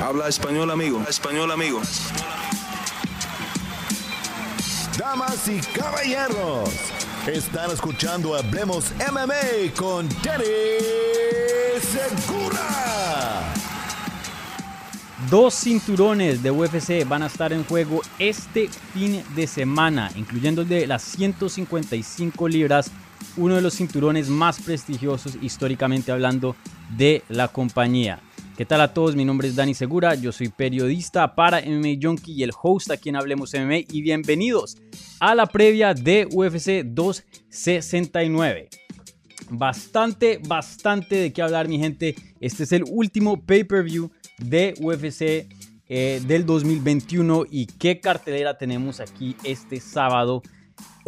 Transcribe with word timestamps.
Habla 0.00 0.28
español, 0.28 0.70
amigo. 0.70 1.02
Español, 1.08 1.50
amigo. 1.50 1.80
Damas 4.96 5.48
y 5.48 5.58
caballeros, 5.76 6.70
están 7.26 7.72
escuchando 7.72 8.36
Hablemos 8.36 8.92
MMA 9.10 9.74
con 9.76 10.08
Danny 10.22 10.44
Segura. 11.80 13.52
Dos 15.28 15.54
cinturones 15.54 16.44
de 16.44 16.52
UFC 16.52 17.06
van 17.06 17.24
a 17.24 17.26
estar 17.26 17.52
en 17.52 17.64
juego 17.64 18.00
este 18.20 18.68
fin 18.94 19.24
de 19.34 19.48
semana, 19.48 20.12
incluyendo 20.14 20.62
el 20.62 20.68
de 20.68 20.86
las 20.86 21.02
155 21.02 22.46
libras, 22.46 22.92
uno 23.36 23.56
de 23.56 23.62
los 23.62 23.74
cinturones 23.74 24.28
más 24.28 24.60
prestigiosos 24.60 25.36
históricamente 25.42 26.12
hablando 26.12 26.54
de 26.96 27.24
la 27.28 27.48
compañía. 27.48 28.20
¿Qué 28.58 28.66
tal 28.66 28.80
a 28.80 28.92
todos? 28.92 29.14
Mi 29.14 29.24
nombre 29.24 29.46
es 29.46 29.54
Dani 29.54 29.72
Segura, 29.72 30.16
yo 30.16 30.32
soy 30.32 30.48
periodista 30.48 31.36
para 31.36 31.60
MMA 31.60 31.90
Junkie 32.02 32.32
y 32.32 32.42
el 32.42 32.50
host 32.60 32.90
aquí 32.90 33.08
en 33.08 33.14
Hablemos 33.14 33.54
MMA 33.54 33.84
y 33.88 34.02
bienvenidos 34.02 34.76
a 35.20 35.36
la 35.36 35.46
previa 35.46 35.94
de 35.94 36.26
UFC 36.28 36.84
269. 36.84 38.68
Bastante, 39.50 40.40
bastante 40.44 41.14
de 41.14 41.32
qué 41.32 41.40
hablar 41.40 41.68
mi 41.68 41.78
gente. 41.78 42.16
Este 42.40 42.64
es 42.64 42.72
el 42.72 42.82
último 42.90 43.40
pay-per-view 43.40 44.10
de 44.38 44.74
UFC 44.80 45.46
eh, 45.88 46.20
del 46.26 46.44
2021 46.44 47.44
y 47.48 47.66
qué 47.66 48.00
cartelera 48.00 48.58
tenemos 48.58 48.98
aquí 48.98 49.36
este 49.44 49.78
sábado 49.78 50.42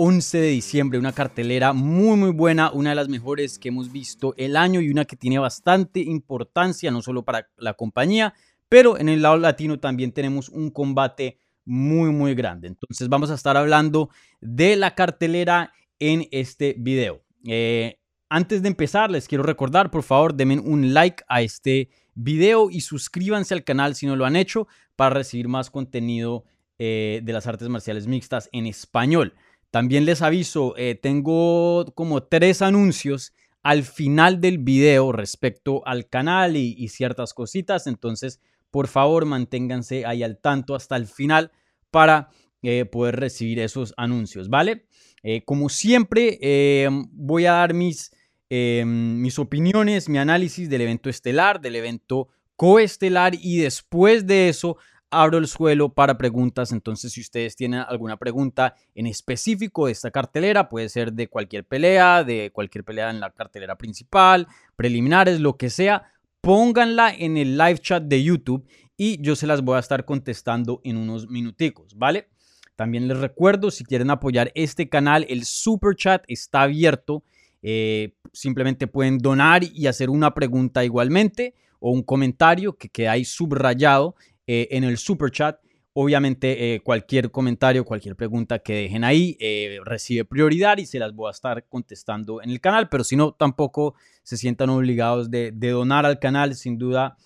11 0.03 0.39
de 0.39 0.49
diciembre, 0.49 0.99
una 0.99 1.13
cartelera 1.13 1.75
muy 1.75 2.17
muy 2.17 2.31
buena, 2.31 2.73
una 2.73 2.89
de 2.89 2.97
las 2.97 3.11
mejores 3.11 3.59
que 3.59 3.69
hemos 3.69 3.93
visto 3.93 4.33
el 4.39 4.57
año 4.57 4.81
y 4.81 4.89
una 4.89 5.05
que 5.05 5.15
tiene 5.15 5.39
bastante 5.39 6.01
importancia, 6.01 6.91
no 6.91 7.03
solo 7.03 7.23
para 7.23 7.51
la 7.59 7.75
compañía, 7.75 8.33
pero 8.71 8.97
en 8.97 9.11
el 9.11 9.21
lado 9.21 9.37
latino 9.37 9.79
también 9.79 10.13
tenemos 10.13 10.49
un 10.49 10.71
combate 10.71 11.37
muy 11.67 12.13
muy 12.13 12.35
grande. 12.35 12.69
Entonces 12.69 13.11
vamos 13.11 13.31
a 13.31 13.35
estar 13.35 13.59
hablando 13.59 14.09
de 14.41 14.75
la 14.77 14.95
cartelera 14.95 15.75
en 15.99 16.27
este 16.31 16.75
video. 16.79 17.21
Eh, 17.45 17.99
antes 18.31 18.63
de 18.63 18.69
empezar, 18.69 19.11
les 19.11 19.29
quiero 19.29 19.45
recordar, 19.45 19.91
por 19.91 20.03
favor, 20.03 20.33
denme 20.33 20.61
un 20.61 20.95
like 20.95 21.23
a 21.29 21.43
este 21.43 21.91
video 22.15 22.71
y 22.71 22.81
suscríbanse 22.81 23.53
al 23.53 23.65
canal 23.65 23.95
si 23.95 24.07
no 24.07 24.17
lo 24.17 24.25
han 24.25 24.37
hecho 24.37 24.67
para 24.97 25.15
recibir 25.15 25.49
más 25.49 25.69
contenido 25.69 26.47
eh, 26.79 27.21
de 27.23 27.33
las 27.35 27.47
artes 27.47 27.69
marciales 27.69 28.07
mixtas 28.07 28.49
en 28.53 28.67
español. 28.67 29.35
También 29.71 30.05
les 30.05 30.21
aviso, 30.21 30.75
eh, 30.77 30.97
tengo 30.97 31.85
como 31.95 32.25
tres 32.25 32.61
anuncios 32.61 33.33
al 33.63 33.85
final 33.85 34.41
del 34.41 34.59
video 34.59 35.13
respecto 35.13 35.87
al 35.87 36.09
canal 36.09 36.57
y, 36.57 36.89
ciertas 36.89 37.35
cositas. 37.35 37.87
Entonces, 37.87 38.41
por 38.71 38.89
favor, 38.89 39.27
manténganse 39.27 40.07
ahí 40.07 40.23
al 40.23 40.39
tanto 40.39 40.75
hasta 40.75 40.97
el 40.97 41.07
final 41.07 41.53
para 41.91 42.31
eh, 42.63 42.85
poder 42.85 43.17
recibir 43.17 43.61
esos 43.61 43.95
anuncios, 43.97 44.49
¿vale? 44.49 44.87
Eh, 45.23 45.45
como 45.45 45.69
siempre, 45.69 46.89
voy 47.13 47.47
a 47.47 47.53
dar 47.53 47.75
mis, 47.75 48.11
mis 48.49 49.39
opiniones, 49.39 50.09
mi 50.09 50.19
análisis 50.19 50.69
del 50.69 50.81
evento 50.81 51.11
estelar, 51.11 51.61
del 51.61 51.77
evento 51.77 52.29
coestelar 52.57 53.35
y 53.35 53.59
después 53.59 54.27
de 54.27 54.49
eso 54.49 54.79
abro 55.11 55.39
el 55.39 55.47
suelo 55.47 55.93
para 55.93 56.17
preguntas. 56.17 56.73
Entonces, 56.73 57.13
si 57.13 57.21
ustedes 57.21 57.57
tienen 57.57 57.81
alguna 57.81 58.17
pregunta 58.17 58.75
en 58.95 59.07
específico 59.07 59.87
de 59.87 59.93
esta 59.93 60.11
cartelera, 60.11 60.69
puede 60.69 60.89
ser 60.89 61.13
de 61.13 61.29
cualquier 61.29 61.65
pelea, 61.65 62.25
de 62.25 62.51
cualquier 62.53 62.85
pelea 62.85 63.11
en 63.11 63.21
la 63.21 63.31
cartelera 63.31 63.77
principal, 63.77 64.47
preliminares, 64.77 65.41
lo 65.41 65.57
que 65.57 65.71
sea, 65.71 66.13
pónganla 66.41 67.15
en 67.15 67.37
el 67.37 67.59
live 67.59 67.79
chat 67.79 68.03
de 68.05 68.23
YouTube 68.23 68.67
y 68.97 69.21
yo 69.23 69.37
se 69.37 69.47
las 69.47 69.63
voy 69.63 69.77
a 69.77 69.81
estar 69.81 70.05
contestando 70.05 70.81
en 70.85 70.97
unos 70.97 71.29
minuticos, 71.29 71.97
¿vale? 71.97 72.29
También 72.77 73.09
les 73.09 73.19
recuerdo, 73.19 73.71
si 73.71 73.85
quieren 73.85 74.11
apoyar 74.11 74.53
este 74.55 74.89
canal, 74.89 75.27
el 75.29 75.45
super 75.45 75.95
chat 75.97 76.25
está 76.29 76.63
abierto. 76.63 77.23
Eh, 77.63 78.15
simplemente 78.33 78.87
pueden 78.87 79.19
donar 79.19 79.63
y 79.65 79.87
hacer 79.87 80.09
una 80.09 80.33
pregunta 80.33 80.83
igualmente 80.83 81.55
o 81.79 81.91
un 81.91 82.03
comentario 82.03 82.77
que 82.77 82.89
queda 82.89 83.13
ahí 83.13 83.25
subrayado 83.25 84.15
eh, 84.47 84.69
en 84.71 84.85
el 84.85 84.99
super 84.99 85.31
chat. 85.31 85.59
Obviamente 85.93 86.75
eh, 86.75 86.81
cualquier 86.81 87.31
comentario, 87.31 87.85
cualquier 87.85 88.15
pregunta 88.15 88.61
que 88.61 88.75
dejen 88.75 89.03
ahí 89.03 89.37
eh, 89.41 89.79
recibe 89.85 90.25
prioridad 90.25 90.79
y 90.79 90.87
se 90.87 90.99
las 91.01 91.15
voy 91.15 91.29
a 91.29 91.33
estar 91.33 91.67
contestando 91.69 92.41
en 92.43 92.51
el 92.51 92.61
canal, 92.61 92.89
pero 92.89 93.03
si 93.03 93.17
no, 93.17 93.33
tampoco 93.33 93.95
se 94.23 94.37
sientan 94.37 94.71
obligados 94.71 95.31
de, 95.31 95.51
donar 95.51 96.07
al 96.07 96.19
canal, 96.19 96.55
sin 96.55 96.79
duda 96.79 97.17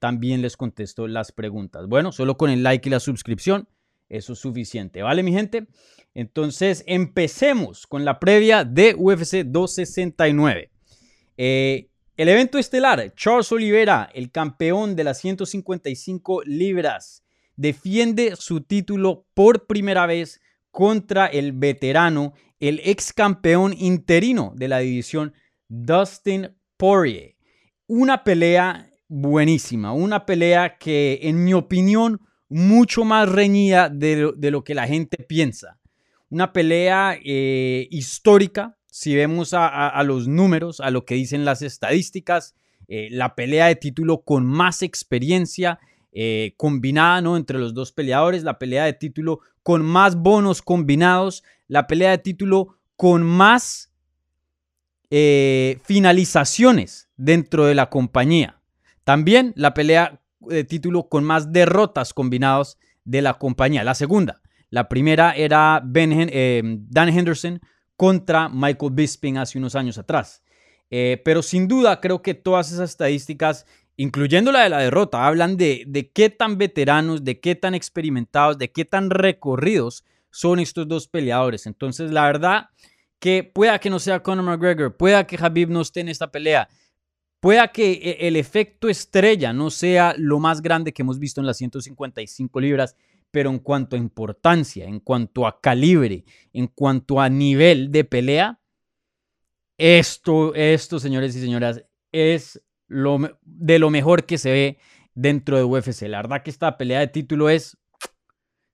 también 0.00 0.42
les 0.42 0.58
contesto 0.58 1.06
las 1.06 1.32
preguntas. 1.32 1.86
Bueno, 1.86 2.12
solo 2.12 2.36
con 2.36 2.50
el 2.50 2.62
like 2.62 2.86
y 2.88 2.90
la 2.90 3.00
suscripción, 3.00 3.66
eso 4.10 4.34
es 4.34 4.38
suficiente, 4.38 5.00
¿vale 5.00 5.22
mi 5.22 5.32
gente? 5.32 5.66
Entonces, 6.12 6.84
empecemos 6.86 7.86
con 7.86 8.04
la 8.04 8.18
previa 8.18 8.64
de 8.64 8.94
UFC 8.98 9.44
269. 9.46 10.70
El 12.22 12.28
evento 12.28 12.56
estelar, 12.56 13.12
Charles 13.16 13.50
Oliveira, 13.50 14.08
el 14.14 14.30
campeón 14.30 14.94
de 14.94 15.02
las 15.02 15.18
155 15.18 16.42
libras, 16.44 17.24
defiende 17.56 18.36
su 18.36 18.60
título 18.60 19.26
por 19.34 19.66
primera 19.66 20.06
vez 20.06 20.40
contra 20.70 21.26
el 21.26 21.50
veterano, 21.50 22.34
el 22.60 22.80
ex 22.84 23.12
campeón 23.12 23.74
interino 23.76 24.52
de 24.54 24.68
la 24.68 24.78
división, 24.78 25.34
Dustin 25.66 26.54
Poirier. 26.76 27.34
Una 27.88 28.22
pelea 28.22 28.88
buenísima, 29.08 29.92
una 29.92 30.24
pelea 30.24 30.78
que 30.78 31.18
en 31.22 31.42
mi 31.42 31.54
opinión 31.54 32.20
mucho 32.48 33.04
más 33.04 33.28
reñida 33.28 33.88
de 33.88 34.32
lo, 34.52 34.62
que 34.62 34.76
la 34.76 34.86
gente 34.86 35.16
piensa. 35.24 35.80
Una 36.28 36.52
pelea 36.52 37.18
eh, 37.20 37.88
histórica, 37.90 38.78
si 38.94 39.16
vemos 39.16 39.54
a, 39.54 40.02
los 40.04 40.28
números, 40.28 40.78
a 40.80 40.90
lo 40.90 41.06
que 41.06 41.14
dicen 41.14 41.46
las 41.46 41.62
estadísticas, 41.62 42.54
eh, 42.88 43.08
la 43.10 43.34
pelea 43.34 43.68
de 43.68 43.76
título 43.76 44.20
con 44.20 44.44
más 44.44 44.82
experiencia 44.82 45.80
eh, 46.12 46.52
combinada 46.58 47.22
¿no? 47.22 47.38
entre 47.38 47.58
los 47.58 47.72
dos 47.72 47.90
peleadores, 47.90 48.42
la 48.42 48.58
pelea 48.58 48.84
de 48.84 48.92
título 48.92 49.40
con 49.62 49.82
más 49.82 50.16
bonos 50.16 50.60
combinados, 50.60 51.42
la 51.68 51.86
pelea 51.86 52.10
de 52.10 52.18
título 52.18 52.76
con 52.96 53.22
más 53.22 53.94
eh, 55.08 55.78
finalizaciones 55.84 57.08
dentro 57.16 57.64
de 57.64 57.74
la 57.74 57.88
compañía. 57.88 58.60
También 59.04 59.54
la 59.56 59.72
pelea 59.72 60.20
de 60.40 60.64
título 60.64 61.08
con 61.08 61.24
más 61.24 61.50
derrotas 61.50 62.12
combinados 62.12 62.78
de 63.04 63.22
la 63.22 63.38
compañía. 63.38 63.84
La 63.84 63.94
segunda, 63.94 64.42
la 64.68 64.90
primera 64.90 65.32
era 65.32 65.80
ben, 65.82 66.86
Dan 66.90 67.08
Henderson 67.08 67.62
contra 68.02 68.48
Michael 68.48 68.90
Bisping 68.90 69.38
hace 69.38 69.58
unos 69.58 69.76
años 69.76 69.96
atrás. 69.96 70.42
Eh, 70.90 71.22
pero 71.24 71.40
sin 71.40 71.68
duda 71.68 72.00
creo 72.00 72.20
que 72.20 72.34
todas 72.34 72.72
esas 72.72 72.90
estadísticas, 72.90 73.64
incluyendo 73.96 74.50
la 74.50 74.64
de 74.64 74.70
la 74.70 74.80
derrota, 74.80 75.24
hablan 75.24 75.56
de, 75.56 75.84
de 75.86 76.10
qué 76.10 76.28
tan 76.28 76.58
veteranos, 76.58 77.22
de 77.22 77.38
qué 77.38 77.54
tan 77.54 77.76
experimentados, 77.76 78.58
de 78.58 78.72
qué 78.72 78.84
tan 78.84 79.08
recorridos 79.08 80.02
son 80.32 80.58
estos 80.58 80.88
dos 80.88 81.06
peleadores. 81.06 81.64
Entonces, 81.66 82.10
la 82.10 82.26
verdad 82.26 82.70
que 83.20 83.44
pueda 83.44 83.78
que 83.78 83.88
no 83.88 84.00
sea 84.00 84.20
Conor 84.20 84.46
McGregor, 84.46 84.96
pueda 84.96 85.24
que 85.24 85.38
Habib 85.40 85.70
no 85.70 85.80
esté 85.80 86.00
en 86.00 86.08
esta 86.08 86.32
pelea, 86.32 86.68
pueda 87.38 87.68
que 87.68 87.92
e, 87.92 88.26
el 88.26 88.34
efecto 88.34 88.88
estrella 88.88 89.52
no 89.52 89.70
sea 89.70 90.16
lo 90.18 90.40
más 90.40 90.60
grande 90.60 90.92
que 90.92 91.02
hemos 91.02 91.20
visto 91.20 91.40
en 91.40 91.46
las 91.46 91.56
155 91.56 92.58
libras, 92.58 92.96
pero 93.32 93.50
en 93.50 93.58
cuanto 93.58 93.96
a 93.96 93.98
importancia, 93.98 94.84
en 94.84 95.00
cuanto 95.00 95.46
a 95.46 95.60
calibre, 95.60 96.24
en 96.52 96.68
cuanto 96.68 97.18
a 97.18 97.28
nivel 97.28 97.90
de 97.90 98.04
pelea, 98.04 98.60
esto, 99.78 100.54
esto, 100.54 101.00
señores 101.00 101.34
y 101.34 101.40
señoras, 101.40 101.82
es 102.12 102.62
lo, 102.86 103.18
de 103.40 103.78
lo 103.78 103.88
mejor 103.88 104.26
que 104.26 104.36
se 104.36 104.52
ve 104.52 104.78
dentro 105.14 105.56
de 105.56 105.64
UFC. 105.64 106.02
La 106.02 106.18
verdad 106.18 106.42
que 106.42 106.50
esta 106.50 106.76
pelea 106.76 107.00
de 107.00 107.08
título 107.08 107.48
es, 107.48 107.78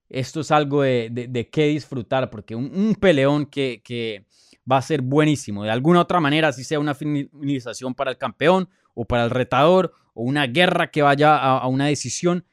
esto 0.09 0.41
es 0.41 0.51
algo 0.51 0.81
de, 0.81 1.09
de, 1.09 1.49
qué 1.49 1.67
disfrutar, 1.67 2.29
porque 2.29 2.53
un, 2.53 2.95
peleón 2.99 3.45
que, 3.45 3.81
que, 3.81 4.25
va 4.69 4.77
a 4.77 4.81
ser 4.81 5.01
buenísimo. 5.01 5.63
De 5.63 5.71
alguna 5.71 6.01
otra 6.01 6.19
manera, 6.19 6.51
si 6.51 6.63
sea 6.63 6.79
una 6.79 6.93
finalización 6.93 7.95
para 7.95 8.11
el 8.11 8.17
campeón 8.17 8.69
o 8.93 9.05
para 9.05 9.23
el 9.23 9.29
retador, 9.29 9.93
o 10.13 10.23
una 10.23 10.45
guerra 10.47 10.91
que 10.91 11.01
vaya 11.01 11.37
a 11.37 11.65
una 11.67 11.85
decisión, 11.85 12.45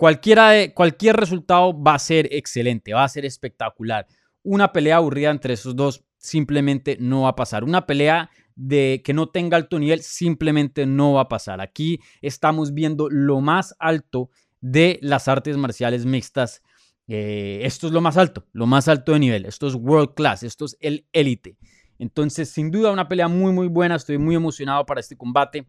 Cualquiera 0.00 0.52
de, 0.52 0.72
cualquier 0.72 1.14
resultado 1.14 1.78
va 1.78 1.92
a 1.92 1.98
ser 1.98 2.26
excelente, 2.32 2.94
va 2.94 3.04
a 3.04 3.08
ser 3.10 3.26
espectacular. 3.26 4.06
Una 4.42 4.72
pelea 4.72 4.96
aburrida 4.96 5.28
entre 5.28 5.52
esos 5.52 5.76
dos 5.76 6.06
simplemente 6.16 6.96
no 6.98 7.24
va 7.24 7.28
a 7.28 7.36
pasar. 7.36 7.64
Una 7.64 7.84
pelea 7.84 8.30
de 8.56 9.02
que 9.04 9.12
no 9.12 9.28
tenga 9.28 9.58
alto 9.58 9.78
nivel 9.78 10.00
simplemente 10.00 10.86
no 10.86 11.12
va 11.12 11.20
a 11.20 11.28
pasar. 11.28 11.60
Aquí 11.60 12.00
estamos 12.22 12.72
viendo 12.72 13.10
lo 13.10 13.42
más 13.42 13.76
alto 13.78 14.30
de 14.62 14.98
las 15.02 15.28
artes 15.28 15.58
marciales 15.58 16.06
mixtas. 16.06 16.62
Eh, 17.06 17.60
esto 17.64 17.88
es 17.88 17.92
lo 17.92 18.00
más 18.00 18.16
alto, 18.16 18.46
lo 18.54 18.64
más 18.64 18.88
alto 18.88 19.12
de 19.12 19.18
nivel. 19.18 19.44
Esto 19.44 19.66
es 19.66 19.74
world 19.74 20.14
class, 20.14 20.42
esto 20.44 20.64
es 20.64 20.78
el 20.80 21.06
élite. 21.12 21.58
Entonces, 21.98 22.48
sin 22.48 22.70
duda, 22.70 22.90
una 22.90 23.06
pelea 23.06 23.28
muy, 23.28 23.52
muy 23.52 23.68
buena. 23.68 23.96
Estoy 23.96 24.16
muy 24.16 24.34
emocionado 24.34 24.86
para 24.86 25.00
este 25.00 25.18
combate. 25.18 25.66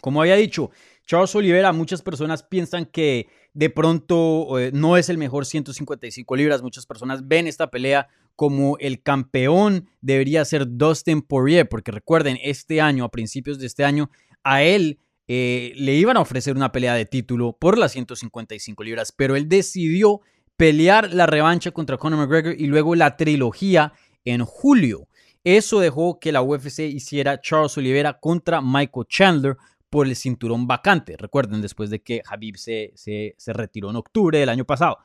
Como 0.00 0.22
había 0.22 0.36
dicho, 0.36 0.70
Charles 1.06 1.34
Oliveira, 1.34 1.72
muchas 1.72 2.02
personas 2.02 2.42
piensan 2.42 2.86
que 2.86 3.28
de 3.54 3.70
pronto 3.70 4.58
eh, 4.58 4.70
no 4.72 4.96
es 4.96 5.08
el 5.08 5.18
mejor 5.18 5.46
155 5.46 6.36
libras. 6.36 6.62
Muchas 6.62 6.86
personas 6.86 7.26
ven 7.26 7.46
esta 7.46 7.70
pelea 7.70 8.08
como 8.36 8.78
el 8.78 9.02
campeón 9.02 9.88
debería 10.00 10.44
ser 10.44 10.66
Dustin 10.66 11.22
Poirier, 11.22 11.68
porque 11.68 11.92
recuerden, 11.92 12.38
este 12.42 12.80
año, 12.80 13.04
a 13.04 13.10
principios 13.10 13.58
de 13.58 13.66
este 13.66 13.84
año, 13.84 14.10
a 14.42 14.62
él 14.62 14.98
eh, 15.28 15.72
le 15.76 15.94
iban 15.94 16.16
a 16.16 16.20
ofrecer 16.20 16.56
una 16.56 16.72
pelea 16.72 16.94
de 16.94 17.06
título 17.06 17.56
por 17.58 17.78
las 17.78 17.92
155 17.92 18.82
libras, 18.82 19.12
pero 19.12 19.36
él 19.36 19.48
decidió 19.48 20.20
pelear 20.56 21.12
la 21.12 21.26
revancha 21.26 21.70
contra 21.70 21.96
Conor 21.96 22.20
McGregor 22.20 22.54
y 22.58 22.66
luego 22.66 22.94
la 22.94 23.16
trilogía 23.16 23.92
en 24.24 24.44
julio. 24.44 25.08
Eso 25.44 25.80
dejó 25.80 26.20
que 26.20 26.32
la 26.32 26.42
UFC 26.42 26.80
hiciera 26.80 27.40
Charles 27.40 27.76
Oliveira 27.76 28.20
contra 28.20 28.60
Michael 28.60 29.06
Chandler 29.08 29.56
por 29.92 30.06
el 30.06 30.16
cinturón 30.16 30.66
vacante. 30.66 31.18
Recuerden, 31.18 31.60
después 31.60 31.90
de 31.90 32.00
que 32.00 32.22
Habib 32.26 32.56
se, 32.56 32.94
se, 32.94 33.52
retiró 33.52 33.90
en 33.90 33.96
octubre 33.96 34.38
del 34.38 34.48
año 34.48 34.64
pasado. 34.64 34.96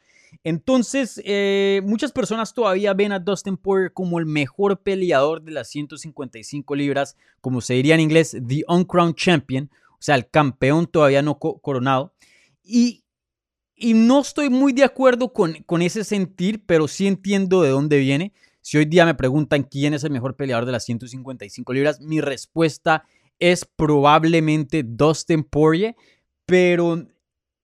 Entonces, 0.45 1.21
eh, 1.25 1.81
muchas 1.83 2.13
personas 2.13 2.53
todavía 2.53 2.93
ven 2.93 3.11
a 3.11 3.19
Dustin 3.19 3.57
Poirier 3.57 3.91
como 3.91 4.17
el 4.17 4.25
mejor 4.25 4.81
peleador 4.83 5.41
de 5.41 5.51
las 5.51 5.67
155 5.67 6.73
libras, 6.73 7.17
como 7.41 7.59
se 7.59 7.73
diría 7.73 7.95
en 7.95 7.99
inglés, 7.99 8.37
the 8.47 8.63
uncrowned 8.69 9.15
champion, 9.15 9.69
o 9.91 9.97
sea, 9.99 10.15
el 10.15 10.29
campeón 10.29 10.87
todavía 10.87 11.21
no 11.21 11.37
coronado. 11.37 12.13
Y, 12.63 13.03
y, 13.75 13.93
no 13.93 14.21
estoy 14.21 14.49
muy 14.49 14.71
de 14.71 14.85
acuerdo 14.85 15.33
con, 15.33 15.55
con 15.65 15.81
ese 15.81 16.05
sentir, 16.05 16.63
pero 16.65 16.87
sí 16.87 17.07
entiendo 17.07 17.61
de 17.61 17.71
dónde 17.71 17.97
viene. 17.97 18.31
Si 18.61 18.77
hoy 18.77 18.85
día 18.85 19.05
me 19.05 19.15
preguntan 19.15 19.63
quién 19.63 19.93
es 19.93 20.05
el 20.05 20.11
mejor 20.11 20.37
peleador 20.37 20.65
de 20.65 20.71
las 20.71 20.85
155 20.85 21.73
libras, 21.73 21.99
mi 21.99 22.21
respuesta 22.21 23.03
es 23.39 23.65
probablemente 23.65 24.83
Dustin 24.83 25.43
Poirier, 25.43 25.95
pero 26.45 27.05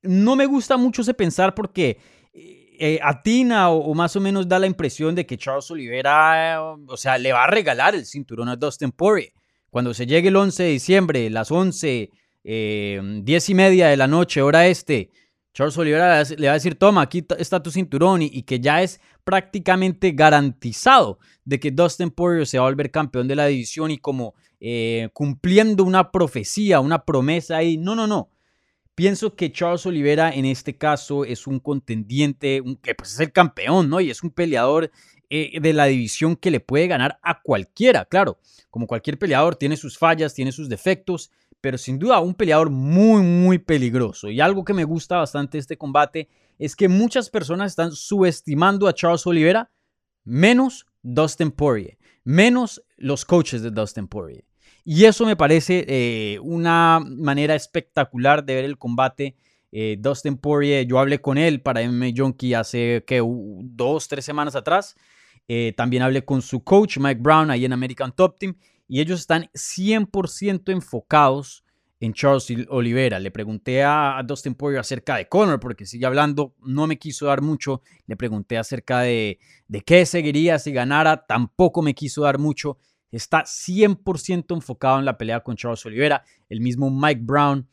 no 0.01 0.35
me 0.35 0.45
gusta 0.45 0.77
mucho 0.77 1.01
ese 1.01 1.13
pensar 1.13 1.55
porque 1.55 1.97
eh, 2.33 2.99
atina 3.01 3.69
o, 3.69 3.93
más 3.93 4.15
o 4.15 4.19
menos 4.19 4.47
da 4.47 4.59
la 4.59 4.67
impresión 4.67 5.15
de 5.15 5.25
que 5.25 5.37
Charles 5.37 5.69
Oliveira, 5.71 6.61
o 6.61 6.97
sea, 6.97 7.17
le 7.17 7.31
va 7.31 7.45
a 7.45 7.47
regalar 7.47 7.95
el 7.95 8.05
cinturón 8.05 8.49
a 8.49 8.55
Dustin 8.55 8.91
Poirier. 8.91 9.31
Cuando 9.69 9.93
se 9.93 10.05
llegue 10.05 10.27
el 10.27 10.35
11 10.35 10.63
de 10.63 10.69
diciembre, 10.69 11.29
las 11.29 11.49
11, 11.51 12.09
eh, 12.43 13.19
10 13.23 13.49
y 13.49 13.53
media 13.55 13.87
de 13.87 13.97
la 13.97 14.07
noche, 14.07 14.41
hora 14.41 14.67
este, 14.67 15.09
Charles 15.53 15.77
Oliveira 15.77 16.23
le 16.23 16.47
va 16.47 16.53
a 16.53 16.55
decir, 16.55 16.75
toma, 16.75 17.01
aquí 17.01 17.25
está 17.37 17.61
tu 17.61 17.69
cinturón 17.69 18.23
y, 18.23 18.41
que 18.41 18.59
ya 18.59 18.81
es 18.81 18.99
prácticamente 19.23 20.11
garantizado 20.11 21.19
de 21.45 21.59
que 21.59 21.71
Dustin 21.71 22.09
Poirier 22.09 22.47
se 22.47 22.57
va 22.57 22.65
a 22.65 22.69
volver 22.69 22.89
campeón 22.89 23.27
de 23.27 23.35
la 23.35 23.45
división 23.45 23.91
y 23.91 23.99
como 23.99 24.33
eh, 24.65 25.09
cumpliendo 25.11 25.83
una 25.83 26.09
profecía, 26.09 26.79
una 26.79 27.03
promesa 27.03 27.57
ahí. 27.57 27.75
No, 27.77 27.95
no, 27.95 28.07
no. 28.07 28.29
Pienso 28.95 29.35
que 29.35 29.51
Charles 29.51 29.85
Oliveira 29.85 30.33
en 30.33 30.45
este 30.45 30.77
caso 30.77 31.25
es 31.25 31.47
un 31.47 31.59
contendiente, 31.59 32.63
que 32.81 32.95
pues 32.95 33.11
es 33.11 33.19
el 33.19 33.33
campeón, 33.33 33.89
¿no? 33.89 33.99
Y 33.99 34.09
es 34.09 34.23
un 34.23 34.29
peleador 34.29 34.89
eh, 35.29 35.59
de 35.59 35.73
la 35.73 35.85
división 35.85 36.37
que 36.37 36.49
le 36.49 36.61
puede 36.61 36.87
ganar 36.87 37.19
a 37.23 37.41
cualquiera, 37.41 38.05
claro. 38.05 38.39
Como 38.69 38.87
cualquier 38.87 39.19
peleador, 39.19 39.57
tiene 39.57 39.75
sus 39.75 39.97
fallas, 39.97 40.33
tiene 40.33 40.53
sus 40.53 40.69
defectos, 40.69 41.29
pero 41.59 41.77
sin 41.77 41.99
duda 41.99 42.21
un 42.21 42.33
peleador 42.33 42.69
muy, 42.69 43.21
muy 43.21 43.57
peligroso. 43.57 44.29
Y 44.29 44.39
algo 44.39 44.63
que 44.63 44.73
me 44.73 44.85
gusta 44.85 45.17
bastante 45.17 45.57
este 45.57 45.77
combate 45.77 46.29
es 46.57 46.77
que 46.77 46.87
muchas 46.87 47.29
personas 47.29 47.73
están 47.73 47.91
subestimando 47.91 48.87
a 48.87 48.93
Charles 48.93 49.27
Oliveira, 49.27 49.69
menos 50.23 50.85
Dustin 51.01 51.51
Poirier, 51.51 51.97
menos 52.23 52.81
los 52.95 53.25
coaches 53.25 53.61
de 53.61 53.69
Dustin 53.69 54.07
Poirier. 54.07 54.45
Y 54.85 55.05
eso 55.05 55.25
me 55.25 55.35
parece 55.35 55.85
eh, 55.87 56.39
una 56.39 56.99
manera 56.99 57.55
espectacular 57.55 58.43
de 58.43 58.55
ver 58.55 58.65
el 58.65 58.77
combate. 58.77 59.37
Eh, 59.71 59.97
Dustin 59.99 60.37
Poirier, 60.37 60.85
yo 60.85 60.99
hablé 60.99 61.19
con 61.19 61.37
él 61.37 61.61
para 61.61 61.81
MMA 61.81 62.07
Junkie 62.15 62.53
hace 62.53 63.03
dos, 63.63 64.07
tres 64.07 64.25
semanas 64.25 64.55
atrás. 64.55 64.95
Eh, 65.47 65.73
también 65.75 66.03
hablé 66.03 66.23
con 66.23 66.41
su 66.41 66.63
coach 66.63 66.97
Mike 66.97 67.21
Brown 67.21 67.51
ahí 67.51 67.65
en 67.65 67.73
American 67.73 68.13
Top 68.13 68.37
Team 68.37 68.55
y 68.87 69.01
ellos 69.01 69.21
están 69.21 69.49
100% 69.53 70.71
enfocados 70.71 71.63
en 71.99 72.13
Charles 72.13 72.47
Oliveira. 72.69 73.19
Le 73.19 73.31
pregunté 73.31 73.83
a, 73.83 74.21
Dustin 74.25 74.55
Poirier 74.55 74.81
acerca 74.81 75.15
de 75.15 75.29
Conor, 75.29 75.59
porque 75.59 75.85
sigue 75.85 76.05
hablando, 76.05 76.53
no 76.59 76.85
me 76.85 76.99
quiso 76.99 77.27
dar 77.27 77.41
mucho. 77.41 77.81
Le 78.07 78.17
pregunté 78.17 78.57
acerca 78.57 78.99
de, 78.99 79.39
de 79.67 79.81
qué 79.81 80.05
seguiría 80.05 80.59
si 80.59 80.73
ganara, 80.73 81.25
tampoco 81.25 81.81
me 81.81 81.93
quiso 81.93 82.23
dar 82.23 82.39
mucho. 82.39 82.77
Está 83.13 83.43
100% 83.43 84.55
enfocado 84.55 84.99
en 84.99 85.05
la 85.05 85.17
pelea 85.17 85.41
con 85.41 85.55
Charles 85.55 85.85
Oliveira. 85.85 86.23
El 86.49 86.61
mismo 86.61 86.89
Mike 86.89 87.21
Brown, 87.23 87.67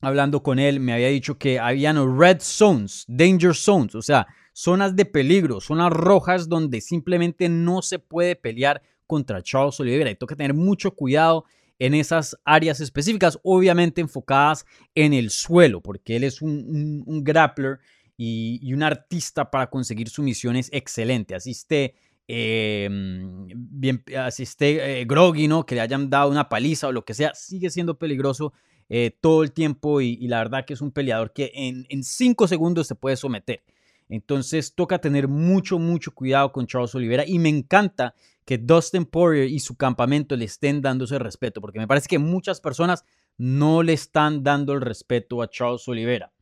hablando 0.00 0.42
con 0.42 0.58
él, 0.58 0.78
me 0.78 0.92
había 0.92 1.08
dicho 1.08 1.36
que 1.36 1.58
habían 1.58 2.18
red 2.18 2.38
zones, 2.40 3.04
danger 3.08 3.54
zones, 3.54 3.96
o 3.96 4.02
sea, 4.02 4.26
zonas 4.52 4.94
de 4.94 5.04
peligro, 5.04 5.60
zonas 5.60 5.92
rojas 5.92 6.48
donde 6.48 6.80
simplemente 6.80 7.48
no 7.48 7.82
se 7.82 7.98
puede 7.98 8.36
pelear 8.36 8.82
contra 9.08 9.42
Charles 9.42 9.80
Oliveira. 9.80 10.10
Y 10.10 10.14
toca 10.14 10.36
tener 10.36 10.54
mucho 10.54 10.92
cuidado 10.92 11.44
en 11.80 11.94
esas 11.94 12.38
áreas 12.44 12.80
específicas, 12.80 13.40
obviamente 13.42 14.00
enfocadas 14.00 14.64
en 14.94 15.12
el 15.12 15.30
suelo, 15.30 15.80
porque 15.80 16.14
él 16.14 16.22
es 16.22 16.40
un, 16.40 17.02
grappler 17.24 17.80
y, 18.16 18.72
un 18.72 18.84
artista 18.84 19.50
para 19.50 19.68
conseguir 19.68 20.08
sumisiones 20.08 20.68
excelente. 20.72 21.34
Así 21.34 21.50
esté, 21.50 21.96
em, 22.34 23.46
bien, 23.54 24.02
así 24.18 24.44
esté 24.44 25.00
eh, 25.00 25.04
groggy, 25.04 25.48
que 25.66 25.74
le 25.74 25.80
hayan 25.80 26.08
dado 26.08 26.30
una 26.30 26.48
paliza 26.48 26.88
o 26.88 26.92
lo 26.92 27.04
que 27.04 27.14
sea, 27.14 27.34
sigue 27.34 27.70
siendo 27.70 27.98
peligroso 27.98 28.52
eh, 28.88 29.16
todo 29.20 29.42
el 29.42 29.52
tiempo 29.52 30.00
y, 30.00 30.18
y, 30.20 30.28
la 30.28 30.38
verdad 30.38 30.64
que 30.64 30.74
es 30.74 30.80
un 30.80 30.92
peleador 30.92 31.32
que 31.32 31.50
en, 31.54 31.86
en 31.88 32.04
cinco 32.04 32.48
segundos 32.48 32.86
se 32.86 32.94
puede 32.94 33.16
someter. 33.16 33.62
Entonces 34.08 34.74
toca 34.74 34.98
tener 34.98 35.28
mucho, 35.28 35.78
mucho 35.78 36.12
cuidado 36.12 36.52
con 36.52 36.66
Charles 36.66 36.94
Oliveira 36.94 37.24
y 37.26 37.38
me 37.38 37.48
encanta 37.48 38.14
que 38.44 38.58
Dustin 38.58 39.04
Poirier 39.06 39.48
y 39.48 39.60
su 39.60 39.76
campamento 39.76 40.36
le 40.36 40.44
estén 40.44 40.82
dando 40.82 41.04
ese 41.04 41.18
respeto, 41.18 41.60
porque 41.60 41.78
me 41.78 41.88
parece 41.88 42.08
que 42.08 42.18
muchas 42.18 42.60
personas 42.60 43.04
no 43.38 43.82
le 43.82 43.92
están 43.92 44.42
dando 44.42 44.72
el 44.72 44.80
respeto 44.80 45.42
a 45.42 45.48
Charles 45.48 45.86
Oliveira. 45.88 46.32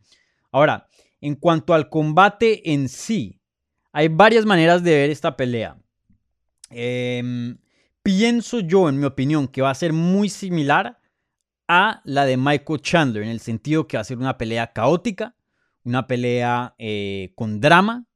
Ahora, 0.51 0.89
en 1.21 1.37
cuanto 1.37 1.75
al 1.75 1.89
combate 1.89 2.73
en 2.73 2.89
sí, 2.89 3.41
hay 3.93 4.09
varias 4.09 4.47
maneras 4.47 4.83
de 4.83 4.93
ver 4.93 5.11
esta 5.11 5.37
pelea. 5.37 5.80
Em, 6.71 7.59
pienso 8.03 8.61
yo, 8.61 8.89
en 8.89 8.99
mi 8.99 9.05
opinión, 9.05 9.49
que 9.49 9.63
va 9.63 9.71
a 9.71 9.75
ser 9.75 9.93
muy 9.93 10.29
similar 10.29 11.01
a 11.69 12.01
la 12.05 12.25
de 12.25 12.37
Michael 12.37 12.81
Chandler, 12.81 13.23
en 13.23 13.29
el 13.29 13.41
sentido 13.41 13.87
que 13.87 13.97
va 13.97 14.01
a 14.01 14.05
ser 14.05 14.19
una 14.19 14.39
pelea 14.39 14.73
caótica, 14.73 15.37
una 15.85 16.07
pelea 16.07 16.75
eh, 16.79 17.33
con 17.37 17.61
drama, 17.61 18.07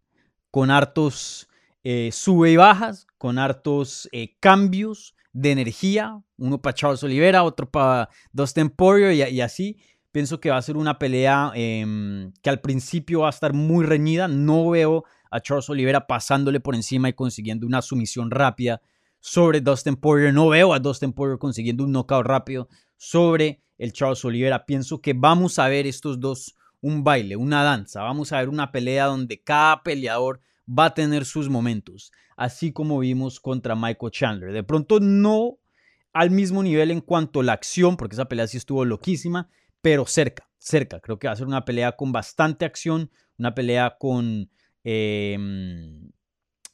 con 0.50 0.70
hartos 0.70 1.48
eh, 1.82 2.10
sube 2.12 2.52
y 2.52 2.56
bajas, 2.56 3.06
con 3.18 3.38
hartos 3.38 4.08
eh, 4.12 4.36
cambios 4.40 5.14
de 5.32 5.50
energía, 5.50 6.20
uno 6.38 6.60
para 6.60 6.74
Charles 6.74 7.02
Oliveira, 7.02 7.42
otro 7.42 7.70
para 7.70 8.08
Dustin 8.32 8.70
Poirier 8.70 9.32
y, 9.32 9.40
así. 9.40 9.78
Pienso 10.12 10.38
que 10.38 10.50
va 10.50 10.56
a 10.56 10.62
ser 10.62 10.76
una 10.76 10.98
pelea 10.98 11.50
em, 11.54 12.32
que 12.40 12.50
al 12.50 12.60
principio 12.60 13.20
va 13.20 13.26
a 13.26 13.30
estar 13.30 13.52
muy 13.52 13.84
reñida. 13.84 14.28
No 14.28 14.70
veo 14.70 15.04
a 15.34 15.40
Charles 15.40 15.68
Oliveira 15.68 16.06
pasándole 16.06 16.60
por 16.60 16.76
encima 16.76 17.08
y 17.08 17.12
consiguiendo 17.12 17.66
una 17.66 17.82
sumisión 17.82 18.30
rápida 18.30 18.80
sobre 19.18 19.60
Dustin 19.60 19.96
Poirier. 19.96 20.32
No 20.32 20.48
veo 20.48 20.72
a 20.72 20.78
Dustin 20.78 21.12
Poirier 21.12 21.40
consiguiendo 21.40 21.82
un 21.82 21.90
knockout 21.90 22.24
rápido 22.24 22.68
sobre 22.96 23.60
el 23.76 23.92
Charles 23.92 24.24
Oliveira. 24.24 24.64
Pienso 24.64 25.00
que 25.00 25.12
vamos 25.12 25.58
a 25.58 25.66
ver 25.66 25.88
estos 25.88 26.20
dos 26.20 26.54
un 26.80 27.02
baile, 27.02 27.34
una 27.34 27.64
danza. 27.64 28.02
Vamos 28.02 28.30
a 28.30 28.38
ver 28.38 28.48
una 28.48 28.70
pelea 28.70 29.06
donde 29.06 29.42
cada 29.42 29.82
peleador 29.82 30.40
va 30.68 30.84
a 30.84 30.94
tener 30.94 31.24
sus 31.24 31.50
momentos, 31.50 32.12
así 32.36 32.72
como 32.72 33.00
vimos 33.00 33.40
contra 33.40 33.74
Michael 33.74 34.12
Chandler. 34.12 34.52
De 34.52 34.62
pronto 34.62 35.00
no 35.00 35.58
al 36.12 36.30
mismo 36.30 36.62
nivel 36.62 36.92
en 36.92 37.00
cuanto 37.00 37.40
a 37.40 37.42
la 37.42 37.54
acción, 37.54 37.96
porque 37.96 38.14
esa 38.14 38.28
pelea 38.28 38.46
sí 38.46 38.56
estuvo 38.56 38.84
loquísima, 38.84 39.48
pero 39.82 40.06
cerca, 40.06 40.48
cerca. 40.58 41.00
Creo 41.00 41.18
que 41.18 41.26
va 41.26 41.32
a 41.32 41.36
ser 41.36 41.48
una 41.48 41.64
pelea 41.64 41.96
con 41.96 42.12
bastante 42.12 42.64
acción, 42.64 43.10
una 43.36 43.52
pelea 43.52 43.96
con 43.98 44.48
em, 44.84 46.10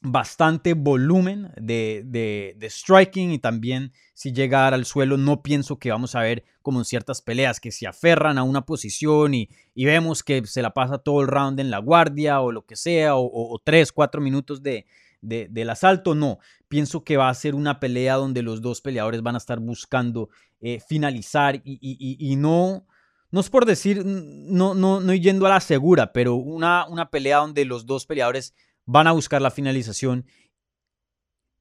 bastante 0.01 0.73
volumen 0.73 1.51
de, 1.57 2.03
de, 2.05 2.69
striking 2.69 3.31
y 3.31 3.39
también 3.39 3.93
si 4.15 4.33
llega 4.33 4.67
al 4.67 4.85
suelo 4.85 5.15
no 5.15 5.43
pienso 5.43 5.77
que 5.77 5.91
vamos 5.91 6.15
a 6.15 6.21
ver 6.21 6.43
como 6.63 6.79
en 6.79 6.85
ciertas 6.85 7.21
peleas 7.21 7.59
que 7.59 7.71
se 7.71 7.85
aferran 7.85 8.39
a 8.39 8.43
una 8.43 8.65
posición 8.65 9.35
y, 9.35 9.49
vemos 9.75 10.23
que 10.23 10.45
se 10.47 10.63
la 10.63 10.73
pasa 10.73 10.97
todo 10.97 11.21
el 11.21 11.27
round 11.27 11.59
en 11.59 11.69
la 11.69 11.77
guardia 11.77 12.41
o 12.41 12.51
lo 12.51 12.65
que 12.65 12.75
sea 12.75 13.15
o, 13.15 13.61
tres, 13.63 13.91
cuatro 13.91 14.21
minutos 14.21 14.63
de, 14.63 14.87
del 15.21 15.69
asalto, 15.69 16.15
no, 16.15 16.39
pienso 16.67 17.03
que 17.03 17.17
va 17.17 17.29
a 17.29 17.33
ser 17.35 17.53
una 17.53 17.79
pelea 17.79 18.15
donde 18.15 18.41
los 18.41 18.61
dos 18.61 18.81
peleadores 18.81 19.21
van 19.21 19.35
a 19.35 19.37
estar 19.37 19.59
buscando 19.59 20.29
eh, 20.61 20.79
finalizar 20.79 21.61
y, 21.63 22.35
no... 22.37 22.87
No 23.31 23.39
es 23.39 23.49
por 23.49 23.65
decir, 23.65 24.05
no, 24.05 24.73
no, 24.73 24.99
no 24.99 25.13
yendo 25.13 25.45
a 25.45 25.49
la 25.49 25.61
segura, 25.61 26.11
pero 26.11 26.35
una, 26.35 26.85
una 26.87 27.09
pelea 27.09 27.37
donde 27.37 27.65
los 27.65 27.85
dos 27.85 28.05
peleadores 28.05 28.53
van 28.85 29.07
a 29.07 29.13
buscar 29.13 29.41
la 29.41 29.51
finalización 29.51 30.25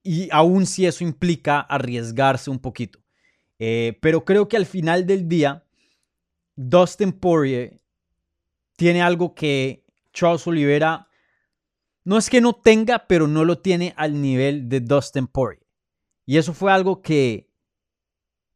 y 0.02 0.28
aún 0.32 0.66
si 0.66 0.86
eso 0.86 1.04
implica 1.04 1.60
arriesgarse 1.60 2.50
un 2.50 2.58
poquito. 2.58 3.00
Eh, 3.58 3.98
pero 4.00 4.24
creo 4.24 4.48
que 4.48 4.56
al 4.56 4.66
final 4.66 5.06
del 5.06 5.28
día, 5.28 5.64
Dustin 6.56 7.12
Poirier 7.12 7.80
tiene 8.76 9.02
algo 9.02 9.34
que 9.34 9.84
Charles 10.12 10.46
Oliveira 10.46 11.08
no 12.04 12.16
es 12.16 12.30
que 12.30 12.40
no 12.40 12.54
tenga, 12.54 13.06
pero 13.06 13.28
no 13.28 13.44
lo 13.44 13.58
tiene 13.58 13.92
al 13.96 14.20
nivel 14.20 14.68
de 14.68 14.80
Dustin 14.80 15.26
Poirier. 15.26 15.66
Y 16.24 16.38
eso 16.38 16.54
fue 16.54 16.72
algo 16.72 17.02
que 17.02 17.49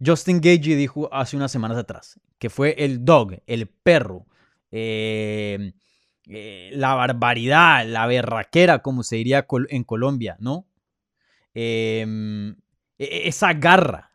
Justin 0.05 0.41
Gagey 0.41 0.75
dijo 0.75 1.09
hace 1.13 1.37
unas 1.37 1.53
semanas 1.53 1.79
atrás, 1.79 2.21
que 2.39 2.51
fue 2.51 2.75
el 2.79 3.05
dog, 3.05 3.37
el 3.47 3.67
perro, 3.69 4.27
eh, 4.71 5.73
eh, 6.27 6.71
la 6.75 6.95
barbaridad, 6.95 7.87
la 7.87 8.07
berraquera, 8.07 8.81
como 8.81 9.03
se 9.03 9.17
diría 9.17 9.47
en 9.69 9.85
Colombia, 9.85 10.37
¿no? 10.41 10.67
Em, 11.55 12.51
e, 12.99 13.05
e, 13.05 13.29
esa 13.29 13.53
garra, 13.53 14.11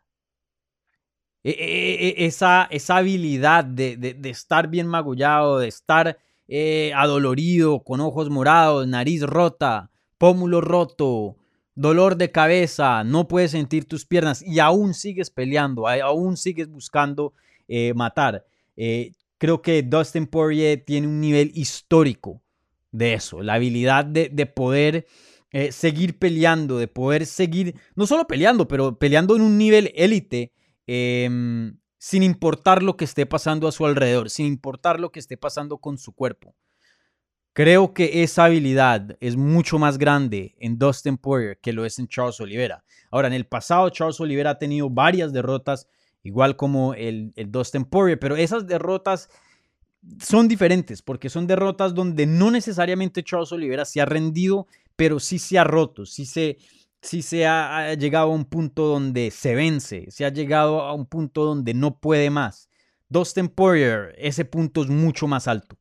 e, 1.43 2.15
esa, 2.17 2.67
esa 2.71 2.97
habilidad 2.97 3.63
de, 3.63 4.17
estar 4.25 4.67
bien 4.67 4.87
magullado, 4.87 5.59
de 5.59 5.67
estar 5.67 6.17
eh, 6.47 6.91
adolorido, 6.95 7.83
con 7.83 8.01
ojos 8.01 8.29
morados, 8.29 8.87
nariz 8.87 9.21
rota, 9.21 9.91
pómulo 10.17 10.61
roto, 10.61 11.37
dolor 11.79 12.17
de 12.17 12.29
cabeza, 12.29 13.05
no 13.05 13.29
puedes 13.29 13.51
sentir 13.51 13.85
tus 13.85 14.05
piernas 14.05 14.41
y 14.45 14.59
aún 14.59 14.93
sigues 14.93 15.29
peleando, 15.29 15.87
aún 15.87 16.35
sigues 16.35 16.67
buscando 16.67 17.33
eh, 17.69 17.93
matar. 17.93 18.45
Eh, 18.75 19.13
creo 19.37 19.61
que 19.61 19.81
Dustin 19.81 20.27
Poirier 20.27 20.83
tiene 20.85 21.07
un 21.07 21.21
nivel 21.21 21.51
histórico 21.55 22.41
de 22.91 23.13
eso, 23.13 23.41
la 23.41 23.53
habilidad 23.53 24.03
de, 24.03 24.45
poder 24.45 25.07
eh, 25.51 25.71
seguir 25.71 26.19
peleando, 26.19 26.77
de 26.79 26.89
poder 26.89 27.25
seguir, 27.25 27.75
no 27.95 28.05
solo 28.05 28.27
peleando, 28.27 28.67
pero 28.67 28.99
peleando 28.99 29.37
en 29.37 29.41
un 29.41 29.57
nivel 29.57 29.93
élite, 29.95 30.51
em, 30.85 31.77
sin 31.97 32.23
importar 32.23 32.83
lo 32.83 32.97
que 32.97 33.05
esté 33.05 33.25
pasando 33.25 33.69
a 33.69 33.71
su 33.71 33.85
alrededor, 33.85 34.29
sin 34.29 34.47
importar 34.47 34.99
lo 34.99 35.13
que 35.13 35.19
esté 35.19 35.37
pasando 35.37 35.77
con 35.77 35.97
su 35.97 36.11
cuerpo. 36.11 36.55
Creo 37.53 37.93
que 37.93 38.23
esa 38.23 38.45
habilidad 38.45 39.17
es 39.19 39.35
mucho 39.35 39.79
más 39.79 39.97
grande 39.97 40.55
en 40.59 40.77
Dustin 40.77 41.17
Poirier 41.17 41.57
que 41.59 41.73
lo 41.73 41.85
es 41.85 41.99
en 41.99 42.07
Charles 42.07 42.39
Oliveira. 42.39 42.83
Ahora, 43.11 43.27
en 43.27 43.33
el 43.33 43.47
pasado, 43.47 43.89
Charles 43.89 44.19
Oliveira 44.19 44.51
ha 44.51 44.59
tenido 44.59 44.89
varias 44.89 45.33
derrotas 45.33 45.87
igual 46.23 46.55
como 46.55 46.93
el, 46.93 47.33
el 47.35 47.51
Dustin 47.51 47.85
Poirier, 47.85 48.19
pero 48.19 48.35
esas 48.35 48.67
derrotas 48.67 49.29
son 50.21 50.47
diferentes 50.47 51.01
porque 51.01 51.29
son 51.29 51.47
derrotas 51.47 51.93
donde 51.93 52.25
no 52.25 52.51
necesariamente 52.51 53.23
Charles 53.23 53.51
Oliveira 53.51 53.85
se 53.85 54.01
ha 54.01 54.05
rendido, 54.05 54.67
pero 54.95 55.19
sí 55.19 55.39
se 55.39 55.57
ha 55.57 55.63
roto, 55.63 56.05
sí 56.05 56.25
se, 56.25 56.57
sí 57.01 57.21
se 57.21 57.45
ha, 57.45 57.93
llegado 57.95 58.31
a 58.31 58.35
un 58.35 58.45
punto 58.45 58.85
donde 58.85 59.31
se 59.31 59.55
vence, 59.55 60.05
se 60.09 60.25
ha 60.25 60.29
llegado 60.29 60.81
a 60.81 60.93
un 60.93 61.05
punto 61.05 61.45
donde 61.45 61.73
no 61.73 61.99
puede 61.99 62.29
más. 62.29 62.69
Dustin 63.09 63.47
Poirier, 63.47 64.13
ese 64.17 64.45
punto 64.45 64.83
es 64.83 64.89
mucho 64.89 65.27
más 65.27 65.47
alto. 65.47 65.77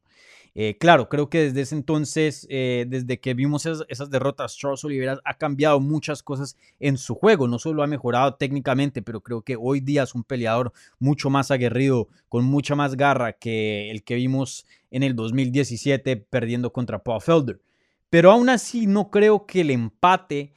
Eh, 0.60 0.76
claro, 0.76 1.08
creo 1.08 1.30
que 1.30 1.38
desde 1.44 1.60
ese 1.60 1.76
entonces, 1.76 2.44
eh, 2.50 2.84
desde 2.88 3.20
que 3.20 3.32
vimos 3.32 3.64
esas, 3.64 4.10
derrotas, 4.10 4.56
Charles 4.56 4.82
Oliveira 4.82 5.20
ha 5.24 5.34
cambiado 5.34 5.78
muchas 5.78 6.20
cosas 6.20 6.56
en 6.80 6.98
su 6.98 7.14
juego. 7.14 7.46
No 7.46 7.60
solo 7.60 7.84
ha 7.84 7.86
mejorado 7.86 8.34
técnicamente, 8.34 9.00
pero 9.00 9.20
creo 9.20 9.42
que 9.42 9.54
hoy 9.54 9.78
día 9.78 10.02
es 10.02 10.16
un 10.16 10.24
peleador 10.24 10.72
mucho 10.98 11.30
más 11.30 11.52
aguerrido, 11.52 12.08
con 12.28 12.44
mucha 12.44 12.74
más 12.74 12.96
garra 12.96 13.34
que 13.34 13.88
el 13.92 14.02
que 14.02 14.16
vimos 14.16 14.66
en 14.90 15.04
el 15.04 15.14
2017 15.14 16.16
perdiendo 16.16 16.72
contra 16.72 17.04
Paul 17.04 17.20
Felder. 17.20 17.60
Pero 18.10 18.32
aún 18.32 18.48
así 18.48 18.88
no 18.88 19.12
creo 19.12 19.46
que 19.46 19.60
el 19.60 19.70
empate 19.70 20.54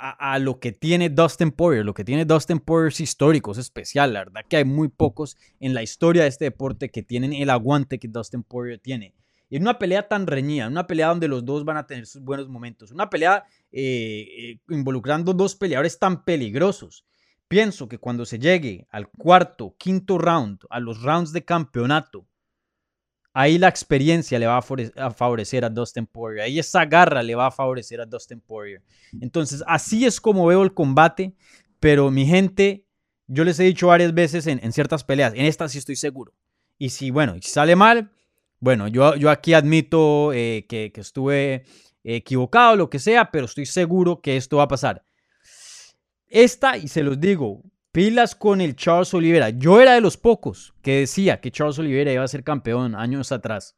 a, 0.00 0.38
lo 0.38 0.60
que 0.60 0.72
tiene 0.72 1.10
Dustin 1.10 1.50
Poirier. 1.50 1.84
Lo 1.84 1.92
que 1.92 2.04
tiene 2.04 2.24
Dustin 2.24 2.58
Poirier 2.58 2.90
es 2.90 3.00
histórico, 3.00 3.52
es 3.52 3.58
especial. 3.58 4.14
La 4.14 4.20
verdad 4.20 4.46
que 4.48 4.56
hay 4.56 4.64
muy 4.64 4.88
pocos 4.88 5.36
en 5.60 5.74
la 5.74 5.82
historia 5.82 6.22
de 6.22 6.28
este 6.28 6.46
deporte 6.46 6.88
que 6.88 7.02
tienen 7.02 7.34
el 7.34 7.50
aguante 7.50 7.98
que 7.98 8.08
Dustin 8.08 8.42
Poirier 8.42 8.78
tiene. 8.78 9.12
En 9.50 9.62
una 9.62 9.78
pelea 9.78 10.08
tan 10.08 10.26
reñida, 10.26 10.66
una 10.68 10.86
pelea 10.86 11.08
donde 11.08 11.28
los 11.28 11.44
dos 11.44 11.64
van 11.64 11.76
a 11.76 11.86
tener 11.86 12.06
sus 12.06 12.22
buenos 12.22 12.48
momentos, 12.48 12.90
una 12.90 13.08
pelea 13.08 13.44
eh, 13.70 14.26
eh, 14.38 14.60
involucrando 14.68 15.32
dos 15.32 15.54
peleadores 15.54 15.98
tan 15.98 16.24
peligrosos. 16.24 17.04
Pienso 17.48 17.88
que 17.88 17.98
cuando 17.98 18.24
se 18.24 18.38
llegue 18.38 18.86
al 18.90 19.08
cuarto, 19.08 19.76
quinto 19.78 20.18
round, 20.18 20.60
a 20.68 20.80
los 20.80 21.02
rounds 21.02 21.32
de 21.32 21.44
campeonato, 21.44 22.26
ahí 23.32 23.58
la 23.58 23.68
experiencia 23.68 24.38
le 24.38 24.46
va 24.46 24.58
a 24.58 25.10
favorecer 25.10 25.64
a 25.64 25.68
Dustin 25.68 26.06
Poirier. 26.06 26.42
Ahí 26.42 26.58
esa 26.58 26.86
garra 26.86 27.22
le 27.22 27.34
va 27.34 27.46
a 27.46 27.50
favorecer 27.50 28.00
a 28.00 28.06
Dustin 28.06 28.40
Poirier. 28.40 28.82
Entonces, 29.20 29.62
así 29.66 30.06
es 30.06 30.20
como 30.20 30.46
veo 30.46 30.62
el 30.62 30.72
combate. 30.72 31.34
Pero 31.78 32.10
mi 32.10 32.26
gente, 32.26 32.86
yo 33.26 33.44
les 33.44 33.60
he 33.60 33.64
dicho 33.64 33.88
varias 33.88 34.14
veces 34.14 34.46
en, 34.46 34.72
ciertas 34.72 35.04
peleas, 35.04 35.34
en 35.34 35.44
esta 35.44 35.68
sí 35.68 35.78
estoy 35.78 35.96
seguro. 35.96 36.32
Y 36.78 36.88
si, 36.88 37.10
bueno, 37.10 37.34
si 37.40 37.50
sale 37.50 37.76
mal, 37.76 38.10
bueno, 38.60 38.88
yo, 38.88 39.16
yo 39.16 39.30
aquí 39.30 39.54
admito 39.54 40.32
eh, 40.32 40.66
que, 40.68 40.92
que, 40.92 41.00
estuve 41.00 41.64
equivocado, 42.04 42.76
lo 42.76 42.90
que 42.90 42.98
sea, 42.98 43.30
pero 43.30 43.46
estoy 43.46 43.66
seguro 43.66 44.20
que 44.20 44.36
esto 44.36 44.58
va 44.58 44.64
a 44.64 44.68
pasar. 44.68 45.04
Esta, 46.28 46.76
y 46.76 46.88
se 46.88 47.02
los 47.02 47.20
digo, 47.20 47.62
pilas 47.92 48.34
con 48.34 48.60
el 48.60 48.76
Charles 48.76 49.14
Oliveira. 49.14 49.50
Yo 49.50 49.80
era 49.80 49.94
de 49.94 50.00
los 50.00 50.16
pocos 50.16 50.74
que 50.82 51.00
decía 51.00 51.40
que 51.40 51.50
Charles 51.50 51.78
Oliveira 51.78 52.12
iba 52.12 52.24
a 52.24 52.28
ser 52.28 52.44
campeón 52.44 52.94
años 52.94 53.32
atrás 53.32 53.76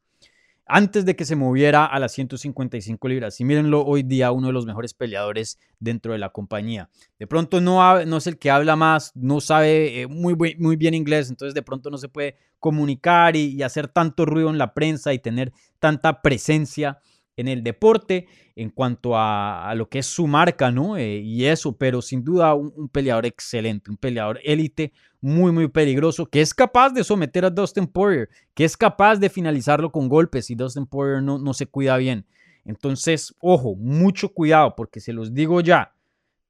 antes 0.69 1.03
de 1.03 1.15
que 1.15 1.25
se 1.25 1.35
moviera 1.35 1.85
a 1.85 1.99
las 1.99 2.13
155 2.13 3.07
libras. 3.07 3.39
Y 3.41 3.43
mírenlo 3.43 3.83
hoy 3.83 4.03
día, 4.03 4.31
uno 4.31 4.47
de 4.47 4.53
los 4.53 4.65
mejores 4.65 4.93
peleadores 4.93 5.57
dentro 5.79 6.13
de 6.13 6.19
la 6.19 6.29
compañía. 6.29 6.89
De 7.17 7.27
pronto 7.27 7.59
no, 7.59 8.05
no 8.05 8.17
es 8.17 8.27
el 8.27 8.37
que 8.37 8.51
habla 8.51 8.75
más, 8.75 9.11
no 9.15 9.41
sabe 9.41 10.01
eh, 10.01 10.07
muy, 10.07 10.35
muy 10.57 10.75
bien 10.75 10.93
inglés, 10.93 11.29
entonces 11.29 11.55
de 11.55 11.63
pronto 11.63 11.89
no 11.89 11.97
se 11.97 12.07
puede 12.07 12.35
comunicar 12.59 13.35
y 13.35 13.61
hacer 13.63 13.87
tanto 13.87 14.25
ruido 14.25 14.49
en 14.49 14.57
la 14.57 14.73
prensa 14.73 15.11
y 15.13 15.19
tener 15.19 15.51
tanta 15.79 16.21
presencia 16.21 16.99
en 17.39 17.47
el 17.47 17.63
deporte 17.63 18.27
en 18.55 18.69
cuanto 18.69 19.13
a, 19.15 19.73
lo 19.75 19.87
que 19.87 19.99
es 19.99 20.05
su 20.05 20.27
marca, 20.27 20.71
¿no? 20.71 20.97
Eh, 20.97 21.19
y 21.19 21.45
eso, 21.45 21.77
pero 21.77 22.01
sin 22.01 22.23
duda 22.23 22.53
un, 22.53 22.89
peleador 22.89 23.25
excelente, 23.25 23.89
un 23.89 23.95
peleador 23.95 24.41
élite, 24.43 24.91
muy, 25.21 25.51
muy 25.53 25.69
peligroso, 25.69 26.25
que 26.25 26.41
es 26.41 26.53
capaz 26.53 26.89
de 26.89 27.03
someter 27.03 27.45
a 27.45 27.49
Dustin 27.49 27.87
Poirier, 27.87 28.29
que 28.53 28.65
es 28.65 28.75
capaz 28.75 29.15
de 29.15 29.29
finalizarlo 29.29 29.91
con 29.91 30.09
golpes 30.09 30.49
y 30.49 30.55
Dustin 30.55 30.85
Poirier 30.85 31.23
no, 31.23 31.39
no 31.39 31.53
se 31.53 31.67
cuida 31.67 31.95
bien. 31.95 32.25
Entonces, 32.65 33.33
ojo, 33.39 33.75
mucho 33.75 34.29
cuidado, 34.29 34.75
porque 34.75 34.99
se 34.99 35.13
los 35.13 35.33
digo 35.33 35.61
ya, 35.61 35.93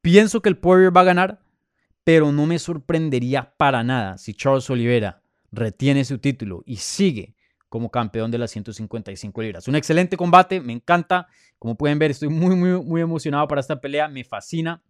pienso 0.01 0.41
que 0.41 0.49
el 0.49 0.57
Poirier 0.57 0.95
va 0.95 1.01
a 1.01 1.05
ganar, 1.05 1.39
pero 2.03 2.31
no 2.31 2.47
me 2.47 2.57
sorprendería 2.57 3.53
para 3.55 3.83
nada 3.83 4.17
si 4.17 4.33
Charles 4.33 4.67
Oliveira 4.71 5.21
retiene 5.51 6.03
su 6.05 6.17
título 6.17 6.63
y 6.65 6.77
sigue 6.77 7.35
como 7.69 7.89
campeón 7.89 8.31
de 8.31 8.39
las 8.39 8.51
155 8.51 9.41
libras. 9.41 9.67
Un 9.67 9.75
excelente 9.75 10.17
combate, 10.17 10.59
me 10.59 10.73
encanta. 10.73 11.27
Como 11.57 11.75
pueden 11.75 11.99
ver, 11.99 12.11
estoy 12.11 12.29
muy, 12.29 12.55
muy, 12.55 12.83
muy 12.83 13.01
emocionado 13.01 13.47
para 13.47 13.61
esta 13.61 13.79
pelea, 13.79 14.07
me 14.07 14.23
fascina. 14.23 14.83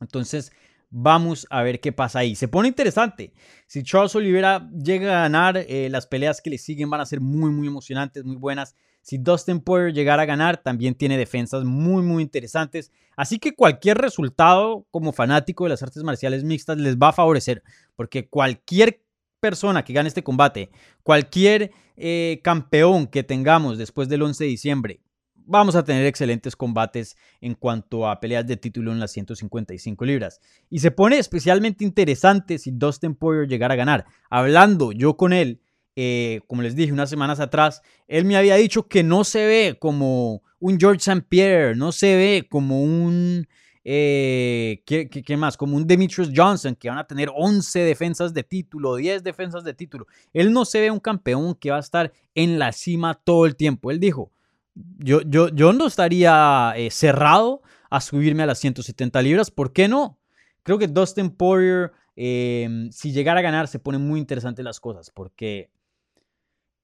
Entonces, 0.00 0.52
vamos 0.90 1.46
a 1.50 1.62
ver 1.62 1.80
qué 1.80 1.92
pasa 1.92 2.18
ahí. 2.18 2.34
Se 2.34 2.48
pone 2.48 2.68
interesante. 2.68 3.32
Si 3.66 3.82
Charles 3.82 4.14
Oliveira 4.14 4.68
llega 4.72 5.18
a 5.18 5.22
ganar, 5.22 5.56
eh, 5.56 5.88
las 5.88 6.06
peleas 6.06 6.42
que 6.42 6.50
le 6.50 6.58
siguen 6.58 6.90
van 6.90 7.00
a 7.00 7.06
ser 7.06 7.20
muy, 7.20 7.50
muy 7.50 7.68
emocionantes, 7.68 8.24
muy 8.24 8.36
buenas. 8.36 8.74
Si 9.02 9.16
Dustin 9.16 9.60
Poirier 9.60 9.94
llegara 9.94 10.24
a 10.24 10.26
ganar, 10.26 10.58
también 10.58 10.94
tiene 10.94 11.16
defensas 11.16 11.64
muy, 11.64 12.02
muy 12.02 12.22
interesantes. 12.22 12.92
Así 13.16 13.38
que 13.38 13.54
cualquier 13.54 13.98
resultado 13.98 14.86
como 14.90 15.12
fanático 15.12 15.64
de 15.64 15.70
las 15.70 15.82
artes 15.82 16.02
marciales 16.02 16.44
mixtas 16.44 16.76
les 16.76 16.96
va 16.96 17.08
a 17.08 17.12
favorecer, 17.12 17.62
porque 17.96 18.28
cualquier 18.28 19.02
persona 19.40 19.84
que 19.84 19.92
gane 19.92 20.08
este 20.08 20.22
combate, 20.22 20.70
cualquier 21.02 21.72
eh, 21.96 22.40
campeón 22.44 23.06
que 23.06 23.22
tengamos 23.22 23.78
después 23.78 24.08
del 24.08 24.22
11 24.22 24.44
de 24.44 24.50
diciembre, 24.50 25.00
vamos 25.34 25.74
a 25.74 25.84
tener 25.84 26.06
excelentes 26.06 26.54
combates 26.54 27.16
en 27.40 27.54
cuanto 27.54 28.08
a 28.08 28.20
peleas 28.20 28.46
de 28.46 28.56
título 28.56 28.92
en 28.92 29.00
las 29.00 29.10
155 29.10 30.04
libras. 30.04 30.40
Y 30.68 30.78
se 30.78 30.92
pone 30.92 31.18
especialmente 31.18 31.84
interesante 31.84 32.58
si 32.58 32.70
Dustin 32.70 33.16
Poirier 33.16 33.48
llegara 33.48 33.74
a 33.74 33.76
ganar. 33.76 34.06
Hablando 34.28 34.92
yo 34.92 35.16
con 35.16 35.32
él, 35.32 35.60
eh, 35.96 36.40
como 36.46 36.62
les 36.62 36.76
dije 36.76 36.92
unas 36.92 37.10
semanas 37.10 37.40
atrás, 37.40 37.82
él 38.06 38.24
me 38.24 38.36
había 38.36 38.54
dicho 38.54 38.86
que 38.86 39.02
no 39.02 39.24
se 39.24 39.44
ve 39.46 39.76
como 39.78 40.42
un 40.60 40.78
George 40.78 40.98
St. 40.98 41.26
Pierre, 41.28 41.74
no 41.74 41.90
se 41.90 42.14
ve 42.14 42.46
como 42.48 42.82
un 42.82 43.48
eh, 43.84 44.82
¿qué, 44.84 45.36
más? 45.36 45.56
Como 45.56 45.76
un 45.76 45.86
Demetrius 45.86 46.30
Johnson, 46.34 46.74
que 46.74 46.88
van 46.88 46.98
a 46.98 47.06
tener 47.06 47.30
11 47.34 47.80
defensas 47.80 48.34
de 48.34 48.42
título, 48.42 48.96
10 48.96 49.22
defensas 49.22 49.64
de 49.64 49.74
título. 49.74 50.06
Él 50.32 50.52
no 50.52 50.64
se 50.64 50.80
ve 50.80 50.90
un 50.90 51.00
campeón 51.00 51.54
que 51.54 51.70
va 51.70 51.76
a 51.76 51.80
estar 51.80 52.12
en 52.34 52.58
la 52.58 52.72
cima 52.72 53.14
todo 53.14 53.46
el 53.46 53.56
tiempo. 53.56 53.90
Él 53.90 53.98
dijo, 54.00 54.32
yo, 54.98 55.22
yo, 55.22 55.48
yo 55.48 55.72
no 55.72 55.86
estaría 55.86 56.72
eh, 56.76 56.90
cerrado 56.90 57.62
a 57.90 58.00
subirme 58.00 58.42
a 58.42 58.46
las 58.46 58.58
170 58.58 59.20
libras, 59.22 59.50
¿por 59.50 59.72
qué 59.72 59.88
no? 59.88 60.18
Creo 60.62 60.78
que 60.78 60.86
Dustin 60.86 61.30
Poirier, 61.30 61.92
em, 62.14 62.90
si 62.92 63.12
llegara 63.12 63.40
a 63.40 63.42
ganar, 63.42 63.66
se 63.66 63.78
ponen 63.78 64.06
muy 64.06 64.20
interesantes 64.20 64.64
las 64.64 64.78
cosas, 64.78 65.10
porque 65.10 65.70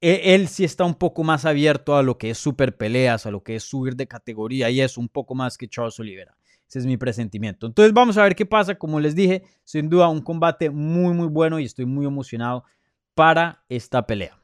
e, 0.01 0.35
él, 0.35 0.49
sí 0.49 0.65
está 0.65 0.85
un 0.85 0.95
poco 0.95 1.23
más 1.23 1.45
abierto 1.45 1.97
a 1.97 2.03
lo 2.03 2.19
que 2.19 2.31
es 2.31 2.39
super 2.39 2.77
peleas, 2.77 3.27
a 3.27 3.31
lo 3.31 3.43
que 3.43 3.57
es 3.57 3.65
subir 3.65 3.97
de 3.97 4.09
categoría 4.09 4.71
y 4.71 4.81
es 4.81 4.97
un 4.99 5.09
poco 5.09 5.35
más 5.35 5.57
que 5.57 5.69
Charles 5.69 5.99
Oliveira. 6.01 6.37
Ese 6.69 6.81
es 6.81 6.87
mi 6.87 6.97
presentimiento. 6.97 7.67
Entonces 7.67 7.93
vamos 7.93 8.17
a 8.19 8.23
ver 8.23 8.35
qué 8.35 8.47
pasa. 8.47 8.75
Como 8.75 9.01
les 9.01 9.15
dije, 9.15 9.45
sin 9.65 9.89
duda 9.89 10.09
un 10.09 10.21
combate 10.21 10.71
muy, 10.71 11.15
muy 11.15 11.29
bueno 11.29 11.59
y 11.61 11.65
estoy 11.65 11.85
muy 11.85 12.07
emocionado 12.07 12.65
para 13.15 13.65
esta 13.69 14.07
pelea. 14.07 14.37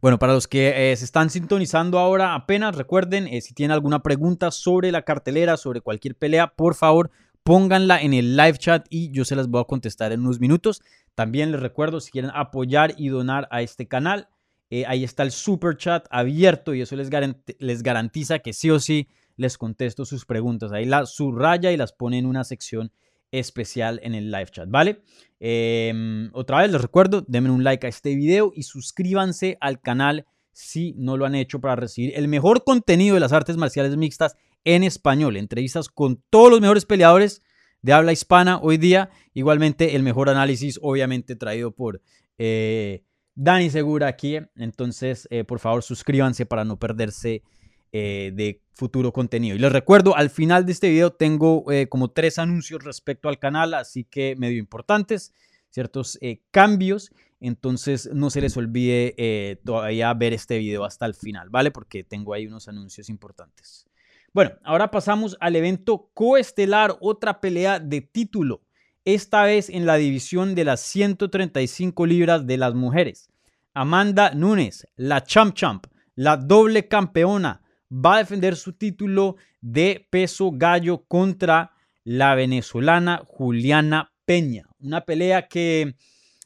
Bueno, 0.00 0.18
para 0.18 0.32
los 0.32 0.48
que 0.48 0.92
eh, 0.92 0.96
se 0.96 1.04
están 1.04 1.30
sintonizando 1.30 1.98
ahora 1.98 2.34
apenas, 2.34 2.76
recuerden, 2.76 3.26
eh, 3.28 3.40
si 3.40 3.54
tienen 3.54 3.72
alguna 3.72 4.02
pregunta 4.02 4.50
sobre 4.50 4.90
la 4.90 5.02
cartelera, 5.02 5.56
sobre 5.56 5.80
cualquier 5.80 6.16
pelea, 6.16 6.48
por 6.48 6.74
favor, 6.74 7.10
pónganla 7.42 8.02
en 8.02 8.12
el 8.12 8.36
live 8.36 8.58
chat 8.58 8.86
y 8.90 9.12
yo 9.12 9.24
se 9.24 9.36
las 9.36 9.48
voy 9.48 9.60
a 9.60 9.64
contestar 9.64 10.12
en 10.12 10.20
unos 10.20 10.40
minutos. 10.40 10.82
También 11.14 11.52
les 11.52 11.60
recuerdo, 11.60 12.00
si 12.00 12.10
quieren 12.10 12.32
apoyar 12.34 12.94
y 12.96 13.08
donar 13.08 13.48
a 13.50 13.62
este 13.62 13.86
canal, 13.86 14.28
eh, 14.70 14.84
ahí 14.86 15.04
está 15.04 15.22
el 15.22 15.30
super 15.30 15.76
chat 15.76 16.06
abierto 16.10 16.74
y 16.74 16.80
eso 16.80 16.96
les, 16.96 17.10
les 17.58 17.82
garantiza 17.82 18.40
que 18.40 18.52
sí 18.52 18.70
o 18.70 18.80
sí 18.80 19.08
les 19.36 19.58
contesto 19.58 20.04
sus 20.04 20.24
preguntas. 20.24 20.72
Ahí 20.72 20.84
las 20.84 21.14
subraya 21.14 21.72
y 21.72 21.76
las 21.76 21.92
pone 21.92 22.18
en 22.18 22.26
una 22.26 22.44
sección 22.44 22.92
especial 23.32 23.98
en 24.02 24.14
el 24.14 24.30
live 24.30 24.50
chat, 24.50 24.68
¿vale? 24.68 25.02
Em, 25.40 26.30
otra 26.34 26.58
vez 26.58 26.70
les 26.70 26.80
recuerdo, 26.80 27.24
denme 27.26 27.50
un 27.50 27.64
like 27.64 27.86
a 27.86 27.88
este 27.88 28.14
video 28.14 28.52
y 28.54 28.64
suscríbanse 28.64 29.56
al 29.60 29.80
canal 29.80 30.26
si 30.52 30.94
no 30.98 31.16
lo 31.16 31.24
han 31.24 31.34
hecho 31.34 31.60
para 31.60 31.76
recibir 31.76 32.12
el 32.14 32.28
mejor 32.28 32.62
contenido 32.62 33.14
de 33.14 33.20
las 33.20 33.32
artes 33.32 33.56
marciales 33.56 33.96
mixtas 33.96 34.36
en 34.64 34.84
español, 34.84 35.36
entrevistas 35.36 35.88
con 35.88 36.22
todos 36.30 36.50
los 36.50 36.60
mejores 36.60 36.84
peleadores 36.84 37.42
de 37.80 37.92
habla 37.92 38.12
hispana 38.12 38.60
hoy 38.62 38.76
día, 38.76 39.10
igualmente 39.34 39.96
el 39.96 40.02
mejor 40.02 40.28
análisis 40.28 40.78
obviamente 40.82 41.34
traído 41.34 41.72
por 41.72 42.00
eh, 42.38 43.02
Dani 43.34 43.70
Segura 43.70 44.08
aquí, 44.08 44.38
entonces 44.56 45.26
eh, 45.30 45.42
por 45.42 45.58
favor 45.58 45.82
suscríbanse 45.82 46.46
para 46.46 46.64
no 46.64 46.78
perderse 46.78 47.42
eh, 47.92 48.32
de 48.34 48.62
futuro 48.74 49.12
contenido. 49.12 49.54
Y 49.54 49.58
les 49.58 49.70
recuerdo, 49.70 50.16
al 50.16 50.30
final 50.30 50.64
de 50.64 50.72
este 50.72 50.88
video 50.88 51.12
tengo 51.12 51.70
eh, 51.70 51.88
como 51.88 52.10
tres 52.10 52.38
anuncios 52.38 52.82
respecto 52.82 53.28
al 53.28 53.38
canal, 53.38 53.74
así 53.74 54.04
que 54.04 54.34
medio 54.36 54.58
importantes, 54.58 55.32
ciertos 55.68 56.18
eh, 56.22 56.40
cambios. 56.50 57.12
Entonces 57.38 58.08
no 58.12 58.30
se 58.30 58.40
les 58.40 58.56
olvide 58.56 59.58
todavía 59.64 60.14
ver 60.14 60.32
este 60.32 60.58
video 60.58 60.84
hasta 60.84 61.06
el 61.06 61.14
final, 61.14 61.50
¿vale? 61.50 61.72
Porque 61.72 62.04
tengo 62.04 62.34
ahí 62.34 62.46
unos 62.46 62.68
anuncios 62.68 63.08
importantes. 63.08 63.86
Bueno, 64.32 64.52
ahora 64.64 64.90
pasamos 64.90 65.36
al 65.40 65.56
evento 65.56 66.08
coestelar, 66.14 66.96
otra 67.00 67.40
pelea 67.40 67.78
de 67.80 68.00
título, 68.00 68.62
esta 69.04 69.42
vez 69.44 69.68
en 69.68 69.84
la 69.84 69.96
división 69.96 70.54
de 70.54 70.64
las 70.64 70.80
135 70.80 72.06
libras 72.06 72.46
de 72.46 72.56
las 72.56 72.74
mujeres. 72.74 73.28
Amanda 73.74 74.32
Nunes, 74.34 74.86
la 74.96 75.24
champ 75.24 75.54
champ, 75.54 75.86
la 76.14 76.36
doble 76.36 76.88
campeona, 76.88 77.61
va 77.92 78.14
a 78.14 78.18
defender 78.18 78.56
su 78.56 78.72
título 78.72 79.36
de 79.60 80.06
peso 80.10 80.50
gallo 80.52 81.04
contra 81.06 81.72
la 82.04 82.34
venezolana 82.34 83.22
Juliana 83.26 84.12
Peña. 84.24 84.68
Una 84.80 85.02
pelea 85.02 85.46
que, 85.46 85.94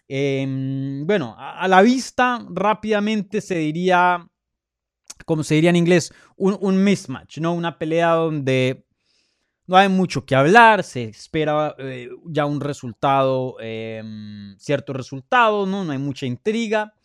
em, 0.08 1.06
bueno, 1.06 1.36
a, 1.38 1.66
la 1.68 1.82
vista 1.82 2.44
rápidamente 2.50 3.40
se 3.40 3.56
diría, 3.56 4.28
como 5.24 5.44
se 5.44 5.54
diría 5.54 5.70
en 5.70 5.76
inglés, 5.76 6.12
un, 6.36 6.82
mismatch, 6.82 7.38
¿no? 7.38 7.54
Una 7.54 7.78
pelea 7.78 8.10
donde 8.10 8.84
no 9.66 9.76
hay 9.76 9.88
mucho 9.88 10.26
que 10.26 10.34
hablar, 10.34 10.82
se 10.82 11.04
espera 11.04 11.74
eh, 11.78 12.08
ya 12.26 12.44
un 12.46 12.60
resultado, 12.60 13.56
em, 13.60 14.56
cierto 14.58 14.92
resultado, 14.92 15.66
¿no? 15.66 15.84
No 15.84 15.92
hay 15.92 15.98
mucha 15.98 16.26
intriga. 16.26 16.95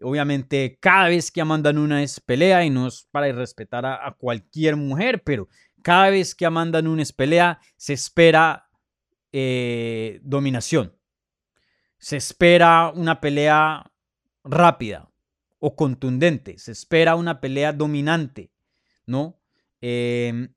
Obviamente, 0.00 0.78
cada 0.80 1.08
vez 1.08 1.30
que 1.30 1.40
Amanda 1.40 1.72
Nunes 1.72 2.20
pelea, 2.20 2.64
y 2.64 2.70
no 2.70 2.86
es 2.86 3.08
para 3.10 3.28
irrespetar 3.28 3.84
a, 3.84 4.14
cualquier 4.18 4.76
mujer, 4.76 5.22
pero 5.24 5.48
cada 5.82 6.10
vez 6.10 6.34
que 6.34 6.46
Amanda 6.46 6.82
Nunes 6.82 7.12
pelea, 7.12 7.58
se 7.76 7.94
espera 7.94 8.68
eh, 9.32 10.20
dominación. 10.22 10.94
Se 11.98 12.16
espera 12.16 12.92
una 12.94 13.20
pelea 13.20 13.90
rápida 14.44 15.10
o 15.58 15.74
contundente. 15.74 16.58
Se 16.58 16.72
espera 16.72 17.16
una 17.16 17.40
pelea 17.40 17.72
dominante, 17.72 18.50
¿no? 19.06 19.40
Em, 19.80 20.52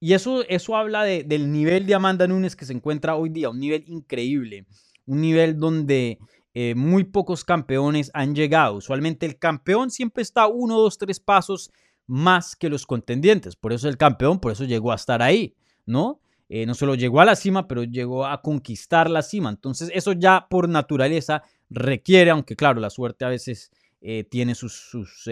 y 0.00 0.12
eso, 0.12 0.44
eso 0.48 0.76
habla 0.76 1.04
del 1.04 1.50
nivel 1.50 1.86
de 1.86 1.94
Amanda 1.94 2.26
Nunes 2.26 2.54
que 2.54 2.64
se 2.64 2.72
encuentra 2.72 3.16
hoy 3.16 3.30
día, 3.30 3.50
un 3.50 3.58
nivel 3.58 3.84
increíble, 3.88 4.66
un 5.06 5.20
nivel 5.20 5.58
donde 5.58 6.18
eh, 6.60 6.74
muy 6.74 7.04
pocos 7.04 7.44
campeones 7.44 8.10
han 8.14 8.34
llegado. 8.34 8.74
Usualmente 8.74 9.26
el 9.26 9.38
campeón 9.38 9.92
siempre 9.92 10.22
está 10.22 10.48
uno, 10.48 10.76
dos, 10.76 10.98
tres 10.98 11.20
pasos 11.20 11.70
más 12.08 12.56
que 12.56 12.68
los 12.68 12.84
contendientes. 12.84 13.54
Por 13.54 13.72
eso 13.72 13.88
el 13.88 13.96
campeón, 13.96 14.40
por 14.40 14.50
eso 14.50 14.64
llegó 14.64 14.90
a 14.90 14.96
estar 14.96 15.22
ahí, 15.22 15.54
¿no? 15.86 16.20
Eh, 16.48 16.66
no 16.66 16.74
solo 16.74 16.96
llegó 16.96 17.20
a 17.20 17.24
la 17.24 17.36
cima, 17.36 17.68
pero 17.68 17.84
llegó 17.84 18.26
a 18.26 18.42
conquistar 18.42 19.08
la 19.08 19.22
cima. 19.22 19.50
Entonces 19.50 19.92
eso 19.94 20.14
ya 20.14 20.48
por 20.50 20.68
naturaleza 20.68 21.44
requiere, 21.70 22.32
aunque 22.32 22.56
claro, 22.56 22.80
la 22.80 22.90
suerte 22.90 23.24
a 23.24 23.28
veces 23.28 23.70
eh, 24.00 24.24
tiene 24.24 24.56
sus, 24.56 24.72
sus, 24.74 25.28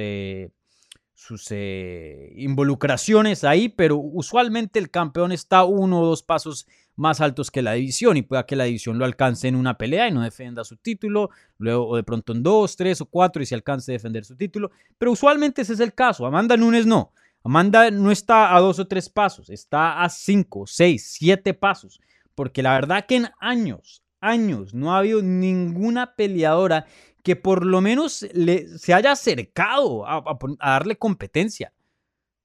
involucraciones 2.36 3.42
ahí, 3.42 3.68
pero 3.68 3.96
usualmente 3.96 4.78
el 4.78 4.92
campeón 4.92 5.32
está 5.32 5.64
uno 5.64 6.02
o 6.02 6.06
dos 6.06 6.22
pasos 6.22 6.66
más 6.68 6.85
altos 7.20 7.50
que 7.50 7.62
la 7.62 7.72
división 7.72 8.16
y 8.16 8.22
pueda 8.22 8.46
que 8.46 8.56
la 8.56 8.64
división 8.64 8.98
lo 8.98 9.04
alcance 9.04 9.48
en 9.48 9.56
una 9.56 9.76
pelea 9.76 10.08
y 10.08 10.12
no 10.12 10.22
defenda 10.22 10.64
su 10.64 10.76
título, 10.76 11.30
luego 11.58 11.96
de 11.96 12.02
pronto 12.02 12.32
en 12.32 12.42
dos, 12.42 12.76
tres 12.76 13.00
o 13.00 13.06
cuatro 13.06 13.42
y 13.42 13.46
se 13.46 13.54
alcance 13.54 13.92
a 13.92 13.94
defender 13.94 14.24
su 14.24 14.36
título, 14.36 14.70
pero 14.98 15.12
usualmente 15.12 15.62
ese 15.62 15.74
es 15.74 15.80
el 15.80 15.94
caso. 15.94 16.26
Amanda 16.26 16.56
Nunes 16.56 16.86
no. 16.86 17.12
Amanda 17.44 17.90
no 17.90 18.10
está 18.10 18.56
a 18.56 18.60
dos 18.60 18.78
o 18.78 18.88
tres 18.88 19.08
pasos, 19.08 19.50
está 19.50 20.02
a 20.02 20.08
cinco, 20.08 20.66
seis, 20.66 21.12
siete 21.12 21.54
pasos, 21.54 22.00
porque 22.34 22.62
la 22.62 22.72
verdad 22.72 23.06
que 23.06 23.16
en 23.16 23.28
años, 23.38 24.02
años 24.20 24.74
no 24.74 24.92
ha 24.92 24.98
habido 24.98 25.22
ninguna 25.22 26.16
peleadora 26.16 26.86
que 27.22 27.36
por 27.36 27.64
lo 27.64 27.80
menos 27.80 28.14
se 28.14 28.94
haya 28.94 29.12
acercado 29.12 30.06
a 30.08 30.38
darle 30.58 30.96
competencia, 30.96 31.72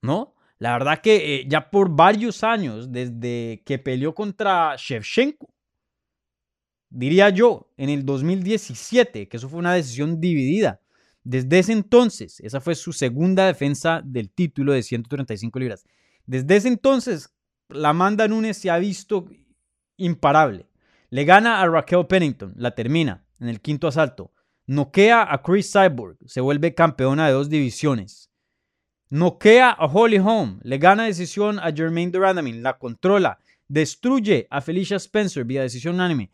¿no? 0.02 0.36
La 0.62 0.74
verdad 0.74 1.02
que 1.02 1.38
eh, 1.38 1.46
ya 1.48 1.72
por 1.72 1.90
varios 1.90 2.44
años, 2.44 2.92
desde 2.92 3.64
que 3.66 3.80
peleó 3.80 4.14
contra 4.14 4.76
Shevchenko, 4.78 5.52
diría 6.88 7.30
yo, 7.30 7.72
en 7.78 7.90
el 7.90 8.06
2017, 8.06 9.28
que 9.28 9.38
eso 9.38 9.50
fue 9.50 9.58
una 9.58 9.74
decisión 9.74 10.22
dividida. 10.22 10.80
Desde 11.24 11.58
ese 11.58 11.72
entonces, 11.72 12.40
esa 12.42 12.62
fue 12.62 12.76
su 12.76 12.94
segunda 12.94 13.48
defensa 13.48 14.04
del 14.06 14.30
título 14.30 14.74
de 14.74 14.84
135 14.84 15.58
libras. 15.58 15.84
Desde 16.28 16.58
ese 16.58 16.68
entonces, 16.68 17.34
la 17.68 17.90
Amanda 17.90 18.28
Nunes 18.28 18.58
se 18.58 18.70
ha 18.70 18.78
visto 18.78 19.26
imparable. 19.98 20.68
Le 21.10 21.26
gana 21.26 21.60
a 21.60 21.68
Raquel 21.68 22.06
Pennington, 22.06 22.54
la 22.56 22.76
termina 22.76 23.26
en 23.40 23.50
el 23.50 23.62
quinto 23.62 23.88
asalto. 23.88 24.32
Noquea 24.68 25.26
a 25.28 25.42
Chris 25.42 25.72
Cyborg, 25.72 26.18
se 26.28 26.40
vuelve 26.40 26.76
campeona 26.76 27.26
de 27.26 27.34
dos 27.34 27.50
divisiones. 27.50 28.31
Noquea 29.12 29.72
a 29.72 29.88
Holly 29.88 30.20
Holm, 30.20 30.62
le 30.64 30.78
gana 30.78 31.04
decisión 31.04 31.60
a 31.60 31.74
Jermaine 31.74 32.14
Durandamin, 32.14 32.64
la 32.64 32.78
controla, 32.78 33.40
destruye 33.68 34.48
a 34.50 34.62
Felicia 34.62 34.96
Spencer 34.96 35.44
vía 35.44 35.64
decisión 35.64 35.96
unánime, 35.96 36.32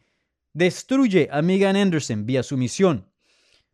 destruye 0.53 1.27
a 1.31 1.41
Megan 1.41 1.75
Anderson 1.75 2.27
vía 2.27 2.43
sumisión. 2.43 3.07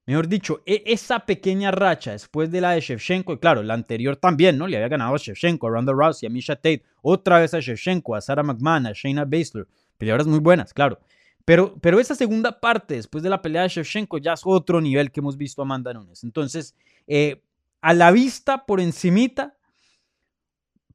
Mejor 0.05 0.29
dicho, 0.29 0.61
e, 0.65 0.83
esa 0.85 1.25
pequeña 1.25 1.71
racha 1.71 2.13
después 2.13 2.49
de 2.49 2.61
la 2.61 2.71
de 2.71 2.79
Shevchenko, 2.79 3.33
y 3.33 3.39
claro, 3.39 3.61
la 3.61 3.73
anterior 3.73 4.15
también, 4.15 4.57
¿no? 4.57 4.67
Le 4.67 4.77
había 4.77 4.87
ganado 4.87 5.13
a 5.13 5.17
Shevchenko, 5.17 5.67
a 5.67 5.71
Ronda 5.71 5.91
Rousey, 5.91 6.27
a 6.27 6.29
Misha 6.29 6.55
Tate, 6.55 6.83
otra 7.01 7.39
vez 7.39 7.53
a 7.53 7.59
Shevchenko, 7.59 8.15
a 8.15 8.21
Sarah 8.21 8.43
McMahon, 8.43 8.87
a 8.87 8.93
Shayna 8.93 9.25
Baszler, 9.25 9.67
peleadoras 9.97 10.27
muy 10.27 10.39
buenas, 10.39 10.73
claro. 10.73 10.97
Pero, 11.43 11.77
pero 11.81 11.99
esa 11.99 12.15
segunda 12.15 12.57
parte, 12.57 12.95
después 12.95 13.21
de 13.21 13.29
la 13.29 13.41
pelea 13.41 13.63
de 13.63 13.67
Shevchenko, 13.67 14.17
ya 14.19 14.31
es 14.31 14.43
otro 14.45 14.79
nivel 14.79 15.11
que 15.11 15.19
hemos 15.19 15.35
visto 15.35 15.61
a 15.61 15.65
Amanda 15.65 15.93
Nunes. 15.93 16.23
Entonces, 16.23 16.73
eh, 17.05 17.41
a 17.83 17.93
la 17.93 18.11
vista, 18.11 18.65
por 18.65 18.79
encimita, 18.79 19.57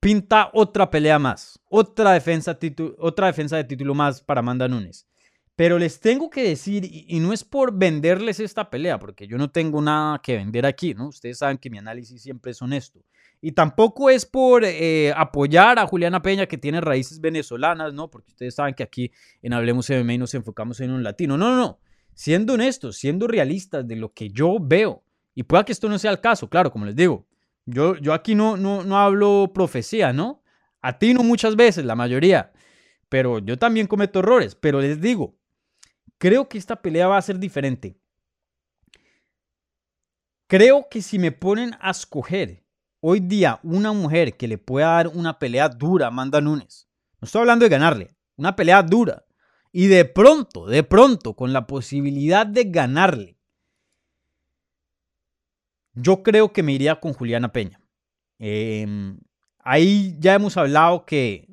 pinta 0.00 0.48
otra 0.54 0.90
pelea 0.90 1.18
más, 1.18 1.60
otra 1.68 2.12
defensa, 2.12 2.58
otra 2.96 3.26
defensa 3.26 3.56
de 3.58 3.64
título 3.64 3.94
más 3.94 4.22
para 4.22 4.40
Amanda 4.40 4.66
Nunes. 4.68 5.06
Pero 5.54 5.78
les 5.78 6.00
tengo 6.00 6.30
que 6.30 6.42
decir, 6.42 6.88
y, 6.90 7.20
no 7.20 7.34
es 7.34 7.44
por 7.44 7.76
venderles 7.76 8.40
esta 8.40 8.70
pelea, 8.70 8.98
porque 8.98 9.26
yo 9.26 9.36
no 9.36 9.50
tengo 9.50 9.82
nada 9.82 10.18
que 10.22 10.36
vender 10.36 10.64
aquí, 10.64 10.94
¿no? 10.94 11.08
Ustedes 11.08 11.36
saben 11.38 11.58
que 11.58 11.68
mi 11.68 11.76
análisis 11.76 12.22
siempre 12.22 12.52
es 12.52 12.62
honesto. 12.62 13.00
Y 13.42 13.52
tampoco 13.52 14.08
es 14.08 14.24
por 14.24 14.64
eh, 14.64 15.12
apoyar 15.14 15.78
a 15.78 15.86
Juliana 15.86 16.22
Peña, 16.22 16.46
que 16.46 16.56
tiene 16.56 16.80
raíces 16.80 17.20
venezolanas, 17.20 17.92
¿no? 17.92 18.08
Porque 18.08 18.30
ustedes 18.30 18.54
saben 18.54 18.74
que 18.74 18.82
aquí 18.82 19.12
en 19.42 19.52
Hablemos 19.52 19.90
MMA 19.90 20.16
nos 20.16 20.32
enfocamos 20.32 20.80
en 20.80 20.90
un 20.90 21.02
latino. 21.02 21.36
No, 21.36 21.50
no, 21.50 21.56
no. 21.56 21.80
Siendo 22.14 22.54
honestos, 22.54 22.96
siendo 22.96 23.26
realistas 23.26 23.86
de 23.86 23.96
lo 23.96 24.14
que 24.14 24.30
yo 24.30 24.56
veo, 24.58 25.04
y 25.38 25.44
pueda 25.44 25.64
que 25.64 25.70
esto 25.70 25.88
no 25.88 26.00
sea 26.00 26.10
el 26.10 26.20
caso, 26.20 26.50
claro, 26.50 26.72
como 26.72 26.84
les 26.84 26.96
digo. 26.96 27.24
Yo, 27.64 27.94
yo 27.94 28.12
aquí 28.12 28.34
no, 28.34 28.56
no, 28.56 28.82
no 28.82 28.98
hablo 28.98 29.52
profecía, 29.54 30.12
¿no? 30.12 30.42
A 30.80 30.98
ti 30.98 31.14
no 31.14 31.22
muchas 31.22 31.54
veces, 31.54 31.84
la 31.84 31.94
mayoría. 31.94 32.50
Pero 33.08 33.38
yo 33.38 33.56
también 33.56 33.86
cometo 33.86 34.18
errores. 34.18 34.56
Pero 34.56 34.80
les 34.80 35.00
digo, 35.00 35.38
creo 36.18 36.48
que 36.48 36.58
esta 36.58 36.82
pelea 36.82 37.06
va 37.06 37.18
a 37.18 37.22
ser 37.22 37.38
diferente. 37.38 38.00
Creo 40.48 40.88
que 40.90 41.02
si 41.02 41.20
me 41.20 41.30
ponen 41.30 41.76
a 41.80 41.92
escoger 41.92 42.64
hoy 42.98 43.20
día 43.20 43.60
una 43.62 43.92
mujer 43.92 44.36
que 44.36 44.48
le 44.48 44.58
pueda 44.58 44.88
dar 44.88 45.06
una 45.06 45.38
pelea 45.38 45.68
dura 45.68 46.06
a 46.06 46.08
Amanda 46.08 46.40
Nunes, 46.40 46.88
no 47.20 47.26
estoy 47.26 47.42
hablando 47.42 47.64
de 47.64 47.68
ganarle, 47.68 48.16
una 48.34 48.56
pelea 48.56 48.82
dura, 48.82 49.24
y 49.70 49.86
de 49.86 50.04
pronto, 50.04 50.66
de 50.66 50.82
pronto, 50.82 51.34
con 51.36 51.52
la 51.52 51.68
posibilidad 51.68 52.44
de 52.44 52.64
ganarle, 52.64 53.37
Yo 56.00 56.22
creo 56.22 56.52
que 56.52 56.62
me 56.62 56.72
iría 56.72 57.00
con 57.00 57.12
Juliana 57.12 57.52
Peña. 57.52 57.80
Em, 58.38 59.18
ahí 59.58 60.16
ya 60.20 60.34
hemos 60.34 60.56
hablado 60.56 61.04
que 61.04 61.48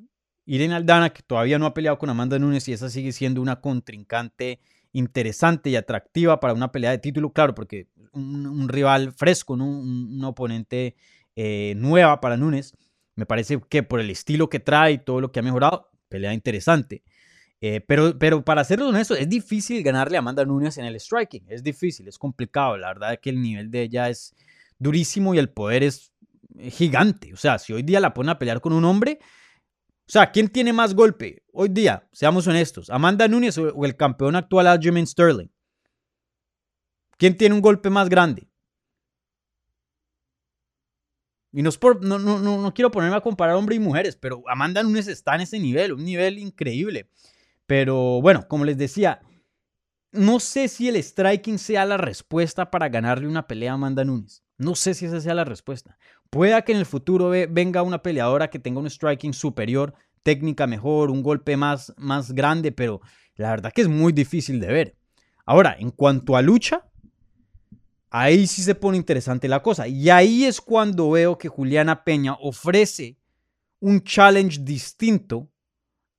Irene 0.45 0.75
Aldana, 0.75 1.12
que 1.12 1.23
todavía 1.23 1.58
no 1.58 1.65
ha 1.65 1.73
peleado 1.73 1.97
con 1.97 2.10
Amanda 2.10 2.38
Nunes 2.38 2.67
y 2.67 2.73
esa 2.73 2.89
sigue 2.89 3.12
siendo 3.12 3.41
una 3.41 3.60
contrincante 3.62 4.60
interesante 4.93 5.69
y 5.69 5.75
atractiva 5.75 6.39
para 6.39 6.53
una 6.53 6.71
pelea 6.71 6.91
de 6.91 6.99
título, 6.99 7.34
claro, 7.34 7.55
porque 7.55 7.88
un, 8.13 8.69
rival 8.69 9.12
fresco, 9.13 9.53
un, 9.53 10.23
oponente 10.23 10.95
eh, 11.36 11.73
nueva 11.77 12.21
para 12.21 12.38
Nunes. 12.38 12.73
Me 13.15 13.25
parece 13.25 13.60
que 13.67 13.84
por 13.84 13.99
el 13.99 14.10
estilo 14.10 14.49
que 14.49 14.60
trae 14.60 14.93
y 14.93 14.97
todo 14.99 15.21
lo 15.21 15.31
que 15.31 15.39
ha 15.39 15.43
mejorado, 15.43 15.89
pelea 16.08 16.34
interesante. 16.34 17.03
Eh, 17.67 17.82
pero, 17.82 18.15
pero 18.19 18.45
para 18.45 18.63
ser 18.63 18.80
honesto, 18.84 19.15
es 19.15 19.28
difícil 19.28 19.82
ganarle 19.82 20.17
a 20.17 20.19
Amanda 20.19 20.45
Nunes 20.45 20.78
en 20.78 20.86
el 20.86 20.99
striking. 20.99 21.45
Es 21.47 21.63
difícil, 21.63 22.08
es 22.08 22.19
complicado. 22.19 22.78
La 22.78 22.89
verdad 22.89 23.13
es 23.13 23.19
que 23.19 23.32
el 23.32 23.41
nivel 23.41 23.71
de 23.71 23.82
ella 23.82 24.08
es 24.08 24.36
durísimo 24.78 25.34
y 25.34 25.39
el 25.39 25.49
poder 25.49 25.82
es 25.82 26.12
gigante. 26.69 27.34
O 27.34 27.38
sea, 27.38 27.58
si 27.58 27.73
hoy 27.73 27.82
día 27.82 27.99
la 27.99 28.13
ponen 28.13 28.30
a 28.30 28.38
pelear 28.38 28.62
con 28.62 28.71
un 28.71 28.86
hombre, 28.86 29.17
o 29.19 30.12
sea, 30.12 30.32
¿quién 30.32 30.49
tiene 30.49 30.73
más 30.73 30.93
golpe 30.93 31.41
hoy 31.54 31.69
día? 31.69 32.08
Seamos 32.12 32.45
honestos. 32.45 32.91
¿Amanda 32.91 33.28
Nunes 33.28 33.58
o 33.58 33.84
el 33.84 33.95
campeón 33.95 34.36
actual 34.36 34.67
Aljamain 34.67 35.08
Sterling? 35.08 35.49
¿Quién 37.17 37.36
tiene 37.36 37.56
un 37.56 37.62
golpe 37.62 37.89
más 37.89 38.10
grande? 38.10 38.47
Y 41.51 41.63
no, 41.63 41.71
no, 42.01 42.19
no, 42.19 42.39
no, 42.39 42.73
quiero 42.75 42.91
ponerme 42.91 43.17
a 43.17 43.21
comparar 43.21 43.56
hombres 43.56 43.78
y 43.78 43.80
mujeres, 43.80 44.15
pero 44.15 44.43
Amanda 44.47 44.84
Nunes 44.84 45.08
está 45.08 45.34
en 45.34 45.41
ese 45.41 45.58
nivel, 45.58 45.93
un 45.93 46.06
nivel 46.06 46.38
increíble. 46.38 47.10
Pero 47.65 48.21
bueno, 48.21 48.47
como 48.47 48.65
les 48.65 48.78
decía, 48.78 49.21
no 50.12 50.39
sé 50.39 50.67
si 50.67 50.88
el 50.88 51.01
striking 51.01 51.58
sea 51.58 51.86
la 51.86 51.97
respuesta 51.97 52.71
para 52.71 52.89
ganarle 52.89 53.28
una 53.28 53.47
pelea 53.47 53.71
a 53.71 53.75
Amanda 53.75 54.04
Nunes. 54.06 54.43
No 54.58 54.75
sé 54.75 54.93
si 54.93 55.06
esa 55.06 55.19
sea 55.19 55.34
la 55.34 55.43
respuesta. 55.43 55.97
Pueda 56.30 56.62
que 56.62 56.71
en 56.71 56.78
el 56.78 56.86
futuro 56.86 57.30
venga 57.30 57.82
una 57.82 58.01
peleadora 58.01 58.49
que 58.49 58.60
tenga 58.60 58.80
un 58.80 58.89
striking 58.89 59.34
superior, 59.34 59.93
técnica 60.23 60.67
mejor, 60.67 61.12
un 61.12 61.21
golpe 61.21 61.58
más, 61.58 61.93
más 61.97 62.32
grande, 62.32 62.71
pero 62.71 63.01
la 63.36 63.49
verdad 63.49 63.71
que 63.73 63.82
es 63.82 63.88
muy 63.88 64.13
difícil 64.13 64.60
de 64.60 64.67
ver. 64.67 64.95
Ahora, 65.45 65.75
en 65.78 65.91
cuanto 65.91 66.36
a 66.36 66.41
lucha, 66.41 66.88
ahí 68.10 68.47
sí 68.47 68.63
se 68.63 68.75
pone 68.75 68.97
interesante 68.97 69.47
la 69.47 69.62
cosa. 69.62 69.88
Y 69.88 70.10
ahí 70.10 70.45
es 70.45 70.62
cuando 70.62 71.12
veo 71.12 71.38
que 71.38 71.49
Juliana 71.49 72.04
Peña 72.04 72.34
ofrece 72.39 73.17
un 73.80 74.01
challenge 74.01 74.60
distinto 74.62 75.49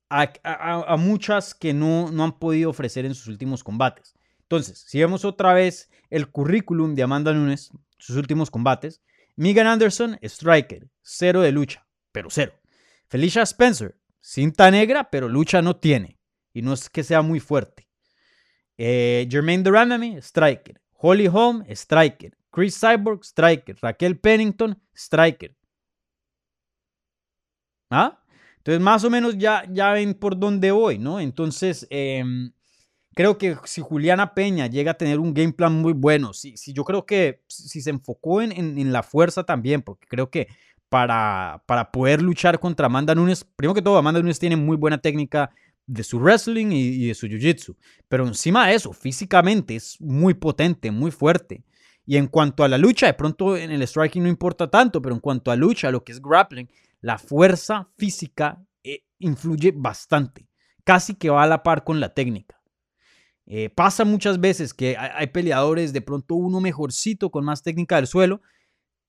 a, 0.09 0.97
muchas 0.99 1.55
que 1.55 1.73
no, 1.73 2.11
no 2.11 2.25
han 2.25 2.39
podido 2.39 2.71
ofrecer 2.71 3.05
en 3.05 3.15
sus 3.15 3.29
últimos 3.29 3.65
combates. 3.65 4.15
Entonces, 4.43 4.85
si 4.87 5.01
vemos 5.01 5.25
otra 5.25 5.53
vez 5.53 5.91
el 6.11 6.31
currículum 6.31 6.95
de 6.95 7.03
Amanda 7.03 7.33
Nunes, 7.33 7.71
sus 7.99 8.17
últimos 8.17 8.51
combates, 8.51 9.03
Megan 9.35 9.67
Anderson, 9.67 10.19
striker, 10.23 10.89
cero 11.03 11.43
de 11.43 11.53
lucha, 11.53 11.87
pero 12.13 12.31
cero. 12.31 12.53
Felicia 13.09 13.43
Spencer, 13.43 13.99
cinta 14.21 14.71
negra, 14.71 15.11
pero 15.11 15.29
lucha 15.29 15.61
no 15.63 15.77
tiene. 15.77 16.19
Y 16.53 16.63
no 16.63 16.73
es 16.73 16.89
que 16.89 17.05
sea 17.05 17.23
muy 17.23 17.41
fuerte. 17.41 17.89
Eh, 18.79 19.27
Jermaine 19.31 19.63
Durandamy, 19.63 20.17
striker. 20.19 20.81
Holly 20.93 21.27
Holm, 21.27 21.65
striker. 21.69 22.37
Chris 22.51 22.79
Cyborg, 22.79 23.25
striker. 23.25 23.77
Raquel 23.83 24.19
Pennington, 24.19 24.81
striker. 24.95 25.55
¿Ah? 27.91 28.23
Entonces, 28.67 28.83
más 28.83 29.05
o 29.05 29.11
menos 29.11 29.39
ya, 29.39 29.63
ya 29.71 29.93
ven 29.93 30.13
por 30.15 30.37
dónde 30.37 30.73
voy, 30.73 30.99
¿no? 30.99 31.21
Entonces, 31.21 31.87
em, 31.89 32.51
creo 33.15 33.39
que 33.39 33.57
si 33.63 33.81
Juliana 33.81 34.35
Peña 34.35 34.67
llega 34.67 34.91
a 34.91 34.95
tener 34.95 35.21
un 35.21 35.33
game 35.33 35.53
plan 35.53 35.73
muy 35.73 35.93
bueno, 35.93 36.33
si, 36.33 36.57
si 36.57 36.73
yo 36.73 36.83
creo 36.83 37.07
que 37.07 37.45
si 37.47 37.81
se 37.81 37.91
enfocó 37.91 38.43
en, 38.43 38.51
en, 38.51 38.93
la 38.93 39.05
fuerza 39.05 39.45
también, 39.45 39.83
porque 39.83 40.09
creo 40.09 40.31
que 40.31 40.49
para, 40.89 41.63
para 41.67 41.93
poder 41.93 42.21
luchar 42.23 42.59
contra 42.59 42.87
Amanda 42.87 43.15
Nunes, 43.15 43.45
primero 43.45 43.73
que 43.73 43.83
todo, 43.83 43.99
Amanda 43.99 44.19
Nunes 44.19 44.41
tiene 44.41 44.57
muy 44.57 44.77
buena 44.77 44.99
técnica 44.99 45.53
de 45.87 46.03
su 46.03 46.19
wrestling 46.19 46.73
y, 46.73 47.07
de 47.07 47.15
su 47.15 47.29
jiu-jitsu, 47.29 47.77
pero 48.09 48.27
encima 48.27 48.67
de 48.67 48.75
eso, 48.75 48.93
físicamente 48.93 49.77
es 49.77 49.97
muy 50.01 50.35
potente, 50.35 50.91
muy 50.91 51.13
fuerte. 51.13 51.63
Y 52.05 52.17
en 52.17 52.27
cuanto 52.27 52.65
a 52.65 52.69
la 52.69 52.79
lucha, 52.79 53.07
de 53.07 53.15
pronto 53.15 53.57
en 53.57 53.71
el 53.71 53.87
striking 53.87 54.25
no 54.25 54.29
importa 54.29 54.69
tanto, 54.69 55.01
pero 55.01 55.15
en 55.15 55.21
cuanto 55.21 55.53
a 55.53 55.57
lucha, 55.57 55.93
lo 55.93 56.03
que 56.03 56.11
es 56.11 56.21
grappling, 56.21 56.69
la 57.01 57.19
fuerza 57.19 57.89
física 57.97 58.65
eh, 58.83 59.05
influye 59.19 59.73
bastante, 59.75 60.49
casi 60.85 61.15
que 61.15 61.31
va 61.31 61.43
a 61.43 61.47
la 61.47 61.63
par 61.63 61.85
con 61.85 62.01
la 62.01 62.15
técnica. 62.15 62.61
Eh, 63.47 63.71
pasa 63.71 64.05
muchas 64.05 64.41
veces 64.41 64.75
que 64.75 64.97
hay, 64.97 65.29
peleadores, 65.29 65.93
de 65.93 66.01
pronto 66.01 66.35
uno 66.35 66.61
mejorcito 66.61 67.31
con 67.31 67.45
más 67.45 67.63
técnica 67.63 67.97
del 67.97 68.09
suelo, 68.09 68.43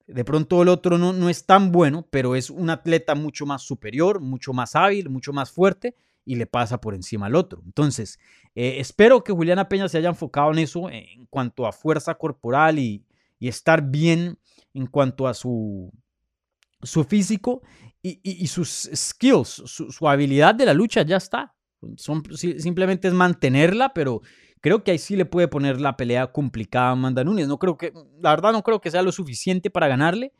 de 0.05 0.23
pronto 0.23 0.61
el 0.61 0.69
otro 0.69 0.97
no, 0.97 1.11
no 1.11 1.27
es 1.27 1.45
tan 1.45 1.71
bueno, 1.71 2.07
pero 2.09 2.35
es 2.35 2.49
un 2.49 2.69
atleta 2.69 3.15
mucho 3.15 3.45
más 3.45 3.63
superior, 3.63 4.21
mucho 4.21 4.53
más 4.53 4.75
hábil, 4.75 5.09
mucho 5.09 5.33
más 5.33 5.51
fuerte 5.51 5.95
y 6.23 6.35
le 6.35 6.45
pasa 6.45 6.79
por 6.79 6.93
encima 6.93 7.25
al 7.25 7.35
otro. 7.35 7.61
Entonces, 7.65 8.19
eh, 8.53 8.75
espero 8.79 9.23
que 9.23 9.33
Juliana 9.33 9.67
Peña 9.67 9.89
se 9.89 9.97
haya 9.97 10.09
enfocado 10.09 10.51
en 10.51 10.59
eso 10.59 10.89
en 10.89 11.25
cuanto 11.27 11.65
a 11.65 11.71
fuerza 11.71 12.15
corporal 12.15 12.77
y, 12.77 13.03
y 13.39 13.47
estar 13.47 13.81
bien 13.81 14.37
en 14.73 14.85
cuanto 14.85 15.27
a 15.27 15.33
su, 15.33 15.91
su 16.81 17.03
físico 17.03 17.61
y, 18.01 18.47
sus 18.47 18.89
skills, 18.93 19.63
su, 19.65 20.07
habilidad 20.07 20.55
de 20.55 20.65
la 20.65 20.73
lucha 20.73 21.01
ya 21.01 21.17
está. 21.17 21.53
Son, 21.97 22.23
simplemente 22.35 23.07
es 23.07 23.13
mantenerla, 23.13 23.93
pero 23.93 24.21
creo 24.61 24.83
que 24.83 24.91
ahí 24.91 24.97
sí 24.97 25.15
le 25.15 25.25
puede 25.25 25.47
poner 25.47 25.81
la 25.81 25.97
pelea 25.97 26.27
complicada 26.31 26.89
a 26.89 26.91
Amanda 26.91 27.23
Nunes. 27.23 27.47
No 27.47 27.59
creo 27.59 27.77
que, 27.77 27.93
la 28.21 28.29
verdad 28.31 28.53
no 28.53 28.63
creo 28.63 28.79
que 28.79 28.91
sea 28.91 29.01
lo 29.01 29.11
suficiente 29.11 29.69
para 29.69 29.87
ganarle, 29.87 30.31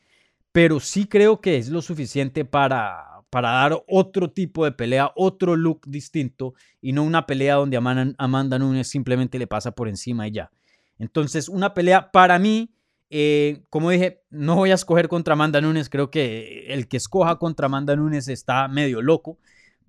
pero 0.52 0.80
sí 0.80 1.06
creo 1.06 1.42
que 1.42 1.58
es 1.58 1.70
lo 1.70 1.82
suficiente 1.82 2.46
para, 2.46 3.24
para 3.30 3.52
dar 3.52 3.84
otro 3.88 4.32
tipo 4.32 4.64
de 4.64 4.72
pelea, 4.72 5.12
otro 5.16 5.56
look 5.56 5.82
distinto 5.88 6.54
y 6.82 6.94
no 6.94 7.04
una 7.04 7.26
pelea 7.26 7.56
donde 7.56 7.78
Amanda, 7.78 8.16
Amanda 8.18 8.60
Nunes 8.60 8.88
simplemente 8.88 9.38
le 9.40 9.48
pasa 9.48 9.72
por 9.72 9.90
encima 9.90 10.28
y 10.28 10.32
ya. 10.32 10.52
Entonces, 11.00 11.50
una 11.50 11.74
pelea 11.74 12.12
para 12.12 12.40
mí 12.40 12.74
eh, 13.10 13.64
como 13.70 13.90
dije, 13.90 14.24
no 14.30 14.56
voy 14.56 14.72
a 14.72 14.76
escoger 14.76 15.08
contra 15.08 15.34
Amanda 15.34 15.62
Nunes. 15.62 15.90
Creo 15.90 16.12
que 16.12 16.66
el 16.68 16.88
que 16.88 16.98
escoja 16.98 17.38
contra 17.38 17.68
Amanda 17.68 17.96
Nunes 17.96 18.28
está 18.28 18.68
medio 18.68 19.02
loco. 19.02 19.40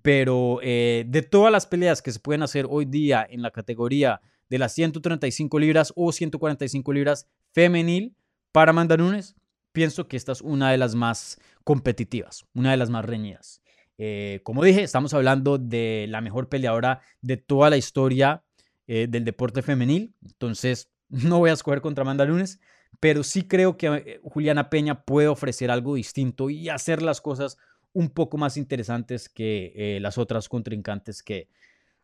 Pero 0.02 0.60
eh, 0.62 1.04
de 1.08 1.22
todas 1.22 1.52
las 1.52 1.66
peleas 1.66 2.02
que 2.02 2.12
se 2.12 2.20
pueden 2.20 2.42
hacer 2.42 2.66
hoy 2.70 2.84
día 2.84 3.26
en 3.28 3.42
la 3.42 3.50
categoría 3.50 4.20
de 4.48 4.58
las 4.58 4.72
135 4.74 5.58
libras 5.58 5.92
o 5.96 6.12
145 6.12 6.92
libras 6.92 7.28
femenil 7.52 8.16
para 8.52 8.70
Amanda 8.70 8.96
Nunes, 8.96 9.36
pienso 9.72 10.08
que 10.08 10.16
esta 10.16 10.32
es 10.32 10.40
una 10.40 10.70
de 10.70 10.78
las 10.78 10.94
más 10.94 11.38
competitivas, 11.64 12.46
una 12.54 12.70
de 12.70 12.76
las 12.76 12.90
más 12.90 13.04
reñidas. 13.04 13.60
Eh, 13.98 14.40
como 14.44 14.62
dije, 14.62 14.82
estamos 14.84 15.12
hablando 15.12 15.58
de 15.58 16.06
la 16.08 16.20
mejor 16.20 16.48
peleadora 16.48 17.00
de 17.20 17.36
toda 17.36 17.68
la 17.68 17.76
historia 17.76 18.44
del 18.86 19.22
deporte 19.22 19.60
femenil. 19.60 20.14
Entonces, 20.24 20.90
no 21.10 21.40
voy 21.40 21.50
a 21.50 21.54
escoger 21.54 21.82
contra 21.82 22.02
Amanda 22.02 22.24
Nunes 22.24 22.58
pero 23.00 23.22
sí 23.22 23.42
creo 23.42 23.76
que 23.76 23.86
eh, 23.86 24.20
Juliana 24.22 24.70
Peña 24.70 25.02
puede 25.02 25.28
ofrecer 25.28 25.70
algo 25.70 25.94
distinto 25.94 26.50
y 26.50 26.68
hacer 26.68 27.02
las 27.02 27.20
cosas 27.20 27.56
un 27.92 28.10
poco 28.10 28.36
más 28.36 28.56
interesantes 28.56 29.28
que 29.28 29.72
eh, 29.74 30.00
las 30.00 30.18
otras 30.18 30.48
contrincantes 30.48 31.22
que 31.22 31.48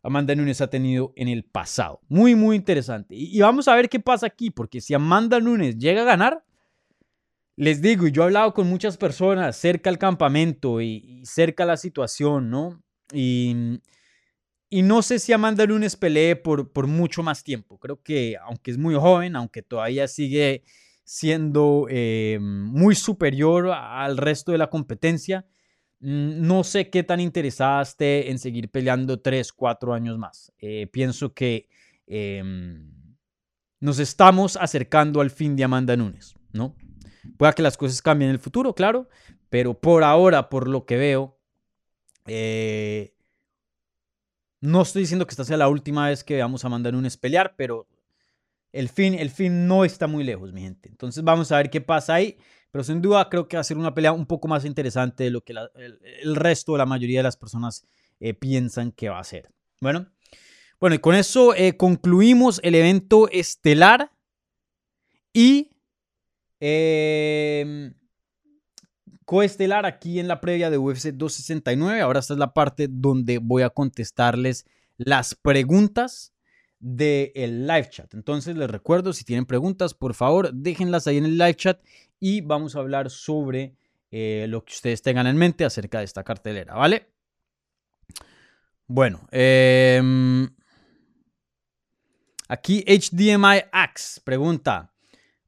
Amanda 0.01 0.35
Nunes 0.35 0.61
ha 0.61 0.69
tenido 0.69 1.13
en 1.15 1.27
el 1.27 1.43
pasado. 1.43 1.99
Muy, 2.07 2.35
muy 2.35 2.55
interesante. 2.55 3.15
Y, 3.15 3.39
vamos 3.41 3.67
a 3.67 3.75
ver 3.75 3.89
qué 3.89 3.99
pasa 3.99 4.27
aquí, 4.27 4.51
porque 4.51 4.79
si 4.79 4.93
Amanda 4.93 5.39
Nunes 5.39 5.77
llega 5.77 6.03
a 6.03 6.05
ganar, 6.05 6.45
les 7.55 7.81
digo, 7.81 8.05
y 8.05 8.11
yo 8.11 8.21
he 8.21 8.25
hablado 8.25 8.53
con 8.53 8.67
muchas 8.67 8.97
personas 8.97 9.55
cerca 9.55 9.89
al 9.89 9.97
campamento 9.97 10.79
y, 10.79 11.23
cerca 11.25 11.63
a 11.63 11.67
la 11.67 11.77
situación, 11.77 12.49
¿no? 12.49 12.83
Y, 13.11 13.79
no 14.71 15.01
sé 15.01 15.19
si 15.19 15.31
Amanda 15.31 15.65
Nunes 15.65 15.95
pelee 15.95 16.35
por 16.35 16.87
mucho 16.87 17.23
más 17.23 17.43
tiempo. 17.43 17.79
Creo 17.79 18.01
que, 18.03 18.35
aunque 18.43 18.71
es 18.71 18.77
muy 18.77 18.93
joven, 18.95 19.35
aunque 19.35 19.61
todavía 19.61 20.07
sigue 20.07 20.63
siendo 21.05 21.85
eh, 21.89 22.39
muy 22.41 22.95
superior 22.95 23.69
al 23.69 24.17
resto 24.17 24.51
de 24.51 24.57
la 24.57 24.69
competencia. 24.69 25.45
Mm, 25.99 26.45
no 26.45 26.63
sé 26.63 26.89
qué 26.89 27.03
tan 27.03 27.19
interesada 27.19 27.83
esté 27.83 28.31
en 28.31 28.39
seguir 28.39 28.69
peleando 28.69 29.21
3, 29.21 29.53
4 29.53 29.93
años 29.93 30.17
más. 30.17 30.51
Eh, 30.57 30.87
pienso 30.87 31.33
que 31.33 31.69
em, 32.07 32.91
nos 33.79 33.99
estamos 33.99 34.57
acercando 34.57 35.21
al 35.21 35.29
fin 35.29 35.55
de 35.55 35.63
Amanda 35.63 35.95
Nunes, 35.95 36.35
¿no? 36.51 36.75
Pueda 37.37 37.53
que 37.53 37.61
las 37.61 37.77
cosas 37.77 38.01
cambien 38.01 38.29
en 38.29 38.35
el 38.35 38.41
futuro, 38.41 38.73
claro, 38.73 39.07
pero 39.49 39.79
por 39.79 40.03
ahora, 40.03 40.49
por 40.49 40.67
lo 40.67 40.85
que 40.85 40.97
veo, 40.97 41.37
eh, 42.25 43.13
no 44.59 44.81
estoy 44.81 45.03
diciendo 45.03 45.27
que 45.27 45.31
esta 45.31 45.43
sea 45.43 45.57
la 45.57 45.67
última 45.67 46.07
vez 46.07 46.23
que 46.23 46.35
veamos 46.35 46.63
a 46.63 46.67
Amanda 46.67 46.91
Nunes 46.91 47.17
pelear, 47.17 47.55
pero 47.55 47.87
el 48.75 48.89
fin, 48.89 49.13
el 49.13 49.29
fin 49.29 49.67
no 49.67 49.85
está 49.85 50.05
muy 50.05 50.23
lejos, 50.23 50.51
mi 50.51 50.61
gente. 50.61 50.89
Entonces 50.89 51.23
vamos 51.23 51.51
a 51.51 51.57
ver 51.57 51.69
qué 51.69 51.81
pasa 51.81 52.15
ahí. 52.15 52.37
Pero 52.71 52.83
sin 52.83 53.01
duda 53.01 53.29
creo 53.29 53.47
que 53.47 53.55
va 53.55 53.61
a 53.61 53.63
ser 53.63 53.77
una 53.77 53.93
pelea 53.93 54.11
un 54.11 54.25
poco 54.25 54.49
más 54.49 54.65
interesante 54.65 55.23
de 55.23 55.29
lo 55.29 55.41
que 55.41 55.53
el, 55.53 56.35
resto 56.35 56.73
de 56.73 56.79
la 56.79 56.85
mayoría 56.85 57.19
de 57.19 57.23
las 57.23 57.37
personas 57.37 57.85
eh, 58.19 58.33
piensan 58.33 58.91
que 58.91 59.07
va 59.07 59.19
a 59.19 59.23
ser. 59.23 59.49
Bueno, 59.79 60.07
bueno 60.79 60.95
y 60.95 60.99
con 60.99 61.15
eso 61.15 61.55
eh, 61.55 61.77
concluimos 61.77 62.59
el 62.63 62.75
evento 62.75 63.29
estelar 63.31 64.11
y 65.33 65.71
Eh, 66.59 67.93
coestelar 69.25 69.85
aquí 69.85 70.19
en 70.19 70.27
la 70.27 70.39
previa 70.39 70.69
de 70.69 70.77
UFC 70.77 71.11
269. 71.13 72.01
Ahora 72.01 72.19
esta 72.19 72.33
es 72.33 72.39
la 72.39 72.53
parte 72.53 72.87
donde 72.89 73.39
voy 73.39 73.63
a 73.63 73.69
contestarles 73.69 74.65
las 74.97 75.35
preguntas 75.35 76.34
del 76.79 77.67
live 77.67 77.89
chat. 77.89 78.13
Entonces 78.13 78.55
les 78.55 78.69
recuerdo, 78.69 79.13
si 79.13 79.23
tienen 79.23 79.45
preguntas, 79.45 79.93
por 79.93 80.13
favor, 80.13 80.53
déjenlas 80.53 81.07
ahí 81.07 81.17
en 81.17 81.25
el 81.25 81.37
live 81.37 81.55
chat 81.55 81.79
y 82.19 82.41
vamos 82.41 82.75
a 82.75 82.79
hablar 82.79 83.09
sobre 83.09 83.75
eh, 84.11 84.45
lo 84.49 84.63
que 84.63 84.73
ustedes 84.73 85.01
tengan 85.01 85.27
en 85.27 85.37
mente 85.37 85.65
acerca 85.65 85.99
de 85.99 86.05
esta 86.05 86.23
cartelera, 86.23 86.75
¿vale? 86.75 87.07
Bueno, 88.87 89.27
em, 89.31 90.47
aquí 92.47 92.83
HDMI 92.87 93.63
Axe 93.71 94.21
pregunta, 94.23 94.93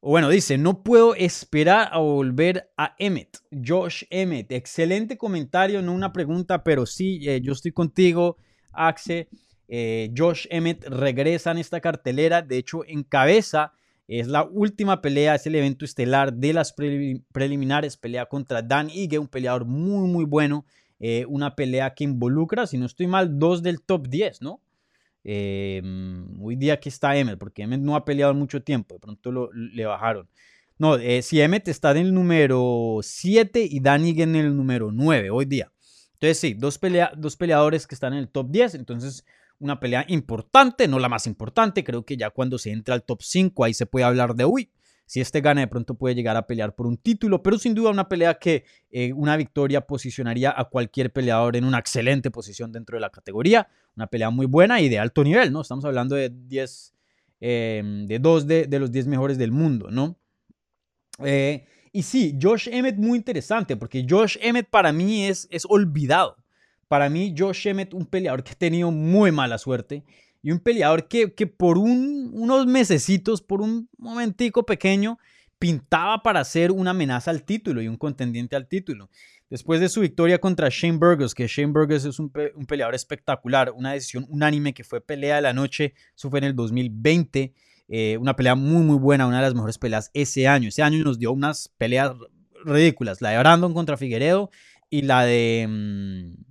bueno, 0.00 0.28
dice, 0.28 0.58
no 0.58 0.82
puedo 0.82 1.14
esperar 1.14 1.88
a 1.92 1.98
volver 1.98 2.70
a 2.76 2.94
Emmet. 2.98 3.38
Josh 3.50 4.04
Emmett, 4.10 4.50
excelente 4.52 5.18
comentario, 5.18 5.82
no 5.82 5.92
una 5.92 6.12
pregunta, 6.12 6.62
pero 6.62 6.86
sí, 6.86 7.28
eh, 7.28 7.40
yo 7.40 7.52
estoy 7.52 7.72
contigo, 7.72 8.36
Axe. 8.72 9.28
Eh, 9.68 10.10
Josh 10.16 10.46
Emmett 10.48 10.84
regresa 10.86 11.50
en 11.50 11.58
esta 11.58 11.80
cartelera, 11.80 12.40
de 12.40 12.56
hecho 12.56 12.84
encabeza, 12.86 13.72
es 14.08 14.26
la 14.26 14.42
última 14.42 15.02
pelea, 15.02 15.34
es 15.34 15.46
el 15.46 15.54
evento 15.54 15.84
estelar 15.84 16.32
de 16.32 16.54
las 16.54 16.72
preliminares, 16.72 17.98
pelea 17.98 18.24
contra 18.24 18.62
Dan 18.62 18.88
Ige, 18.88 19.18
un 19.18 19.28
peleador 19.28 19.66
muy 19.66 20.08
muy 20.08 20.24
bueno, 20.24 20.64
eh, 20.98 21.26
una 21.28 21.54
pelea 21.54 21.94
que 21.94 22.04
involucra, 22.04 22.66
si 22.66 22.78
no 22.78 22.86
estoy 22.86 23.06
mal, 23.06 23.38
dos 23.38 23.62
del 23.62 23.82
top 23.82 24.08
10, 24.08 24.40
¿no? 24.40 24.62
Eh, 25.24 25.82
hoy 26.40 26.56
día 26.56 26.74
aquí 26.74 26.88
está 26.88 27.14
Emmett, 27.18 27.38
porque 27.38 27.62
Emmett 27.62 27.82
no 27.82 27.94
ha 27.94 28.06
peleado 28.06 28.32
mucho 28.32 28.62
tiempo, 28.62 28.94
de 28.94 29.00
pronto 29.00 29.50
le 29.52 29.84
bajaron. 29.84 30.26
No, 30.78 30.96
si 31.20 31.40
Emmett 31.42 31.68
está 31.68 31.90
en 31.90 31.98
el 31.98 32.14
número 32.14 33.00
7 33.02 33.66
y 33.68 33.80
Dan 33.80 34.06
Ige 34.06 34.22
en 34.22 34.36
el 34.36 34.56
número 34.56 34.90
9 34.90 35.28
hoy 35.28 35.44
día. 35.44 35.70
Entonces 36.14 36.38
sí, 36.38 36.54
dos, 36.54 36.78
pelea 36.78 37.12
dos 37.16 37.36
peleadores 37.36 37.86
que 37.86 37.94
están 37.94 38.12
en 38.12 38.20
el 38.20 38.28
top 38.28 38.50
10, 38.50 38.74
entonces 38.74 39.24
una 39.58 39.80
pelea 39.80 40.04
importante, 40.08 40.88
no 40.88 40.98
la 40.98 41.08
más 41.08 41.26
importante, 41.26 41.84
creo 41.84 42.04
que 42.04 42.16
ya 42.16 42.30
cuando 42.30 42.58
se 42.58 42.70
entra 42.70 42.94
al 42.94 43.02
top 43.02 43.22
5 43.22 43.64
ahí 43.64 43.74
se 43.74 43.86
puede 43.86 44.04
hablar 44.04 44.34
de, 44.34 44.44
uy, 44.44 44.70
si 45.08 45.22
este 45.22 45.40
gana 45.40 45.62
de 45.62 45.66
pronto 45.66 45.94
puede 45.94 46.14
llegar 46.14 46.36
a 46.36 46.46
pelear 46.46 46.74
por 46.74 46.86
un 46.86 46.98
título, 46.98 47.42
pero 47.42 47.58
sin 47.58 47.74
duda 47.74 47.90
una 47.90 48.08
pelea 48.08 48.34
que 48.34 48.64
eh, 48.90 49.12
una 49.14 49.38
victoria 49.38 49.80
posicionaría 49.80 50.52
a 50.54 50.66
cualquier 50.66 51.12
peleador 51.12 51.56
en 51.56 51.64
una 51.64 51.78
excelente 51.78 52.30
posición 52.30 52.72
dentro 52.72 52.96
de 52.96 53.00
la 53.00 53.08
categoría, 53.08 53.68
una 53.96 54.06
pelea 54.06 54.28
muy 54.28 54.44
buena 54.44 54.82
y 54.82 54.90
de 54.90 54.98
alto 54.98 55.24
nivel, 55.24 55.50
¿no? 55.50 55.62
Estamos 55.62 55.86
hablando 55.86 56.14
de 56.14 56.30
10, 56.30 56.94
em, 57.40 58.06
de 58.06 58.18
dos 58.18 58.46
de, 58.46 58.68
los 58.78 58.92
10 58.92 59.06
mejores 59.06 59.38
del 59.38 59.50
mundo, 59.50 59.90
¿no? 59.90 60.20
Eh, 61.24 61.64
y 61.90 62.02
sí, 62.02 62.38
Josh 62.40 62.68
Emmett 62.70 62.96
muy 62.98 63.16
interesante, 63.16 63.78
porque 63.78 64.04
Josh 64.06 64.36
Emmett 64.42 64.68
para 64.68 64.92
mí 64.92 65.24
es, 65.24 65.48
es 65.50 65.64
olvidado. 65.66 66.36
Para 66.88 67.08
mí, 67.08 67.34
Josh 67.36 67.68
Emmett, 67.68 67.94
un 67.94 68.06
peleador 68.06 68.42
que 68.42 68.52
ha 68.52 68.56
tenido 68.56 68.90
muy 68.90 69.30
mala 69.30 69.58
suerte 69.58 70.04
y 70.42 70.50
un 70.50 70.58
peleador 70.58 71.06
que, 71.08 71.34
que 71.34 71.46
por 71.46 71.78
unos 71.78 72.66
mesecitos, 72.66 73.42
por 73.42 73.60
un 73.60 73.88
momentico 73.98 74.64
pequeño, 74.64 75.18
pintaba 75.58 76.22
para 76.22 76.44
ser 76.44 76.70
una 76.70 76.90
amenaza 76.90 77.30
al 77.30 77.42
título 77.42 77.82
y 77.82 77.88
un 77.88 77.96
contendiente 77.96 78.56
al 78.56 78.68
título. 78.68 79.10
Después 79.50 79.80
de 79.80 79.88
su 79.88 80.00
victoria 80.00 80.38
contra 80.38 80.68
Shane 80.70 80.98
Burgos, 80.98 81.34
que 81.34 81.46
Shane 81.46 81.72
Burgos 81.72 82.04
es 82.04 82.18
un, 82.18 82.30
peleador 82.30 82.94
espectacular, 82.94 83.72
una 83.74 83.92
decisión 83.92 84.26
unánime 84.28 84.74
que 84.74 84.84
fue 84.84 85.00
pelea 85.00 85.36
de 85.36 85.42
la 85.42 85.54
noche, 85.54 85.94
eso 86.14 86.28
fue 86.28 86.38
en 86.40 86.44
el 86.44 86.54
2020, 86.54 87.54
eh, 87.88 88.18
una 88.18 88.36
pelea 88.36 88.54
muy 88.54 88.82
muy 88.82 88.98
buena, 88.98 89.26
una 89.26 89.38
de 89.38 89.42
las 89.44 89.54
mejores 89.54 89.78
peleas 89.78 90.10
ese 90.12 90.46
año. 90.46 90.68
Ese 90.68 90.82
año 90.82 91.02
nos 91.02 91.18
dio 91.18 91.32
unas 91.32 91.68
peleas 91.78 92.12
ridículas, 92.64 93.22
la 93.22 93.30
de 93.30 93.38
Brandon 93.38 93.72
contra 93.72 93.96
Figueredo 93.96 94.50
y 94.90 95.02
la 95.02 95.24
de... 95.24 95.66
Mm, 95.68 96.47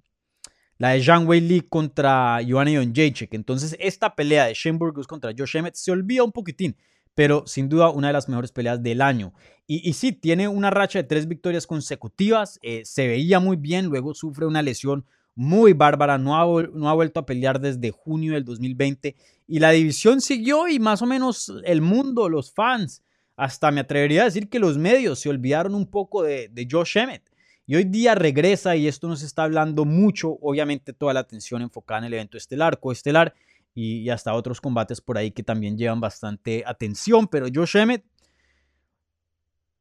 la 0.77 0.89
de 0.89 1.03
Zhang 1.03 1.27
Wei 1.27 1.61
contra 1.69 2.39
Joanna 2.47 2.83
Jacek. 2.93 3.33
Entonces, 3.33 3.75
esta 3.79 4.15
pelea 4.15 4.45
de 4.45 4.53
Shane 4.53 4.77
Burgos 4.77 5.07
contra 5.07 5.33
Josh 5.37 5.57
Emmett 5.57 5.75
se 5.75 5.91
olvida 5.91 6.23
un 6.23 6.31
poquitín, 6.31 6.75
pero 7.15 7.45
sin 7.47 7.67
duda 7.67 7.89
una 7.89 8.07
de 8.07 8.13
las 8.13 8.29
mejores 8.29 8.51
peleas 8.51 8.81
del 8.81 9.01
año. 9.01 9.33
Y, 9.69 9.91
sí, 9.93 10.13
tiene 10.13 10.47
una 10.47 10.69
racha 10.69 10.99
de 10.99 11.03
tres 11.03 11.27
victorias 11.27 11.67
consecutivas, 11.67 12.57
eh, 12.61 12.83
se 12.85 13.05
veía 13.07 13.41
muy 13.41 13.57
bien, 13.57 13.87
luego 13.87 14.13
sufre 14.13 14.45
una 14.45 14.61
lesión 14.61 15.05
muy 15.35 15.73
bárbara, 15.73 16.17
no 16.17 16.37
ha, 16.37 16.63
no 16.73 16.89
ha 16.89 16.93
vuelto 16.93 17.19
a 17.19 17.25
pelear 17.25 17.59
desde 17.59 17.91
junio 17.91 18.33
del 18.33 18.45
2020 18.45 19.15
y 19.45 19.59
la 19.59 19.71
división 19.71 20.21
siguió 20.21 20.67
y 20.67 20.79
más 20.79 21.01
o 21.01 21.05
menos 21.05 21.53
el 21.65 21.81
mundo, 21.81 22.29
los 22.29 22.53
fans, 22.53 23.03
hasta 23.35 23.71
me 23.71 23.81
atrevería 23.81 24.21
a 24.21 24.25
decir 24.25 24.49
que 24.49 24.57
los 24.57 24.77
medios 24.77 25.19
se 25.19 25.29
olvidaron 25.29 25.75
un 25.75 25.85
poco 25.85 26.23
de, 26.23 26.47
de 26.49 26.67
Josh 26.69 26.97
Emmett. 26.97 27.26
Y 27.69 27.75
hoy 27.75 27.83
día 27.83 28.15
regresa 28.15 28.77
y 28.77 28.87
esto 28.87 29.09
nos 29.09 29.21
está 29.21 29.43
hablando 29.43 29.83
mucho, 29.83 30.37
obviamente 30.41 30.93
toda 30.93 31.13
la 31.13 31.19
atención 31.19 31.61
enfocada 31.61 31.99
en 31.99 32.05
el 32.05 32.13
evento 32.13 32.37
estelar, 32.37 32.79
coestelar 32.79 33.33
y, 33.75 33.97
y 33.97 34.09
hasta 34.09 34.33
otros 34.33 34.61
combates 34.61 35.01
por 35.01 35.17
ahí 35.17 35.31
que 35.31 35.43
también 35.43 35.77
llevan 35.77 35.99
bastante 35.99 36.63
atención, 36.65 37.27
pero 37.27 37.47
Josh 37.53 37.75
Emmett, 37.75 38.05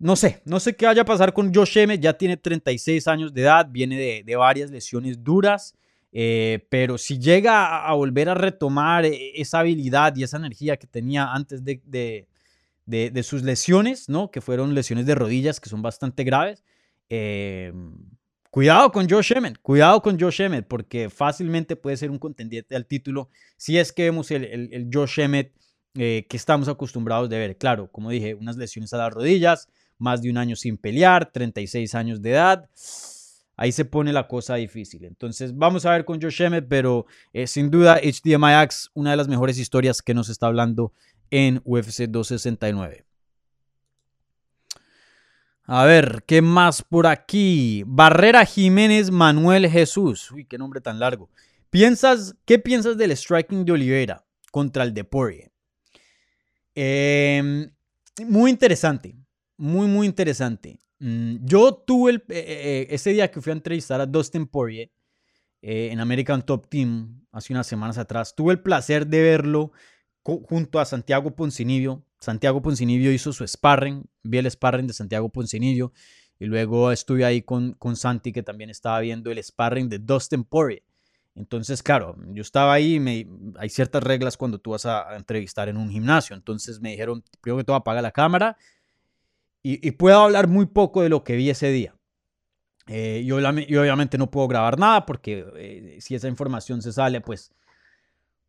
no 0.01 0.17
sé, 0.17 0.43
no 0.45 0.59
sé 0.59 0.75
qué 0.75 0.87
vaya 0.87 1.03
a 1.03 1.05
pasar 1.05 1.33
con 1.33 1.55
Josh 1.55 1.79
Emmett, 1.79 2.01
ya 2.01 2.19
tiene 2.19 2.37
36 2.37 3.07
años 3.07 3.33
de 3.33 3.43
edad, 3.43 3.69
viene 3.71 4.23
de, 4.25 4.37
varias 4.37 4.73
lesiones 4.73 5.23
duras, 5.23 5.77
eh, 6.11 6.67
pero 6.69 6.99
si 6.99 7.21
llega 7.21 7.87
a, 7.87 7.93
volver 7.95 8.29
a 8.29 8.35
retomar 8.35 9.05
e, 9.05 9.41
esa 9.41 9.61
habilidad 9.61 10.17
y 10.17 10.25
esa 10.25 10.39
energía 10.39 10.77
que 10.77 10.89
tenía 10.89 11.33
antes 11.33 11.63
de, 11.63 12.27
de 12.85 13.23
sus 13.23 13.45
lesiones, 13.45 14.09
¿no? 14.09 14.33
Que 14.33 14.41
fueron 14.41 14.75
lesiones 14.75 15.07
de 15.07 15.15
rodillas 15.15 15.61
que 15.61 15.69
son 15.69 15.83
bastante 15.83 16.25
graves, 16.25 16.65
Em, 17.09 17.95
cuidado 18.51 18.91
con 18.91 19.09
Josh 19.09 19.33
Emmett, 19.35 19.59
cuidado 19.61 20.03
con 20.03 20.19
Josh 20.19 20.41
Emmett, 20.43 20.67
porque 20.67 21.11
fácilmente 21.11 21.77
puede 21.77 21.97
ser 21.97 22.11
un 22.11 22.19
contendiente 22.19 22.75
al 22.75 22.87
título 22.87 23.29
si 23.57 23.79
es 23.79 23.93
que 23.93 24.05
vemos 24.05 24.31
el, 24.31 24.89
Josh 24.93 25.21
Emmett 25.21 25.53
eh, 25.95 26.27
que 26.29 26.37
estamos 26.37 26.69
acostumbrados 26.69 27.29
de 27.31 27.39
ver. 27.39 27.57
Claro, 27.57 27.89
como 27.91 28.11
dije, 28.11 28.35
unas 28.35 28.57
lesiones 28.57 28.93
a 28.93 28.99
las 28.99 29.13
rodillas, 29.13 29.69
más 29.99 30.21
de 30.21 30.31
un 30.31 30.37
año 30.37 30.57
sin 30.57 30.77
pelear, 30.77 31.31
36 31.33 31.95
años 31.95 32.21
de 32.21 32.31
edad. 32.31 32.69
Ahí 33.57 33.73
se 33.73 33.87
pone 33.87 34.13
la 34.13 34.29
cosa 34.29 34.57
difícil. 34.57 35.05
Entonces, 35.05 35.57
vamos 35.57 35.87
a 35.87 35.93
ver 35.93 36.05
con 36.05 36.21
Josh 36.21 36.43
Emmett, 36.43 36.67
pero 36.69 37.07
eh, 37.33 37.47
sin 37.47 37.71
duda, 37.71 37.99
HDMI 38.03 38.53
Axe, 38.53 38.89
una 38.93 39.13
de 39.13 39.17
las 39.17 39.29
mejores 39.29 39.59
historias 39.59 40.03
que 40.03 40.13
nos 40.13 40.29
está 40.29 40.47
hablando 40.47 40.93
en 41.31 41.63
UFC 41.65 42.03
269. 42.09 43.06
A 45.69 45.85
ver, 45.85 46.23
¿qué 46.27 46.43
más 46.43 46.83
por 46.83 47.09
aquí? 47.09 47.83
Barrera 47.89 48.47
Jiménez 48.47 49.11
Manuel 49.11 49.69
Jesús. 49.69 50.31
Uy, 50.31 50.45
qué 50.45 50.59
nombre 50.59 50.81
tan 50.81 51.01
largo. 51.01 51.29
¿Piensas, 51.71 52.37
¿Qué 52.45 52.61
piensas 52.61 52.97
del 52.97 53.11
striking 53.17 53.65
de 53.65 53.73
Oliveira 53.73 54.25
contra 54.53 54.85
el 54.85 54.95
de 54.95 55.03
Poirier? 55.03 55.51
Em, 56.73 57.69
muy 58.29 58.53
interesante. 58.53 59.17
Muy, 59.57 59.89
muy 59.89 60.07
interesante. 60.07 60.79
Mm, 61.01 61.45
yo 61.45 61.75
tuve 61.75 62.13
el, 62.13 62.17
eh, 62.29 62.45
eh, 62.47 62.87
ese 62.91 63.11
día 63.11 63.29
que 63.29 63.41
fui 63.41 63.51
a 63.51 63.55
entrevistar 63.55 64.01
a 64.01 64.07
Dustin 64.07 64.47
Poirier 64.47 64.93
eh, 65.63 65.89
en 65.91 65.99
American 65.99 66.47
Top 66.47 66.69
Team 66.69 67.27
hace 67.33 67.53
unas 67.53 67.67
semanas 67.67 67.99
atrás. 67.99 68.37
Tuve 68.37 68.53
el 68.53 68.61
placer 68.61 69.05
de 69.05 69.21
verlo 69.21 69.73
junto 70.23 70.79
a 70.79 70.85
Santiago 70.85 71.35
Poncinibio. 71.35 72.05
Santiago 72.21 72.63
Poncinibio 72.63 73.13
hizo 73.13 73.33
su 73.33 73.47
sparring, 73.47 74.05
vi 74.23 74.39
el 74.39 74.51
sparring 74.51 74.87
de 74.87 74.93
Santiago 74.93 75.29
Poncinibio 75.29 75.93
y 76.39 76.47
luego 76.47 76.93
estuve 76.93 77.25
ahí 77.25 77.43
con, 77.43 77.73
con 77.75 77.97
Santi 77.97 78.33
que 78.33 78.43
también 78.43 78.71
estaba 78.71 79.01
viendo 79.01 79.31
el 79.31 79.43
sparring 79.43 79.89
de 79.89 79.99
Dustin 79.99 80.45
Poirier. 80.45 80.83
Entonces, 81.37 81.83
claro, 81.83 82.17
yo 82.33 82.41
estaba 82.41 82.73
ahí, 82.73 82.97
hay 83.59 83.69
ciertas 83.69 84.03
reglas 84.03 84.39
cuando 84.39 84.59
tú 84.59 84.71
vas 84.71 84.87
a, 84.87 85.15
entrevistar 85.17 85.69
en 85.69 85.77
un 85.77 85.91
gimnasio. 85.91 86.35
Entonces 86.35 86.81
me 86.81 86.91
dijeron, 86.91 87.23
primero 87.43 87.59
que 87.59 87.65
todo 87.65 87.77
apaga 87.77 88.01
la 88.01 88.11
cámara 88.11 88.57
y, 89.63 89.91
puedo 89.93 90.19
hablar 90.21 90.47
muy 90.47 90.67
poco 90.67 91.03
de 91.03 91.09
lo 91.09 91.25
que 91.25 91.37
vi 91.37 91.51
ese 91.51 91.71
día. 91.71 91.95
Eh, 92.87 93.25
yo, 93.27 93.37
obviamente 93.37 94.17
no 94.17 94.31
puedo 94.31 94.47
grabar 94.49 94.79
nada 94.79 95.05
porque 95.05 95.45
eh, 95.57 95.99
si 96.01 96.15
esa 96.15 96.29
información 96.29 96.81
se 96.81 96.93
sale, 96.93 97.21
pues 97.21 97.53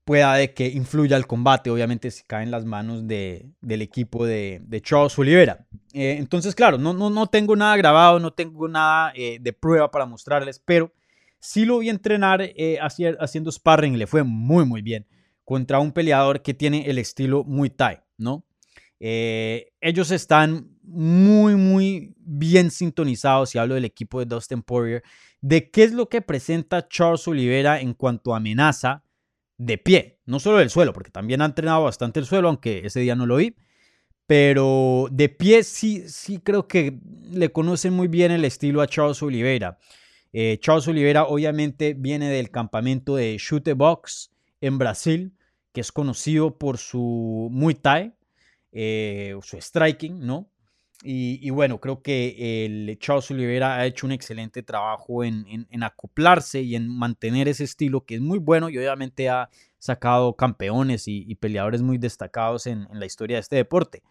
pueda 0.08 0.36
de 0.36 0.54
que 0.54 0.68
influya 0.68 1.18
el 1.18 1.28
combate, 1.28 1.70
obviamente 1.70 2.10
si 2.12 2.24
cae 2.24 2.44
en 2.44 2.50
las 2.50 2.64
manos 2.64 3.06
de, 3.06 3.52
del 3.60 3.82
equipo 3.82 4.26
de, 4.26 4.82
Charles 4.82 5.20
Oliveira. 5.20 5.68
Eh, 5.92 6.16
entonces, 6.18 6.56
claro, 6.56 6.78
no, 6.78 6.94
no, 6.94 7.10
no 7.10 7.28
tengo 7.28 7.58
nada 7.58 7.76
grabado, 7.76 8.18
no 8.18 8.32
tengo 8.32 8.70
nada 8.70 9.12
eh, 9.16 9.38
de 9.42 9.52
prueba 9.52 9.92
para 9.92 10.06
mostrarles, 10.06 10.60
pero 10.64 10.94
sí 11.40 11.66
lo 11.66 11.80
vi 11.80 11.90
entrenar 11.90 12.42
eh, 12.42 12.80
haciendo 12.80 13.52
sparring 13.52 13.98
le 13.98 14.08
fue 14.08 14.24
muy, 14.24 14.64
muy 14.64 14.82
bien 14.82 15.06
contra 15.44 15.80
un 15.80 15.92
peleador 15.92 16.42
que 16.42 16.54
tiene 16.54 16.90
el 16.90 17.00
estilo 17.00 17.44
muy 17.44 17.70
Thai, 17.70 18.00
¿no? 18.18 18.46
ellos 19.00 20.10
están 20.10 20.72
muy, 20.82 21.56
muy 21.56 22.16
bien 22.18 22.72
sintonizados, 22.72 23.54
y 23.54 23.60
hablo 23.60 23.76
del 23.76 23.86
equipo 23.86 24.20
de 24.20 24.26
Dustin 24.26 24.64
Poirier, 24.64 25.04
de 25.42 25.70
qué 25.70 25.84
es 25.84 25.92
lo 25.92 26.10
que 26.10 26.22
presenta 26.22 26.88
Charles 26.88 27.28
Oliveira 27.28 27.80
en 27.80 27.94
cuanto 27.94 28.34
a 28.34 28.38
amenaza 28.38 29.04
de 29.58 29.78
pie, 29.78 30.20
no 30.26 30.40
solo 30.40 30.58
del 30.58 30.70
suelo, 30.70 30.94
porque 30.94 31.12
también 31.12 31.42
ha 31.42 31.46
entrenado 31.46 31.84
bastante 31.84 32.20
el 32.20 32.26
suelo, 32.26 32.48
aunque 32.48 32.82
ese 32.86 33.00
día 33.00 33.16
no 33.16 33.26
lo 33.26 33.38
vi, 33.38 33.56
pero 34.28 35.08
de 35.12 35.30
pie 35.30 35.64
sí, 35.64 36.08
sí 36.08 36.40
creo 36.40 36.68
que 36.68 37.00
le 37.32 37.52
conocen 37.52 37.94
muy 37.94 38.08
bien 38.08 38.32
el 38.32 38.46
estilo 38.46 38.82
a 38.82 38.88
Charles 38.88 39.24
Oliveira. 39.24 39.80
Eh, 40.34 40.58
Charles 40.60 40.88
Oliveira 40.88 41.24
obviamente 41.24 41.94
viene 41.94 42.30
del 42.30 42.52
campamento 42.52 43.16
de 43.16 43.38
Chute 43.40 43.74
Box 43.74 44.32
en 44.62 44.78
Brasil, 44.78 45.34
que 45.72 45.82
es 45.82 45.92
conocido 45.92 46.58
por 46.58 46.78
su 46.78 47.48
Muay 47.52 47.76
Thai, 47.76 48.14
eh, 48.72 49.36
su 49.42 49.58
striking, 49.60 50.20
¿no? 50.20 50.52
Y, 51.04 51.52
bueno, 51.52 51.80
creo 51.80 52.02
que 52.02 52.66
el 52.66 52.98
Charles 52.98 53.30
Oliveira 53.30 53.76
ha 53.76 53.86
hecho 53.86 54.08
un 54.08 54.12
excelente 54.12 54.64
trabajo 54.64 55.24
en, 55.24 55.68
acoplarse 55.84 56.62
y 56.62 56.76
en 56.76 56.88
mantener 56.88 57.48
ese 57.48 57.66
estilo 57.66 58.04
que 58.04 58.16
es 58.16 58.22
muy 58.22 58.40
bueno 58.40 58.70
y 58.70 58.78
obviamente 58.80 59.30
ha 59.30 59.50
sacado 59.78 60.36
campeones 60.36 61.04
y, 61.08 61.36
peleadores 61.36 61.84
muy 61.84 62.00
destacados 62.00 62.66
en, 62.66 62.88
la 62.92 63.06
historia 63.06 63.38
de 63.38 63.42
este 63.42 63.56
deporte. 63.58 64.02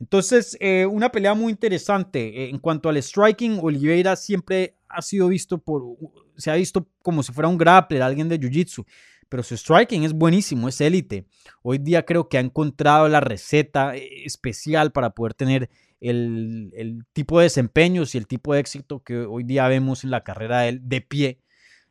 Entonces, 0.00 0.56
eh, 0.60 0.86
una 0.86 1.10
pelea 1.10 1.34
muy 1.34 1.50
interesante. 1.50 2.44
Eh, 2.44 2.50
en 2.50 2.60
cuanto 2.60 2.88
al 2.88 3.02
striking, 3.02 3.58
Oliveira 3.60 4.14
siempre 4.14 4.76
ha 4.88 5.02
sido 5.02 5.26
visto 5.26 5.58
por, 5.58 5.96
se 6.36 6.52
ha 6.52 6.54
visto 6.54 6.86
como 7.02 7.24
si 7.24 7.32
fuera 7.32 7.48
un 7.48 7.58
grappler, 7.58 8.00
alguien 8.00 8.28
de 8.28 8.38
Jiu-Jitsu 8.38 8.86
pero 9.28 9.42
su 9.42 9.56
striking 9.56 10.04
es 10.04 10.12
buenísimo, 10.12 10.68
es 10.68 10.80
élite. 10.80 11.26
Hoy 11.62 11.78
día 11.78 12.04
creo 12.04 12.28
que 12.28 12.38
ha 12.38 12.40
encontrado 12.40 13.08
la 13.08 13.20
receta 13.20 13.94
eh, 13.96 14.24
especial 14.24 14.92
para 14.92 15.10
poder 15.10 15.34
tener 15.34 15.70
el, 16.00 17.04
tipo 17.12 17.38
de 17.38 17.44
desempeños 17.44 18.14
y 18.14 18.18
el 18.18 18.26
tipo 18.26 18.54
de 18.54 18.60
éxito 18.60 19.02
que 19.02 19.18
hoy 19.18 19.44
día 19.44 19.68
vemos 19.68 20.04
en 20.04 20.10
la 20.10 20.24
carrera 20.24 20.60
de 20.60 20.68
él 20.68 20.80
de 20.88 21.00
pie. 21.00 21.40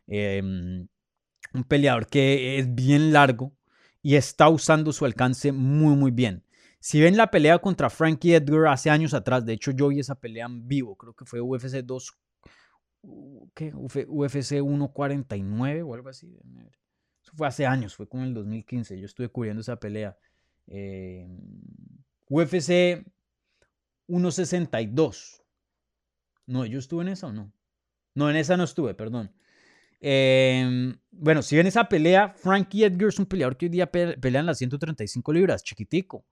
Em, 0.08 0.88
un 1.54 1.64
peleador 1.64 2.08
que 2.08 2.60
es 2.60 2.74
bien 2.74 3.14
largo 3.14 3.54
y 4.02 4.16
está 4.16 4.50
usando 4.50 4.92
su 4.94 5.06
alcance 5.06 5.52
muy, 5.52 5.96
muy 5.96 6.12
bien. 6.12 6.44
Si 6.80 7.02
ven 7.02 7.18
la 7.18 7.32
pelea 7.32 7.60
contra 7.60 7.90
Frankie 7.90 8.36
Edgar 8.36 8.68
hace 8.68 8.90
años 8.90 9.14
atrás, 9.14 9.46
de 9.46 9.54
hecho 9.54 9.72
yo 9.72 9.90
vi 9.90 10.00
esa 10.00 10.16
pelea 10.16 10.46
en 10.46 10.68
vivo, 10.68 10.96
creo 10.96 11.14
que 11.14 11.26
fue 11.26 11.42
UFC 11.42 11.84
2, 11.84 12.18
¿qué? 13.54 13.74
UFC 13.74 14.62
149 14.62 15.84
o 15.84 15.94
algo 15.94 16.10
así 16.10 16.38
fue 17.36 17.48
hace 17.48 17.66
años, 17.66 17.96
fue 17.96 18.08
como 18.08 18.24
en 18.24 18.30
el 18.30 18.36
2015. 18.36 19.00
Yo 19.00 19.06
estuve 19.06 19.30
cubriendo 19.30 19.62
esa 19.62 19.78
pelea. 19.78 20.18
Eh, 20.68 21.28
UFC 22.30 23.06
162. 24.08 25.44
No, 26.48 26.66
yo 26.66 26.80
estuve 26.80 27.04
en 27.04 27.10
esa 27.10 27.28
o 27.28 27.34
no. 27.34 27.52
No, 28.16 28.30
en 28.30 28.36
esa 28.36 28.58
no 28.58 28.64
estuve, 28.64 28.94
perdón. 28.94 29.32
Em, 30.00 30.98
bueno, 31.12 31.42
si 31.42 31.56
ven 31.56 31.68
esa 31.68 31.90
pelea, 31.90 32.30
Frankie 32.30 32.84
Edgar 32.84 33.10
es 33.10 33.20
un 33.20 33.26
peleador 33.26 33.58
que 33.58 33.66
hoy 33.66 33.70
día 33.70 33.92
pelea 33.92 34.40
en 34.40 34.46
las 34.46 34.58
135 34.58 35.34
libras, 35.34 35.64
chiquitico. 35.64 36.26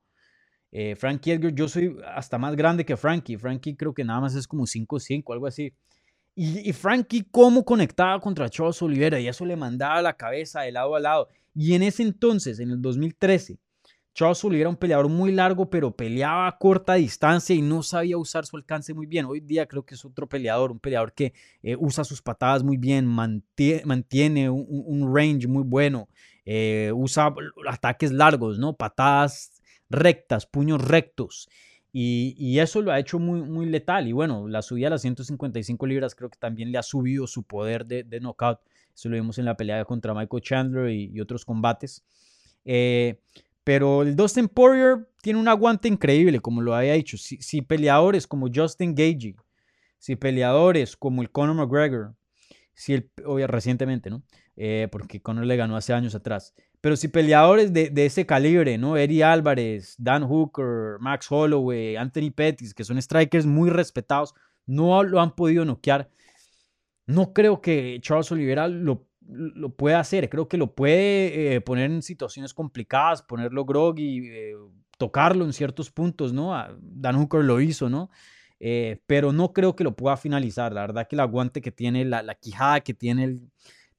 Eh, 0.71 0.95
Frankie 0.95 1.31
Edgar, 1.31 1.53
yo 1.53 1.67
soy 1.67 1.97
hasta 2.15 2.37
más 2.37 2.55
grande 2.55 2.85
que 2.85 2.97
Frankie. 2.97 3.37
Frankie 3.37 3.75
creo 3.75 3.93
que 3.93 4.03
nada 4.03 4.21
más 4.21 4.35
es 4.35 4.47
como 4.47 4.65
5'5, 4.65 5.33
algo 5.33 5.47
así. 5.47 5.73
Y, 6.37 6.73
Frankie, 6.73 7.25
cómo 7.31 7.63
conectaba 7.63 8.19
contra 8.19 8.49
Charles 8.49 8.81
Oliveira, 8.81 9.17
y 9.21 9.27
eso 9.29 9.45
le 9.45 9.55
mandaba 9.55 10.01
la 10.01 10.17
cabeza 10.17 10.61
de 10.61 10.73
lado 10.73 10.93
a 10.93 10.99
lado. 10.99 11.29
Y 11.53 11.75
en 11.75 11.83
ese 11.83 12.03
entonces, 12.03 12.59
en 12.59 12.71
el 12.71 12.81
2013, 12.81 13.57
Charles 14.15 14.41
era 14.45 14.69
un 14.69 14.77
peleador 14.77 15.09
muy 15.09 15.33
largo, 15.33 15.69
pero 15.69 15.93
peleaba 15.93 16.47
a 16.47 16.57
corta 16.57 16.93
distancia 16.93 17.53
y 17.53 17.61
no 17.61 17.83
sabía 17.83 18.17
usar 18.17 18.45
su 18.45 18.55
alcance 18.55 18.93
muy 18.93 19.07
bien. 19.07 19.25
Hoy 19.25 19.41
día 19.41 19.67
creo 19.67 19.85
que 19.85 19.95
es 19.95 20.05
otro 20.05 20.27
peleador, 20.29 20.71
un 20.71 20.79
peleador 20.79 21.11
que 21.11 21.33
eh, 21.61 21.75
usa 21.77 22.05
sus 22.05 22.21
patadas 22.21 22.63
muy 22.63 22.77
bien, 22.77 23.05
mantiene, 23.05 24.49
un, 24.49 25.13
range 25.13 25.47
muy 25.47 25.63
bueno, 25.63 26.07
eh, 26.45 26.93
usa 26.95 27.35
ataques 27.67 28.13
largos, 28.13 28.57
¿no? 28.57 28.77
Patadas 28.77 29.61
rectas, 29.89 30.45
puños 30.45 30.81
rectos. 30.81 31.49
Y, 31.91 32.59
eso 32.59 32.81
lo 32.81 32.91
ha 32.91 32.99
hecho 32.99 33.19
muy, 33.19 33.65
letal. 33.65 34.07
Y 34.07 34.13
bueno, 34.13 34.47
la 34.47 34.61
subida 34.61 34.87
a 34.87 34.91
las 34.91 35.01
155 35.01 35.85
libras 35.87 36.15
creo 36.15 36.29
que 36.29 36.37
también 36.37 36.71
le 36.71 36.77
ha 36.77 36.83
subido 36.83 37.27
su 37.27 37.43
poder 37.43 37.85
de, 37.85 38.03
de 38.03 38.21
knockout. 38.21 38.59
Eso 38.93 39.09
lo 39.09 39.15
vimos 39.15 39.37
en 39.39 39.45
la 39.45 39.57
pelea 39.57 39.83
contra 39.83 40.13
Michael 40.13 40.41
Chandler 40.41 40.89
y, 40.89 41.19
otros 41.19 41.43
combates. 41.43 42.03
Eh, 42.63 43.19
pero 43.65 44.03
el 44.03 44.15
Dustin 44.15 44.47
Poirier 44.47 45.09
tiene 45.23 45.39
un 45.39 45.47
aguante 45.47 45.87
increíble, 45.87 46.39
como 46.39 46.61
lo 46.61 46.75
había 46.75 46.93
dicho. 46.93 47.17
Si, 47.17 47.61
peleadores 47.63 48.27
como 48.27 48.47
Justin 48.53 48.93
Gagey, 48.93 49.35
si 49.97 50.15
peleadores 50.15 50.95
como 50.95 51.23
el 51.23 51.31
Conor 51.31 51.55
McGregor, 51.55 52.13
si 52.75 53.09
recientemente, 53.47 54.11
¿no? 54.11 54.21
Eh, 54.55 54.87
porque 54.91 55.19
Conor 55.19 55.47
le 55.47 55.55
ganó 55.55 55.75
hace 55.75 55.93
años 55.93 56.13
atrás. 56.13 56.53
Pero 56.79 56.95
si 56.95 57.07
peleadores 57.07 57.73
de, 57.73 57.91
ese 58.05 58.27
calibre, 58.27 58.77
¿no? 58.77 58.97
Eddie 58.97 59.23
Álvarez, 59.23 59.95
Dan 59.97 60.23
Hooker, 60.23 60.99
Max 60.99 61.25
Holloway, 61.31 61.95
Anthony 61.95 62.29
Pettis, 62.29 62.75
que 62.75 62.83
son 62.83 63.01
strikers 63.01 63.47
muy 63.47 63.71
respetados, 63.71 64.35
no 64.67 65.01
lo 65.01 65.19
han 65.19 65.35
podido 65.35 65.65
noquear. 65.65 66.07
No 67.07 67.33
creo 67.33 67.61
que 67.61 67.97
Charles 67.99 68.31
Oliveira 68.31 68.67
lo, 68.67 69.04
lo 69.27 69.69
pueda 69.69 69.99
hacer. 69.99 70.29
Creo 70.29 70.47
que 70.47 70.57
lo 70.57 70.73
puede 70.73 71.55
eh, 71.55 71.61
poner 71.61 71.91
en 71.91 72.01
situaciones 72.01 72.53
complicadas, 72.53 73.21
ponerlo 73.21 73.65
groggy, 73.65 74.27
eh, 74.29 74.55
tocarlo 74.97 75.45
en 75.45 75.53
ciertos 75.53 75.91
puntos, 75.91 76.33
¿no? 76.33 76.53
Dan 76.79 77.17
Hooker 77.17 77.43
lo 77.43 77.59
hizo, 77.61 77.89
¿no? 77.89 78.09
Eh, 78.59 79.01
pero 79.05 79.33
no 79.33 79.53
creo 79.53 79.75
que 79.75 79.83
lo 79.83 79.95
pueda 79.95 80.17
finalizar. 80.17 80.73
La 80.73 80.81
verdad 80.81 81.07
que 81.07 81.15
el 81.15 81.19
aguante 81.19 81.61
que 81.61 81.71
tiene, 81.71 82.05
la, 82.05 82.23
la 82.23 82.35
quijada 82.35 82.81
que 82.81 82.93
tiene 82.93 83.39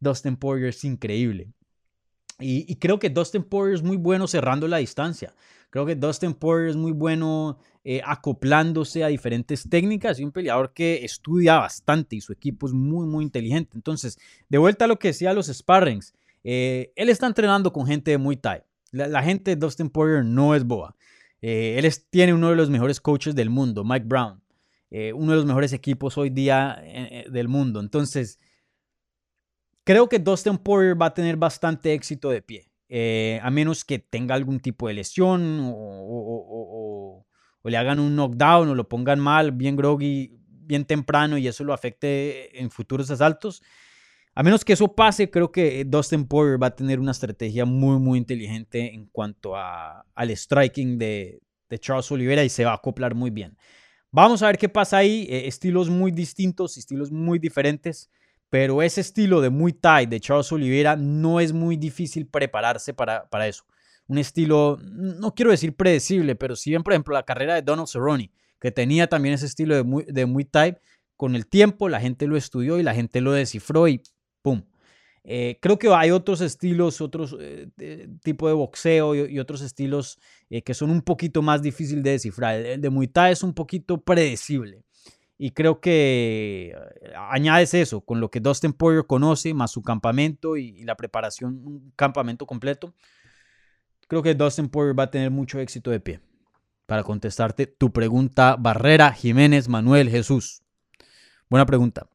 Dustin 0.00 0.36
Poirier 0.36 0.70
es 0.70 0.84
increíble. 0.84 1.52
Y, 2.38 2.76
creo 2.76 2.98
que 2.98 3.08
Dustin 3.08 3.44
Poirier 3.44 3.76
es 3.76 3.82
muy 3.82 3.96
bueno 3.96 4.26
cerrando 4.26 4.68
la 4.68 4.76
distancia. 4.76 5.32
Creo 5.76 5.84
que 5.84 5.94
Dustin 5.94 6.32
Poirier 6.32 6.70
es 6.70 6.76
muy 6.76 6.92
bueno 6.92 7.58
eh, 7.84 8.00
acoplándose 8.02 9.04
a 9.04 9.08
diferentes 9.08 9.68
técnicas 9.68 10.18
y 10.18 10.24
un 10.24 10.32
peleador 10.32 10.72
que 10.72 11.04
estudia 11.04 11.58
bastante 11.58 12.16
y 12.16 12.22
su 12.22 12.32
equipo 12.32 12.66
es 12.66 12.72
muy, 12.72 13.06
muy 13.06 13.22
inteligente. 13.22 13.72
Entonces, 13.74 14.18
de 14.48 14.56
vuelta 14.56 14.86
a 14.86 14.88
lo 14.88 14.98
que 14.98 15.08
decía 15.08 15.34
los 15.34 15.48
sparrings, 15.48 16.14
eh, 16.44 16.94
él 16.96 17.10
está 17.10 17.26
entrenando 17.26 17.74
con 17.74 17.86
gente 17.86 18.10
de 18.10 18.16
Muay. 18.16 18.40
La, 18.90 19.22
gente 19.22 19.50
de 19.50 19.56
Dustin 19.56 19.90
Poirier 19.90 20.24
no 20.24 20.54
es 20.54 20.64
boa. 20.64 20.96
Eh, 21.42 21.78
él 21.78 21.92
tiene 22.08 22.32
uno 22.32 22.48
de 22.48 22.56
los 22.56 22.70
mejores 22.70 22.98
coaches 22.98 23.34
del 23.34 23.50
mundo, 23.50 23.84
Mike 23.84 24.06
Brown. 24.06 24.40
uno 25.14 25.32
de 25.32 25.36
los 25.36 25.44
mejores 25.44 25.74
equipos 25.74 26.16
hoy 26.16 26.30
día 26.30 26.82
del 27.28 27.48
mundo. 27.48 27.80
Entonces, 27.80 28.38
Creo 29.86 30.08
que 30.08 30.18
Dustin 30.18 30.58
Poirier 30.58 31.00
va 31.00 31.06
a 31.06 31.14
tener 31.14 31.36
bastante 31.36 31.94
éxito 31.94 32.28
de 32.30 32.42
pie, 32.42 32.68
eh, 32.88 33.40
a 33.42 33.51
menos 33.51 33.85
que 33.85 33.99
tenga 33.99 34.35
algún 34.35 34.61
tipo 34.61 34.88
de 34.88 34.94
lesión 34.94 35.61
o, 35.64 37.27
le 37.64 37.77
hagan 37.77 37.99
un 37.99 38.14
knockdown 38.14 38.68
o 38.68 38.75
lo 38.77 38.88
pongan 38.88 39.18
mal, 39.18 39.51
bien 39.51 39.75
groggy, 39.75 40.38
bien 40.49 40.85
temprano 40.85 41.37
y 41.37 41.49
eso 41.49 41.64
lo 41.64 41.72
afecte 41.72 42.61
en 42.61 42.70
futuros 42.70 43.11
asaltos. 43.11 43.61
A 44.37 44.42
menos 44.44 44.64
que 44.64 44.75
eso 44.75 44.94
pase, 44.94 45.31
creo 45.31 45.51
que 45.51 45.85
Dustin 45.85 46.29
Poirier 46.29 46.62
va 46.62 46.68
a 46.68 46.77
tener 46.77 47.01
una 47.01 47.11
estrategia 47.11 47.64
muy, 47.64 47.99
muy 47.99 48.18
inteligente 48.18 48.94
en 48.94 49.07
cuanto 49.07 49.57
a, 49.57 50.05
al 50.14 50.31
striking 50.31 50.99
de, 50.99 51.40
Charles 51.81 52.12
Oliveira 52.12 52.44
y 52.44 52.49
se 52.49 52.64
va 52.64 52.70
a 52.70 52.75
acoplar 52.75 53.16
muy 53.16 53.31
bien. 53.31 53.57
Vamos 54.12 54.42
a 54.42 54.46
ver 54.46 54.59
qué 54.59 54.68
pasa 54.68 54.99
ahí. 54.99 55.27
Eh, 55.29 55.49
estilos 55.49 55.90
muy 55.90 56.12
distintos, 56.12 56.77
estilos 56.77 57.11
muy 57.11 57.40
diferentes. 57.40 58.11
Pero 58.50 58.82
ese 58.82 59.00
estilo 59.00 59.40
de 59.40 59.50
Muay 59.50 59.72
Thai 59.72 60.06
de 60.06 60.20
Charles 60.20 60.50
Oliveira 60.52 60.96
no 60.96 61.40
es 61.40 61.52
muy 61.52 61.76
difícil 61.76 62.26
prepararse 62.26 62.94
para, 62.94 63.28
para 63.28 63.48
eso. 63.48 63.64
Un 64.06 64.18
estilo, 64.18 64.78
no 64.82 65.35
quiero 65.35 65.50
decir 65.50 65.74
predecible, 65.74 66.37
pero 66.37 66.54
si 66.54 66.70
bien, 66.70 66.82
por 66.82 66.92
ejemplo, 66.92 67.12
la 67.12 67.24
carrera 67.24 67.54
de 67.54 67.62
Donald 67.62 67.88
Cerrone, 67.88 68.30
que 68.61 68.70
tenía 68.70 69.09
también 69.09 69.35
ese 69.35 69.46
estilo 69.46 69.74
de 69.74 69.82
Muay, 69.82 70.06
de 70.09 70.26
Muay 70.26 70.44
Thai, 70.44 70.76
con 71.16 71.35
el 71.35 71.46
tiempo 71.46 71.88
la 71.88 72.00
gente 72.00 72.26
lo 72.26 72.37
estudió 72.37 72.78
y 72.78 72.82
la 72.82 72.94
gente 72.94 73.20
lo 73.20 73.32
descifró 73.32 73.88
y 73.88 74.02
¡pum! 74.42 74.62
Eh, 75.28 75.59
creo 75.61 75.76
que 75.76 75.92
hay 75.92 76.12
otros 76.12 76.40
estilos, 76.40 77.00
otros 77.00 77.37
eh, 77.40 77.66
tipo 78.22 78.47
de 78.47 78.55
boxeo 78.55 79.26
y, 79.26 79.40
otros 79.40 79.61
estilos 79.61 80.20
eh, 80.51 80.62
que 80.62 80.72
son 80.72 80.90
un 80.90 81.03
poquito 81.03 81.42
más 81.42 81.62
difícil 81.62 82.01
de 82.05 82.12
descifrar. 82.12 82.61
El 82.61 82.80
de 82.80 82.90
Muay 82.90 83.09
Thai 83.09 83.32
es 83.32 83.42
un 83.42 83.53
poquito 83.53 84.01
predecible. 84.01 84.86
Y 85.39 85.51
creo 85.51 85.80
que 85.80 86.74
eh, 86.74 87.12
añades 87.28 87.74
eso, 87.74 88.01
con 88.01 88.20
lo 88.20 88.30
que 88.30 88.41
Dustin 88.41 88.72
Poirier 88.72 89.07
conoce, 89.07 89.53
más 89.53 89.70
su 89.70 89.82
campamento 89.82 90.57
y, 90.57 90.82
la 90.84 90.97
preparación, 90.97 91.61
un 91.64 91.93
campamento 91.95 92.47
completo. 92.47 92.95
Creo 94.09 94.22
que 94.22 94.34
Dustin 94.34 94.68
Poirier 94.68 94.99
va 94.99 95.05
a 95.05 95.11
tener 95.11 95.30
mucho 95.30 95.59
éxito 95.59 95.91
de 95.91 96.01
pie. 96.01 96.20
Para 96.87 97.03
contestarte 97.03 97.66
tu 97.66 97.93
pregunta, 97.93 98.57
Barrera 98.59 99.12
Jiménez 99.12 99.68
Manuel 99.68 100.09
Jesús. 100.09 100.62
Buena 101.51 101.66
pregunta. 101.66 102.09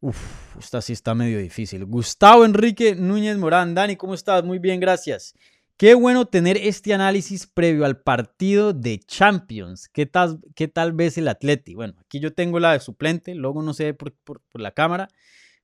Uf, 0.00 0.56
esta 0.58 0.80
sí 0.80 0.92
está 0.92 1.14
medio 1.14 1.38
difícil. 1.38 1.84
Gustavo 1.84 2.44
Enrique 2.44 2.94
Núñez 2.94 3.36
Morán. 3.38 3.74
Dani, 3.74 3.96
¿cómo 3.96 4.14
estás? 4.14 4.44
Muy 4.44 4.58
bien, 4.58 4.78
gracias. 4.78 5.34
Qué 5.78 5.94
bueno 5.94 6.26
tener 6.26 6.56
este 6.56 6.94
análisis 6.94 7.46
previo 7.46 7.84
al 7.84 8.00
partido 8.00 8.72
de 8.72 8.98
Champions. 8.98 9.90
¿Qué 9.90 10.06
tal, 10.06 10.40
qué 10.54 10.68
tal 10.68 10.94
ves 10.94 11.18
el 11.18 11.28
Atleti? 11.28 11.74
Bueno, 11.74 11.92
aquí 12.00 12.18
yo 12.18 12.32
tengo 12.32 12.58
la 12.58 12.72
de 12.72 12.80
suplente, 12.80 13.34
luego 13.34 13.60
no 13.60 13.74
sé 13.74 13.92
por, 13.92 14.14
por, 14.14 14.40
la 14.54 14.70
cámara, 14.70 15.08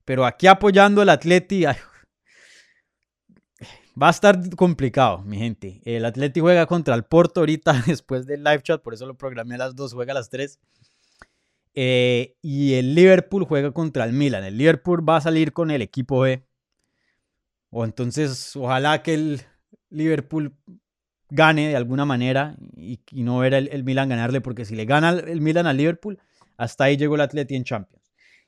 pero 0.04 0.26
aquí 0.26 0.48
apoyando 0.48 1.00
al 1.00 1.08
Atleti. 1.08 1.64
va 1.64 1.74
a 4.08 4.10
estar 4.10 4.38
complicado, 4.54 5.22
mi 5.22 5.38
gente. 5.38 5.80
El 5.86 6.04
Atleti 6.04 6.40
juega 6.40 6.66
contra 6.66 6.94
el 6.94 7.04
Porto 7.04 7.40
ahorita 7.40 7.72
después 7.86 8.26
del 8.26 8.44
live 8.44 8.62
chat, 8.62 8.82
por 8.82 8.92
eso 8.92 9.06
lo 9.06 9.16
programé 9.16 9.54
a 9.54 9.58
las 9.58 9.76
2, 9.76 9.94
juega 9.94 10.12
a 10.12 10.16
las 10.16 10.28
3. 10.28 10.60
Eh, 11.74 12.36
y 12.42 12.74
el 12.74 12.94
Liverpool 12.94 13.44
juega 13.44 13.72
contra 13.72 14.04
el 14.04 14.12
Milan. 14.12 14.44
El 14.44 14.58
Liverpool 14.58 15.08
va 15.08 15.16
a 15.16 15.22
salir 15.22 15.54
con 15.54 15.70
el 15.70 15.80
equipo 15.80 16.20
B. 16.20 16.46
O 17.70 17.86
entonces, 17.86 18.54
ojalá 18.56 19.02
que 19.02 19.14
el 19.14 19.40
Liverpool 19.92 20.54
gane 21.30 21.68
de 21.68 21.76
alguna 21.76 22.04
manera 22.04 22.56
y, 22.76 23.00
no 23.12 23.38
ver 23.38 23.54
el, 23.54 23.68
el, 23.72 23.84
Milan 23.84 24.08
ganarle, 24.08 24.40
porque 24.40 24.64
si 24.64 24.74
le 24.74 24.84
gana 24.84 25.10
el 25.10 25.40
Milan 25.40 25.66
al 25.66 25.76
Liverpool, 25.76 26.18
hasta 26.56 26.84
ahí 26.84 26.96
llegó 26.96 27.14
el 27.14 27.22
Atleti 27.22 27.54
en 27.54 27.64
Champions. 27.64 28.02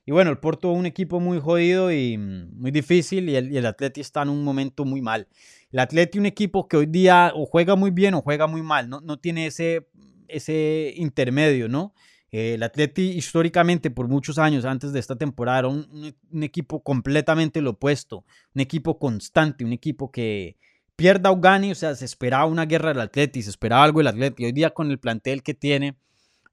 Y 0.07 0.12
bueno, 0.12 0.30
el 0.30 0.38
Porto 0.38 0.70
un 0.70 0.84
equipo 0.84 1.18
muy 1.18 1.40
jodido 1.40 1.90
y 1.90 2.18
mm, 2.18 2.61
muy 2.61 2.70
difícil 2.70 3.28
y 3.28 3.36
el, 3.36 3.57
el 3.57 3.66
Atleti 3.66 4.01
está 4.01 4.22
en 4.22 4.28
un 4.28 4.45
momento 4.45 4.84
muy 4.84 5.01
mal. 5.01 5.28
El 5.72 5.78
Atleti 5.78 6.18
un 6.18 6.26
equipo 6.26 6.68
que 6.68 6.76
hoy 6.76 6.86
día 6.86 7.32
o 7.34 7.47
juega 7.47 7.74
muy 7.74 7.90
bien 7.90 8.14
o 8.14 8.20
juega 8.20 8.47
muy 8.47 8.62
mal, 8.62 8.88
no, 8.88 9.01
no 9.01 9.18
tiene 9.18 9.47
ese, 9.47 9.88
ese 10.28 10.92
intermedio, 10.97 11.68
¿no? 11.68 11.95
el 12.30 12.64
Atleti 12.64 13.12
históricamente 13.12 13.92
por 13.92 14.09
muchos 14.09 14.38
años 14.38 14.64
antes 14.64 14.92
de 14.92 14.99
esta 14.99 15.14
temporada 15.14 15.61
era 15.61 15.68
un, 15.68 16.16
un, 16.32 16.42
equipo 16.42 16.82
completamente 16.82 17.61
lo 17.61 17.70
opuesto, 17.70 18.24
un 18.57 18.61
equipo 18.61 18.99
constante, 18.99 19.64
un 19.64 19.72
equipo 19.72 20.11
que 20.11 20.57
pierda 20.97 21.30
o 21.30 21.40
gane, 21.40 21.72
o 21.72 21.74
sea, 21.74 21.95
se 21.95 22.05
esperaba 22.05 22.47
una 22.47 22.66
guerra 22.66 22.90
del 22.90 23.01
Atleti, 23.01 23.42
se 23.42 23.51
esperaba 23.51 23.84
algo 23.84 24.01
del 24.01 24.09
Atleti. 24.09 24.45
Hoy 24.45 24.53
día 24.53 24.70
con 24.70 24.90
el 24.90 24.99
plantel 24.99 25.42
que 25.42 25.55
tiene, 25.55 25.97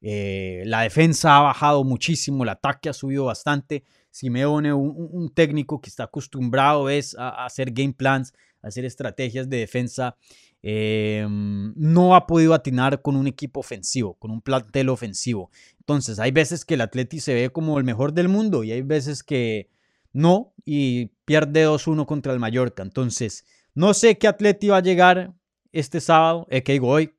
eh, 0.01 0.63
la 0.65 0.81
defensa 0.81 1.37
ha 1.37 1.41
bajado 1.41 1.83
muchísimo, 1.83 2.43
el 2.43 2.49
ataque 2.49 2.89
ha 2.89 2.93
subido 2.93 3.25
bastante. 3.25 3.83
Simeone, 4.09 4.73
un, 4.73 5.31
técnico 5.33 5.79
que 5.79 5.89
está 5.89 6.03
acostumbrado 6.03 6.89
es 6.89 7.15
a, 7.17 7.45
hacer 7.45 7.71
game 7.71 7.93
plans, 7.93 8.33
a 8.61 8.67
hacer 8.67 8.83
estrategias 8.83 9.49
de 9.49 9.57
defensa, 9.57 10.17
eh, 10.63 11.25
no 11.29 12.15
ha 12.15 12.27
podido 12.27 12.53
atinar 12.53 13.01
con 13.01 13.15
un 13.15 13.27
equipo 13.27 13.61
ofensivo, 13.61 14.15
con 14.15 14.31
un 14.31 14.41
plantel 14.41 14.89
ofensivo. 14.89 15.49
Entonces, 15.79 16.19
hay 16.19 16.31
veces 16.31 16.65
que 16.65 16.73
el 16.73 16.81
Atleti 16.81 17.19
se 17.19 17.33
ve 17.33 17.49
como 17.51 17.77
el 17.77 17.83
mejor 17.83 18.13
del 18.13 18.27
mundo 18.27 18.63
y 18.63 18.71
hay 18.71 18.81
veces 18.81 19.23
que 19.23 19.69
no 20.13 20.53
y 20.65 21.07
pierde 21.25 21.65
2-1 21.65 22.05
contra 22.05 22.33
el 22.33 22.39
Mallorca. 22.39 22.83
Entonces, 22.83 23.45
no 23.73 23.93
sé 23.93 24.17
qué 24.17 24.27
Atleti 24.27 24.69
va 24.69 24.77
a 24.77 24.81
llegar 24.81 25.33
este 25.71 26.01
sábado, 26.01 26.47
eh, 26.49 26.63
que 26.63 26.73
digo 26.73 26.89
hoy, 26.89 27.13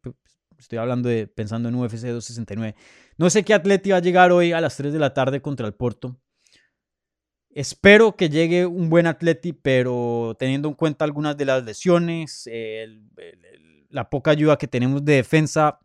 Estoy 0.62 0.78
hablando 0.78 1.10
pensando 1.34 1.68
en 1.68 1.74
UFC 1.74 2.06
269. 2.06 2.76
No 3.18 3.28
sé 3.30 3.44
qué 3.44 3.52
Atleti 3.52 3.90
va 3.90 3.96
a 3.96 4.00
llegar 4.00 4.30
hoy 4.30 4.52
a 4.52 4.60
las 4.60 4.76
3 4.76 4.92
de 4.92 4.98
la 5.00 5.12
tarde 5.12 5.42
contra 5.42 5.66
el 5.66 5.74
Porto. 5.74 6.20
Espero 7.50 8.16
que 8.16 8.30
llegue 8.30 8.64
un 8.64 8.88
buen 8.88 9.08
Atleti, 9.08 9.52
pero 9.52 10.36
teniendo 10.38 10.68
en 10.68 10.74
cuenta 10.74 11.04
algunas 11.04 11.36
de 11.36 11.44
las 11.46 11.64
lesiones, 11.64 12.48
la 13.90 14.08
poca 14.08 14.30
ayuda 14.30 14.56
que 14.56 14.68
tenemos 14.68 15.04
de 15.04 15.16
defensa, 15.16 15.80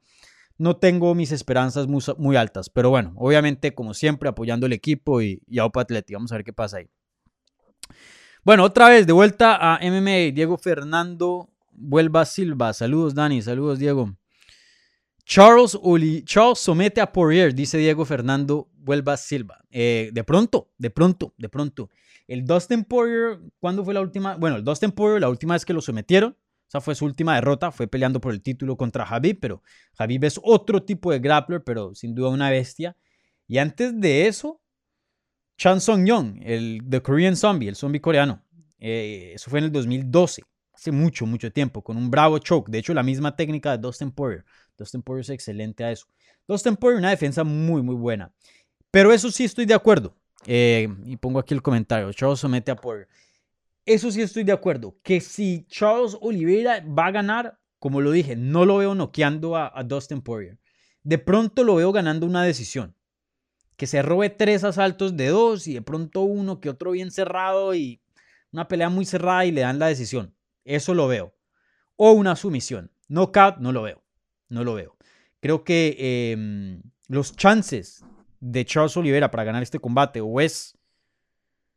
no 0.60 0.78
tengo 0.78 1.16
mis 1.16 1.32
esperanzas 1.32 1.88
muy, 1.88 2.36
altas. 2.36 2.70
Pero 2.70 2.92
bueno, 2.92 3.14
obviamente, 3.18 3.74
como 3.74 3.96
siempre, 3.96 4.30
apoyando 4.30 4.68
el 4.68 4.74
equipo 4.74 5.22
y, 5.24 5.42
y 5.48 5.58
a 5.58 5.66
Opa 5.66 5.82
Atleti. 5.82 6.14
Vamos 6.14 6.32
a 6.32 6.36
ver 6.36 6.46
qué 6.46 6.54
pasa 6.54 6.78
ahí. 6.78 6.90
Bueno, 8.48 8.64
otra 8.64 8.88
vez 8.88 9.06
de 9.06 9.12
vuelta 9.12 9.58
a 9.60 9.78
MMA. 9.82 10.32
Diego 10.34 10.58
Fernando 10.58 11.50
Vuelva 11.74 12.24
Silva. 12.24 12.72
Saludos, 12.72 13.14
Dani. 13.14 13.42
Saludos, 13.42 13.78
Diego. 13.78 14.16
Charles, 15.26 15.78
Charles 16.24 16.58
somete 16.58 17.02
a 17.02 17.12
Poirier, 17.12 17.54
dice 17.54 17.78
Diego 17.78 18.06
Fernando 18.06 18.70
Vuelva 18.74 19.18
Silva. 19.18 19.66
Eh, 19.70 20.12
de 20.14 20.24
pronto, 20.24 20.72
de 20.78 20.90
pronto, 20.90 21.34
de 21.38 21.50
pronto. 21.50 21.90
El 22.26 22.46
Dustin 22.46 22.86
Poirier, 22.86 23.38
¿cuándo 23.60 23.84
fue 23.84 23.94
la 23.94 24.00
última? 24.00 24.38
Bueno, 24.38 24.56
el 24.56 24.64
Dustin 24.64 24.94
Poirier, 24.94 25.20
la 25.20 25.30
última 25.30 25.56
vez 25.56 25.66
que 25.66 25.74
lo 25.74 25.82
sometieron, 25.82 26.32
o 26.32 26.70
sea, 26.72 26.80
fue 26.80 26.96
su 26.96 27.04
última 27.04 27.36
derrota, 27.36 27.74
fue 27.74 27.88
peleando 27.88 28.22
por 28.22 28.32
el 28.32 28.42
título 28.42 28.78
contra 28.78 29.04
Habib, 29.04 29.40
pero 29.42 29.62
Habib 29.98 30.24
es 30.24 30.40
otro 30.42 30.82
tipo 30.84 31.12
de 31.12 31.20
grappler, 31.20 31.66
pero 31.66 31.94
sin 31.96 32.16
duda 32.16 32.30
una 32.30 32.50
bestia. 32.50 32.96
Y 33.46 33.58
antes 33.58 34.00
de 34.00 34.28
eso, 34.28 34.62
Chan 35.58 35.82
Song 35.82 36.06
Young, 36.06 36.40
el 36.44 36.82
The 36.88 37.02
Korean 37.02 37.36
Zombie, 37.36 37.68
el 37.68 37.76
zombie 37.76 38.00
coreano. 38.00 38.44
Eh, 38.80 39.32
eso 39.34 39.50
fue 39.50 39.60
en 39.60 39.66
el 39.66 39.72
2012, 39.72 40.44
hace 40.72 40.92
mucho, 40.92 41.26
mucho 41.26 41.52
tiempo, 41.52 41.84
con 41.84 41.98
un 41.98 42.12
bravo 42.12 42.38
choke. 42.38 42.70
De 42.70 42.78
hecho, 42.78 42.94
la 42.94 43.04
misma 43.04 43.36
técnica 43.36 43.72
de 43.72 43.80
Dustin 43.80 44.12
Poirier. 44.12 44.46
Dustin 44.78 45.02
Poirier 45.02 45.22
es 45.22 45.30
excelente 45.30 45.84
a 45.84 45.92
eso. 45.92 46.06
Dustin 46.48 46.76
Poirier, 46.76 47.00
una 47.00 47.10
defensa 47.10 47.44
muy, 47.44 47.82
muy 47.82 47.96
buena. 47.96 48.32
Pero 48.92 49.12
eso 49.12 49.32
sí 49.32 49.44
estoy 49.44 49.66
de 49.66 49.74
acuerdo. 49.74 50.16
Eh, 50.46 50.88
y 51.06 51.18
pongo 51.18 51.40
aquí 51.40 51.54
el 51.54 51.62
comentario. 51.62 52.14
Charles 52.14 52.40
somete 52.40 52.72
a 52.72 52.76
Poirier. 52.76 53.08
Eso 53.86 54.12
sí 54.12 54.22
estoy 54.22 54.44
de 54.44 54.52
acuerdo. 54.52 54.96
Que 55.02 55.22
si 55.22 55.66
Charles 55.68 56.18
Oliveira 56.22 56.86
va 56.86 57.08
a 57.08 57.12
ganar, 57.12 57.60
como 57.80 58.02
lo 58.02 58.12
dije, 58.12 58.36
no 58.36 58.66
lo 58.66 58.78
veo 58.78 58.94
noqueando 58.96 59.56
a, 59.56 59.84
Dustin 59.84 60.22
Poirier. 60.22 60.60
De 61.04 61.18
pronto 61.18 61.64
lo 61.64 61.76
veo 61.76 61.92
ganando 61.92 62.26
una 62.26 62.44
decisión. 62.44 62.97
Que 63.78 63.88
se 63.88 64.02
robe 64.02 64.30
tres 64.30 64.64
asaltos 64.64 65.16
de 65.16 65.28
dos 65.28 65.68
y 65.68 65.74
de 65.74 65.82
pronto 65.82 66.22
uno 66.22 66.60
que 66.60 66.70
otro 66.70 66.92
bien 66.92 67.12
cerrado 67.12 67.74
y 67.74 68.02
una 68.52 68.68
pelea 68.68 68.90
muy 68.90 69.06
cerrada 69.06 69.46
y 69.46 69.52
le 69.52 69.62
dan 69.62 69.80
la 69.80 69.88
decisión. 69.88 70.36
Eso 70.66 70.94
lo 70.94 71.08
veo. 71.08 71.34
O 71.96 72.12
una 72.12 72.36
sumisión. 72.36 72.92
Knockout 73.08 73.58
no 73.60 73.72
lo 73.72 73.84
veo 73.84 74.04
no 74.50 74.64
lo 74.64 74.74
veo. 74.74 74.96
Creo 75.40 75.64
que 75.64 76.32
em, 76.32 76.82
los 77.08 77.36
chances 77.36 78.04
de 78.40 78.66
Charles 78.66 78.98
Oliveira 78.98 79.32
para 79.32 79.44
ganar 79.44 79.64
este 79.64 79.80
combate 79.80 80.22
o 80.22 80.40
es 80.42 80.78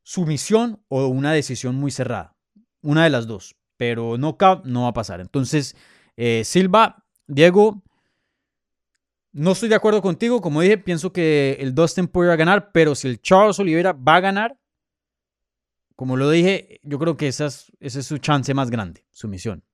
sumisión 0.02 0.82
o 0.88 1.06
una 1.06 1.32
decisión 1.32 1.76
muy 1.76 1.90
cerrada. 1.90 2.36
Una 2.82 3.04
de 3.04 3.10
las 3.10 3.26
dos. 3.26 3.56
Pero 3.76 4.18
no 4.18 4.36
va 4.38 4.88
a 4.88 4.92
pasar. 4.92 5.20
Entonces, 5.20 5.76
eh, 6.16 6.42
Silva, 6.44 7.04
Diego, 7.26 7.82
no 9.32 9.52
estoy 9.52 9.68
de 9.68 9.74
acuerdo 9.74 10.02
contigo. 10.02 10.40
Como 10.40 10.60
dije, 10.60 10.78
pienso 10.78 11.12
que 11.12 11.56
el 11.60 11.74
Dustin 11.74 12.08
puede 12.08 12.36
ganar. 12.36 12.72
Pero 12.72 12.94
si 12.94 13.08
el 13.08 13.20
Charles 13.20 13.58
Oliveira 13.58 13.92
va 13.92 14.16
a 14.16 14.20
ganar, 14.20 14.58
como 15.96 16.16
lo 16.16 16.30
dije, 16.30 16.80
yo 16.82 16.98
creo 16.98 17.16
que 17.16 17.28
esa 17.28 17.46
es, 17.46 17.72
es 17.80 18.06
su 18.06 18.18
chance 18.18 18.54
más 18.54 18.70
grande, 18.70 19.04
sumisión. 19.10 19.64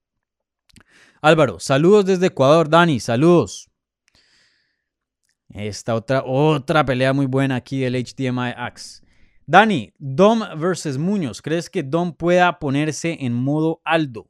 Álvaro, 1.22 1.59
saludos 1.61 2.04
desde 2.04 2.26
Ecuador, 2.26 2.68
Dani, 2.68 3.00
saludos. 3.00 3.70
Esta 5.48 5.94
otra, 5.94 6.24
otra 6.24 6.84
pelea 6.84 7.12
muy 7.12 7.26
buena 7.26 7.57
aquí 7.57 7.80
del 7.80 7.94
HDMI 7.94 8.52
Axe. 8.57 9.02
Dani, 9.46 9.92
Dom 9.98 10.40
versus 10.59 10.98
Muñoz. 10.98 11.40
¿Crees 11.40 11.70
que 11.70 11.82
Dom 11.82 12.12
pueda 12.12 12.59
ponerse 12.59 13.16
en 13.20 13.32
modo 13.32 13.80
Aldo? 13.84 14.28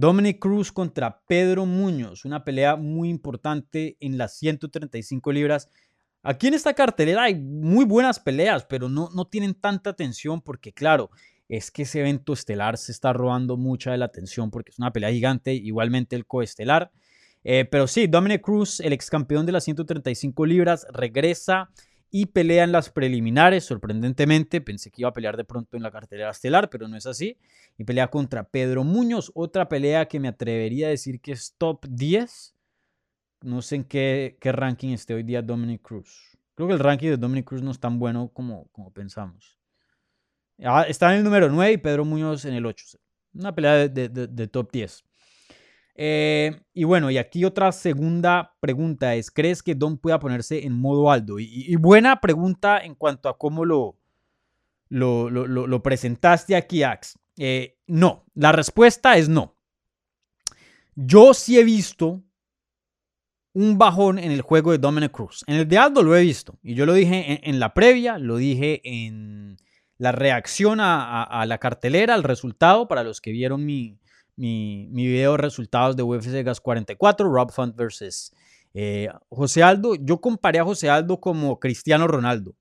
Dominic 0.00 0.38
Cruz 0.38 0.72
contra 0.72 1.20
Pedro 1.26 1.66
Muñoz. 1.66 2.24
Una 2.24 2.42
pelea 2.42 2.74
muy 2.74 3.10
importante 3.10 3.98
en 4.00 4.16
las 4.16 4.34
135 4.38 5.30
libras. 5.30 5.68
Aquí 6.22 6.46
en 6.46 6.54
esta 6.54 6.72
cartelera 6.72 7.24
hay 7.24 7.34
muy 7.34 7.84
buenas 7.84 8.18
peleas, 8.18 8.64
pero 8.64 8.88
no, 8.88 9.10
no 9.14 9.26
tienen 9.26 9.52
tanta 9.52 9.90
atención 9.90 10.40
porque, 10.40 10.72
claro, 10.72 11.10
es 11.50 11.70
que 11.70 11.82
ese 11.82 12.00
evento 12.00 12.32
estelar 12.32 12.78
se 12.78 12.92
está 12.92 13.12
robando 13.12 13.58
mucha 13.58 13.90
de 13.90 13.98
la 13.98 14.06
atención 14.06 14.50
porque 14.50 14.70
es 14.70 14.78
una 14.78 14.90
pelea 14.90 15.10
gigante, 15.10 15.52
igualmente 15.52 16.16
el 16.16 16.24
coestelar. 16.24 16.90
Eh, 17.44 17.66
pero 17.70 17.86
sí, 17.86 18.06
Dominic 18.06 18.40
Cruz, 18.40 18.80
el 18.80 18.94
ex 18.94 19.10
campeón 19.10 19.44
de 19.44 19.52
las 19.52 19.64
135 19.64 20.46
libras, 20.46 20.86
regresa 20.94 21.68
y 22.10 22.26
pelea 22.26 22.64
en 22.64 22.72
las 22.72 22.90
preliminares, 22.90 23.64
sorprendentemente. 23.64 24.60
Pensé 24.60 24.90
que 24.90 25.02
iba 25.02 25.10
a 25.10 25.12
pelear 25.12 25.36
de 25.36 25.44
pronto 25.44 25.76
en 25.76 25.82
la 25.82 25.90
cartelera 25.90 26.30
estelar, 26.30 26.68
pero 26.70 26.88
no 26.88 26.96
es 26.96 27.06
así. 27.06 27.38
Y 27.78 27.84
pelea 27.84 28.08
contra 28.08 28.44
Pedro 28.44 28.84
Muñoz, 28.84 29.30
otra 29.34 29.68
pelea 29.68 30.06
que 30.06 30.20
me 30.20 30.28
atrevería 30.28 30.88
a 30.88 30.90
decir 30.90 31.20
que 31.20 31.32
es 31.32 31.54
top 31.56 31.86
10. 31.88 32.54
No 33.42 33.62
sé 33.62 33.76
en 33.76 33.84
qué, 33.84 34.36
qué 34.40 34.52
ranking 34.52 34.90
esté 34.90 35.14
hoy 35.14 35.22
día 35.22 35.40
Dominic 35.40 35.82
Cruz. 35.82 36.36
Creo 36.54 36.68
que 36.68 36.74
el 36.74 36.80
ranking 36.80 37.08
de 37.08 37.16
Dominic 37.16 37.46
Cruz 37.46 37.62
no 37.62 37.70
es 37.70 37.80
tan 37.80 37.98
bueno 37.98 38.30
como, 38.34 38.68
como 38.72 38.92
pensamos. 38.92 39.58
Ah, 40.62 40.84
está 40.86 41.10
en 41.12 41.18
el 41.18 41.24
número 41.24 41.48
9 41.48 41.72
y 41.72 41.78
Pedro 41.78 42.04
Muñoz 42.04 42.44
en 42.44 42.54
el 42.54 42.66
8. 42.66 42.98
Una 43.34 43.54
pelea 43.54 43.88
de, 43.88 44.48
top 44.48 44.70
10. 44.72 45.04
Eh, 45.94 46.62
y 46.72 46.84
bueno, 46.84 47.10
y 47.10 47.18
aquí 47.18 47.44
otra 47.44 47.72
segunda 47.72 48.56
pregunta 48.60 49.14
es, 49.14 49.30
¿crees 49.30 49.62
que 49.62 49.74
Don 49.74 49.98
pueda 49.98 50.18
ponerse 50.18 50.64
en 50.64 50.72
modo 50.72 51.10
Aldo? 51.10 51.38
Y, 51.38 51.74
buena 51.76 52.20
pregunta 52.20 52.78
en 52.78 52.94
cuanto 52.94 53.28
a 53.28 53.36
cómo 53.36 53.64
lo, 53.64 53.98
lo, 54.88 55.82
presentaste 55.82 56.56
aquí, 56.56 56.82
Ax. 56.82 57.18
Eh, 57.36 57.78
no, 57.86 58.24
la 58.34 58.52
respuesta 58.52 59.16
es 59.16 59.28
no. 59.28 59.56
Yo 60.94 61.34
sí 61.34 61.58
he 61.58 61.64
visto 61.64 62.22
un 63.52 63.78
bajón 63.78 64.18
en 64.18 64.30
el 64.30 64.42
juego 64.42 64.72
de 64.72 64.78
Dominic 64.78 65.12
Cruz. 65.12 65.44
En 65.46 65.56
el 65.56 65.68
de 65.68 65.78
Aldo 65.78 66.02
lo 66.02 66.16
he 66.16 66.22
visto. 66.22 66.58
Y 66.62 66.74
yo 66.74 66.86
lo 66.86 66.94
dije 66.94 67.40
en 67.48 67.58
la 67.58 67.74
previa, 67.74 68.18
lo 68.18 68.36
dije 68.36 68.80
en, 68.84 69.58
la 70.00 70.12
reacción 70.12 70.78
a, 70.80 71.44
la 71.46 71.58
cartelera, 71.58 72.14
al 72.14 72.22
resultado, 72.22 72.88
para 72.88 73.04
los 73.04 73.20
que 73.20 73.32
vieron 73.32 73.66
mi, 73.66 73.99
mi, 74.40 74.88
video 74.90 75.32
de 75.32 75.38
resultados 75.38 75.96
de 75.96 76.02
UFC 76.02 76.42
Gas 76.42 76.60
44, 76.60 77.30
Rob 77.30 77.52
Font 77.52 77.76
versus 77.76 78.32
eh, 78.72 79.08
José 79.28 79.62
Aldo. 79.62 79.94
Yo 79.96 80.20
comparé 80.20 80.58
a 80.58 80.64
José 80.64 80.88
Aldo 80.88 81.20
como 81.20 81.60
Cristiano 81.60 82.06
Ronaldo. 82.06 82.54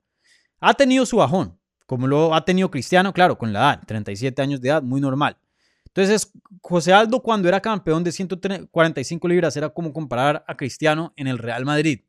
Ha 0.59 0.73
tenido 0.73 1.05
su 1.05 1.17
bajón, 1.17 1.57
como 1.85 2.05
lo 2.05 2.35
ha 2.35 2.43
tenido 2.43 2.69
Cristiano, 2.69 3.13
claro, 3.13 3.37
con 3.37 3.53
la 3.53 3.59
edad, 3.59 3.83
37 3.87 4.41
años 4.41 4.61
de 4.61 4.69
edad, 4.69 4.83
muy 4.83 4.99
normal. 4.99 5.37
Entonces, 5.85 6.31
José 6.61 6.91
Aldo 6.93 7.21
cuando 7.21 7.47
era 7.47 7.61
campeón 7.61 8.03
de 8.03 8.11
145 8.11 9.27
libras 9.27 9.55
era 9.55 9.69
como 9.69 9.93
comparar 9.93 10.43
a 10.47 10.57
Cristiano 10.57 11.13
en 11.15 11.27
el 11.27 11.37
Real 11.37 11.65
Madrid. 11.65 12.01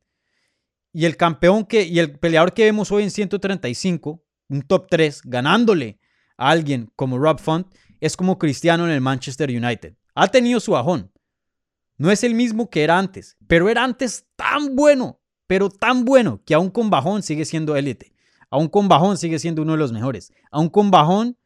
Y 0.92 1.04
el 1.04 1.16
campeón 1.16 1.64
que, 1.64 1.84
y 1.84 2.00
el 2.00 2.18
peleador 2.18 2.52
que 2.52 2.64
vemos 2.64 2.90
hoy 2.90 3.04
en 3.04 3.10
135, 3.12 4.20
un 4.48 4.62
top 4.62 4.88
3, 4.90 5.22
ganándole 5.24 6.00
a 6.36 6.50
alguien 6.50 6.90
como 6.96 7.18
Rob 7.18 7.38
Font, 7.38 7.68
es 8.00 8.16
como 8.16 8.38
Cristiano 8.38 8.84
en 8.84 8.90
el 8.90 9.00
Manchester 9.00 9.50
United. 9.50 9.94
Ha 10.14 10.28
tenido 10.28 10.60
su 10.60 10.72
bajón. 10.72 11.10
No 11.96 12.10
es 12.10 12.24
el 12.24 12.34
mismo 12.34 12.70
que 12.70 12.82
era 12.82 12.98
antes, 12.98 13.36
pero 13.46 13.68
era 13.68 13.84
antes 13.84 14.26
tan 14.36 14.74
bueno, 14.74 15.20
pero 15.46 15.68
tan 15.68 16.04
bueno, 16.04 16.40
que 16.44 16.54
aún 16.54 16.70
con 16.70 16.88
bajón 16.88 17.22
sigue 17.22 17.44
siendo 17.44 17.76
élite. 17.76 18.14
Aún 18.48 18.68
con 18.68 18.88
bajón 18.88 19.16
sigue 19.16 19.38
siendo 19.38 19.62
uno 19.62 19.72
de 19.72 19.78
los 19.78 19.92
mejores. 19.92 20.32
Aún 20.50 20.68
con 20.70 20.90
bajón 20.90 21.36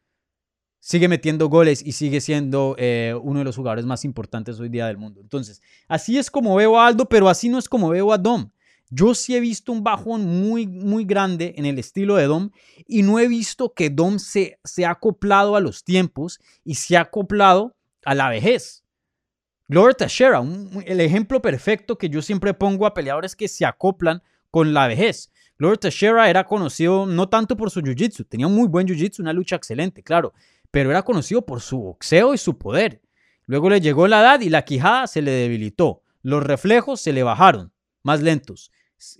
sigue 0.79 1.07
metiendo 1.07 1.49
goles 1.49 1.85
y 1.85 1.91
sigue 1.91 2.21
siendo 2.21 2.75
eh, 2.77 3.15
uno 3.21 3.39
de 3.39 3.45
los 3.45 3.55
jugadores 3.55 3.85
más 3.85 4.05
importantes 4.05 4.59
hoy 4.59 4.69
día 4.69 4.87
del 4.87 4.97
mundo. 4.97 5.19
Entonces, 5.19 5.61
así 5.87 6.17
es 6.17 6.31
como 6.31 6.55
veo 6.55 6.79
a 6.79 6.87
Aldo, 6.87 7.05
pero 7.09 7.27
así 7.27 7.49
no 7.49 7.57
es 7.57 7.67
como 7.67 7.89
veo 7.89 8.13
a 8.13 8.17
Dom. 8.17 8.49
Yo 8.89 9.15
sí 9.15 9.35
he 9.35 9.39
visto 9.39 9.71
un 9.71 9.83
bajón 9.83 10.25
muy, 10.25 10.67
muy 10.67 11.05
grande 11.05 11.55
en 11.57 11.65
el 11.65 11.79
estilo 11.79 12.15
de 12.15 12.25
Dom 12.25 12.51
y 12.87 13.01
no 13.01 13.19
he 13.19 13.27
visto 13.27 13.73
que 13.73 13.89
Dom 13.89 14.19
se, 14.19 14.59
se 14.63 14.85
ha 14.85 14.91
acoplado 14.91 15.55
a 15.55 15.59
los 15.59 15.83
tiempos 15.83 16.39
y 16.63 16.75
se 16.75 16.97
ha 16.97 17.01
acoplado 17.01 17.75
a 18.05 18.13
la 18.13 18.29
vejez. 18.29 18.83
Glover 19.67 19.95
Teixeira, 19.95 20.43
el 20.85 21.01
ejemplo 21.01 21.41
perfecto 21.41 21.97
que 21.97 22.09
yo 22.09 22.21
siempre 22.21 22.53
pongo 22.53 22.85
a 22.85 22.93
peleadores 22.93 23.35
que 23.35 23.47
se 23.47 23.65
acoplan 23.65 24.21
con 24.51 24.73
la 24.73 24.87
vejez. 24.87 25.31
Glover 25.57 25.79
Teixeira 25.79 26.29
era 26.29 26.45
conocido 26.45 27.07
no 27.07 27.27
tanto 27.29 27.57
por 27.57 27.71
su 27.71 27.81
jiu-jitsu, 27.81 28.27
tenía 28.29 28.45
un 28.45 28.55
muy 28.55 28.67
buen 28.67 28.85
jiu-jitsu, 28.85 29.21
una 29.21 29.33
lucha 29.33 29.55
excelente, 29.55 30.03
claro, 30.03 30.33
pero 30.69 30.91
era 30.91 31.01
conocido 31.01 31.43
por 31.43 31.61
su 31.61 31.79
boxeo 31.79 32.35
y 32.35 32.37
su 32.37 32.57
poder. 32.59 33.01
Luego 33.47 33.69
le 33.69 33.81
llegó 33.81 34.07
la 34.07 34.21
edad 34.21 34.41
y 34.41 34.49
la 34.49 34.65
quijada 34.65 35.07
se 35.07 35.21
le 35.21 35.31
debilitó. 35.31 36.03
Los 36.21 36.43
reflejos 36.43 37.01
se 37.01 37.13
le 37.13 37.23
bajaron, 37.23 37.71
más 38.03 38.21
lentos. 38.21 38.71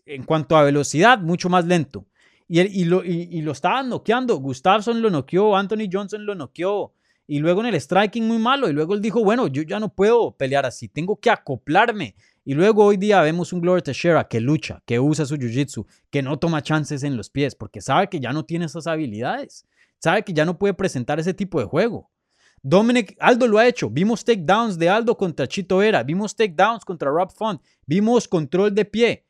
En 0.05 0.23
cuanto 0.23 0.55
a 0.57 0.63
velocidad, 0.63 1.19
mucho 1.19 1.49
más 1.49 1.65
lento. 1.65 2.05
Y, 2.47 2.61
y, 2.61 2.85
lo, 2.85 3.03
y, 3.03 3.47
estaban 3.49 3.89
noqueando. 3.89 4.37
Gustafsson 4.37 5.01
lo 5.01 5.09
noqueó, 5.09 5.55
Anthony 5.55 5.89
Johnson 5.91 6.25
lo 6.25 6.35
noqueó. 6.35 6.93
Y 7.27 7.39
luego 7.39 7.61
en 7.61 7.67
el 7.67 7.81
striking 7.81 8.27
muy 8.27 8.37
malo. 8.37 8.69
Y 8.69 8.73
luego 8.73 8.93
él 8.93 9.01
dijo, 9.01 9.23
bueno, 9.23 9.47
yo 9.47 9.63
ya 9.63 9.79
no 9.79 9.93
puedo 9.93 10.31
pelear 10.31 10.65
así, 10.65 10.87
tengo 10.87 11.19
que 11.19 11.29
acoplarme. 11.29 12.15
Y 12.43 12.53
luego 12.53 12.85
hoy 12.85 12.97
día 12.97 13.21
vemos 13.21 13.51
un 13.53 13.61
Glover 13.61 13.81
Teixeira 13.81 14.27
que 14.27 14.39
lucha, 14.39 14.83
que 14.85 14.99
usa 14.99 15.25
su 15.25 15.35
jiu-jitsu, 15.35 15.87
que 16.11 16.21
no 16.21 16.37
toma 16.37 16.61
chances 16.61 17.01
en 17.01 17.17
los 17.17 17.31
pies, 17.31 17.55
porque 17.55 17.81
sabe 17.81 18.07
que 18.07 18.19
ya 18.19 18.31
no 18.31 18.45
tiene 18.45 18.65
esas 18.65 18.85
habilidades. 18.85 19.65
Sabe 19.97 20.23
que 20.23 20.33
ya 20.33 20.45
no 20.45 20.59
puede 20.59 20.75
presentar 20.75 21.19
ese 21.19 21.33
tipo 21.33 21.59
de 21.59 21.65
juego. 21.65 22.11
Dominic, 22.61 23.15
Aldo 23.19 23.47
lo 23.47 23.57
ha 23.57 23.67
hecho. 23.67 23.89
Vimos 23.89 24.23
takedowns 24.23 24.77
de 24.77 24.89
Aldo 24.89 25.17
contra 25.17 25.47
Chito 25.47 25.77
Vera. 25.77 26.03
Vimos 26.03 26.35
takedowns 26.35 26.85
contra 26.85 27.09
Rob 27.09 27.31
Font. 27.31 27.61
Vimos 27.87 28.27
control 28.27 28.73
de 28.73 28.85
pie. 28.85 29.24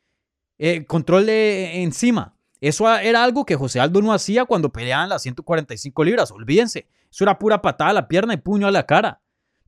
Eh, 0.57 0.85
control 0.85 1.25
de 1.25 1.83
encima. 1.83 2.35
Eso 2.61 2.89
era 2.97 3.23
algo 3.23 3.45
que 3.45 3.55
José 3.55 3.79
Aldo 3.79 4.01
no 4.01 4.13
hacía 4.13 4.45
cuando 4.45 4.71
peleaban 4.71 5.09
las 5.09 5.21
145 5.23 6.03
libras. 6.03 6.31
Olvídense. 6.31 6.87
Eso 7.11 7.23
era 7.23 7.37
pura 7.37 7.61
patada 7.61 7.91
a 7.91 7.93
la 7.93 8.07
pierna 8.07 8.33
y 8.33 8.37
puño 8.37 8.67
a 8.67 8.71
la 8.71 8.85
cara. 8.85 9.21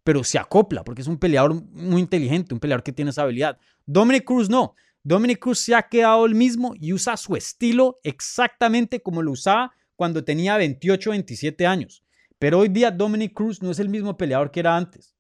Pero 0.04 0.24
se 0.24 0.40
acopla 0.40 0.84
porque 0.84 1.02
es 1.02 1.08
un 1.08 1.18
peleador 1.18 1.54
muy 1.72 2.02
inteligente, 2.02 2.54
un 2.54 2.60
peleador 2.60 2.84
que 2.84 2.94
tiene 2.94 3.12
esa 3.12 3.24
habilidad. 3.24 3.58
Dominic 3.86 4.24
Cruz 4.24 4.50
no. 4.50 4.76
Dominic 5.04 5.40
Cruz 5.40 5.60
se 5.60 5.76
ha 5.76 5.84
quedado 5.84 6.26
el 6.26 6.36
mismo 6.36 6.74
y 6.76 6.94
usa 6.94 7.18
su 7.18 7.36
estilo 7.36 8.00
exactamente 8.04 9.02
como 9.02 9.22
lo 9.22 9.32
usaba 9.32 9.74
cuando 9.96 10.24
tenía 10.24 10.58
28 10.58 11.10
o 11.10 11.12
27 11.12 11.68
años. 11.68 12.04
Pero 12.40 12.60
hoy 12.60 12.70
día 12.70 12.92
Dominic 12.92 13.34
Cruz 13.34 13.62
no 13.62 13.72
es 13.72 13.80
el 13.80 13.90
mismo 13.90 14.16
peleador 14.16 14.52
que 14.52 14.60
era 14.60 14.76
antes. 14.76 15.17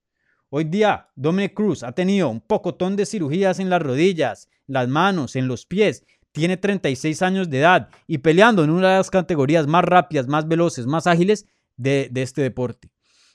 Hoy 0.50 0.64
día 0.64 1.10
Dominic 1.16 1.54
Cruz 1.54 1.84
ha 1.84 1.92
tenido 1.92 2.30
un 2.30 2.40
pocotón 2.40 2.96
de 2.96 3.06
cirugías 3.06 3.60
en 3.60 3.70
las 3.70 3.82
rodillas, 3.82 4.50
las 4.66 4.88
manos, 4.88 5.36
en 5.36 5.48
los 5.48 5.66
pies. 5.66 6.06
Tiene 6.32 6.56
36 6.56 7.22
años 7.22 7.50
de 7.50 7.60
edad 7.60 7.90
y 8.08 8.20
peleando 8.20 8.64
en 8.64 8.70
una 8.70 8.92
de 8.92 8.98
las 8.98 9.10
categorías 9.10 9.68
más 9.68 9.84
rápidas, 9.84 10.28
más 10.28 10.48
veloces, 10.48 10.86
más 10.86 11.06
ágiles 11.06 11.48
de, 11.76 12.10
este 12.16 12.42
deporte. 12.42 12.90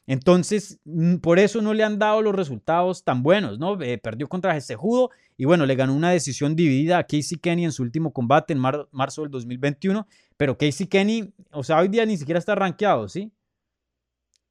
Entonces, 0.06 0.80
mm, 0.84 1.16
por 1.16 1.38
eso 1.38 1.60
no 1.60 1.74
le 1.74 1.84
han 1.84 1.98
dado 1.98 2.22
los 2.22 2.34
resultados 2.34 3.04
tan 3.04 3.22
buenos, 3.22 3.58
¿no? 3.58 3.80
Eh, 3.82 3.98
perdió 3.98 4.26
contra 4.28 4.58
Judo 4.74 5.10
y 5.36 5.44
bueno, 5.44 5.66
le 5.66 5.74
ganó 5.74 5.94
una 5.94 6.10
decisión 6.10 6.56
dividida 6.56 6.96
a 6.98 7.04
Casey 7.04 7.38
Kenny 7.38 7.66
en 7.66 7.72
su 7.72 7.82
último 7.82 8.12
combate 8.12 8.54
en 8.54 8.58
marzo 8.58 9.22
del 9.22 9.30
2021, 9.30 10.06
pero 10.38 10.56
Casey 10.56 10.86
Kenny, 10.86 11.34
o 11.52 11.62
sea, 11.62 11.78
hoy 11.78 11.88
día 11.88 12.06
ni 12.06 12.16
siquiera 12.16 12.38
está 12.38 12.54
rankeado, 12.54 13.06
¿sí? 13.08 13.30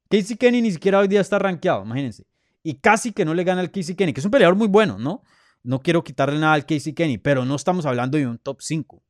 Casey 0.08 0.36
Kenny 0.36 0.62
ni 0.62 0.70
siquiera 0.70 1.00
hoy 1.00 1.08
día 1.08 1.20
está 1.20 1.38
rankeado, 1.38 1.84
imagínense. 1.84 2.24
Y 2.62 2.74
casi 2.74 3.12
que 3.12 3.24
no 3.24 3.34
le 3.34 3.44
gana 3.44 3.60
al 3.60 3.70
Casey 3.70 3.94
Kenny, 3.94 4.12
que 4.12 4.20
es 4.20 4.24
un 4.24 4.30
peleador 4.30 4.56
muy 4.56 4.68
bueno, 4.68 4.98
¿no? 4.98 5.22
No 5.62 5.80
quiero 5.80 6.04
quitarle 6.04 6.38
nada 6.38 6.54
al 6.54 6.66
Casey 6.66 6.92
Kenny, 6.92 7.18
pero 7.18 7.44
no 7.44 7.56
estamos 7.56 7.86
hablando 7.86 8.18
de 8.18 8.26
un 8.26 8.38
top 8.38 8.60
5. 8.60 9.02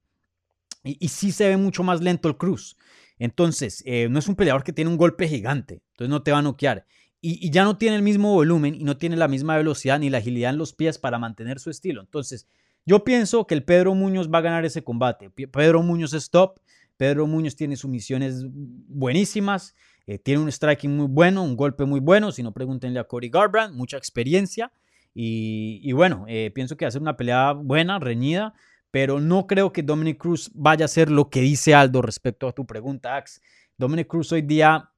Y, 0.84 1.09
sí 1.09 1.30
se 1.32 1.48
ve 1.48 1.57
mucho 1.57 1.82
más 1.82 2.00
lento 2.00 2.28
el 2.28 2.36
Cruz. 2.36 2.76
Entonces, 3.18 3.82
eh, 3.86 4.09
no 4.11 4.18
es 4.18 4.26
un 4.26 4.34
peleador 4.34 4.64
que 4.64 4.72
tiene 4.72 4.90
un 4.90 4.96
golpe 4.96 5.28
gigante, 5.28 5.82
entonces 5.92 6.11
no 6.11 6.22
te 6.22 6.32
va 6.32 6.38
a 6.38 6.42
noquear. 6.42 6.86
Y, 7.20 7.46
y, 7.46 7.50
ya 7.50 7.62
no 7.62 7.78
tiene 7.78 7.96
el 7.96 8.03
mismo 8.03 8.32
volumen 8.32 8.74
y 8.74 8.82
no 8.82 8.96
tiene 8.96 9.16
la 9.16 9.28
misma 9.28 9.57
velocidad 9.57 10.00
ni 10.00 10.11
la 10.11 10.18
agilidad 10.18 10.50
en 10.50 10.59
los 10.59 10.72
pies 10.74 10.98
para 10.98 11.18
mantener 11.18 11.61
su 11.61 11.70
estilo. 11.70 12.00
Entonces, 12.00 12.48
yo 12.84 13.05
pienso 13.05 13.46
que 13.46 13.55
el 13.55 13.64
Pedro 13.64 13.94
Muñoz 13.94 14.28
va 14.28 14.38
a 14.38 14.42
ganar 14.42 14.64
ese 14.64 14.82
combate. 14.82 15.30
Pedro 15.30 15.82
Muñoz 15.82 16.14
es 16.14 16.30
top. 16.30 16.59
Pedro 16.96 17.26
Muñoz 17.26 17.55
tiene 17.55 17.76
sumisiones 17.76 18.44
buenísimas. 18.48 19.74
Eh, 20.07 20.18
tiene 20.18 20.42
un 20.42 20.50
striking 20.50 20.96
muy 20.96 21.07
bueno, 21.09 21.42
un 21.42 21.57
golpe 21.57 21.84
muy 21.84 22.00
bueno. 22.00 22.32
Si 22.32 22.42
no, 22.42 22.53
pregúntenle 22.53 22.98
a 22.98 23.05
Cody 23.05 23.28
Garbrandt. 23.28 23.74
Mucha 23.74 23.96
experiencia. 23.96 24.72
Y, 25.14 25.92
bueno, 25.92 26.24
eh, 26.26 26.50
pienso 26.55 26.76
que 26.76 26.84
va 26.84 26.88
a 26.88 26.92
ser 26.92 27.03
una 27.03 27.16
pelea 27.16 27.53
buena, 27.53 27.98
reñida. 27.98 28.55
Pero 28.90 29.20
no 29.20 29.46
creo 29.46 29.72
que 29.72 29.82
Dominic 29.82 30.18
Cruz 30.18 30.50
vaya 30.55 30.84
a 30.84 30.88
ser 30.88 31.11
lo 31.11 31.30
que 31.30 31.40
dice 31.40 31.74
Aldo 31.74 32.03
respecto 32.03 32.46
a 32.48 32.53
tu 32.53 32.66
pregunta, 32.66 33.16
Ax. 33.16 33.40
Dominic 33.78 34.07
Cruz 34.07 34.32
hoy 34.32 34.42
día 34.42 34.90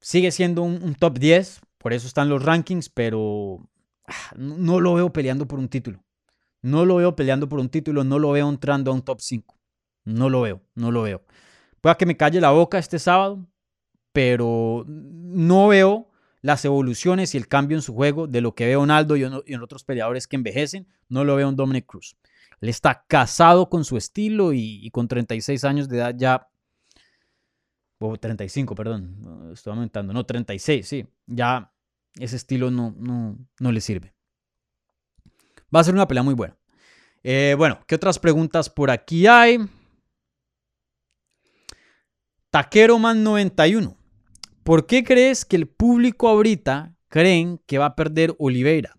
sigue 0.00 0.30
siendo 0.30 0.62
un, 0.62 0.94
top 0.94 1.18
10. 1.18 1.60
Por 1.78 1.92
eso 1.92 2.06
están 2.06 2.28
los 2.28 2.44
rankings. 2.44 2.88
Pero 2.88 3.68
ah, 4.06 4.34
no 4.36 4.80
lo 4.80 4.94
veo 4.94 5.12
peleando 5.12 5.46
por 5.46 5.58
un 5.58 5.68
título. 5.68 6.02
No 6.66 6.84
lo 6.84 6.96
veo 6.96 7.14
peleando 7.14 7.48
por 7.48 7.60
un 7.60 7.68
título, 7.68 8.02
no 8.02 8.18
lo 8.18 8.32
veo 8.32 8.48
entrando 8.48 8.90
a 8.90 8.94
un 8.94 9.02
top 9.02 9.20
5. 9.20 9.56
No 10.04 10.28
lo 10.28 10.40
veo, 10.40 10.62
no 10.74 10.90
lo 10.90 11.02
veo. 11.02 11.22
Pueda 11.80 11.96
que 11.96 12.06
me 12.06 12.16
calle 12.16 12.40
la 12.40 12.50
boca 12.50 12.78
este 12.78 12.98
sábado, 12.98 13.46
pero 14.16 14.82
no 14.86 15.68
veo 15.68 16.10
las 16.40 16.64
evoluciones 16.64 17.34
y 17.34 17.36
el 17.36 17.48
cambio 17.48 17.76
en 17.76 17.82
su 17.82 17.92
juego 17.92 18.26
de 18.26 18.40
lo 18.40 18.54
que 18.54 18.64
veo 18.64 18.82
en 18.82 18.90
Aldo 18.90 19.14
y 19.14 19.24
en, 19.24 19.60
otros 19.62 19.84
peleadores 19.84 20.26
que 20.26 20.36
envejecen. 20.36 20.88
No 21.10 21.22
lo 21.22 21.36
veo 21.36 21.50
en 21.50 21.54
Dominic 21.54 21.84
Cruz. 21.84 22.16
Él 22.62 22.70
está 22.70 23.04
casado 23.06 23.68
con 23.68 23.84
su 23.84 23.98
estilo 23.98 24.54
y, 24.54 24.88
con 24.90 25.06
36 25.06 25.64
años 25.64 25.86
de 25.90 25.98
edad 25.98 26.14
ya 26.16 26.48
o 27.98 28.16
35, 28.16 28.74
perdón, 28.74 29.50
estoy 29.52 29.72
aumentando, 29.72 30.14
no, 30.14 30.24
36, 30.24 30.88
sí, 30.88 31.06
ya 31.26 31.70
ese 32.18 32.36
estilo 32.36 32.70
no, 32.70 32.94
no, 32.96 33.36
no 33.60 33.70
le 33.70 33.82
sirve. 33.82 34.14
Va 35.74 35.80
a 35.80 35.84
ser 35.84 35.92
una 35.92 36.08
pelea 36.08 36.22
muy 36.22 36.32
buena. 36.32 36.56
Eh, 37.22 37.54
bueno, 37.58 37.80
¿qué 37.86 37.96
otras 37.96 38.18
preguntas 38.18 38.70
por 38.70 38.90
aquí 38.90 39.26
hay? 39.26 39.58
Taquero 42.48 42.98
Man 42.98 43.22
91. 43.22 43.95
¿Por 44.66 44.88
qué 44.88 45.04
crees 45.04 45.44
que 45.44 45.54
el 45.54 45.68
público 45.68 46.26
ahorita 46.26 46.92
creen 47.06 47.60
que 47.66 47.78
va 47.78 47.86
a 47.86 47.94
perder 47.94 48.34
Oliveira? 48.40 48.96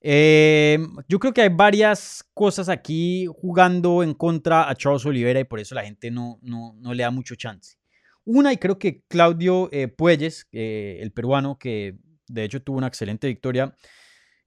Eh, 0.00 0.78
yo 1.08 1.18
creo 1.18 1.34
que 1.34 1.42
hay 1.42 1.48
varias 1.48 2.24
cosas 2.32 2.68
aquí 2.68 3.26
jugando 3.26 4.04
en 4.04 4.14
contra 4.14 4.70
a 4.70 4.76
Charles 4.76 5.04
Oliveira 5.04 5.40
y 5.40 5.44
por 5.44 5.58
eso 5.58 5.74
la 5.74 5.82
gente 5.82 6.12
no, 6.12 6.38
no, 6.42 6.94
le 6.94 7.02
da 7.02 7.10
mucho 7.10 7.34
chance. 7.34 7.76
Una, 8.24 8.52
y 8.52 8.58
creo 8.58 8.78
que 8.78 9.02
Claudio 9.08 9.68
eh, 9.72 9.88
Puelles, 9.88 10.46
el 10.52 11.10
peruano, 11.10 11.58
que 11.58 11.96
de 12.28 12.44
hecho 12.44 12.62
tuvo 12.62 12.78
una 12.78 12.86
excelente 12.86 13.26
victoria 13.26 13.74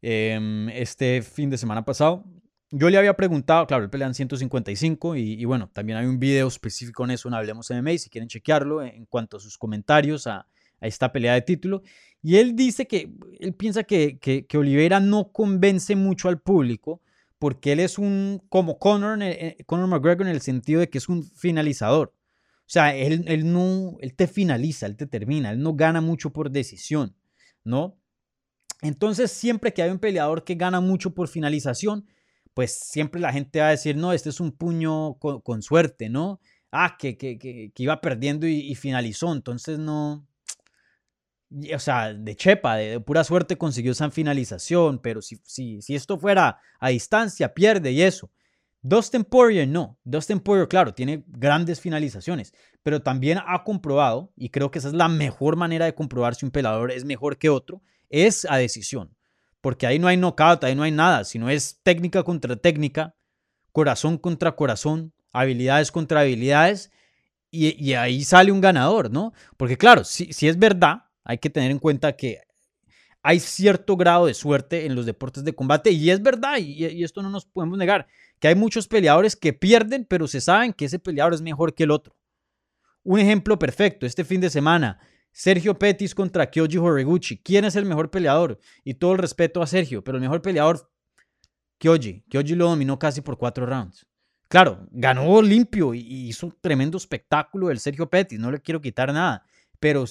Em, 0.01 0.69
este 0.69 1.21
fin 1.21 1.49
de 1.49 1.57
semana 1.57 1.83
pasado. 1.83 2.23
Yo 2.71 2.89
le 2.89 2.97
había 2.97 3.15
preguntado, 3.15 3.65
claro, 3.65 3.83
él 3.83 3.89
pelea 3.89 4.07
en 4.07 4.13
155 4.13 5.15
y, 5.15 5.43
bueno, 5.45 5.71
también 5.73 5.97
hay 5.97 6.05
un 6.05 6.19
video 6.19 6.47
específico 6.47 7.03
en 7.03 7.11
eso 7.11 7.27
en 7.27 7.33
Hablemos 7.33 7.69
MMA 7.71 7.97
si 7.97 8.09
quieren 8.11 8.27
chequearlo 8.27 8.83
en 8.83 9.05
cuanto 9.07 9.37
a 9.37 9.39
sus 9.39 9.57
comentarios 9.57 10.27
a, 10.27 10.47
esta 10.81 11.11
pelea 11.11 11.33
de 11.33 11.41
título. 11.41 11.81
Y 12.21 12.37
él 12.37 12.55
dice 12.55 12.87
que 12.87 13.11
él 13.39 13.53
piensa 13.53 13.83
que, 13.83 14.19
que, 14.19 14.45
que, 14.45 14.57
Oliveira 14.57 14.99
no 14.99 15.31
convence 15.31 15.95
mucho 15.95 16.29
al 16.29 16.39
público 16.39 17.01
porque 17.39 17.71
él 17.71 17.79
es 17.79 17.97
un, 17.97 18.41
como 18.49 18.77
Conor, 18.77 19.19
Conor 19.65 19.87
McGregor 19.87 20.27
en 20.27 20.33
el 20.33 20.41
sentido 20.41 20.81
de 20.81 20.89
que 20.89 20.99
es 20.99 21.09
un 21.09 21.23
finalizador. 21.23 22.13
O 22.59 22.71
sea, 22.71 22.95
él, 22.95 23.23
él, 23.27 23.51
no, 23.51 23.97
él 24.01 24.13
te 24.13 24.27
finaliza, 24.27 24.85
él 24.85 24.95
te 24.95 25.07
termina, 25.07 25.49
él 25.49 25.59
no 25.59 25.73
gana 25.73 26.01
mucho 26.01 26.31
por 26.31 26.51
decisión, 26.51 27.15
¿no? 27.63 27.97
Entonces, 28.81 29.31
siempre 29.31 29.73
que 29.73 29.81
hay 29.81 29.89
un 29.89 29.99
peleador 29.99 30.43
que 30.43 30.55
gana 30.55 30.79
mucho 30.79 31.15
por 31.15 31.27
finalización, 31.29 32.05
pues 32.59 32.73
siempre 32.73 33.21
la 33.21 33.31
gente 33.31 33.61
va 33.61 33.67
a 33.67 33.71
decir, 33.71 33.95
no, 33.95 34.11
este 34.11 34.27
es 34.27 34.41
un 34.41 34.51
puño 34.51 35.13
con, 35.13 35.61
suerte, 35.61 36.09
¿no? 36.09 36.41
Ah, 36.73 36.97
que, 36.99 37.17
que, 37.17 37.39
que, 37.39 37.71
iba 37.77 38.01
perdiendo 38.01 38.45
y, 38.47 38.75
finalizó, 38.75 39.31
entonces 39.31 39.79
no, 39.79 40.27
o 41.73 41.79
sea, 41.79 42.13
de 42.13 42.35
chepa, 42.35 42.75
de, 42.75 42.99
pura 42.99 43.23
suerte 43.23 43.57
consiguió 43.57 43.93
esa 43.93 44.11
finalización, 44.11 44.99
pero 44.99 45.21
si, 45.21 45.39
si, 45.45 45.81
si 45.81 45.95
esto 45.95 46.19
fuera 46.19 46.59
a 46.81 46.89
distancia, 46.89 47.53
pierde 47.53 47.93
y 47.93 48.01
eso. 48.01 48.29
Dustin 48.81 49.23
Poirier 49.23 49.65
no. 49.65 49.97
Dustin 50.03 50.41
Poirier, 50.41 50.67
claro, 50.67 50.93
tiene 50.93 51.23
grandes 51.27 51.79
finalizaciones, 51.79 52.53
pero 52.83 53.01
también 53.01 53.39
ha 53.47 53.63
comprobado, 53.63 54.33
y 54.35 54.49
creo 54.49 54.69
que 54.69 54.79
esa 54.79 54.89
es 54.89 54.95
la 54.95 55.07
mejor 55.07 55.55
manera 55.55 55.85
de 55.85 55.95
comprobar 55.95 56.35
si 56.35 56.45
un 56.45 56.51
pelador 56.51 56.91
es 56.91 57.05
mejor 57.05 57.37
que 57.37 57.47
otro, 57.47 57.81
es 58.09 58.43
a 58.43 58.57
decisión. 58.57 59.15
Porque 59.61 59.87
ahí 59.87 59.99
no 59.99 60.07
hay 60.07 60.17
knockout, 60.17 60.63
ahí 60.63 60.75
no 60.75 60.83
hay 60.83 60.91
nada, 60.91 61.23
sino 61.23 61.49
es 61.49 61.79
técnica 61.83 62.23
contra 62.23 62.55
técnica, 62.55 63.15
corazón 63.71 64.17
contra 64.17 64.55
corazón, 64.55 65.13
habilidades 65.31 65.91
contra 65.91 66.21
habilidades, 66.21 66.91
y, 67.51 67.93
ahí 67.93 68.23
sale 68.23 68.51
un 68.51 68.61
ganador, 68.61 69.09
¿no? 69.09 69.33
Porque 69.57 69.75
claro, 69.75 70.03
si, 70.03 70.29
es 70.47 70.59
verdad, 70.59 71.05
hay 71.23 71.39
que 71.39 71.49
tener 71.49 71.71
en 71.71 71.79
cuenta 71.79 72.15
que 72.15 72.41
hay 73.23 73.39
cierto 73.39 73.97
grado 73.97 74.27
de 74.27 74.35
suerte 74.35 74.85
en 74.85 74.93
los 74.93 75.07
deportes 75.07 75.43
de 75.43 75.53
combate, 75.53 75.91
y 75.91 76.11
es 76.11 76.21
verdad, 76.21 76.57
y 76.59 77.03
esto 77.03 77.23
no 77.23 77.29
nos 77.31 77.45
podemos 77.45 77.77
negar 77.77 78.07
que 78.39 78.47
hay 78.47 78.55
muchos 78.55 78.87
peleadores 78.87 79.35
que 79.35 79.53
pierden, 79.53 80.05
pero 80.05 80.27
se 80.27 80.41
saben 80.41 80.73
que 80.73 80.85
ese 80.85 80.99
peleador 80.99 81.33
es 81.33 81.41
mejor 81.41 81.75
que 81.75 81.83
el 81.83 81.91
otro. 81.91 82.15
Un 83.03 83.19
ejemplo 83.19 83.59
perfecto, 83.59 84.05
este 84.05 84.23
fin 84.23 84.41
de 84.41 84.49
semana, 84.49 84.99
Sergio 85.31 85.77
Pettis 85.77 86.15
contra 86.15 86.49
Kyoji 86.49 86.77
Horiguchi. 86.77 87.37
¿Quién 87.37 87.65
es 87.65 87.75
el 87.75 87.85
mejor 87.85 88.09
peleador? 88.09 88.59
Y 88.83 88.95
todo 88.95 89.13
el 89.13 89.19
respeto 89.19 89.61
a 89.61 89.67
Sergio, 89.67 90.03
pero 90.03 90.17
el 90.17 90.21
mejor 90.21 90.41
peleador, 90.41 90.91
Kyoji. 91.77 92.23
Kyoji 92.29 92.55
lo 92.55 92.69
dominó 92.69 92.99
casi 92.99 93.21
por 93.21 93.37
cuatro 93.37 93.65
rounds. 93.65 94.05
Claro, 94.49 94.87
ganó 94.91 95.41
limpio 95.41 95.93
y 95.93 96.29
hizo 96.29 96.47
un 96.47 96.55
tremendo 96.59 96.97
espectáculo 96.97 97.69
el 97.69 97.79
Sergio 97.79 98.09
Pettis, 98.09 98.39
no 98.39 98.49
le 98.49 98.59
quiero 98.59 98.81
quitar 98.81 99.13
nada, 99.13 99.45
pero 99.79 100.05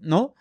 no, 0.00 0.34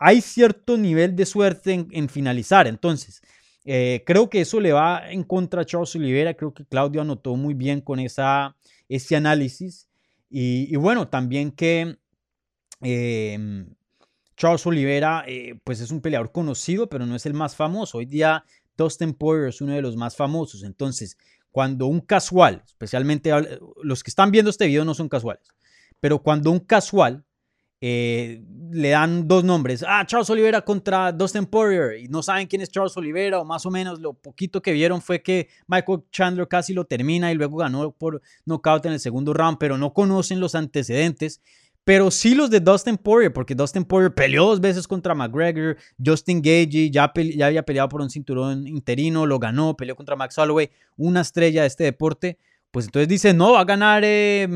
hay 0.00 0.22
cierto 0.22 0.78
nivel 0.78 1.14
de 1.14 1.26
suerte 1.26 1.86
en, 1.90 2.08
finalizar. 2.08 2.66
Entonces, 2.66 3.20
eh, 3.64 4.02
creo 4.06 4.30
que 4.30 4.40
eso 4.40 4.58
le 4.58 4.72
va 4.72 5.10
en 5.10 5.24
contra 5.24 5.60
a 5.60 5.64
Charles 5.66 5.94
Oliveira. 5.94 6.32
Creo 6.34 6.54
que 6.54 6.64
Claudio 6.64 7.02
anotó 7.02 7.36
muy 7.36 7.52
bien 7.52 7.82
con 7.82 8.00
esa, 8.00 8.56
ese 8.88 9.14
análisis. 9.14 9.88
Y, 10.30 10.74
bueno, 10.76 11.08
también 11.08 11.50
que 11.50 11.98
em, 12.80 13.74
Charles 14.40 14.64
Oliveira 14.64 15.22
eh, 15.26 15.60
pues 15.64 15.82
es 15.82 15.90
un 15.90 16.00
peleador 16.00 16.32
conocido, 16.32 16.88
pero 16.88 17.04
no 17.04 17.14
es 17.14 17.26
el 17.26 17.34
más 17.34 17.54
famoso. 17.54 17.98
Hoy 17.98 18.06
día 18.06 18.42
Dustin 18.74 19.12
Poirier 19.12 19.50
es 19.50 19.60
uno 19.60 19.74
de 19.74 19.82
los 19.82 19.96
más 19.96 20.16
famosos. 20.16 20.62
Entonces, 20.62 21.18
cuando 21.50 21.86
un 21.86 22.00
casual, 22.00 22.62
especialmente 22.64 23.30
los 23.82 24.02
que 24.02 24.08
están 24.08 24.30
viendo 24.30 24.50
este 24.50 24.66
video 24.66 24.82
no 24.82 24.94
son 24.94 25.10
casuales, 25.10 25.46
pero 26.00 26.22
cuando 26.22 26.50
un 26.50 26.60
casual 26.60 27.22
eh, 27.82 28.42
le 28.72 28.88
dan 28.88 29.28
dos 29.28 29.44
nombres. 29.44 29.84
Ah, 29.86 30.06
Charles 30.06 30.30
Oliveira 30.30 30.62
contra 30.62 31.12
Dustin 31.12 31.44
Poirier. 31.44 31.98
Y 31.98 32.08
no 32.08 32.22
saben 32.22 32.46
quién 32.46 32.62
es 32.62 32.70
Charles 32.70 32.96
Oliveira, 32.96 33.40
o 33.40 33.44
más 33.44 33.66
o 33.66 33.70
menos 33.70 34.00
lo 34.00 34.14
poquito 34.14 34.62
que 34.62 34.72
vieron 34.72 35.02
fue 35.02 35.22
que 35.22 35.48
Michael 35.66 36.00
Chandler 36.10 36.48
casi 36.48 36.72
lo 36.72 36.86
termina 36.86 37.30
y 37.30 37.34
luego 37.34 37.58
ganó 37.58 37.92
por 37.92 38.22
knockout 38.46 38.86
en 38.86 38.92
el 38.92 39.00
segundo 39.00 39.34
round, 39.34 39.58
pero 39.58 39.76
no 39.76 39.92
conocen 39.92 40.40
los 40.40 40.54
antecedentes. 40.54 41.42
Pero 41.90 42.12
sí 42.12 42.36
los 42.36 42.50
de 42.50 42.60
Dustin 42.60 42.96
Poirier, 42.96 43.32
porque 43.32 43.52
Dustin 43.52 43.84
Poirier 43.84 44.14
peleó 44.14 44.46
dos 44.46 44.60
veces 44.60 44.86
contra 44.86 45.12
McGregor, 45.12 45.76
Justin 45.98 46.40
Gagey 46.40 46.88
ya, 46.88 47.12
ya 47.34 47.46
había 47.46 47.64
peleado 47.64 47.88
por 47.88 48.00
un 48.00 48.08
cinturón 48.08 48.68
interino, 48.68 49.26
lo 49.26 49.40
ganó, 49.40 49.76
peleó 49.76 49.96
contra 49.96 50.14
Max 50.14 50.38
Holloway, 50.38 50.70
una 50.96 51.22
estrella 51.22 51.62
de 51.62 51.66
este 51.66 51.82
deporte. 51.82 52.38
Pues 52.70 52.84
entonces 52.84 53.08
dice, 53.08 53.34
no, 53.34 53.54
va 53.54 53.62
a 53.62 53.64
ganar 53.64 54.04
eh, 54.04 54.46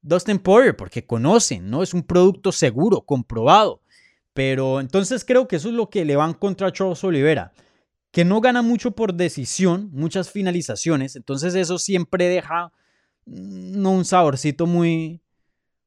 Dustin 0.00 0.38
Poirier 0.38 0.74
porque 0.74 1.04
conocen, 1.04 1.68
¿no? 1.68 1.82
Es 1.82 1.92
un 1.92 2.02
producto 2.02 2.52
seguro, 2.52 3.02
comprobado. 3.02 3.82
Pero 4.32 4.80
entonces 4.80 5.26
creo 5.26 5.46
que 5.46 5.56
eso 5.56 5.68
es 5.68 5.74
lo 5.74 5.90
que 5.90 6.06
le 6.06 6.16
van 6.16 6.32
contra 6.32 6.72
Charles 6.72 7.04
Oliveira, 7.04 7.52
que 8.10 8.24
no 8.24 8.40
gana 8.40 8.62
mucho 8.62 8.92
por 8.92 9.12
decisión, 9.12 9.90
muchas 9.92 10.30
finalizaciones. 10.30 11.16
Entonces 11.16 11.54
eso 11.54 11.76
siempre 11.76 12.30
deja 12.30 12.72
mm, 13.26 13.82
no, 13.82 13.90
un 13.90 14.06
saborcito 14.06 14.66
muy, 14.66 15.20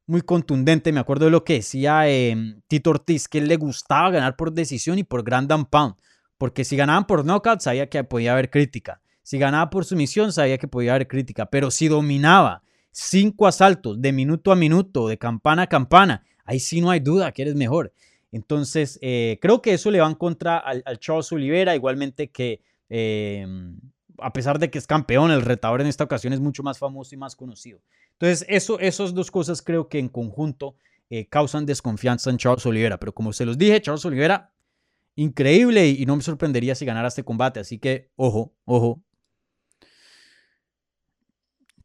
muy 0.08 0.22
contundente. 0.22 0.92
Me 0.92 1.00
acuerdo 1.00 1.26
de 1.26 1.32
lo 1.32 1.44
que 1.44 1.54
decía 1.54 2.10
em, 2.10 2.62
Tito 2.68 2.90
Ortiz, 2.90 3.28
que 3.28 3.38
él 3.38 3.48
le 3.48 3.58
gustaba 3.58 4.10
ganar 4.10 4.36
por 4.36 4.54
decisión 4.54 4.98
y 4.98 5.04
por 5.04 5.24
grand 5.24 5.52
and 5.52 5.68
pound. 5.70 5.96
Porque 6.38 6.64
si 6.64 6.76
ganaban 6.76 7.06
por 7.06 7.26
knockout, 7.26 7.60
sabía 7.60 7.90
que 7.90 8.04
podía 8.04 8.34
haber 8.34 8.50
crítica. 8.50 9.02
Si 9.22 9.38
ganaba 9.38 9.70
por 9.70 9.86
sumisión, 9.86 10.32
sabía 10.32 10.58
que 10.58 10.68
podía 10.68 10.96
haber 10.96 11.08
crítica. 11.08 11.48
Pero 11.48 11.70
si 11.70 11.88
dominaba 11.88 12.64
cinco 12.92 13.46
asaltos 13.46 14.02
de 14.02 14.12
minuto 14.12 14.52
a 14.52 14.56
minuto, 14.56 15.08
de 15.08 15.18
campana 15.18 15.64
a 15.64 15.68
campana, 15.68 16.24
ahí 16.46 16.60
sí 16.60 16.82
no 16.82 16.90
hay 16.90 17.00
duda 17.00 17.32
que 17.32 17.42
eres 17.42 17.56
mejor. 17.56 17.94
Entonces, 18.32 18.98
eh, 19.02 19.38
creo 19.42 19.62
que 19.62 19.74
eso 19.74 19.92
le 19.92 20.00
va 20.00 20.08
en 20.08 20.16
contra 20.16 20.58
al, 20.58 20.84
Charles 21.00 21.32
Oliveira, 21.32 21.76
igualmente 21.76 22.30
que 22.30 22.62
em, 22.90 23.80
a 24.20 24.34
pesar 24.34 24.60
de 24.60 24.70
que 24.70 24.78
es 24.78 24.88
campeón, 24.88 25.32
el 25.32 25.42
retador 25.42 25.82
en 25.82 25.88
esta 25.88 26.04
ocasión 26.04 26.34
es 26.34 26.40
mucho 26.40 26.64
más 26.64 26.80
famoso 26.80 27.16
y 27.16 27.18
más 27.18 27.36
conocido. 27.36 27.82
Entonces, 28.14 28.46
eso, 28.50 28.80
esas 28.80 29.14
dos 29.14 29.32
cosas 29.32 29.62
creo 29.62 29.88
que 29.90 30.00
en 30.00 30.10
conjunto 30.10 30.76
eh, 31.10 31.28
causan 31.28 31.66
desconfianza 31.66 32.30
en 32.30 32.38
Charles 32.38 32.66
Oliveira. 32.66 33.00
Pero 33.00 33.14
como 33.14 33.34
se 33.34 33.46
los 33.46 33.58
dije, 33.58 33.82
Charles 33.82 34.06
Oliveira, 34.06 34.52
increíble 35.16 35.88
y 35.88 36.06
no 36.06 36.16
me 36.16 36.24
sorprendería 36.24 36.76
si 36.76 36.86
ganara 36.86 37.08
este 37.08 37.24
combate. 37.24 37.60
Así 37.60 37.80
que, 37.80 38.12
ojo, 38.16 38.54
ojo, 38.66 39.04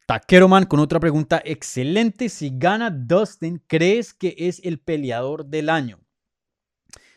Taqueroman 0.07 0.67
con 0.67 0.81
otra 0.81 1.01
pregunta 1.01 1.41
excelente. 1.45 2.29
Si 2.29 2.51
gana 2.53 2.91
Dustin, 2.91 3.63
¿crees 3.67 4.13
que 4.13 4.35
es 4.37 4.61
el 4.65 4.79
peleador 4.79 5.47
del 5.47 5.71
año? 5.71 6.01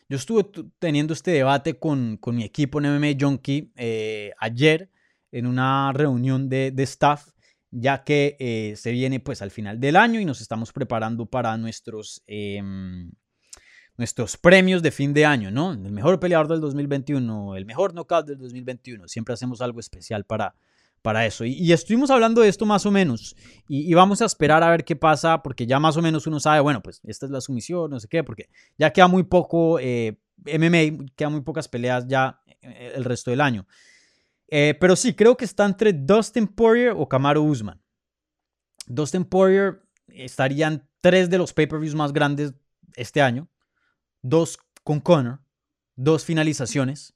Yo 0.07 0.17
estuve 0.17 0.45
teniendo 0.77 1.13
este 1.13 1.31
debate 1.31 1.79
con, 1.79 2.17
con 2.17 2.35
mi 2.35 2.43
equipo 2.43 2.79
en 2.79 2.95
MMA 2.95 3.17
Junkie 3.19 3.71
eh, 3.75 4.31
ayer 4.39 4.91
en 5.35 5.47
una 5.47 5.91
reunión 5.91 6.47
de, 6.47 6.71
de 6.71 6.83
staff, 6.83 7.27
ya 7.69 8.05
que 8.05 8.37
eh, 8.39 8.75
se 8.77 8.91
viene 8.91 9.19
pues 9.19 9.41
al 9.41 9.51
final 9.51 9.81
del 9.81 9.97
año 9.97 10.21
y 10.21 10.25
nos 10.25 10.39
estamos 10.39 10.71
preparando 10.71 11.25
para 11.25 11.57
nuestros, 11.57 12.23
em, 12.25 13.11
nuestros 13.97 14.37
premios 14.37 14.81
de 14.81 14.91
fin 14.91 15.13
de 15.13 15.25
año, 15.25 15.51
¿no? 15.51 15.73
El 15.73 15.91
mejor 15.91 16.21
peleador 16.21 16.47
del 16.47 16.61
2021, 16.61 17.57
el 17.57 17.65
mejor 17.65 17.93
knockout 17.93 18.25
del 18.25 18.37
2021. 18.37 19.09
Siempre 19.09 19.33
hacemos 19.33 19.59
algo 19.59 19.81
especial 19.81 20.23
para, 20.23 20.55
para 21.01 21.25
eso. 21.25 21.43
Y, 21.43 21.73
estuvimos 21.73 22.11
hablando 22.11 22.39
de 22.39 22.47
esto 22.47 22.65
más 22.65 22.85
o 22.85 22.91
menos. 22.91 23.35
Y, 23.67 23.93
vamos 23.93 24.21
a 24.21 24.25
esperar 24.25 24.63
a 24.63 24.69
ver 24.69 24.85
qué 24.85 24.95
pasa, 24.95 25.43
porque 25.43 25.67
ya 25.67 25.81
más 25.81 25.97
o 25.97 26.01
menos 26.01 26.27
uno 26.27 26.39
sabe, 26.39 26.61
bueno, 26.61 26.81
pues 26.81 27.01
esta 27.03 27.25
es 27.25 27.31
la 27.33 27.41
sumisión, 27.41 27.91
no 27.91 27.99
sé 27.99 28.07
qué, 28.07 28.23
porque 28.23 28.47
ya 28.77 28.91
queda 28.93 29.09
muy 29.09 29.23
poco 29.23 29.79
eh, 29.81 30.17
MMA, 30.45 31.07
quedan 31.17 31.33
muy 31.33 31.41
pocas 31.41 31.67
peleas 31.67 32.07
ya 32.07 32.39
eh, 32.61 32.93
el 32.95 33.03
resto 33.03 33.31
del 33.31 33.41
año. 33.41 33.67
Eh, 34.47 34.75
pero 34.79 34.95
sí, 34.95 35.13
creo 35.13 35.35
que 35.35 35.45
está 35.45 35.65
entre 35.65 35.93
Dustin 35.93 36.47
Poirier 36.47 36.93
o 36.95 37.07
Kamaru 37.07 37.43
Usman. 37.43 37.81
Dustin 38.87 39.25
Poirier 39.25 39.81
estarían 40.07 40.87
tres 41.01 41.29
de 41.29 41.37
los 41.37 41.53
pay-per-views 41.53 41.95
más 41.95 42.13
grandes 42.13 42.53
este 42.95 43.21
año. 43.21 43.49
Dos 44.21 44.57
con 44.83 44.99
Conor, 44.99 45.41
dos 45.95 46.25
finalizaciones. 46.25 47.15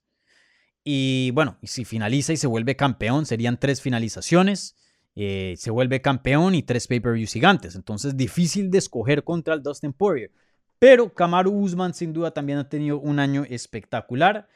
Y 0.84 1.32
bueno, 1.32 1.58
si 1.64 1.86
finaliza 1.86 2.34
y 2.34 2.38
se 2.38 2.48
vuelve 2.48 2.76
campeón, 2.76 3.26
serían 3.26 3.60
tres 3.60 3.82
finalizaciones. 3.82 4.76
Eh, 5.16 5.56
se 5.58 5.70
vuelve 5.70 6.02
campeón 6.02 6.56
y 6.56 6.64
tres 6.64 6.88
pay-per-views 6.88 7.34
gigantes. 7.34 7.76
Entonces, 7.76 8.16
difícil 8.16 8.72
de 8.72 8.78
escoger 8.78 9.24
contra 9.24 9.54
el 9.54 9.62
Dustin 9.62 9.94
Poirier. 9.94 10.32
Pero 10.80 11.14
Kamaru 11.14 11.52
Usman, 11.52 11.94
sin 11.94 12.14
duda, 12.14 12.32
también 12.32 12.58
ha 12.58 12.70
tenido 12.70 13.00
un 13.00 13.20
año 13.20 13.46
espectacular. 13.50 14.48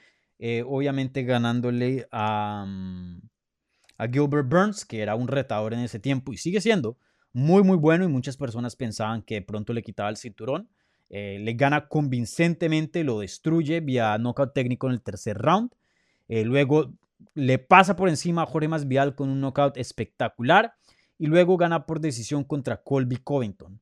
Eh, 0.46 0.62
obviamente, 0.68 1.24
ganándole 1.24 2.06
a, 2.12 2.66
mm, 2.68 3.22
a 3.98 4.08
Gilbert 4.10 4.50
Burns, 4.50 4.84
que 4.84 5.00
era 5.00 5.16
un 5.16 5.30
retador 5.30 5.74
en 5.74 5.80
ese 5.80 6.00
tiempo 6.00 6.34
y 6.34 6.38
sigue 6.38 6.60
siendo 6.60 6.98
muy, 7.32 7.64
muy 7.64 7.78
bueno. 7.78 8.04
Y 8.04 8.10
muchas 8.10 8.36
personas 8.36 8.76
pensaban 8.76 9.22
que 9.22 9.42
pronto 9.42 9.72
le 9.72 9.82
quitaba 9.82 10.10
el 10.10 10.18
cinturón. 10.18 10.68
Eh, 11.10 11.40
le 11.40 11.54
gana 11.54 11.88
convincentemente, 11.88 13.06
lo 13.06 13.20
destruye 13.20 13.80
vía 13.80 14.18
knockout 14.18 14.54
técnico 14.54 14.88
en 14.88 14.96
el 14.96 15.02
tercer 15.02 15.38
round. 15.38 15.72
Eh, 16.28 16.44
luego 16.44 16.92
le 17.36 17.58
pasa 17.58 17.96
por 17.96 18.10
encima 18.10 18.42
a 18.42 18.46
Jorge 18.46 18.68
Masvidal 18.68 19.16
con 19.16 19.30
un 19.30 19.40
knockout 19.40 19.78
espectacular 19.78 20.74
y 21.18 21.28
luego 21.28 21.56
gana 21.56 21.86
por 21.86 22.02
decisión 22.02 22.44
contra 22.44 22.84
Colby 22.84 23.16
Covington. 23.16 23.80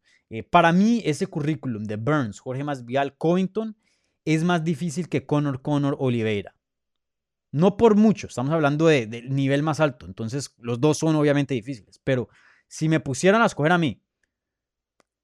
Para 0.52 0.72
mí 0.72 1.02
ese 1.04 1.26
currículum 1.26 1.86
de 1.86 1.96
Burns, 1.96 2.40
Jorge 2.40 2.64
Masvidal, 2.64 3.18
Covington 3.18 3.76
es 4.26 4.44
más 4.44 4.64
difícil 4.64 5.10
que 5.10 5.26
Conor 5.26 5.62
Conor 5.62 5.98
Oliveira. 6.00 6.56
No 7.52 7.76
por 7.76 7.96
mucho, 7.96 8.28
estamos 8.28 8.52
hablando 8.52 8.88
del 8.88 9.10
de 9.10 9.24
nivel 9.24 9.62
más 9.62 9.80
alto, 9.80 10.06
entonces 10.06 10.56
los 10.58 10.80
dos 10.80 10.98
son 10.98 11.16
obviamente 11.16 11.54
difíciles, 11.54 12.00
pero 12.04 12.30
si 12.68 12.88
me 12.88 13.02
pusieran 13.02 13.42
a 13.42 13.46
escoger 13.46 13.74
a 13.74 13.78
mí, 13.78 14.02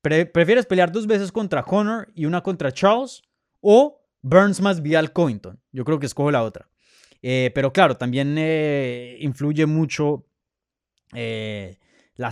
¿prefieres 0.01 0.65
pelear 0.65 0.91
dos 0.91 1.07
veces 1.07 1.31
contra 1.31 1.63
Conor 1.63 2.11
y 2.13 2.25
una 2.25 2.43
contra 2.43 2.73
Charles 2.73 3.23
o 3.61 4.01
Burns 4.21 4.59
más 4.59 4.81
Vial 4.81 5.13
Covington? 5.13 5.61
Yo 5.71 5.85
creo 5.85 5.99
que 5.99 6.05
escojo 6.05 6.31
la 6.31 6.43
otra. 6.43 6.69
Eh, 7.21 7.51
pero 7.55 7.73
claro, 7.73 7.97
también 7.97 8.35
eh, 8.37 9.17
influye 9.19 9.65
mucho 9.65 10.27
eh, 11.13 11.77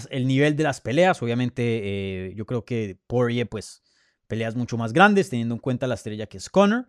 el 0.10 0.28
nivel 0.28 0.56
de 0.56 0.64
las 0.64 0.82
peleas. 0.82 1.22
Obviamente, 1.22 2.34
yo 2.36 2.46
creo 2.46 2.66
que 2.66 2.98
Poirier, 3.08 3.48
pues, 3.48 3.84
Peleas 4.28 4.56
mucho 4.56 4.78
más 4.78 4.94
grandes, 4.94 5.30
teniendo 5.30 5.56
en 5.56 5.60
cuenta 5.60 5.88
la 5.88 5.96
estrella 5.96 6.28
que 6.28 6.38
es 6.38 6.50
Connor. 6.50 6.88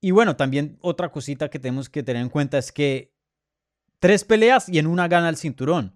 Y 0.00 0.10
bueno, 0.10 0.36
también 0.36 0.78
otra 0.82 1.10
cosita 1.10 1.48
que 1.48 1.58
tenemos 1.58 1.88
que 1.88 2.02
tener 2.02 2.22
en 2.22 2.28
cuenta 2.28 2.58
es 2.58 2.70
que 2.70 3.14
tres 3.98 4.24
peleas 4.24 4.68
y 4.68 4.78
en 4.78 4.86
una 4.86 5.08
gana 5.08 5.28
el 5.28 5.36
cinturón. 5.36 5.94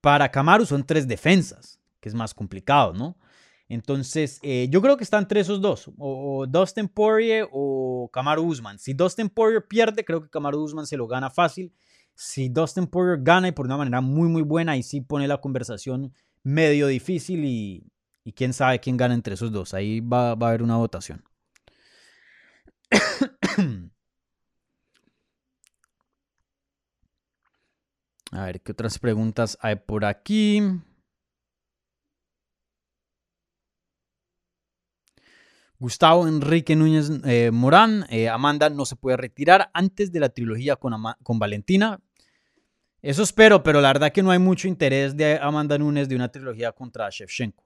Para 0.00 0.30
Kamaru 0.30 0.64
son 0.66 0.84
tres 0.84 1.08
defensas, 1.08 1.80
que 2.00 2.08
es 2.08 2.14
más 2.14 2.34
complicado, 2.34 2.92
¿no? 2.92 3.18
Entonces, 3.68 4.40
eh, 4.42 4.68
yo 4.70 4.82
creo 4.82 4.96
que 4.96 5.04
están 5.04 5.22
entre 5.22 5.40
esos 5.40 5.60
dos, 5.60 5.90
o, 5.96 6.44
Dustin 6.46 6.88
Poirier 6.88 7.48
o 7.52 8.10
Kamaru 8.12 8.42
Usman. 8.42 8.78
Si 8.78 8.94
Dustin 8.94 9.28
Poirier 9.28 9.66
pierde, 9.66 10.04
creo 10.04 10.22
que 10.22 10.28
Kamaru 10.28 10.62
Usman 10.62 10.86
se 10.86 10.96
lo 10.96 11.06
gana 11.06 11.30
fácil. 11.30 11.72
Si 12.14 12.48
Dustin 12.48 12.86
Poirier 12.86 13.22
gana 13.22 13.48
y 13.48 13.52
por 13.52 13.66
una 13.66 13.76
manera 13.76 14.00
muy, 14.00 14.28
muy 14.28 14.42
buena, 14.42 14.72
ahí 14.72 14.82
sí 14.82 15.00
pone 15.00 15.28
la 15.28 15.40
conversación 15.40 16.12
medio 16.42 16.88
difícil 16.88 17.44
y, 17.44 17.84
quién 18.34 18.52
sabe 18.52 18.80
quién 18.80 18.96
gana 18.96 19.14
entre 19.14 19.34
esos 19.34 19.52
dos. 19.52 19.74
Ahí 19.74 20.00
va, 20.00 20.34
va 20.34 20.46
a 20.46 20.50
haber 20.50 20.62
una 20.62 20.76
votación. 20.76 21.24
A 28.32 28.44
ver, 28.44 28.60
¿qué 28.60 28.72
otras 28.72 28.98
preguntas 28.98 29.58
hay 29.60 29.74
por 29.76 30.04
aquí? 30.04 30.62
Gustavo 35.80 36.28
Enrique 36.28 36.76
Núñez 36.76 37.10
eh, 37.24 37.50
Morán, 37.50 38.04
eh, 38.10 38.28
Amanda 38.28 38.68
no 38.68 38.84
se 38.84 38.96
puede 38.96 39.16
retirar 39.16 39.70
antes 39.72 40.12
de 40.12 40.20
la 40.20 40.28
trilogía 40.28 40.76
con, 40.76 40.94
con 41.22 41.38
Valentina. 41.38 42.00
Eso 43.02 43.22
espero, 43.22 43.62
pero 43.62 43.80
la 43.80 43.88
verdad 43.88 44.12
que 44.12 44.22
no 44.22 44.30
hay 44.30 44.38
mucho 44.38 44.68
interés 44.68 45.16
de 45.16 45.38
Amanda 45.38 45.78
Núñez 45.78 46.06
de 46.06 46.16
una 46.16 46.30
trilogía 46.30 46.70
contra 46.72 47.08
Shevchenko. 47.08 47.64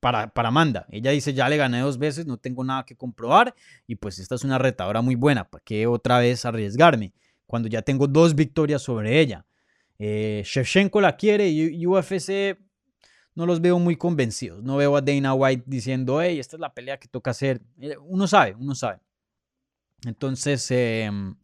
Para, 0.00 0.28
para 0.28 0.48
Amanda, 0.48 0.86
ella 0.90 1.10
dice, 1.10 1.32
ya 1.32 1.48
le 1.48 1.56
gané 1.56 1.80
dos 1.80 1.98
veces, 1.98 2.26
no 2.26 2.36
tengo 2.36 2.62
nada 2.62 2.84
que 2.84 2.96
comprobar 2.96 3.54
y 3.86 3.96
pues 3.96 4.18
esta 4.18 4.34
es 4.34 4.44
una 4.44 4.58
retadora 4.58 5.00
muy 5.00 5.14
buena, 5.14 5.48
¿para 5.48 5.64
qué 5.64 5.86
otra 5.86 6.18
vez 6.18 6.44
arriesgarme? 6.44 7.12
Cuando 7.46 7.68
ya 7.68 7.82
tengo 7.82 8.06
dos 8.06 8.34
victorias 8.34 8.82
sobre 8.82 9.18
ella. 9.20 9.46
Eh, 9.98 10.42
Shevchenko 10.44 11.00
la 11.00 11.16
quiere 11.16 11.48
y 11.48 11.86
UFC 11.86 12.58
no 13.36 13.44
los 13.46 13.60
veo 13.60 13.78
muy 13.78 13.96
convencidos. 13.96 14.62
No 14.64 14.76
veo 14.76 14.96
a 14.96 15.02
Dana 15.02 15.34
White 15.34 15.64
diciendo, 15.66 16.20
hey, 16.20 16.40
esta 16.40 16.56
es 16.56 16.60
la 16.60 16.72
pelea 16.74 16.98
que 16.98 17.06
toca 17.06 17.30
hacer. 17.30 17.60
Eh, 17.78 17.96
uno 18.00 18.26
sabe, 18.26 18.56
uno 18.58 18.74
sabe. 18.74 18.98
Entonces, 20.06 20.66
em, 20.70 21.36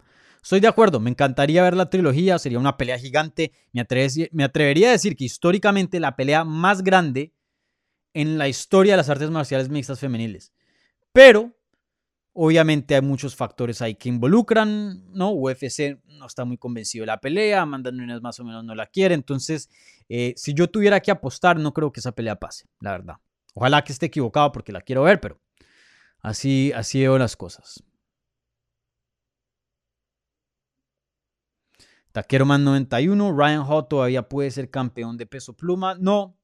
estoy 0.42 0.60
de 0.60 0.68
acuerdo. 0.68 1.00
Me 1.00 1.10
encantaría 1.10 1.62
ver 1.62 1.76
la 1.76 1.90
trilogía. 1.90 2.38
Sería 2.38 2.58
una 2.58 2.78
pelea 2.78 2.98
gigante. 2.98 3.52
Me, 3.72 3.86
me 4.32 4.44
atrevería 4.44 4.88
a 4.88 4.92
decir 4.92 5.14
que 5.16 5.24
históricamente 5.24 6.00
la 6.00 6.16
pelea 6.16 6.44
más 6.44 6.82
grande 6.82 7.34
en 8.14 8.38
la 8.38 8.48
historia 8.48 8.94
de 8.94 8.98
las 8.98 9.08
artes 9.08 9.30
marciales 9.30 9.68
mixtas 9.68 10.00
femeniles. 10.00 10.52
Pero 11.12 11.54
Obviamente 12.34 12.94
hay 12.94 13.02
muchos 13.02 13.36
factores 13.36 13.82
ahí 13.82 13.94
que 13.94 14.08
involucran, 14.08 15.12
¿no? 15.12 15.32
UFC 15.32 16.00
no 16.06 16.26
está 16.26 16.46
muy 16.46 16.56
convencido 16.56 17.02
de 17.02 17.08
la 17.08 17.20
pelea, 17.20 17.60
Amanda 17.60 17.92
Nunes 17.92 18.22
más 18.22 18.40
o 18.40 18.44
menos 18.44 18.64
no 18.64 18.74
la 18.74 18.86
quiere, 18.86 19.14
entonces 19.14 19.68
eh, 20.08 20.32
si 20.38 20.54
yo 20.54 20.70
tuviera 20.70 21.00
que 21.00 21.10
apostar 21.10 21.58
no 21.58 21.74
creo 21.74 21.92
que 21.92 22.00
esa 22.00 22.12
pelea 22.12 22.36
pase, 22.36 22.66
la 22.80 22.92
verdad. 22.92 23.16
Ojalá 23.54 23.84
que 23.84 23.92
esté 23.92 24.06
equivocado 24.06 24.50
porque 24.50 24.72
la 24.72 24.80
quiero 24.80 25.02
ver, 25.02 25.20
pero 25.20 25.42
así, 26.20 26.72
así 26.74 27.00
veo 27.00 27.18
las 27.18 27.36
cosas. 27.36 27.84
Taquero 32.12 32.46
Man 32.46 32.64
91, 32.64 33.36
Ryan 33.36 33.64
Hall 33.68 33.88
todavía 33.88 34.26
puede 34.26 34.50
ser 34.50 34.70
campeón 34.70 35.18
de 35.18 35.26
peso 35.26 35.54
pluma. 35.54 35.96
No, 35.98 36.38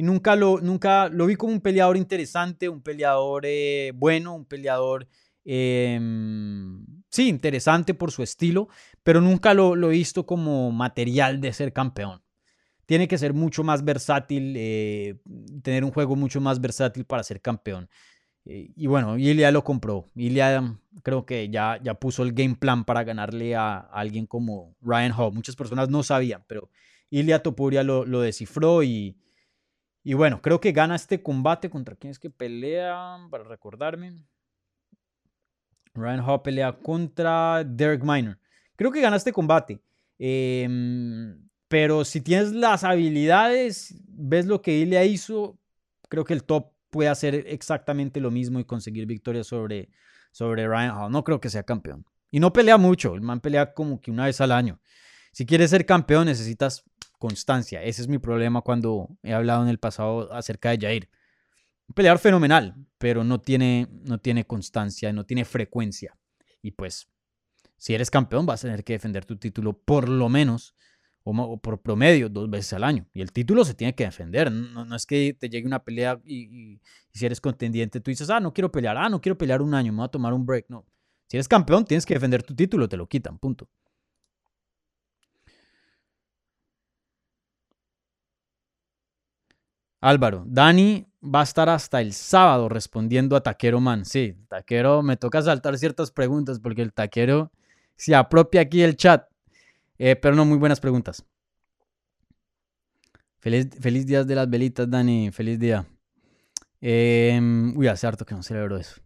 y 0.00 0.02
nunca 0.02 0.36
lo, 0.36 0.60
nunca 0.60 1.08
lo 1.08 1.26
vi 1.26 1.36
como 1.36 1.52
un 1.52 1.60
peleador 1.60 1.96
interesante, 1.96 2.68
un 2.68 2.82
peleador 2.82 3.42
eh, 3.46 3.92
bueno, 3.94 4.34
un 4.34 4.44
peleador 4.44 5.06
Em, 5.44 6.84
sí, 7.08 7.28
interesante 7.28 7.94
por 7.94 8.12
su 8.12 8.22
estilo, 8.22 8.68
pero 9.02 9.20
nunca 9.20 9.54
lo, 9.54 9.74
he 9.90 9.94
visto 9.94 10.26
como 10.26 10.70
material 10.70 11.40
de 11.40 11.52
ser 11.52 11.72
campeón. 11.72 12.22
Tiene 12.86 13.08
que 13.08 13.18
ser 13.18 13.34
mucho 13.34 13.62
más 13.64 13.84
versátil, 13.84 14.54
eh, 14.56 15.20
tener 15.62 15.84
un 15.84 15.92
juego 15.92 16.16
mucho 16.16 16.40
más 16.40 16.60
versátil 16.60 17.04
para 17.04 17.22
ser 17.22 17.40
campeón. 17.40 17.88
Eh, 18.44 18.72
y 18.76 18.86
bueno, 18.86 19.16
Ilya 19.18 19.50
lo 19.52 19.64
compró. 19.64 20.10
Ilya 20.14 20.78
creo 21.02 21.24
que 21.26 21.48
ya, 21.50 21.80
ya 21.82 21.94
puso 21.94 22.22
el 22.22 22.32
game 22.32 22.56
plan 22.56 22.84
para 22.84 23.04
ganarle 23.04 23.54
a, 23.56 23.78
alguien 23.78 24.26
como 24.26 24.76
Ryan 24.80 25.12
Hall. 25.12 25.32
Muchas 25.32 25.56
personas 25.56 25.88
no 25.88 26.02
sabían, 26.02 26.44
pero 26.48 26.70
Ilya 27.10 27.42
Topuria 27.42 27.82
lo, 27.84 28.04
lo 28.04 28.20
descifró 28.20 28.82
y, 28.82 29.16
y 30.02 30.14
bueno, 30.14 30.40
creo 30.40 30.60
que 30.60 30.72
gana 30.72 30.96
este 30.96 31.22
combate 31.22 31.68
contra 31.68 31.94
quién 31.94 32.10
es 32.10 32.18
que 32.18 32.30
pelea, 32.30 33.18
para 33.30 33.44
recordarme. 33.44 34.14
Ryan 35.94 36.20
Hall 36.20 36.42
pelea 36.42 36.72
contra 36.72 37.64
Derek 37.64 38.02
Minor. 38.02 38.38
Creo 38.76 38.90
que 38.90 39.00
ganaste 39.00 39.32
combate. 39.32 39.80
Em, 40.18 41.48
pero 41.68 42.04
si 42.04 42.20
tienes 42.20 42.52
las 42.52 42.84
habilidades, 42.84 43.94
ves 44.08 44.46
lo 44.46 44.62
que 44.62 44.78
Ilya 44.78 45.04
hizo, 45.04 45.58
creo 46.08 46.24
que 46.24 46.34
el 46.34 46.44
top 46.44 46.72
puede 46.90 47.08
hacer 47.08 47.34
exactamente 47.46 48.20
lo 48.20 48.30
mismo 48.30 48.58
y 48.58 48.64
conseguir 48.64 49.06
victoria 49.06 49.44
sobre, 49.44 49.90
sobre 50.32 50.66
Ryan 50.66 50.96
Hall. 50.96 51.12
No 51.12 51.24
creo 51.24 51.40
que 51.40 51.50
sea 51.50 51.62
campeón. 51.62 52.06
Y 52.30 52.40
no 52.40 52.52
pelea 52.52 52.76
mucho, 52.76 53.14
el 53.14 53.20
man 53.20 53.40
pelea 53.40 53.74
como 53.74 54.00
que 54.00 54.10
una 54.10 54.26
vez 54.26 54.40
al 54.40 54.52
año. 54.52 54.80
Si 55.32 55.46
quieres 55.46 55.70
ser 55.70 55.86
campeón 55.86 56.26
necesitas 56.26 56.84
constancia. 57.20 57.84
Ese 57.84 58.02
es 58.02 58.08
mi 58.08 58.18
problema 58.18 58.62
cuando 58.62 59.08
he 59.22 59.32
hablado 59.32 59.62
en 59.62 59.68
el 59.68 59.78
pasado 59.78 60.32
acerca 60.32 60.70
de 60.70 60.78
Jair 60.78 61.10
un 61.90 61.94
peleador 61.94 62.20
fenomenal, 62.20 62.76
pero 62.98 63.24
no 63.24 63.40
tiene, 63.40 63.88
no 64.04 64.18
tiene 64.18 64.46
constancia, 64.46 65.12
no 65.12 65.26
tiene 65.26 65.44
frecuencia. 65.44 66.16
Y 66.62 66.70
pues, 66.70 67.10
si 67.78 67.94
eres 67.94 68.12
campeón, 68.12 68.46
vas 68.46 68.62
a 68.62 68.68
tener 68.68 68.84
que 68.84 68.92
defender 68.92 69.24
tu 69.24 69.36
título 69.36 69.72
por 69.72 70.08
lo 70.08 70.28
menos, 70.28 70.76
o, 71.24 71.60
por 71.60 71.82
promedio, 71.82 72.28
dos 72.28 72.48
veces 72.48 72.74
al 72.74 72.84
año. 72.84 73.08
Y 73.12 73.22
el 73.22 73.32
título 73.32 73.64
se 73.64 73.74
tiene 73.74 73.92
que 73.96 74.04
defender. 74.04 74.52
No, 74.52 74.94
es 74.94 75.04
que 75.04 75.36
te 75.36 75.48
llegue 75.48 75.66
una 75.66 75.82
pelea 75.82 76.20
y, 76.24 76.74
y, 76.74 76.80
si 77.12 77.26
eres 77.26 77.40
contendiente, 77.40 78.00
tú 78.00 78.12
dices, 78.12 78.30
ah, 78.30 78.38
no 78.38 78.52
quiero 78.52 78.70
pelear, 78.70 78.96
ah, 78.96 79.08
no 79.08 79.20
quiero 79.20 79.36
pelear 79.36 79.60
un 79.60 79.74
año, 79.74 79.90
me 79.90 79.98
voy 79.98 80.06
a 80.06 80.10
tomar 80.10 80.32
un 80.32 80.46
break. 80.46 80.66
No. 80.68 80.86
Si 81.26 81.38
eres 81.38 81.48
campeón, 81.48 81.84
tienes 81.84 82.06
que 82.06 82.14
defender 82.14 82.44
tu 82.44 82.54
título, 82.54 82.88
te 82.88 82.96
lo 82.96 83.08
quitan, 83.08 83.36
punto. 83.36 83.68
Álvaro, 90.00 90.44
Dani 90.46 91.06
va 91.22 91.40
a 91.40 91.44
estar 91.44 91.68
hasta 91.68 92.00
el 92.00 92.12
sábado 92.14 92.68
respondiendo 92.68 93.36
a 93.36 93.42
Taquero 93.42 93.80
Man. 93.80 94.04
Sí, 94.04 94.36
Taquero, 94.48 95.02
me 95.02 95.16
toca 95.16 95.42
saltar 95.42 95.76
ciertas 95.78 96.10
preguntas 96.10 96.58
porque 96.58 96.82
el 96.82 96.92
Taquero 96.92 97.52
se 97.96 98.14
apropia 98.14 98.62
aquí 98.62 98.82
el 98.82 98.96
chat. 98.96 99.28
Eh, 99.98 100.16
pero 100.16 100.34
no, 100.34 100.46
muy 100.46 100.56
buenas 100.56 100.80
preguntas. 100.80 101.24
Feliz, 103.38 103.68
feliz 103.78 104.06
día 104.06 104.24
de 104.24 104.34
las 104.34 104.48
velitas, 104.48 104.88
Dani. 104.88 105.30
Feliz 105.30 105.58
día. 105.58 105.86
Em, 106.80 107.76
uy, 107.76 107.86
hace 107.86 108.06
harto 108.06 108.24
que 108.24 108.34
no 108.34 108.42
celebro 108.42 108.78
eso. 108.78 109.02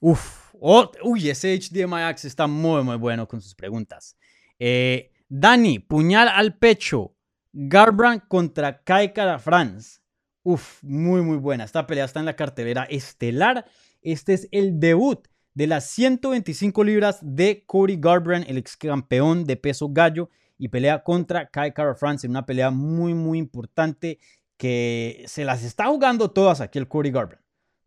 Uf, 0.00 0.54
uy, 0.54 1.28
ese 1.28 1.58
HDMI 1.58 2.14
está 2.22 2.46
muy, 2.46 2.84
muy 2.84 2.96
bueno 2.96 3.26
con 3.26 3.40
sus 3.40 3.54
preguntas. 3.56 4.16
Eh, 4.58 5.12
Dani, 5.28 5.80
puñal 5.80 6.28
al 6.28 6.56
pecho. 6.56 7.15
Garbrandt 7.58 8.28
contra 8.28 8.82
Kai 8.84 9.14
Kara 9.14 9.38
France. 9.38 10.00
Uf, 10.42 10.82
muy 10.82 11.22
muy 11.22 11.38
buena. 11.38 11.64
Esta 11.64 11.86
pelea 11.86 12.04
está 12.04 12.20
en 12.20 12.26
la 12.26 12.36
cartelera 12.36 12.84
estelar. 12.84 13.64
Este 14.02 14.34
es 14.34 14.46
el 14.52 14.78
debut 14.78 15.26
de 15.54 15.66
las 15.66 15.86
125 15.86 16.84
libras 16.84 17.18
de 17.22 17.64
Cody 17.64 17.96
Garbrandt, 17.98 18.50
el 18.50 18.58
ex 18.58 18.76
campeón 18.76 19.46
de 19.46 19.56
peso 19.56 19.88
gallo, 19.88 20.28
y 20.58 20.68
pelea 20.68 21.02
contra 21.02 21.48
Kai 21.48 21.72
Kara 21.72 21.94
France 21.94 22.26
en 22.26 22.32
una 22.32 22.44
pelea 22.44 22.70
muy 22.70 23.14
muy 23.14 23.38
importante 23.38 24.18
que 24.58 25.24
se 25.26 25.46
las 25.46 25.62
está 25.62 25.86
jugando 25.86 26.30
todas 26.30 26.60
aquí 26.60 26.78
el 26.78 26.88
Cody 26.88 27.10
Garbrandt. 27.10 27.42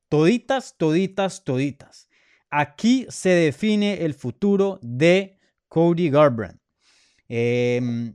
Toditas, 0.10 0.78
toditas, 0.78 1.44
toditas. 1.44 2.10
Aquí 2.50 3.06
se 3.10 3.30
define 3.30 4.04
el 4.04 4.16
futuro 4.16 4.80
de 4.82 5.38
Cody 5.68 6.10
Garbrandt. 6.10 6.60
Eh, 7.28 8.14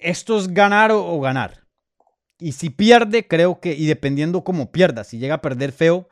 esto 0.00 0.38
es 0.38 0.48
ganar 0.48 0.90
o, 0.92 1.20
ganar. 1.20 1.66
Y 2.38 2.52
si 2.52 2.70
pierde, 2.70 3.28
creo 3.28 3.60
que, 3.60 3.74
y 3.74 3.86
dependiendo 3.86 4.42
cómo 4.42 4.72
pierda, 4.72 5.04
si 5.04 5.18
llega 5.18 5.36
a 5.36 5.42
perder 5.42 5.72
feo, 5.72 6.08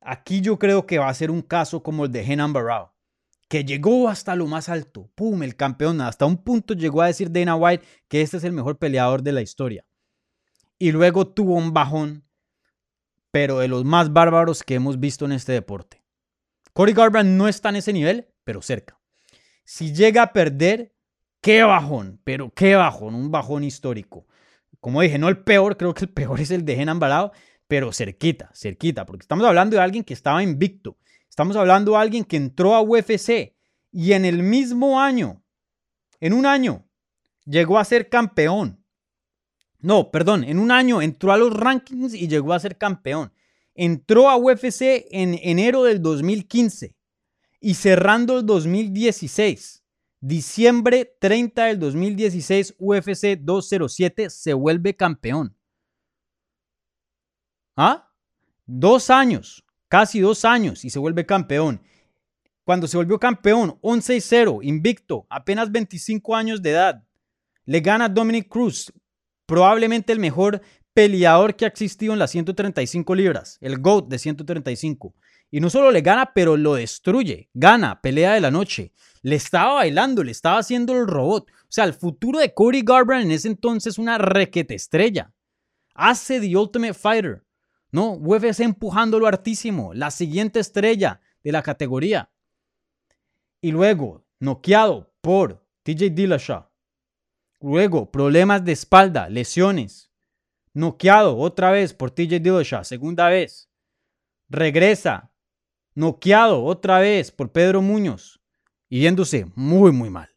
aquí 0.00 0.40
yo 0.40 0.58
creo 0.58 0.86
que 0.86 0.98
va 0.98 1.08
a 1.08 1.14
ser 1.14 1.30
un 1.30 1.42
caso 1.42 1.82
como 1.82 2.04
el 2.04 2.12
de 2.12 2.22
Henan 2.22 2.52
Barrao, 2.52 2.94
que 3.48 3.64
llegó 3.64 4.08
hasta 4.08 4.36
lo 4.36 4.46
más 4.46 4.68
alto, 4.68 5.10
pum, 5.14 5.42
el 5.42 5.56
campeón, 5.56 6.00
hasta 6.02 6.26
un 6.26 6.36
punto 6.36 6.74
llegó 6.74 7.02
a 7.02 7.06
decir 7.06 7.32
Dana 7.32 7.56
White 7.56 7.84
que 8.08 8.20
este 8.20 8.36
es 8.36 8.44
el 8.44 8.52
mejor 8.52 8.78
peleador 8.78 9.22
de 9.22 9.32
la 9.32 9.42
historia. 9.42 9.86
Y 10.78 10.92
luego 10.92 11.26
tuvo 11.26 11.54
un 11.54 11.72
bajón, 11.72 12.24
pero 13.30 13.58
de 13.58 13.68
los 13.68 13.84
más 13.84 14.12
bárbaros 14.12 14.62
que 14.62 14.74
hemos 14.74 15.00
visto 15.00 15.24
en 15.24 15.32
este 15.32 15.52
deporte. 15.52 16.02
Corey 16.72 16.94
Garbrandt 16.94 17.36
no 17.36 17.48
está 17.48 17.70
en 17.70 17.76
ese 17.76 17.92
nivel, 17.92 18.28
pero 18.44 18.62
cerca. 18.62 18.98
Si 19.64 19.92
llega 19.92 20.22
a 20.22 20.32
perder, 20.32 20.94
Qué 21.40 21.62
bajón, 21.62 22.20
pero 22.24 22.52
qué 22.52 22.74
bajón, 22.76 23.14
un 23.14 23.30
bajón 23.30 23.64
histórico. 23.64 24.26
como 24.80 25.00
dije, 25.02 25.18
no 25.18 25.28
el 25.28 25.42
peor, 25.42 25.76
creo 25.76 25.94
que 25.94 26.04
el 26.04 26.12
peor 26.12 26.40
es 26.40 26.50
el 26.50 26.64
de 26.64 26.74
Henan 26.74 26.98
Barao, 26.98 27.32
pero 27.66 27.92
cerquita, 27.92 28.50
cerquita, 28.54 29.06
porque 29.06 29.22
estamos 29.22 29.46
hablando 29.46 29.76
de 29.76 29.82
alguien 29.82 30.04
que 30.04 30.14
estaba 30.14 30.42
invicto. 30.42 30.98
Estamos 31.28 31.56
hablando 31.56 31.92
de 31.92 31.98
alguien 31.98 32.24
que 32.24 32.36
entró 32.36 32.74
a 32.74 32.82
UFC 32.82 33.54
y 33.92 34.12
en 34.12 34.24
el 34.24 34.42
mismo 34.42 35.00
año, 35.00 35.42
en 36.20 36.32
un 36.32 36.46
año, 36.46 36.86
llegó 37.44 37.78
a 37.78 37.84
ser 37.84 38.08
campeón. 38.08 38.84
No, 39.78 40.10
perdón, 40.10 40.44
en 40.44 40.58
un 40.58 40.70
año 40.70 41.00
entró 41.00 41.32
a 41.32 41.38
los 41.38 41.54
rankings 41.54 42.12
y 42.14 42.28
llegó 42.28 42.52
a 42.52 42.60
ser 42.60 42.76
campeón. 42.76 43.32
Entró 43.74 44.28
a 44.28 44.36
UFC 44.36 45.06
en 45.10 45.38
enero 45.42 45.84
del 45.84 46.02
2015 46.02 46.96
y 47.60 47.74
cerrando 47.74 48.38
el 48.38 48.46
2016, 48.46 49.79
diciembre 50.20 51.16
30 51.18 51.64
del 51.64 51.78
2016, 51.78 52.74
UFC 52.78 53.38
207 53.40 54.30
se 54.30 54.52
vuelve 54.52 54.94
campeón. 54.94 55.56
¿Ah? 57.76 58.12
Dos 58.66 59.10
años, 59.10 59.64
casi 59.88 60.20
dos 60.20 60.44
años 60.44 60.84
y 60.84 60.90
se 60.90 60.98
vuelve 60.98 61.26
campeón. 61.26 61.82
Cuando 62.64 62.86
se 62.86 62.96
volvió 62.96 63.18
campeón, 63.18 63.78
11-0, 63.80 64.60
invicto, 64.62 65.26
apenas 65.28 65.72
25 65.72 66.36
años 66.36 66.62
de 66.62 66.70
edad, 66.70 67.04
le 67.64 67.80
gana 67.80 68.08
Dominic 68.08 68.48
Cruz, 68.48 68.92
probablemente 69.46 70.12
el 70.12 70.20
mejor 70.20 70.60
peleador 70.92 71.56
que 71.56 71.64
ha 71.64 71.68
existido 71.68 72.12
en 72.12 72.18
las 72.18 72.30
135 72.30 73.14
libras, 73.14 73.58
el 73.60 73.78
GOAT 73.78 74.08
de 74.08 74.18
135. 74.18 75.14
Y 75.50 75.60
no 75.60 75.70
solo 75.70 75.90
le 75.90 76.00
gana, 76.00 76.32
pero 76.32 76.56
lo 76.56 76.74
destruye. 76.74 77.50
Gana, 77.54 78.00
pelea 78.00 78.34
de 78.34 78.40
la 78.40 78.50
noche. 78.50 78.92
Le 79.22 79.36
estaba 79.36 79.74
bailando, 79.74 80.24
le 80.24 80.32
estaba 80.32 80.58
haciendo 80.58 80.94
el 80.94 81.06
robot. 81.06 81.50
O 81.50 81.66
sea, 81.68 81.84
el 81.84 81.92
futuro 81.94 82.38
de 82.38 82.54
Cody 82.54 82.82
Garbrandt 82.82 83.26
en 83.26 83.32
ese 83.32 83.48
entonces 83.48 83.98
una 83.98 84.18
requete 84.18 84.74
estrella. 84.74 85.32
Hace 85.94 86.40
The 86.40 86.56
Ultimate 86.56 86.94
Fighter. 86.94 87.44
No, 87.92 88.12
UFC 88.12 88.60
empujándolo 88.60 89.26
hartísimo. 89.26 89.92
La 89.92 90.10
siguiente 90.10 90.60
estrella 90.60 91.20
de 91.44 91.52
la 91.52 91.62
categoría. 91.62 92.30
Y 93.60 93.72
luego, 93.72 94.24
noqueado 94.38 95.12
por 95.20 95.66
TJ 95.82 96.10
Dillashaw. 96.10 96.70
Luego, 97.60 98.10
problemas 98.10 98.64
de 98.64 98.72
espalda, 98.72 99.28
lesiones. 99.28 100.10
Noqueado 100.72 101.36
otra 101.36 101.70
vez 101.72 101.92
por 101.92 102.10
TJ 102.10 102.40
Dillashaw, 102.40 102.84
segunda 102.84 103.28
vez. 103.28 103.68
Regresa, 104.48 105.30
noqueado 105.94 106.64
otra 106.64 107.00
vez 107.00 107.30
por 107.30 107.52
Pedro 107.52 107.82
Muñoz 107.82 108.39
y 108.90 109.00
yéndose 109.00 109.46
muy, 109.54 109.92
muy 109.92 110.10
mal. 110.10 110.28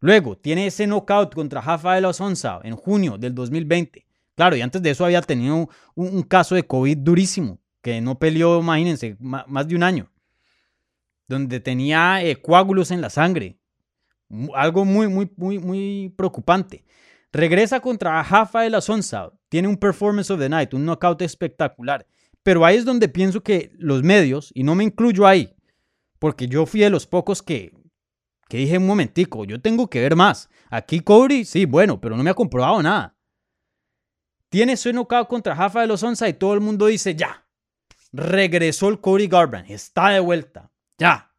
Luego 0.00 0.36
tiene 0.36 0.66
ese 0.66 0.86
knockout 0.86 1.34
contra 1.34 1.60
Rafael 1.60 2.06
Osonza 2.06 2.58
en 2.64 2.74
junio 2.74 3.18
del 3.18 3.34
2020. 3.34 4.06
Claro, 4.34 4.56
y 4.56 4.62
antes 4.62 4.82
de 4.82 4.90
eso 4.90 5.04
había 5.04 5.20
tenido 5.20 5.68
un, 5.94 6.22
caso 6.22 6.54
de 6.54 6.66
COVID 6.66 6.96
durísimo, 6.96 7.60
que 7.82 8.00
no 8.00 8.18
peleó, 8.18 8.60
imagínense, 8.60 9.16
más 9.20 9.68
de 9.68 9.76
un 9.76 9.82
año, 9.82 10.10
donde 11.28 11.60
tenía 11.60 12.24
eh, 12.24 12.36
coágulos 12.40 12.90
en 12.90 13.02
la 13.02 13.10
sangre. 13.10 13.58
Algo 14.54 14.86
muy, 14.86 15.08
muy, 15.08 15.30
muy, 15.36 15.58
muy 15.58 16.14
preocupante. 16.16 16.84
Regresa 17.32 17.80
contra 17.80 18.22
Rafael 18.22 18.74
Osonza, 18.74 19.30
tiene 19.50 19.68
un 19.68 19.76
performance 19.76 20.30
of 20.30 20.40
the 20.40 20.48
night, 20.48 20.72
un 20.72 20.86
knockout 20.86 21.20
espectacular. 21.20 22.06
Pero 22.42 22.64
ahí 22.64 22.76
es 22.76 22.86
donde 22.86 23.08
pienso 23.08 23.42
que 23.42 23.70
los 23.76 24.02
medios, 24.02 24.50
y 24.54 24.62
no 24.62 24.74
me 24.74 24.84
incluyo 24.84 25.26
ahí, 25.26 25.54
porque 26.20 26.46
yo 26.46 26.66
fui 26.66 26.80
de 26.80 26.90
los 26.90 27.08
pocos 27.08 27.42
que, 27.42 27.72
que 28.48 28.58
dije 28.58 28.78
un 28.78 28.86
momentico, 28.86 29.44
yo 29.44 29.60
tengo 29.60 29.90
que 29.90 30.00
ver 30.00 30.14
más. 30.14 30.48
Aquí 30.70 31.00
Cody, 31.00 31.44
sí, 31.44 31.64
bueno, 31.64 32.00
pero 32.00 32.16
no 32.16 32.22
me 32.22 32.30
ha 32.30 32.34
comprobado 32.34 32.80
nada. 32.80 33.16
Tiene 34.48 34.76
su 34.76 34.92
knockout 34.92 35.26
contra 35.26 35.54
Rafa 35.54 35.80
de 35.80 35.88
los 35.88 36.02
Onza 36.02 36.28
y 36.28 36.34
todo 36.34 36.54
el 36.54 36.60
mundo 36.60 36.86
dice, 36.86 37.16
ya, 37.16 37.48
regresó 38.12 38.88
el 38.88 39.00
Cody 39.00 39.26
Garbrandt, 39.26 39.70
está 39.70 40.10
de 40.10 40.20
vuelta, 40.20 40.70
ya. 40.98 41.34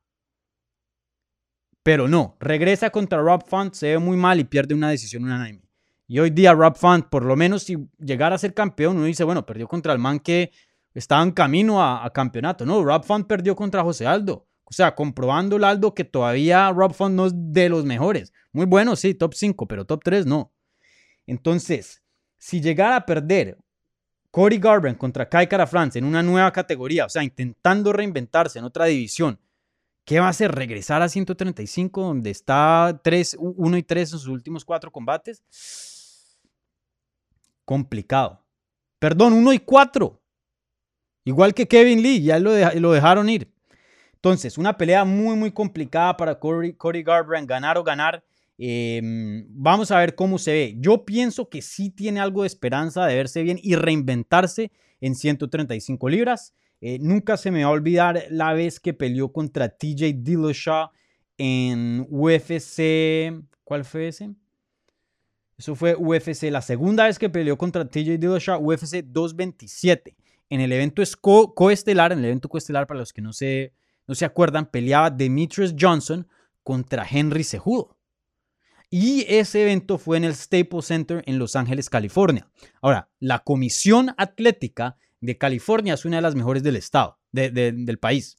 Pero 1.84 2.08
no, 2.08 2.38
regresa 2.40 2.90
contra 2.90 3.22
Rob 3.22 3.44
Font, 3.48 3.74
se 3.74 3.88
ve 3.88 3.98
muy 4.00 4.18
mal 4.18 4.40
y 4.40 4.44
pierde 4.44 4.74
una 4.74 4.90
decisión 4.90 5.24
unánime. 5.24 5.62
Y 6.08 6.20
hoy 6.20 6.30
día 6.30 6.54
Rob 6.54 6.76
Font, 6.76 7.08
por 7.08 7.24
lo 7.24 7.36
menos 7.36 7.64
si 7.64 7.78
llegara 8.00 8.36
a 8.36 8.40
ser 8.40 8.54
campeón, 8.54 8.98
uno 8.98 9.06
dice, 9.06 9.24
bueno, 9.24 9.46
perdió 9.46 9.68
contra 9.68 9.94
el 9.94 10.00
man 10.00 10.20
que 10.20 10.52
estaba 10.94 11.24
en 11.24 11.32
camino 11.32 11.84
a, 11.84 12.12
campeonato. 12.14 12.66
No, 12.66 12.84
Rob 12.84 13.04
Font 13.04 13.28
perdió 13.28 13.56
contra 13.56 13.84
José 13.84 14.06
Aldo. 14.06 14.48
O 14.72 14.74
sea, 14.74 14.96
comprobando 14.96 15.58
el 15.58 15.66
Aldo 15.66 15.94
que 15.94 16.06
todavía 16.06 16.72
Rob 16.72 16.94
Font 16.94 17.14
no 17.14 17.26
es 17.26 17.34
de 17.36 17.68
los 17.68 17.84
mejores. 17.84 18.32
Muy 18.54 18.66
bueno, 18.66 18.96
sí, 18.96 19.14
top 19.14 19.34
5, 19.34 19.68
pero 19.68 19.84
top 19.84 20.02
3 20.02 20.26
no. 20.26 20.54
Entonces, 21.28 22.02
si 22.38 22.62
llegara 22.62 22.96
a 22.96 23.06
perder 23.06 23.58
Cody 24.32 24.60
Garbrandt 24.60 24.98
contra 24.98 25.28
Kai 25.28 25.50
Kara 25.50 25.68
France 25.68 26.00
en 26.00 26.06
una 26.06 26.24
nueva 26.24 26.54
categoría, 26.54 27.06
o 27.06 27.10
sea, 27.10 27.22
intentando 27.22 27.92
reinventarse 27.92 28.60
en 28.60 28.66
otra 28.66 28.86
división, 28.86 29.38
¿qué 30.06 30.22
va 30.22 30.28
a 30.28 30.30
hacer? 30.30 30.54
¿Regresar 30.54 31.02
a 31.02 31.10
135 31.10 32.02
donde 32.02 32.30
está 32.30 32.98
3, 33.04 33.36
1 33.40 33.78
y 33.78 33.84
3 33.84 34.14
en 34.14 34.20
sus 34.20 34.28
últimos 34.30 34.64
cuatro 34.64 34.90
combates? 34.90 35.44
Complicado. 37.66 38.42
Perdón, 39.00 39.34
1 39.34 39.52
y 39.52 39.60
4. 39.60 40.18
Igual 41.26 41.54
que 41.54 41.68
Kevin 41.68 42.02
Lee, 42.02 42.24
ya 42.24 42.40
lo, 42.40 42.52
lo 42.80 42.94
dejaron 42.94 43.28
ir. 43.28 43.52
Entonces, 44.24 44.60
una 44.60 44.78
pelea 44.78 45.04
muy, 45.04 45.36
muy 45.36 45.52
complicada 45.52 46.16
para 46.16 46.38
Cody, 46.38 46.76
Garbrandt, 47.04 47.50
ganar 47.50 47.80
o 47.80 47.84
ganar. 47.84 48.24
Em, 48.60 49.48
vamos 49.50 49.90
a 49.90 49.98
ver 49.98 50.14
cómo 50.14 50.38
se 50.38 50.52
ve. 50.52 50.76
Yo 50.78 51.06
pienso 51.06 51.50
que 51.50 51.64
sí 51.64 51.90
tiene 51.90 52.20
algo 52.20 52.44
de 52.44 52.48
esperanza 52.48 53.04
de 53.08 53.16
verse 53.16 53.42
bien 53.42 53.60
y 53.60 53.74
reinventarse 53.74 54.72
en 55.00 55.16
135 55.16 56.08
libras. 56.08 56.54
Eh, 56.82 57.00
nunca 57.02 57.36
se 57.36 57.50
me 57.50 57.64
va 57.64 57.72
a 57.72 57.74
olvidar 57.74 58.26
la 58.30 58.54
vez 58.54 58.80
que 58.80 58.94
peleó 58.94 59.34
contra 59.34 59.70
TJ 59.70 60.14
Dillashaw 60.18 60.92
en 61.40 62.06
UFC. 62.08 63.44
¿Cuál 63.64 63.86
fue 63.86 64.10
ese? 64.10 64.30
Eso 65.58 65.74
fue 65.74 65.96
UFC. 65.96 66.44
La 66.52 66.62
segunda 66.62 67.06
vez 67.06 67.18
que 67.18 67.32
peleó 67.32 67.58
contra 67.58 67.90
TJ 67.90 68.20
Dillashaw, 68.20 68.64
UFC 68.64 69.04
227 69.04 70.16
en 70.52 70.62
el 70.62 70.72
evento 70.74 71.02
coestelar, 71.56 72.12
en 72.12 72.20
el 72.20 72.26
evento 72.26 72.50
coestelar, 72.50 72.86
para 72.86 73.00
los 73.00 73.14
que 73.14 73.24
no 73.24 73.34
se, 73.34 73.74
no 74.12 74.16
se 74.16 74.26
acuerdan, 74.26 74.66
peleaba 74.66 75.10
Demetrius 75.10 75.74
Johnson 75.80 76.28
contra 76.64 77.08
Henry 77.10 77.46
Cejudo. 77.46 77.98
Y 78.90 79.26
ese 79.30 79.62
evento 79.62 79.98
fue 79.98 80.18
en 80.18 80.26
el 80.26 80.36
Staples 80.36 80.84
Center 80.84 81.24
en 81.26 81.40
Los 81.40 81.56
Ángeles, 81.56 81.90
California. 81.90 82.52
Ahora, 82.82 83.10
la 83.22 83.40
Comisión 83.40 84.14
Atlética 84.18 84.98
de 85.22 85.38
California 85.38 85.94
es 85.94 86.04
una 86.04 86.18
de 86.18 86.24
las 86.24 86.36
mejores 86.36 86.62
del 86.62 86.76
estado, 86.76 87.20
del 87.32 88.00
país. 88.00 88.38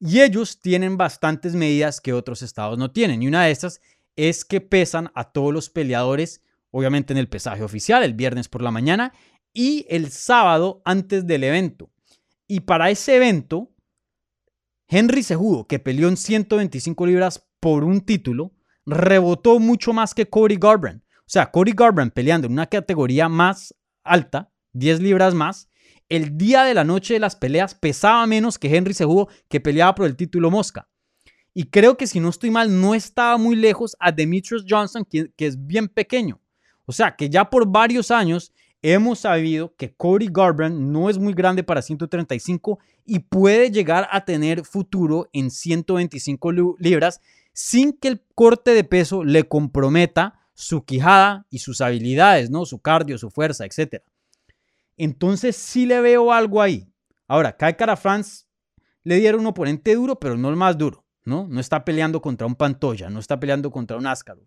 Y 0.00 0.22
ellos 0.22 0.58
tienen 0.62 0.96
bastantes 0.96 1.54
medidas 1.54 2.00
que 2.00 2.14
otros 2.14 2.40
estados 2.40 2.78
no 2.78 2.90
tienen. 2.90 3.22
Y 3.22 3.28
una 3.28 3.44
de 3.44 3.50
estas 3.50 3.82
es 4.16 4.46
que 4.46 4.62
pesan 4.62 5.10
a 5.14 5.32
todos 5.32 5.52
los 5.52 5.68
peleadores, 5.68 6.40
obviamente 6.70 7.12
en 7.12 7.18
el 7.18 7.28
pesaje 7.28 7.62
oficial, 7.62 8.02
el 8.02 8.14
viernes 8.14 8.48
por 8.48 8.62
la 8.62 8.70
mañana, 8.70 9.12
y 9.52 9.84
el 9.90 10.10
sábado 10.10 10.80
antes 10.86 11.26
del 11.26 11.44
evento. 11.44 11.90
Y 12.46 12.60
para 12.60 12.88
ese 12.88 13.16
evento, 13.16 13.73
Henry 14.88 15.22
Cejudo, 15.22 15.66
que 15.66 15.78
peleó 15.78 16.08
en 16.08 16.16
125 16.16 17.06
libras 17.06 17.46
por 17.60 17.84
un 17.84 18.00
título, 18.02 18.52
rebotó 18.86 19.58
mucho 19.58 19.92
más 19.92 20.14
que 20.14 20.28
Cody 20.28 20.56
Garbrandt. 20.56 21.02
O 21.20 21.28
sea, 21.28 21.50
Cody 21.50 21.72
Garbrandt 21.74 22.12
peleando 22.12 22.46
en 22.46 22.52
una 22.52 22.66
categoría 22.66 23.28
más 23.28 23.74
alta, 24.02 24.52
10 24.72 25.00
libras 25.00 25.34
más, 25.34 25.70
el 26.08 26.36
día 26.36 26.64
de 26.64 26.74
la 26.74 26.84
noche 26.84 27.14
de 27.14 27.20
las 27.20 27.34
peleas 27.34 27.74
pesaba 27.74 28.26
menos 28.26 28.58
que 28.58 28.74
Henry 28.74 28.92
Cejudo, 28.92 29.28
que 29.48 29.60
peleaba 29.60 29.94
por 29.94 30.06
el 30.06 30.16
título 30.16 30.50
Mosca. 30.50 30.88
Y 31.54 31.70
creo 31.70 31.96
que 31.96 32.06
si 32.06 32.20
no 32.20 32.28
estoy 32.28 32.50
mal, 32.50 32.80
no 32.80 32.94
estaba 32.94 33.38
muy 33.38 33.56
lejos 33.56 33.96
a 34.00 34.12
Demetrius 34.12 34.64
Johnson, 34.68 35.04
que, 35.04 35.32
que 35.36 35.46
es 35.46 35.66
bien 35.66 35.88
pequeño. 35.88 36.40
O 36.84 36.92
sea, 36.92 37.16
que 37.16 37.30
ya 37.30 37.48
por 37.48 37.66
varios 37.66 38.10
años 38.10 38.52
hemos 38.84 39.20
sabido 39.20 39.74
que 39.76 39.94
Cody 39.94 40.28
Garbrandt 40.30 40.78
no 40.78 41.08
es 41.08 41.18
muy 41.18 41.32
grande 41.32 41.64
para 41.64 41.80
135 41.80 42.78
y 43.06 43.20
puede 43.20 43.70
llegar 43.70 44.06
a 44.12 44.26
tener 44.26 44.62
futuro 44.62 45.30
en 45.32 45.50
125 45.50 46.52
libras 46.78 47.22
sin 47.54 47.94
que 47.94 48.08
el 48.08 48.22
corte 48.34 48.72
de 48.72 48.84
peso 48.84 49.24
le 49.24 49.44
comprometa 49.44 50.38
su 50.52 50.84
quijada 50.84 51.46
y 51.48 51.60
sus 51.60 51.80
habilidades, 51.80 52.50
¿no? 52.50 52.66
Su 52.66 52.78
cardio, 52.78 53.16
su 53.16 53.30
fuerza, 53.30 53.64
etc. 53.64 54.02
Entonces 54.98 55.56
sí 55.56 55.86
le 55.86 56.02
veo 56.02 56.30
algo 56.30 56.60
ahí. 56.60 56.86
Ahora, 57.26 57.56
Kai 57.56 57.78
Cara 57.78 57.96
France 57.96 58.44
le 59.02 59.16
dieron 59.16 59.40
un 59.40 59.46
oponente 59.46 59.94
duro, 59.94 60.20
pero 60.20 60.36
no 60.36 60.50
el 60.50 60.56
más 60.56 60.76
duro, 60.76 61.06
¿no? 61.24 61.48
No 61.48 61.58
está 61.58 61.86
peleando 61.86 62.20
contra 62.20 62.46
un 62.46 62.54
Pantoya, 62.54 63.08
no 63.08 63.18
está 63.18 63.40
peleando 63.40 63.70
contra 63.70 63.96
un 63.96 64.06
Ascaro. 64.06 64.46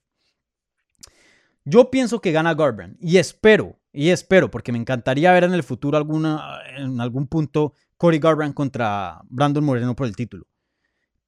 Yo 1.70 1.92
pienso 1.92 2.22
que 2.22 2.32
gana 2.32 2.54
Garbrandt 2.54 2.98
y 3.02 3.18
espero 3.18 3.78
y 3.92 4.12
espero, 4.12 4.50
porque 4.50 4.72
me 4.72 4.78
encantaría 4.78 5.34
ver 5.34 5.44
en 5.44 5.54
el 5.54 5.64
futuro 5.64 5.98
alguna, 5.98 6.62
en 6.78 7.02
algún 7.02 7.28
punto 7.28 7.74
Cody 7.98 8.20
Garbrandt 8.20 8.56
contra 8.56 9.20
Brandon 9.28 9.66
Moreno 9.66 9.94
por 9.94 10.08
el 10.08 10.16
título. 10.16 10.48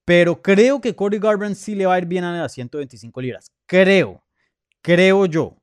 Pero 0.05 0.41
creo 0.41 0.79
que 0.79 0.95
Cody 0.95 1.19
Garbrandt 1.19 1.57
sí 1.57 1.75
le 1.75 1.87
va 1.87 1.95
a 1.95 1.97
ir 1.99 2.05
bien 2.05 2.23
a 2.23 2.31
las 2.41 2.53
125 2.53 3.19
libras. 3.19 3.51
Creo, 3.65 4.23
creo 4.81 5.25
yo. 5.25 5.57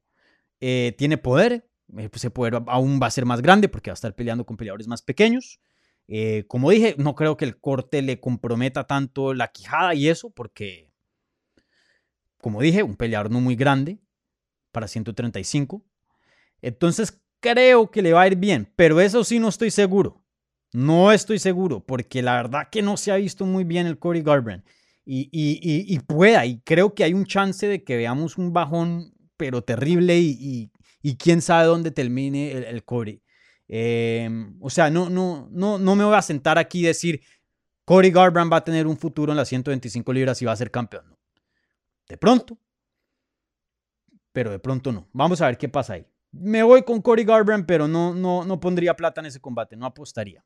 eh, 0.61 0.95
tiene 0.99 1.17
poder, 1.17 1.67
eh, 1.97 2.11
pues 2.11 2.17
ese 2.17 2.31
poder 2.31 2.63
aún 2.67 3.01
va 3.03 3.07
a 3.07 3.11
ser 3.11 3.25
más 3.25 3.41
grande 3.41 3.71
porque 3.71 3.91
va 3.91 3.95
a 3.95 4.01
estar 4.01 4.15
peleando 4.15 4.45
con 4.45 4.59
peleadores 4.59 4.89
más 4.89 5.01
pequeños. 5.01 5.59
Eh, 6.07 6.45
como 6.49 6.71
dije, 6.71 6.97
no 6.99 7.15
creo 7.15 7.39
que 7.39 7.47
el 7.47 7.59
corte 7.59 8.03
le 8.03 8.21
comprometa 8.21 8.87
tanto 8.87 9.33
la 9.33 9.49
quijada 9.49 9.95
y 9.95 10.09
eso, 10.11 10.31
porque, 10.31 10.93
como 12.43 12.61
dije, 12.61 12.83
un 12.83 12.97
peleador 12.97 13.31
no 13.31 13.41
muy 13.41 13.57
grande 13.57 14.01
para 14.77 14.89
135. 14.89 15.83
Entonces 16.61 17.19
creo 17.41 17.91
que 17.91 18.03
le 18.03 18.13
va 18.13 18.21
a 18.21 18.27
ir 18.27 18.37
bien, 18.37 18.71
pero 18.77 19.01
eso 19.01 19.25
sí 19.25 19.39
no 19.39 19.49
estoy 19.49 19.71
seguro. 19.71 20.23
No 20.75 21.13
estoy 21.13 21.39
seguro, 21.39 21.81
porque 21.81 22.21
la 22.21 22.35
verdad 22.35 22.69
que 22.71 22.83
no 22.83 22.99
se 22.99 23.11
ha 23.11 23.17
visto 23.17 23.47
muy 23.47 23.65
bien 23.65 23.87
el 23.87 23.99
Cody 23.99 24.21
Garbrandt. 24.21 24.67
Y, 25.07 25.31
y, 25.33 25.99
pueda, 26.01 26.45
y 26.45 26.61
creo 26.61 26.95
que 26.95 27.05
hay 27.05 27.15
un 27.15 27.25
chance 27.25 27.67
de 27.67 27.85
que 27.85 27.97
veamos 27.97 28.37
un 28.37 28.53
bajón, 28.53 29.15
pero 29.39 29.63
terrible, 29.63 30.19
y, 30.19 30.71
quién 31.19 31.41
sabe 31.41 31.69
dónde 31.69 31.91
termine 31.91 32.53
el, 32.53 32.65
el 32.65 32.85
Cody. 32.85 33.23
Em, 33.67 34.59
o 34.61 34.69
sea, 34.69 34.91
no, 34.91 35.09
no, 35.09 35.49
no, 35.51 35.79
no 35.79 35.97
me 35.97 36.05
voy 36.05 36.17
a 36.17 36.21
sentar 36.23 36.59
aquí 36.59 36.81
y 36.81 36.89
decir, 36.89 37.23
Cody 37.87 38.11
Garbrandt 38.11 38.53
va 38.53 38.59
a 38.59 38.65
tener 38.65 38.87
un 38.87 38.99
futuro 38.99 39.33
en 39.33 39.39
las 39.39 39.49
125 39.49 40.13
libras 40.13 40.43
y 40.43 40.45
va 40.45 40.53
a 40.53 40.57
ser 40.57 40.71
campeón. 40.71 41.17
De 42.07 42.19
pronto, 42.19 42.59
pero 44.37 44.51
de 44.51 44.59
pronto 44.59 44.93
no. 44.93 45.09
Vamos 45.15 45.41
a 45.41 45.47
ver 45.47 45.57
qué 45.57 45.67
pasa 45.67 45.95
ahí. 45.95 46.07
Me 46.31 46.63
voy 46.63 46.83
con 46.83 47.01
Cody 47.01 47.25
Garbrandt, 47.25 47.67
pero 47.67 47.89
no, 47.89 48.13
no, 48.13 48.45
no 48.45 48.61
pondría 48.61 48.95
plata 48.95 49.23
en 49.23 49.29
ese 49.29 49.41
combate, 49.41 49.79
no 49.79 49.87
apostaría. 49.87 50.45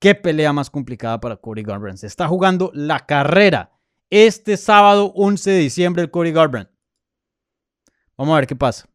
Qué 0.00 0.16
pelea 0.16 0.52
más 0.52 0.68
complicada 0.68 1.20
para 1.20 1.36
Cody 1.36 1.62
Garbrandt. 1.62 2.00
Se 2.00 2.08
está 2.08 2.26
jugando 2.26 2.72
la 2.74 3.06
carrera 3.06 3.70
este 4.10 4.56
sábado 4.56 5.12
11 5.14 5.48
de 5.52 5.58
diciembre 5.58 6.02
el 6.02 6.10
Cody 6.10 6.32
Garbrandt. 6.32 6.72
Vamos 8.16 8.32
a 8.32 8.38
ver 8.38 8.48
qué 8.48 8.56
pasa. 8.56 8.88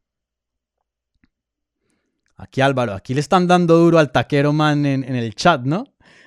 Aquí 2.36 2.60
Álvaro, 2.60 2.92
aquí 2.92 3.14
le 3.14 3.22
están 3.22 3.48
dando 3.48 3.78
duro 3.78 4.00
al 4.00 4.12
taquero 4.12 4.52
man 4.52 4.86
en, 4.86 5.06
el 5.06 5.34
chat, 5.34 5.62
¿no? 5.62 5.86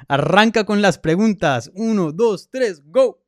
Arranca 0.08 0.64
con 0.64 0.80
las 0.80 0.96
preguntas. 0.96 1.70
Uno, 1.74 2.10
dos, 2.10 2.48
tres, 2.50 2.82
go. 2.86 3.22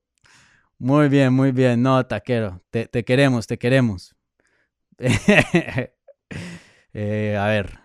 Muy 0.79 1.11
bien, 1.11 1.35
muy 1.35 1.53
bien. 1.53 1.83
No, 1.83 2.07
taquero, 2.07 2.63
te, 2.71 2.89
queremos, 3.05 3.47
te 3.47 3.59
queremos. 3.59 4.17
Eh, 6.95 7.39
a 7.41 7.47
ver. 7.47 7.79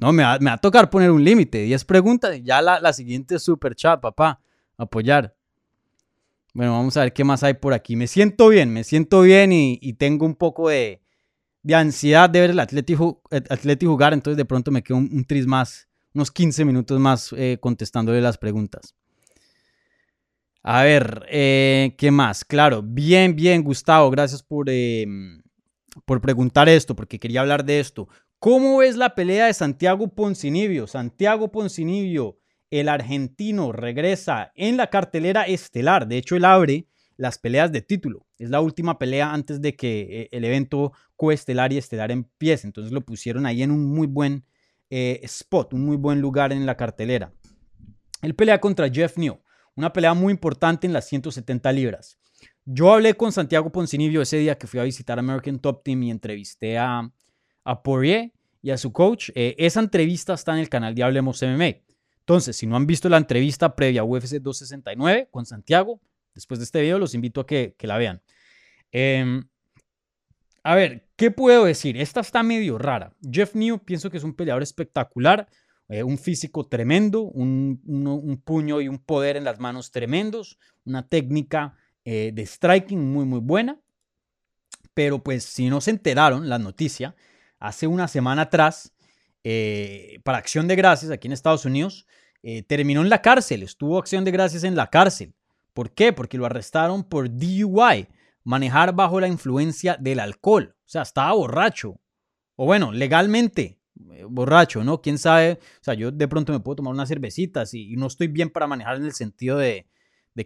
No, 0.00 0.12
me 0.12 0.24
va, 0.24 0.34
a 0.34 0.58
tocar 0.58 0.90
poner 0.90 1.12
un 1.12 1.22
límite. 1.22 1.58
Diez 1.58 1.84
preguntas 1.84 2.40
ya 2.42 2.60
la, 2.60 2.80
la 2.80 2.92
siguiente 2.92 3.38
super 3.38 3.76
chat, 3.76 4.00
papá. 4.00 4.40
Apoyar. 4.76 5.36
Bueno, 6.52 6.72
vamos 6.72 6.96
a 6.96 7.02
ver 7.02 7.12
qué 7.12 7.22
más 7.22 7.44
hay 7.44 7.54
por 7.54 7.72
aquí. 7.72 7.94
Me 7.94 8.08
siento 8.08 8.48
bien, 8.48 8.72
me 8.72 8.82
siento 8.82 9.22
bien 9.22 9.52
y 9.52 9.92
tengo 9.92 10.26
un 10.26 10.34
poco 10.34 10.70
de, 10.70 11.00
de 11.62 11.74
ansiedad 11.74 12.30
de 12.30 12.40
ver 12.40 12.50
el 12.50 12.60
Atlético, 12.60 13.22
jugar, 13.82 14.12
entonces 14.12 14.36
de 14.36 14.44
pronto 14.44 14.70
me 14.70 14.82
quedo 14.82 14.98
un, 14.98 15.24
tris 15.24 15.46
más, 15.46 15.88
unos 16.14 16.30
15 16.30 16.64
minutos 16.64 16.98
más 16.98 17.34
eh, 17.36 17.58
contestándole 17.60 18.20
las 18.20 18.38
preguntas. 18.38 18.94
A 20.62 20.82
ver, 20.82 21.26
eh, 21.30 21.94
¿qué 21.96 22.10
más? 22.10 22.44
Claro, 22.44 22.82
bien, 22.82 23.34
bien, 23.34 23.62
Gustavo, 23.62 24.10
gracias 24.10 24.42
por, 24.42 24.68
em, 24.68 25.40
por 26.04 26.20
preguntar 26.20 26.68
esto, 26.68 26.94
porque 26.94 27.18
quería 27.18 27.40
hablar 27.40 27.64
de 27.64 27.80
esto. 27.80 28.08
¿Cómo 28.38 28.78
ves 28.78 28.96
la 28.96 29.14
pelea 29.14 29.46
de 29.46 29.54
Santiago 29.54 30.08
Poncinibio? 30.14 30.86
Santiago 30.86 31.50
Poncinibio, 31.52 32.38
el 32.70 32.88
argentino, 32.88 33.72
regresa 33.72 34.52
en 34.54 34.76
la 34.76 34.88
cartelera 34.88 35.42
estelar. 35.42 36.06
De 36.06 36.16
hecho, 36.18 36.36
él 36.36 36.44
abre 36.44 36.86
las 37.16 37.38
peleas 37.38 37.70
de 37.70 37.82
título. 37.82 38.26
Es 38.38 38.48
la 38.48 38.62
última 38.62 38.98
pelea 38.98 39.32
antes 39.32 39.60
de 39.60 39.76
que 39.76 40.22
eh, 40.22 40.28
el 40.32 40.44
evento 40.44 40.92
coestelar 41.16 41.72
y 41.72 41.76
estelar 41.76 42.10
empiece. 42.10 42.66
Entonces 42.66 42.92
lo 42.92 43.02
pusieron 43.02 43.44
ahí 43.44 43.62
en 43.62 43.70
un 43.70 43.84
muy 43.84 44.06
buen 44.06 44.46
eh, 44.88 45.20
spot, 45.24 45.74
un 45.74 45.84
muy 45.84 45.96
buen 45.96 46.20
lugar 46.20 46.52
en 46.52 46.64
la 46.64 46.76
cartelera. 46.76 47.32
Él 48.22 48.34
pelea 48.34 48.60
contra 48.60 48.88
Jeff 48.88 49.18
New, 49.18 49.38
una 49.76 49.92
pelea 49.92 50.14
muy 50.14 50.32
importante 50.32 50.86
en 50.86 50.92
las 50.92 51.06
170 51.08 51.72
libras. 51.72 52.18
Yo 52.72 52.92
hablé 52.92 53.14
con 53.14 53.32
Santiago 53.32 53.72
Poncinibio 53.72 54.22
ese 54.22 54.36
día 54.36 54.56
que 54.56 54.68
fui 54.68 54.78
a 54.78 54.84
visitar 54.84 55.18
American 55.18 55.58
Top 55.58 55.82
Team 55.82 56.04
y 56.04 56.10
entrevisté 56.12 56.78
a, 56.78 57.10
a 57.64 57.82
Poirier 57.82 58.32
y 58.62 58.70
a 58.70 58.78
su 58.78 58.92
coach. 58.92 59.30
Eh, 59.34 59.56
esa 59.58 59.80
entrevista 59.80 60.34
está 60.34 60.52
en 60.52 60.60
el 60.60 60.68
canal 60.68 60.94
de 60.94 61.02
Hablemos 61.02 61.42
MMA. 61.42 61.80
Entonces, 62.20 62.54
si 62.56 62.68
no 62.68 62.76
han 62.76 62.86
visto 62.86 63.08
la 63.08 63.16
entrevista 63.16 63.74
previa 63.74 64.02
a 64.02 64.04
UFC 64.04 64.34
269 64.34 65.30
con 65.32 65.46
Santiago, 65.46 66.00
después 66.32 66.60
de 66.60 66.64
este 66.64 66.80
video 66.80 67.00
los 67.00 67.12
invito 67.12 67.40
a 67.40 67.46
que, 67.46 67.74
la 67.80 67.98
vean. 67.98 68.22
Em, 68.92 69.42
a 70.62 70.76
ver, 70.76 71.08
¿qué 71.16 71.32
puedo 71.32 71.64
decir? 71.64 71.96
Esta 71.96 72.20
está 72.20 72.44
medio 72.44 72.78
rara. 72.78 73.12
Jeff 73.28 73.56
New 73.56 73.80
pienso 73.80 74.10
que 74.10 74.18
es 74.18 74.22
un 74.22 74.34
peleador 74.34 74.62
espectacular, 74.62 75.48
eh, 75.88 76.04
un 76.04 76.18
físico 76.18 76.68
tremendo, 76.68 77.22
un, 77.22 78.42
puño 78.44 78.80
y 78.80 78.86
un 78.86 78.98
poder 78.98 79.36
en 79.36 79.42
las 79.42 79.58
manos 79.58 79.90
tremendos, 79.90 80.56
una 80.84 81.08
técnica 81.08 81.74
eh, 82.04 82.30
de 82.34 82.46
striking 82.46 83.12
muy, 83.12 83.24
muy 83.24 83.40
buena. 83.40 83.80
Pero 84.94 85.22
pues 85.22 85.44
si 85.44 85.68
no 85.70 85.80
se 85.80 85.90
enteraron, 85.90 86.48
la 86.48 86.58
noticia, 86.58 87.14
hace 87.58 87.86
una 87.86 88.08
semana 88.08 88.42
atrás, 88.42 88.92
eh, 89.44 90.20
para 90.24 90.38
Acción 90.38 90.68
de 90.68 90.76
Gracias 90.76 91.10
aquí 91.10 91.28
en 91.28 91.32
Estados 91.32 91.64
Unidos, 91.64 92.06
terminó 92.66 93.02
en 93.02 93.10
la 93.10 93.20
cárcel, 93.20 93.62
estuvo 93.62 93.98
Acción 93.98 94.24
de 94.24 94.30
Gracias 94.30 94.64
en 94.64 94.74
la 94.74 94.88
cárcel. 94.88 95.34
¿Por 95.74 95.92
qué? 95.92 96.12
Porque 96.12 96.38
lo 96.38 96.46
arrestaron 96.46 97.04
por 97.04 97.28
DUI, 97.30 98.08
manejar 98.44 98.94
bajo 98.94 99.20
la 99.20 99.28
influencia 99.28 99.96
del 100.00 100.20
alcohol. 100.20 100.74
O 100.74 100.88
sea, 100.88 101.02
estaba 101.02 101.32
borracho. 101.32 102.00
O 102.56 102.66
bueno, 102.66 102.92
legalmente 102.92 103.80
eh, 104.12 104.24
borracho, 104.28 104.84
¿no? 104.84 105.00
¿Quién 105.00 105.18
sabe? 105.18 105.58
O 105.80 105.84
sea, 105.84 105.94
yo 105.94 106.10
de 106.10 106.28
pronto 106.28 106.52
me 106.52 106.60
puedo 106.60 106.76
tomar 106.76 106.92
unas 106.92 107.08
cervecitas 107.08 107.74
y, 107.74 107.96
no 107.96 108.06
estoy 108.06 108.28
bien 108.28 108.50
para 108.50 108.66
manejar 108.66 108.96
en 108.96 109.04
el 109.04 109.12
sentido 109.12 109.58
de, 109.58 109.86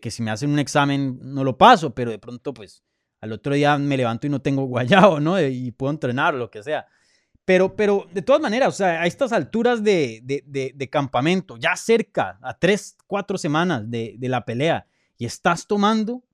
que 0.01 0.11
si 0.11 0.23
me 0.23 0.31
hacen 0.31 0.51
un 0.51 0.59
examen 0.59 1.19
no 1.23 1.45
lo 1.45 1.59
paso, 1.59 1.95
pero 1.95 2.11
de 2.11 2.19
pronto 2.19 2.55
pues 2.55 2.83
al 3.21 3.33
otro 3.33 3.55
día 3.55 3.79
me 3.79 3.97
levanto 3.97 4.27
y 4.27 4.31
no 4.31 4.43
tengo 4.43 4.65
guayabo, 4.67 5.21
¿no? 5.21 5.41
Y 5.41 5.71
puedo 5.73 5.93
entrenar 5.93 6.35
lo 6.35 6.51
que 6.51 6.63
sea. 6.63 6.87
Pero, 7.45 7.77
pero 7.77 8.07
de 8.13 8.23
todas 8.23 8.41
maneras, 8.41 8.69
o 8.69 8.77
sea, 8.77 9.03
a 9.03 9.07
estas 9.07 9.33
alturas 9.33 9.85
de, 9.85 10.23
de, 10.25 10.91
campamento, 10.91 11.59
ya 11.59 11.77
cerca, 11.77 12.39
a 12.43 12.59
tres, 12.59 12.97
cuatro 13.07 13.37
semanas 13.37 13.91
de, 13.91 14.17
la 14.21 14.45
pelea, 14.47 14.87
y 15.19 15.27
estás 15.27 15.67
tomando 15.67 16.25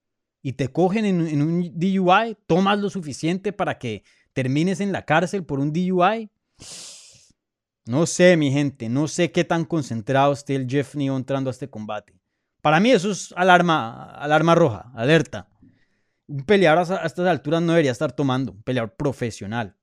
y 0.40 0.52
te 0.52 0.68
cogen 0.68 1.04
en, 1.04 1.42
un 1.42 1.72
DUI, 1.74 2.36
tomas 2.46 2.78
lo 2.78 2.88
suficiente 2.90 3.52
para 3.52 3.76
que 3.78 4.04
termines 4.32 4.80
en 4.80 4.92
la 4.92 5.04
cárcel 5.04 5.44
por 5.44 5.58
un 5.58 5.72
DUI. 5.72 6.30
No 7.86 8.06
sé, 8.06 8.36
mi 8.36 8.52
gente, 8.52 8.88
no 8.88 9.08
sé 9.08 9.32
qué 9.32 9.42
tan 9.42 9.64
concentrado 9.64 10.32
esté 10.32 10.54
el 10.54 10.68
Jeff 10.68 10.94
Neal 10.94 11.16
entrando 11.16 11.50
a 11.50 11.52
este 11.52 11.68
combate. 11.68 12.19
Para 12.60 12.80
mí 12.80 12.90
eso 12.90 13.10
es 13.10 13.32
alarma, 13.36 14.10
alarma 14.12 14.54
roja, 14.54 14.90
alerta. 14.94 15.48
Un 16.26 16.44
peleador 16.44 16.92
a 16.92 17.06
estas 17.06 17.26
alturas 17.26 17.62
no 17.62 17.72
debería 17.72 17.92
estar 17.92 18.12
tomando, 18.12 18.52
un 18.52 18.62
peleador 18.62 18.94
profesional. 18.94 19.76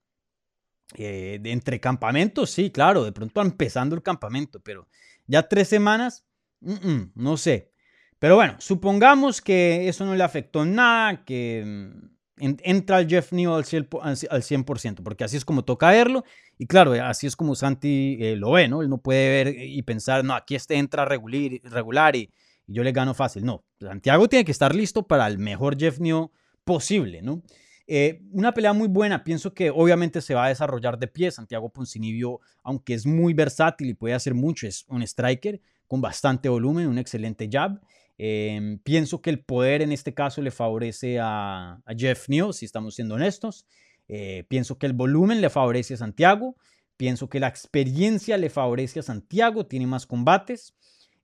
Eh, 0.95 1.41
entre 1.43 1.81
campamentos, 1.81 2.49
sí, 2.49 2.71
claro, 2.71 3.03
de 3.03 3.11
pronto 3.11 3.41
empezando 3.41 3.95
el 3.95 4.01
campamento, 4.01 4.61
pero 4.61 4.87
ya 5.25 5.47
tres 5.47 5.67
semanas, 5.67 6.25
no 6.61 7.35
sé. 7.37 7.73
Pero 8.19 8.35
bueno, 8.35 8.55
supongamos 8.59 9.41
que 9.41 9.89
eso 9.89 10.05
no 10.05 10.15
le 10.15 10.23
afectó 10.23 10.65
nada, 10.65 11.25
que 11.25 11.63
mm, 11.65 12.55
entra 12.63 12.99
el 12.99 13.09
Jeff 13.09 13.33
New 13.33 13.53
al 13.53 13.65
100%, 13.65 15.03
porque 15.03 15.23
así 15.23 15.37
es 15.37 15.45
como 15.45 15.65
toca 15.65 15.89
verlo. 15.89 16.23
Y 16.57 16.67
claro, 16.67 16.93
así 17.03 17.27
es 17.27 17.35
como 17.35 17.53
Santi 17.55 18.17
eh, 18.19 18.35
lo 18.35 18.51
ve, 18.51 18.67
¿no? 18.67 18.81
Él 18.81 18.89
no 18.89 18.99
puede 18.99 19.43
ver 19.43 19.55
y 19.59 19.81
pensar, 19.83 20.23
no, 20.23 20.33
aquí 20.33 20.55
este 20.55 20.75
entra 20.75 21.05
regular, 21.05 21.59
regular 21.63 22.15
y, 22.15 22.31
yo 22.67 22.83
le 22.83 22.91
gano 22.91 23.13
fácil. 23.13 23.45
No, 23.45 23.63
Santiago 23.79 24.27
tiene 24.27 24.45
que 24.45 24.51
estar 24.51 24.75
listo 24.75 25.07
para 25.07 25.25
el 25.27 25.37
mejor 25.39 25.77
Jeff 25.79 25.99
New 25.99 26.31
posible, 26.63 27.21
¿no? 27.21 27.41
Eh, 27.89 28.21
una 28.33 28.53
pelea 28.53 28.73
muy 28.73 28.89
buena, 28.89 29.23
pienso 29.23 29.53
que 29.53 29.69
obviamente 29.69 30.21
se 30.21 30.33
va 30.35 30.45
a 30.45 30.49
desarrollar 30.49 30.99
de 30.99 31.07
pie. 31.07 31.31
Santiago 31.31 31.69
Poncinibio, 31.69 32.41
aunque 32.61 32.93
es 32.93 33.05
muy 33.05 33.33
versátil 33.33 33.89
y 33.89 33.93
puede 33.93 34.13
hacer 34.13 34.33
mucho, 34.33 34.67
es 34.67 34.85
un 34.89 35.01
striker 35.03 35.61
con 35.87 36.01
bastante 36.01 36.49
volumen, 36.49 36.87
un 36.87 36.97
excelente 36.97 37.47
jab. 37.49 37.79
Em, 38.17 38.79
pienso 38.79 39.21
que 39.21 39.29
el 39.29 39.39
poder 39.39 39.81
en 39.81 39.93
este 39.93 40.13
caso 40.13 40.41
le 40.41 40.51
favorece 40.51 41.19
a, 41.21 41.79
Jeff 41.97 42.27
Neal, 42.27 42.53
si 42.53 42.65
estamos 42.65 42.95
siendo 42.95 43.15
honestos. 43.15 43.65
Eh, 44.09 44.43
pienso 44.49 44.77
que 44.77 44.85
el 44.85 44.93
volumen 44.93 45.39
le 45.39 45.49
favorece 45.49 45.93
a 45.93 45.97
Santiago. 45.97 46.57
Pienso 46.97 47.29
que 47.29 47.39
la 47.39 47.47
experiencia 47.47 48.37
le 48.37 48.49
favorece 48.49 48.99
a 48.99 49.03
Santiago. 49.03 49.65
Tiene 49.65 49.87
más 49.87 50.05
combates 50.05 50.73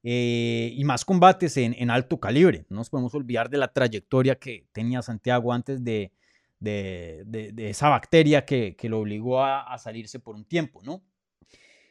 eh, 0.03 0.73
y 0.75 0.83
más 0.83 1.05
combates 1.05 1.57
en, 1.57 1.89
alto 1.89 2.19
calibre. 2.19 2.65
No 2.69 2.77
nos 2.77 2.89
podemos 2.89 3.15
olvidar 3.15 3.49
de 3.49 3.57
la 3.57 3.69
trayectoria 3.69 4.35
que 4.35 4.67
tenía 4.71 5.01
Santiago 5.01 5.53
antes 5.53 5.83
de, 5.83 6.11
de, 6.59 7.53
esa 7.57 7.89
bacteria 7.89 8.45
que, 8.45 8.75
lo 8.83 8.99
obligó 8.99 9.43
a, 9.43 9.77
salirse 9.77 10.19
por 10.19 10.35
un 10.35 10.45
tiempo, 10.45 10.81
¿no? 10.83 11.03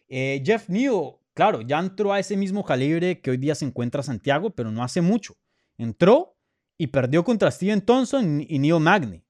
Eh, 0.09 0.43
Jeff 0.45 0.69
Neal 0.69 1.17
claro, 1.35 1.63
ya 1.63 1.79
entró 1.79 2.13
a 2.13 2.19
ese 2.19 2.37
mismo 2.37 2.65
calibre 2.65 3.21
que 3.21 3.31
hoy 3.31 3.37
día 3.37 3.55
se 3.55 3.65
encuentra 3.65 4.03
Santiago, 4.03 4.51
pero 4.51 4.71
no 4.71 4.83
hace 4.83 5.01
mucho. 5.01 5.37
Entró 5.79 6.37
y 6.79 6.89
perdió 6.89 7.25
contra 7.25 7.51
Steven 7.51 7.81
Thompson 7.81 8.45
y 8.47 8.59
Neil 8.59 8.81
Magny. 8.81 9.22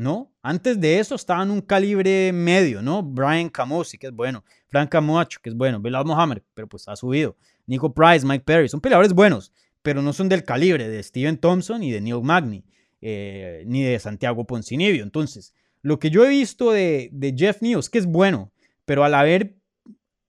¿No? 0.00 0.32
Antes 0.42 0.80
de 0.80 0.98
eso 0.98 1.14
estaban 1.14 1.50
un 1.50 1.60
calibre 1.60 2.32
medio, 2.32 2.80
¿no? 2.80 3.02
Brian 3.02 3.50
Camosi, 3.50 3.98
que 3.98 4.06
es 4.06 4.12
bueno. 4.14 4.42
Frank 4.68 4.88
Camacho, 4.88 5.40
que 5.42 5.50
es 5.50 5.54
bueno. 5.54 5.78
Belal 5.78 6.06
Mohamed, 6.06 6.38
pero 6.54 6.66
pues 6.66 6.88
ha 6.88 6.96
subido. 6.96 7.36
Nico 7.66 7.92
Price, 7.92 8.26
Mike 8.26 8.44
Perry, 8.46 8.68
son 8.68 8.80
peleadores 8.80 9.12
buenos, 9.12 9.52
pero 9.82 10.00
no 10.00 10.14
son 10.14 10.30
del 10.30 10.42
calibre 10.42 10.88
de 10.88 11.02
Steven 11.02 11.36
Thompson 11.36 11.82
y 11.82 11.90
de 11.90 12.00
Neil 12.00 12.22
Magny, 12.22 12.64
eh, 13.02 13.62
ni 13.66 13.82
de 13.82 13.98
Santiago 13.98 14.46
Poncinibio. 14.46 15.02
Entonces, 15.02 15.54
lo 15.82 15.98
que 15.98 16.08
yo 16.08 16.24
he 16.24 16.30
visto 16.30 16.72
de, 16.72 17.10
de 17.12 17.34
Jeff 17.36 17.60
News, 17.60 17.90
que 17.90 17.98
es 17.98 18.06
bueno, 18.06 18.52
pero 18.86 19.04
al 19.04 19.14
haber 19.14 19.58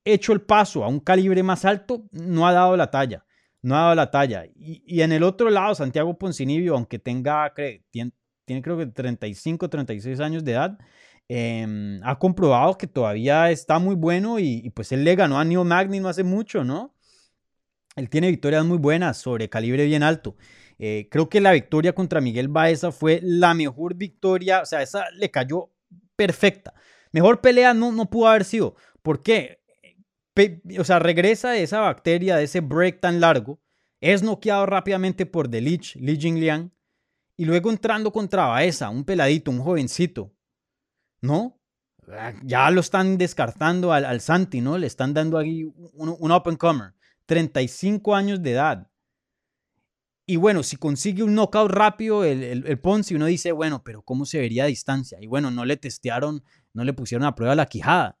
hecho 0.04 0.34
el 0.34 0.42
paso 0.42 0.84
a 0.84 0.88
un 0.88 1.00
calibre 1.00 1.42
más 1.42 1.64
alto, 1.64 2.04
no 2.10 2.46
ha 2.46 2.52
dado 2.52 2.76
la 2.76 2.90
talla. 2.90 3.24
No 3.62 3.76
ha 3.76 3.80
dado 3.80 3.94
la 3.94 4.10
talla. 4.10 4.44
Y, 4.54 5.00
en 5.00 5.12
el 5.12 5.22
otro 5.22 5.48
lado, 5.48 5.74
Santiago 5.74 6.18
Poncinibio, 6.18 6.74
aunque 6.74 6.98
tenga, 6.98 7.54
creo 8.46 8.76
que 8.76 8.86
35, 8.86 9.68
36 9.68 10.20
años 10.20 10.44
de 10.44 10.52
edad, 10.52 10.78
em, 11.28 12.00
ha 12.04 12.18
comprobado 12.18 12.76
que 12.76 12.86
todavía 12.86 13.50
está 13.50 13.78
muy 13.78 13.94
bueno 13.94 14.38
y, 14.38 14.70
pues 14.70 14.92
él 14.92 15.04
le 15.04 15.14
ganó 15.16 15.38
a 15.38 15.44
Neil 15.44 15.64
Magny 15.64 16.00
no 16.00 16.08
hace 16.08 16.24
mucho, 16.24 16.64
¿no? 16.64 16.94
Él 17.96 18.08
tiene 18.08 18.30
victorias 18.30 18.64
muy 18.64 18.78
buenas 18.78 19.18
sobre 19.18 19.48
calibre 19.48 19.84
bien 19.86 20.02
alto. 20.02 20.36
Eh, 20.78 21.08
creo 21.10 21.28
que 21.28 21.40
la 21.40 21.52
victoria 21.52 21.94
contra 21.94 22.20
Miguel 22.20 22.48
Baeza 22.48 22.90
fue 22.90 23.20
la 23.22 23.54
mejor 23.54 23.94
victoria, 23.94 24.62
o 24.62 24.66
sea, 24.66 24.82
esa 24.82 25.10
le 25.12 25.30
cayó 25.30 25.70
perfecta. 26.16 26.74
Mejor 27.12 27.40
pelea 27.40 27.74
no, 27.74 27.92
no 27.92 28.08
pudo 28.10 28.28
haber 28.28 28.44
sido. 28.44 28.74
¿Por 29.02 29.22
qué? 29.22 29.60
o 30.78 30.84
sea, 30.84 30.98
regresa 30.98 31.50
de 31.50 31.62
esa 31.62 31.80
bacteria, 31.80 32.36
de 32.36 32.44
ese 32.44 32.60
break 32.60 33.00
tan 33.00 33.20
largo, 33.20 33.60
es 34.00 34.22
noqueado 34.22 34.66
rápidamente 34.66 35.26
por 35.26 35.48
The 35.48 35.60
Lich, 35.60 35.96
Li 35.96 36.18
Jingliang, 36.18 36.72
y 37.42 37.44
luego 37.44 37.70
entrando 37.70 38.12
contra 38.12 38.46
Baeza, 38.46 38.88
un 38.88 39.02
peladito, 39.02 39.50
un 39.50 39.58
jovencito, 39.58 40.32
¿no? 41.20 41.60
Ah, 42.08 42.32
ya 42.44 42.70
lo 42.70 42.80
están 42.80 43.18
descartando 43.18 43.92
al, 43.92 44.20
Santi, 44.20 44.60
¿no? 44.60 44.78
Le 44.78 44.86
están 44.86 45.12
dando 45.12 45.38
ahí 45.38 45.64
un, 45.64 46.16
un 46.20 46.30
open 46.30 46.54
comer, 46.54 46.94
35 47.26 48.14
años 48.14 48.40
de 48.44 48.52
edad. 48.52 48.88
Y 50.24 50.36
bueno, 50.36 50.62
si 50.62 50.76
consigue 50.76 51.24
un 51.24 51.34
knockout 51.34 51.72
rápido, 51.72 52.22
el, 52.22 52.44
el, 52.44 52.64
el, 52.64 52.78
Ponzi, 52.78 53.16
uno 53.16 53.26
dice, 53.26 53.50
bueno, 53.50 53.82
pero 53.82 54.02
¿cómo 54.02 54.24
se 54.24 54.38
vería 54.38 54.62
a 54.62 54.68
distancia? 54.68 55.18
Y 55.20 55.26
bueno, 55.26 55.50
no 55.50 55.64
le 55.64 55.76
testearon, 55.76 56.44
no 56.72 56.84
le 56.84 56.92
pusieron 56.92 57.26
a 57.26 57.34
prueba 57.34 57.56
la 57.56 57.66
quijada. 57.66 58.20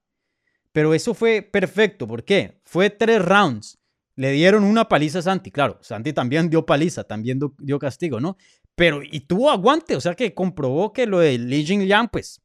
Pero 0.72 0.94
eso 0.94 1.14
fue 1.14 1.42
perfecto. 1.42 2.08
¿Por 2.08 2.24
qué? 2.24 2.60
Fue 2.64 2.90
tres 2.90 3.24
rounds. 3.24 3.78
Le 4.16 4.32
dieron 4.32 4.64
una 4.64 4.88
paliza 4.88 5.20
a 5.20 5.22
Santi. 5.22 5.52
Claro, 5.52 5.78
Santi 5.80 6.12
también 6.12 6.50
dio 6.50 6.66
paliza, 6.66 7.04
también 7.04 7.38
dio 7.58 7.78
castigo, 7.78 8.20
¿no? 8.20 8.36
Pero, 8.74 9.02
y 9.02 9.20
tuvo 9.20 9.50
aguante, 9.50 9.96
o 9.96 10.00
sea 10.00 10.14
que 10.14 10.34
comprobó 10.34 10.92
que 10.92 11.06
lo 11.06 11.18
de 11.18 11.38
Li 11.38 11.64
Jingliang, 11.64 12.08
pues, 12.08 12.40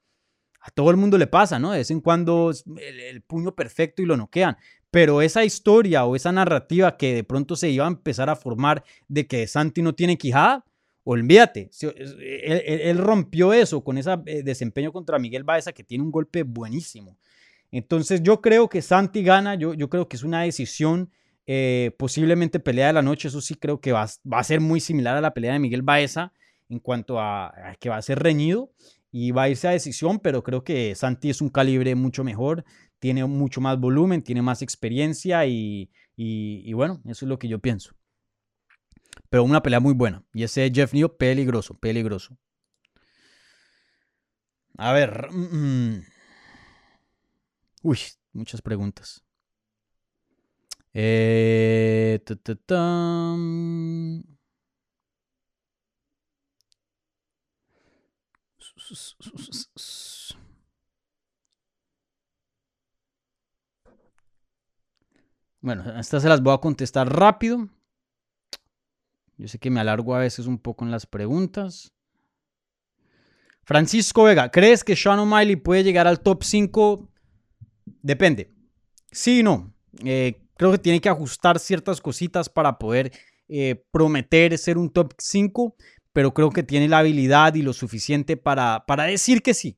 a 0.61 0.69
todo 0.71 0.91
el 0.91 0.97
mundo 0.97 1.17
le 1.17 1.27
pasa, 1.27 1.59
¿no? 1.59 1.71
De 1.71 1.77
vez 1.77 1.91
en 1.91 2.01
cuando 2.01 2.51
el, 2.77 3.21
puño 3.21 3.55
perfecto 3.55 4.01
y 4.01 4.05
lo 4.05 4.17
noquean. 4.17 4.57
Pero 4.91 5.21
esa 5.21 5.45
historia 5.45 6.05
o 6.05 6.15
esa 6.15 6.31
narrativa 6.31 6.97
que 6.97 7.13
de 7.13 7.23
pronto 7.23 7.55
se 7.55 7.69
iba 7.69 7.85
a 7.85 7.89
empezar 7.89 8.29
a 8.29 8.35
formar 8.35 8.83
de 9.07 9.27
que 9.27 9.47
Santi 9.47 9.81
no 9.81 9.95
tiene 9.95 10.17
quijada, 10.17 10.65
olvídate. 11.05 11.69
Él, 11.81 12.61
él 12.65 12.97
rompió 12.97 13.53
eso 13.53 13.81
con 13.81 13.97
ese 13.97 14.11
eh, 14.25 14.43
desempeño 14.43 14.91
contra 14.91 15.19
Miguel 15.19 15.43
Baeza, 15.43 15.71
que 15.71 15.85
tiene 15.85 16.03
un 16.03 16.11
golpe 16.11 16.43
buenísimo. 16.43 17.17
Entonces 17.71 18.21
yo 18.21 18.41
creo 18.41 18.67
que 18.67 18.81
Santi 18.81 19.23
gana, 19.23 19.55
yo, 19.55 19.73
yo 19.73 19.89
creo 19.89 20.07
que 20.07 20.17
es 20.17 20.23
una 20.23 20.41
decisión 20.41 21.11
eh, 21.47 21.95
posiblemente 21.97 22.59
pelea 22.59 22.87
de 22.87 22.93
la 22.93 23.01
noche, 23.01 23.29
eso 23.29 23.39
sí 23.39 23.55
creo 23.55 23.79
que 23.79 23.93
va, 23.93 24.05
va, 24.31 24.39
a 24.39 24.43
ser 24.43 24.59
muy 24.59 24.81
similar 24.81 25.15
a 25.15 25.21
la 25.21 25.33
pelea 25.33 25.53
de 25.53 25.59
Miguel 25.59 25.81
Baeza 25.81 26.33
en 26.67 26.79
cuanto 26.79 27.21
a, 27.21 27.53
que 27.79 27.87
va 27.87 27.95
a 27.95 28.01
ser 28.01 28.19
reñido 28.19 28.73
y 29.11 29.31
va 29.31 29.43
a 29.43 29.49
irse 29.49 29.67
a 29.69 29.71
decisión, 29.71 30.19
pero 30.19 30.43
creo 30.43 30.65
que 30.65 30.93
Santi 30.93 31.29
es 31.29 31.39
un 31.39 31.47
calibre 31.47 31.95
mucho 31.95 32.25
mejor, 32.25 32.65
tiene 32.99 33.23
mucho 33.25 33.61
más 33.61 33.79
volumen, 33.79 34.23
tiene 34.23 34.41
más 34.41 34.61
experiencia 34.61 35.45
y, 35.45 35.89
y, 36.17 36.73
bueno, 36.73 37.01
eso 37.05 37.25
es 37.25 37.29
lo 37.29 37.39
que 37.39 37.47
yo 37.47 37.59
pienso. 37.59 37.95
Pero 39.29 39.43
una 39.43 39.63
pelea 39.63 39.79
muy 39.79 39.93
buena. 39.93 40.23
Y 40.33 40.43
ese 40.43 40.69
Jeff 40.73 40.93
Neal, 40.93 41.11
peligroso, 41.17 41.77
peligroso. 41.79 42.37
A 44.77 44.91
ver. 44.91 45.31
Mm, 45.31 45.95
mm. 45.95 46.03
Uy, 47.83 47.99
muchas 48.33 48.61
preguntas. 48.61 49.26
Eh, 50.99 52.19
Bueno, 65.61 65.99
estas 65.99 66.23
se 66.23 66.29
las 66.29 66.41
voy 66.41 66.55
a 66.55 66.57
contestar 66.57 67.07
rápido. 67.07 67.69
Yo 69.37 69.47
sé 69.47 69.59
que 69.59 69.69
me 69.69 69.79
alargo 69.79 70.15
a 70.15 70.19
veces 70.19 70.47
un 70.47 70.57
poco 70.57 70.83
en 70.83 70.89
las 70.89 71.05
preguntas. 71.05 71.93
Francisco 73.65 74.23
Vega, 74.23 74.49
¿crees 74.49 74.83
que 74.83 74.95
Sean 74.95 75.19
O'Malley 75.19 75.57
puede 75.57 75.83
llegar 75.83 76.07
al 76.07 76.21
top 76.21 76.43
5 76.43 77.07
Depende. 77.85 78.51
Sí 79.11 79.41
y 79.41 79.43
no. 79.43 79.75
Eh, 80.03 80.46
creo 80.57 80.71
que 80.71 80.77
tiene 80.77 81.01
que 81.01 81.09
ajustar 81.09 81.59
ciertas 81.59 82.01
cositas 82.01 82.49
para 82.49 82.77
poder 82.77 83.11
eh, 83.49 83.83
prometer 83.91 84.57
ser 84.57 84.77
un 84.77 84.89
top 84.89 85.13
5, 85.17 85.75
pero 86.11 86.33
creo 86.33 86.49
que 86.49 86.63
tiene 86.63 86.87
la 86.87 86.99
habilidad 86.99 87.55
y 87.55 87.61
lo 87.61 87.73
suficiente 87.73 88.37
para, 88.37 88.83
para 88.85 89.05
decir 89.05 89.41
que 89.41 89.53
sí. 89.53 89.77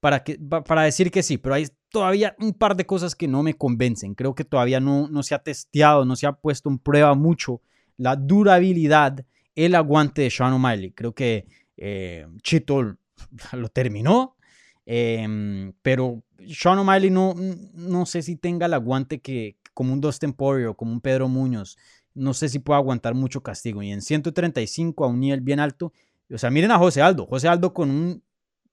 Para, 0.00 0.22
que, 0.22 0.38
para 0.38 0.82
decir 0.82 1.10
que 1.10 1.22
sí, 1.22 1.38
pero 1.38 1.54
hay 1.54 1.66
todavía 1.88 2.36
un 2.38 2.52
par 2.52 2.76
de 2.76 2.84
cosas 2.84 3.14
que 3.14 3.26
no 3.26 3.42
me 3.42 3.54
convencen. 3.54 4.14
Creo 4.14 4.34
que 4.34 4.44
todavía 4.44 4.78
no, 4.78 5.08
no 5.08 5.22
se 5.22 5.34
ha 5.34 5.38
testeado, 5.38 6.04
no 6.04 6.14
se 6.16 6.26
ha 6.26 6.32
puesto 6.32 6.68
en 6.68 6.78
prueba 6.78 7.14
mucho 7.14 7.62
la 7.96 8.16
durabilidad, 8.16 9.24
el 9.54 9.74
aguante 9.74 10.22
de 10.22 10.30
Sean 10.30 10.52
O'Malley. 10.52 10.90
Creo 10.90 11.14
que 11.14 11.46
eh, 11.76 12.26
Chito 12.42 12.96
lo 13.52 13.68
terminó, 13.68 14.36
em, 14.84 15.72
pero 15.80 16.22
sean 16.48 16.78
O'Malley 16.78 17.10
no, 17.10 17.34
no 17.72 18.04
sé 18.04 18.22
si 18.22 18.36
tenga 18.36 18.66
el 18.66 18.74
aguante 18.74 19.20
que 19.20 19.56
como 19.74 19.92
un 19.92 20.00
Dustin 20.00 20.32
Poirier 20.32 20.74
como 20.74 20.92
un 20.92 21.00
Pedro 21.00 21.28
Muñoz. 21.28 21.76
No 22.14 22.32
sé 22.32 22.48
si 22.48 22.60
puede 22.60 22.78
aguantar 22.78 23.14
mucho 23.14 23.42
castigo. 23.42 23.82
Y 23.82 23.90
en 23.90 24.00
135 24.00 25.04
a 25.04 25.08
un 25.08 25.20
nivel 25.20 25.40
bien 25.40 25.60
alto. 25.60 25.92
O 26.32 26.38
sea, 26.38 26.50
miren 26.50 26.70
a 26.70 26.78
José 26.78 27.02
Aldo. 27.02 27.26
José 27.26 27.48
Aldo 27.48 27.74
con 27.74 27.90
un 27.90 28.22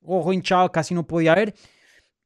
ojo 0.04 0.32
hinchado 0.32 0.72
casi 0.72 0.94
no 0.94 1.06
podía 1.06 1.36
ver. 1.36 1.56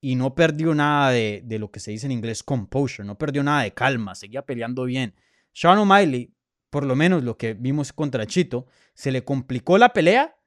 Y 0.01 0.15
no 0.15 0.35
perdió 0.35 0.75
nada 0.75 1.11
de, 1.11 1.41
de 1.43 1.57
lo 1.57 1.71
que 1.71 1.79
se 1.79 1.91
dice 1.91 2.05
en 2.05 2.11
inglés 2.11 2.43
composure. 2.43 3.07
No 3.07 3.17
perdió 3.17 3.41
nada 3.41 3.63
de 3.63 3.73
calma. 3.73 4.13
Seguía 4.13 4.43
peleando 4.43 4.83
bien. 4.83 5.15
Sean 5.53 5.79
O'Malley, 5.79 6.33
por 6.69 6.85
lo 6.85 6.95
menos 6.95 7.23
lo 7.23 7.37
que 7.37 7.53
vimos 7.53 7.93
contra 7.93 8.27
Chito, 8.27 8.67
se 8.93 9.11
le 9.11 9.23
complicó 9.23 9.77
la 9.77 9.93
pelea 9.93 10.37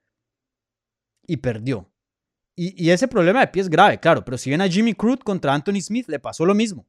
y 1.26 1.38
perdió. 1.38 1.90
Y, 2.60 2.90
ese 2.90 3.06
problema 3.06 3.38
de 3.38 3.46
pie 3.46 3.62
es 3.62 3.70
grave, 3.70 4.00
claro, 4.00 4.24
pero 4.24 4.36
si 4.36 4.50
ven 4.50 4.60
a 4.60 4.68
Jimmy 4.68 4.92
Crute 4.92 5.22
contra 5.22 5.54
Anthony 5.54 5.80
Smith, 5.80 6.08
le 6.08 6.18
pasó 6.18 6.44
lo 6.44 6.56
mismo. 6.56 6.88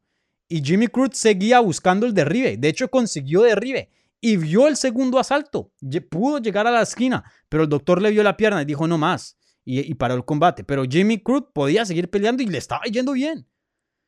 Y 0.49 0.63
Jimmy 0.63 0.87
Crute 0.87 1.15
seguía 1.15 1.59
buscando 1.59 2.05
el 2.05 2.13
derribe. 2.13 2.57
De 2.57 2.67
hecho, 2.67 2.89
consiguió 2.89 3.43
derribe 3.43 3.89
y 4.19 4.35
vio 4.35 4.67
el 4.67 4.75
segundo 4.75 5.19
asalto. 5.19 5.71
Pudo 6.09 6.39
llegar 6.39 6.67
a 6.67 6.71
la 6.71 6.81
esquina, 6.81 7.23
pero 7.47 7.63
el 7.63 7.69
doctor 7.69 8.01
le 8.01 8.11
vio 8.11 8.23
la 8.23 8.35
pierna 8.35 8.61
y 8.61 8.65
dijo 8.65 8.87
no 8.87 8.97
más. 8.97 9.37
Y, 9.63 9.93
paró 9.93 10.15
el 10.15 10.25
combate. 10.25 10.63
Pero 10.63 10.83
Jimmy 10.83 11.19
Crute 11.19 11.51
podía 11.53 11.85
seguir 11.85 12.09
peleando 12.09 12.41
y 12.41 12.47
le 12.47 12.57
estaba 12.57 12.83
yendo 12.85 13.11
bien. 13.13 13.47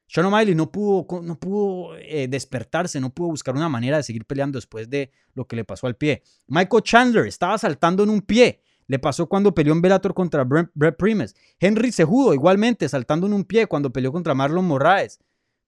Sean 0.07 0.25
O'Malley 0.25 0.55
no 0.55 0.71
pudo, 0.71 1.21
no 1.21 1.39
pudo 1.39 1.95
eh, 1.97 2.27
despertarse, 2.27 2.99
no 2.99 3.11
pudo 3.13 3.29
buscar 3.29 3.55
una 3.55 3.69
manera 3.69 3.97
de 3.97 4.03
seguir 4.03 4.25
peleando 4.25 4.57
después 4.57 4.89
de 4.89 5.11
lo 5.35 5.45
que 5.47 5.55
le 5.55 5.63
pasó 5.63 5.85
al 5.85 5.95
pie. 5.95 6.23
Michael 6.47 6.83
Chandler 6.83 7.27
estaba 7.27 7.57
saltando 7.57 8.03
en 8.03 8.09
un 8.09 8.21
pie 8.21 8.61
le 8.91 8.99
pasó 8.99 9.29
cuando 9.29 9.55
peleó 9.55 9.71
en 9.71 9.81
Bellator 9.81 10.13
contra 10.13 10.43
Brett 10.43 10.97
Primes. 10.97 11.33
Henry 11.61 11.93
Sejudo, 11.93 12.33
igualmente, 12.33 12.89
saltando 12.89 13.25
en 13.25 13.31
un 13.31 13.45
pie 13.45 13.65
cuando 13.65 13.93
peleó 13.93 14.11
contra 14.11 14.35
Marlon 14.35 14.65
Moraes. 14.65 15.17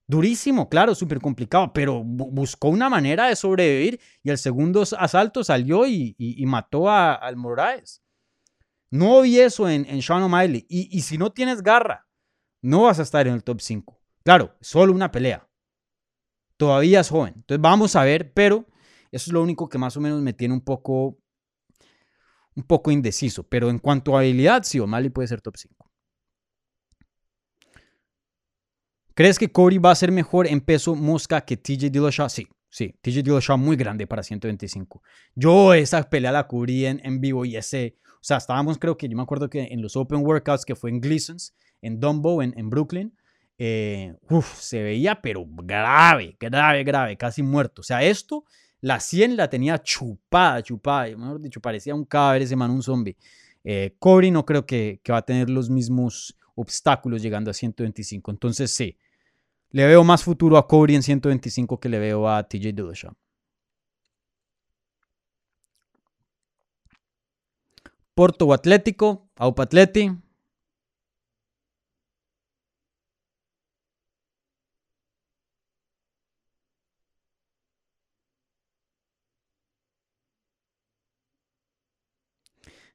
Durísimo, 0.06 0.68
claro, 0.68 0.94
súper 0.94 1.18
complicado, 1.18 1.72
pero 1.72 2.02
buscó 2.04 2.68
una 2.68 2.90
manera 2.90 3.28
de 3.28 3.36
sobrevivir 3.36 4.00
y 4.22 4.30
el 4.30 4.36
segundo 4.36 4.82
asalto 4.82 5.42
salió 5.42 5.86
y, 5.86 6.44
mató 6.46 6.90
a, 6.90 7.14
al 7.14 7.36
Moraes. 7.36 8.02
No 8.90 9.22
vi 9.22 9.40
eso 9.40 9.68
en, 9.68 9.86
en 9.86 10.02
Sean 10.02 10.22
O'Malley. 10.22 10.66
Y, 10.68 10.96
y 10.96 11.00
si 11.02 11.16
no 11.16 11.32
tienes 11.32 11.62
garra, 11.62 12.06
no 12.60 12.82
vas 12.82 12.98
a 12.98 13.02
estar 13.02 13.26
en 13.26 13.34
el 13.34 13.42
top 13.42 13.60
5. 13.60 14.00
Claro, 14.22 14.54
solo 14.60 14.92
una 14.92 15.10
pelea. 15.10 15.48
Todavía 16.56 17.00
es 17.00 17.08
joven. 17.08 17.34
Entonces 17.36 17.60
vamos 17.60 17.96
a 17.96 18.04
ver, 18.04 18.32
pero 18.32 18.66
eso 19.10 19.30
es 19.30 19.32
lo 19.32 19.42
único 19.42 19.68
que 19.68 19.78
más 19.78 19.96
o 19.96 20.00
menos 20.00 20.20
me 20.20 20.32
tiene 20.32 20.54
un 20.54 20.60
poco 20.60 21.18
un 22.56 22.62
poco 22.62 22.90
indeciso, 22.90 23.42
pero 23.42 23.68
en 23.68 23.78
cuanto 23.78 24.16
a 24.16 24.20
habilidad, 24.20 24.62
sí, 24.62 24.78
O'Malley 24.78 25.10
puede 25.10 25.28
ser 25.28 25.40
top 25.40 25.56
5. 25.56 25.83
¿Crees 29.14 29.38
que 29.38 29.50
Corey 29.50 29.78
va 29.78 29.92
a 29.92 29.94
ser 29.94 30.10
mejor 30.10 30.46
en 30.46 30.60
peso 30.60 30.94
mosca 30.94 31.40
que 31.40 31.56
TJ 31.56 31.90
Dillashaw? 31.90 32.28
Sí, 32.28 32.48
Sí, 32.74 32.92
TJ 33.02 33.22
Dillashaw 33.22 33.56
muy 33.56 33.76
grande 33.76 34.04
para 34.04 34.24
125. 34.24 35.00
Yo 35.36 35.74
esa 35.74 36.02
pelea 36.10 36.32
la 36.32 36.48
cubrí 36.48 36.86
en, 36.86 37.00
en 37.04 37.20
vivo 37.20 37.44
y 37.44 37.56
ese, 37.56 37.94
o 38.14 38.18
sea, 38.20 38.38
estábamos 38.38 38.78
creo 38.78 38.98
que 38.98 39.08
yo 39.08 39.16
me 39.16 39.22
acuerdo 39.22 39.48
que 39.48 39.68
en 39.70 39.80
los 39.80 39.94
Open 39.94 40.26
Workouts 40.26 40.64
que 40.64 40.74
fue 40.74 40.90
en 40.90 41.00
Gleason's, 41.00 41.54
en 41.82 42.00
Dumbo, 42.00 42.42
en, 42.42 42.52
en 42.58 42.68
Brooklyn, 42.70 43.16
eh, 43.58 44.16
se 44.56 44.82
veía 44.82 45.22
pero 45.22 45.46
grave, 45.48 46.36
grave, 46.40 46.82
grave, 46.82 47.16
casi 47.16 47.44
muerto. 47.44 47.82
O 47.82 47.84
sea, 47.84 48.02
esto, 48.02 48.44
la 48.80 48.98
100 48.98 49.36
la 49.36 49.48
tenía 49.48 49.80
chupada, 49.80 50.60
chupada, 50.60 51.16
mejor 51.16 51.40
dicho, 51.40 51.60
parecía 51.60 51.94
un 51.94 52.04
cadáver 52.04 52.42
ese 52.42 52.56
man, 52.56 52.72
un 52.72 52.82
zombie. 52.82 53.16
Eh, 53.62 53.94
no 54.32 54.44
creo 54.44 54.66
que, 54.66 55.00
que 55.04 55.12
va 55.12 55.18
a 55.18 55.24
tener 55.24 55.48
los 55.48 55.70
mismos 55.70 56.36
obstáculos 56.56 57.22
llegando 57.22 57.52
a 57.52 57.54
125. 57.54 58.32
Entonces 58.32 58.72
sí, 58.72 58.98
le 59.74 59.86
veo 59.88 60.04
más 60.04 60.22
futuro 60.22 60.56
a 60.56 60.68
Corey 60.68 60.94
en 60.94 61.02
125 61.02 61.80
que 61.80 61.88
le 61.88 61.98
veo 61.98 62.28
a 62.28 62.44
TJ 62.48 62.72
Dillashaw. 62.74 63.12
Porto 68.14 68.52
Atlético, 68.52 69.28
Aupa 69.34 69.64
Atleti. 69.64 70.12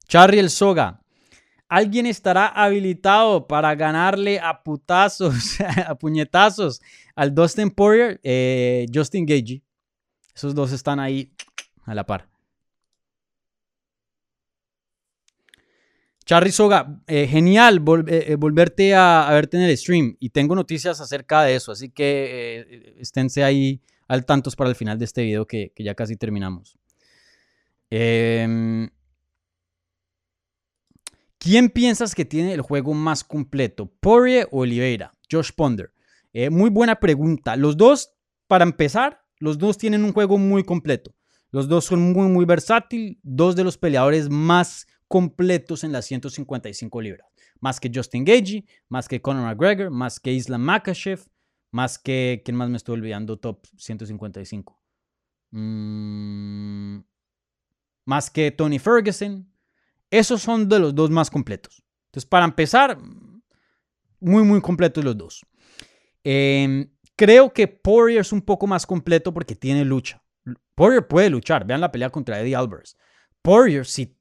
Charry 0.07 0.39
el 0.39 0.49
Soga. 0.49 1.01
¿Alguien 1.69 2.07
estará 2.07 2.47
habilitado 2.47 3.47
para 3.47 3.75
ganarle 3.75 4.39
a 4.39 4.63
putazos, 4.63 5.61
a 5.87 5.93
puñetazos 5.93 6.81
al 7.15 7.35
Dustin 7.35 7.69
Poirier? 7.69 8.19
Eh, 8.23 8.87
Justin 8.91 9.23
Gagey. 9.23 9.61
Esos 10.35 10.55
dos 10.55 10.71
están 10.71 10.99
ahí 10.99 11.31
a 11.85 11.93
la 11.93 12.05
par. 12.07 12.27
Charry 16.25 16.51
Soga, 16.51 17.01
eh, 17.07 17.27
genial 17.27 17.83
eh, 18.07 18.35
volverte 18.35 18.95
a, 18.95 19.27
verte 19.31 19.57
en 19.57 19.63
el 19.63 19.77
stream 19.77 20.15
y 20.19 20.29
tengo 20.29 20.55
noticias 20.55 20.99
acerca 20.99 21.43
de 21.43 21.55
eso, 21.55 21.71
así 21.71 21.89
que 21.89 22.95
esténse 22.99 23.43
ahí 23.43 23.81
al 24.07 24.25
tantos 24.25 24.55
para 24.55 24.69
el 24.69 24.75
final 24.75 24.99
de 24.99 25.05
este 25.05 25.23
video 25.23 25.45
que, 25.45 25.71
que 25.75 25.83
ya 25.83 25.95
casi 25.95 26.17
terminamos. 26.17 26.77
Eh, 27.89 28.89
¿Quién 31.40 31.70
piensas 31.70 32.14
que 32.14 32.26
tiene 32.26 32.53
el 32.53 32.61
juego 32.61 32.94
más 32.94 33.24
completo? 33.24 33.90
¿Poirier 34.02 34.48
o 34.52 34.60
Oliveira? 34.60 35.14
Josh 35.32 35.52
Ponder. 35.56 35.94
Eh, 36.34 36.49
muy 36.49 36.70
buena 36.70 36.99
pregunta. 36.99 37.56
Los 37.56 37.78
dos, 37.78 38.11
para 38.48 38.66
empezar, 38.66 39.22
los 39.40 39.57
dos 39.57 39.78
tienen 39.78 40.03
un 40.03 40.11
juego 40.11 40.38
muy 40.38 40.66
completo. 40.66 41.16
Los 41.52 41.70
dos 41.70 41.86
son 41.86 42.11
muy, 42.11 42.28
muy 42.28 42.44
versátiles. 42.44 43.18
Dos 43.24 43.56
de 43.56 43.64
los 43.64 43.78
peleadores 43.78 44.30
más 44.30 44.86
completos 45.07 45.86
en 45.86 45.94
las 45.94 46.06
155 46.06 47.02
libras. 47.02 47.28
Más 47.61 47.80
que 47.80 47.90
Justin 47.94 48.26
Gagey, 48.26 48.66
más 48.90 49.07
que 49.07 49.22
Conor 49.22 49.44
McGregor, 49.44 49.90
más 49.90 50.20
que 50.20 50.34
Islam 50.34 50.61
Makashev, 50.61 51.22
más 51.72 51.98
que. 51.98 52.41
¿Quién 52.44 52.57
más 52.57 52.70
me 52.70 52.78
estoy 52.78 52.95
olvidando? 52.95 53.38
Top 53.38 53.66
155. 53.78 54.78
Mm, 55.52 56.99
más 58.06 58.30
que 58.30 58.52
Tony 58.52 58.78
Ferguson. 58.78 59.49
Esos 60.11 60.41
son 60.41 60.68
de 60.68 60.80
los 60.80 60.95
dos 60.95 61.10
más 61.10 61.30
completos. 61.30 61.84
Entonces, 62.07 62.27
para 62.27 62.45
empezar, 62.45 62.98
muy, 64.19 64.44
muy 64.44 64.61
completos 64.61 65.03
los 65.03 65.18
dos. 65.18 65.45
Em, 66.23 66.90
creo 67.15 67.53
que 67.53 67.68
Poirier 67.68 68.22
es 68.22 68.31
un 68.31 68.41
poco 68.41 68.68
más 68.68 68.86
completo 68.86 69.34
porque 69.34 69.56
tiene 69.56 69.86
lucha. 69.86 70.23
Poirier 70.76 71.07
puede 71.07 71.30
luchar. 71.30 71.65
Vean 71.65 71.81
la 71.81 71.91
pelea 71.91 72.10
contra 72.10 72.40
Eddie 72.40 72.56
Alvarez. 72.56 72.98
Poirier, 73.41 73.86
si 73.86 74.18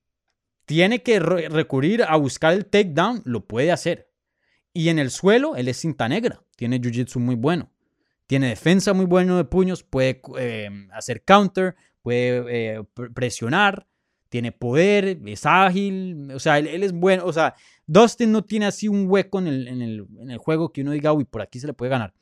tiene 0.67 1.03
que 1.03 1.19
recurrir 1.19 2.03
a 2.03 2.17
buscar 2.17 2.53
el 2.53 2.67
takedown, 2.67 3.23
lo 3.25 3.47
puede 3.47 3.73
hacer. 3.73 4.11
Y 4.73 4.91
en 4.91 4.99
el 4.99 5.11
suelo, 5.11 5.57
él 5.57 5.69
es 5.69 5.79
cinta 5.79 6.09
negra. 6.09 6.43
Tiene 6.57 6.81
jiu-jitsu 6.81 7.19
muy 7.19 7.35
bueno. 7.35 7.73
Tiene 8.27 8.49
defensa 8.49 8.93
muy 8.93 9.07
bueno 9.07 9.37
de 9.39 9.45
puños. 9.45 9.83
Puede 9.83 10.21
em, 10.37 10.91
hacer 10.93 11.25
counter. 11.25 11.75
Puede 12.03 12.77
eh, 12.77 12.85
presionar 13.15 13.89
tiene 14.29 14.53
poder, 14.53 15.19
es 15.27 15.47
ágil, 15.47 16.31
o 16.33 16.39
sea, 16.39 16.59
él, 16.59 16.83
es 16.83 16.93
bueno, 16.93 17.25
o 17.25 17.33
sea, 17.33 17.55
Dustin 17.87 18.31
no 18.31 18.45
tiene 18.45 18.67
así 18.67 18.89
un 18.89 19.07
hueco 19.09 19.39
en 19.39 19.47
el, 19.47 19.69
en 19.69 20.31
el, 20.31 20.39
juego 20.39 20.73
que 20.73 20.83
uno 20.83 20.93
diga, 20.93 21.13
uy, 21.13 21.25
por 21.25 21.43
aquí 21.43 21.59
se 21.59 21.67
le 21.67 21.73
puede 21.73 21.91
ganar. 21.91 22.13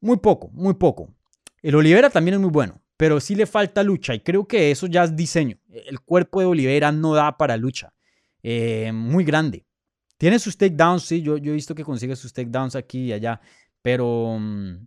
Muy 0.00 0.18
poco, 0.18 0.48
muy 0.52 0.74
poco. 0.74 1.12
El 1.60 1.74
Olivera 1.74 2.08
también 2.08 2.34
es 2.34 2.40
muy 2.40 2.50
bueno, 2.50 2.80
pero 2.96 3.20
sí 3.20 3.34
le 3.34 3.46
falta 3.46 3.82
lucha 3.82 4.14
y 4.14 4.20
creo 4.20 4.46
que 4.46 4.70
eso 4.70 4.86
ya 4.86 5.04
es 5.04 5.16
diseño. 5.16 5.58
El 5.70 6.00
cuerpo 6.00 6.40
de 6.40 6.46
Olivera 6.46 6.92
no 6.92 7.14
da 7.14 7.36
para 7.36 7.56
lucha. 7.56 7.92
Eh, 8.42 8.92
muy 8.92 9.24
grande. 9.24 9.64
Tiene 10.18 10.38
sus 10.38 10.56
takedowns, 10.56 11.02
sí, 11.02 11.22
yo, 11.22 11.36
yo 11.36 11.52
he 11.52 11.54
visto 11.54 11.74
que 11.74 11.84
consigue 11.84 12.14
sus 12.16 12.32
takedowns 12.32 12.76
aquí 12.76 13.06
y 13.06 13.12
allá, 13.12 13.40
pero, 13.82 14.36
mm, 14.38 14.86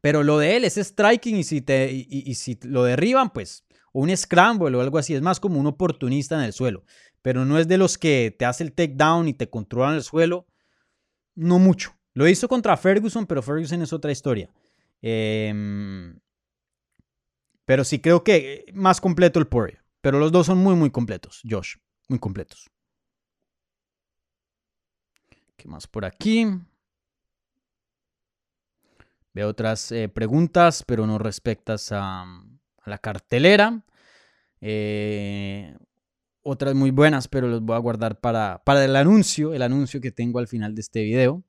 pero 0.00 0.22
lo 0.22 0.38
de 0.38 0.56
él 0.56 0.64
es 0.64 0.76
striking 0.76 1.36
y 1.36 1.44
si, 1.44 1.60
te, 1.60 1.90
y 1.92 2.34
si 2.34 2.58
lo 2.62 2.84
derriban, 2.84 3.30
pues 3.30 3.64
o 3.94 4.00
un 4.00 4.14
scramble 4.14 4.76
o 4.76 4.80
algo 4.80 4.98
así. 4.98 5.14
Es 5.14 5.22
más 5.22 5.40
como 5.40 5.58
un 5.58 5.66
oportunista 5.66 6.34
en 6.34 6.42
el 6.42 6.52
suelo. 6.52 6.84
Pero 7.22 7.44
no 7.44 7.58
es 7.58 7.68
de 7.68 7.78
los 7.78 7.96
que 7.96 8.34
te 8.36 8.44
hace 8.44 8.64
el 8.64 8.72
takedown 8.72 9.28
y 9.28 9.34
te 9.34 9.48
controlan 9.48 9.94
el 9.94 10.02
suelo. 10.02 10.46
No 11.36 11.58
mucho. 11.58 11.96
Lo 12.12 12.28
hizo 12.28 12.48
contra 12.48 12.76
Ferguson, 12.76 13.24
pero 13.24 13.40
Ferguson 13.40 13.82
es 13.82 13.92
otra 13.92 14.12
historia. 14.12 14.50
Em, 15.00 16.18
pero 17.64 17.84
sí 17.84 18.00
creo 18.00 18.24
que 18.24 18.66
más 18.74 19.00
completo 19.00 19.38
el 19.38 19.46
Poirier. 19.46 19.82
Pero 20.00 20.18
los 20.18 20.32
dos 20.32 20.46
son 20.46 20.58
muy, 20.58 20.74
muy 20.74 20.90
completos, 20.90 21.40
Josh. 21.48 21.76
Muy 22.08 22.18
completos. 22.18 22.68
¿Qué 25.56 25.68
más 25.68 25.86
por 25.86 26.04
aquí? 26.04 26.46
Veo 29.32 29.48
otras 29.48 29.90
eh, 29.92 30.08
preguntas, 30.08 30.82
pero 30.86 31.06
no 31.06 31.18
respectas 31.18 31.90
a, 31.90 32.24
la 32.86 32.98
cartelera. 32.98 33.82
Eh, 34.60 35.76
otras 36.42 36.74
muy 36.74 36.90
buenas, 36.90 37.28
pero 37.28 37.48
los 37.48 37.62
voy 37.62 37.76
a 37.76 37.78
guardar 37.78 38.20
para, 38.20 38.62
para 38.64 38.84
el 38.84 38.96
anuncio, 38.96 39.54
el 39.54 39.62
anuncio 39.62 40.00
que 40.00 40.10
tengo 40.10 40.38
al 40.38 40.48
final 40.48 40.74
de 40.74 40.80
este 40.82 41.02
video. 41.02 41.42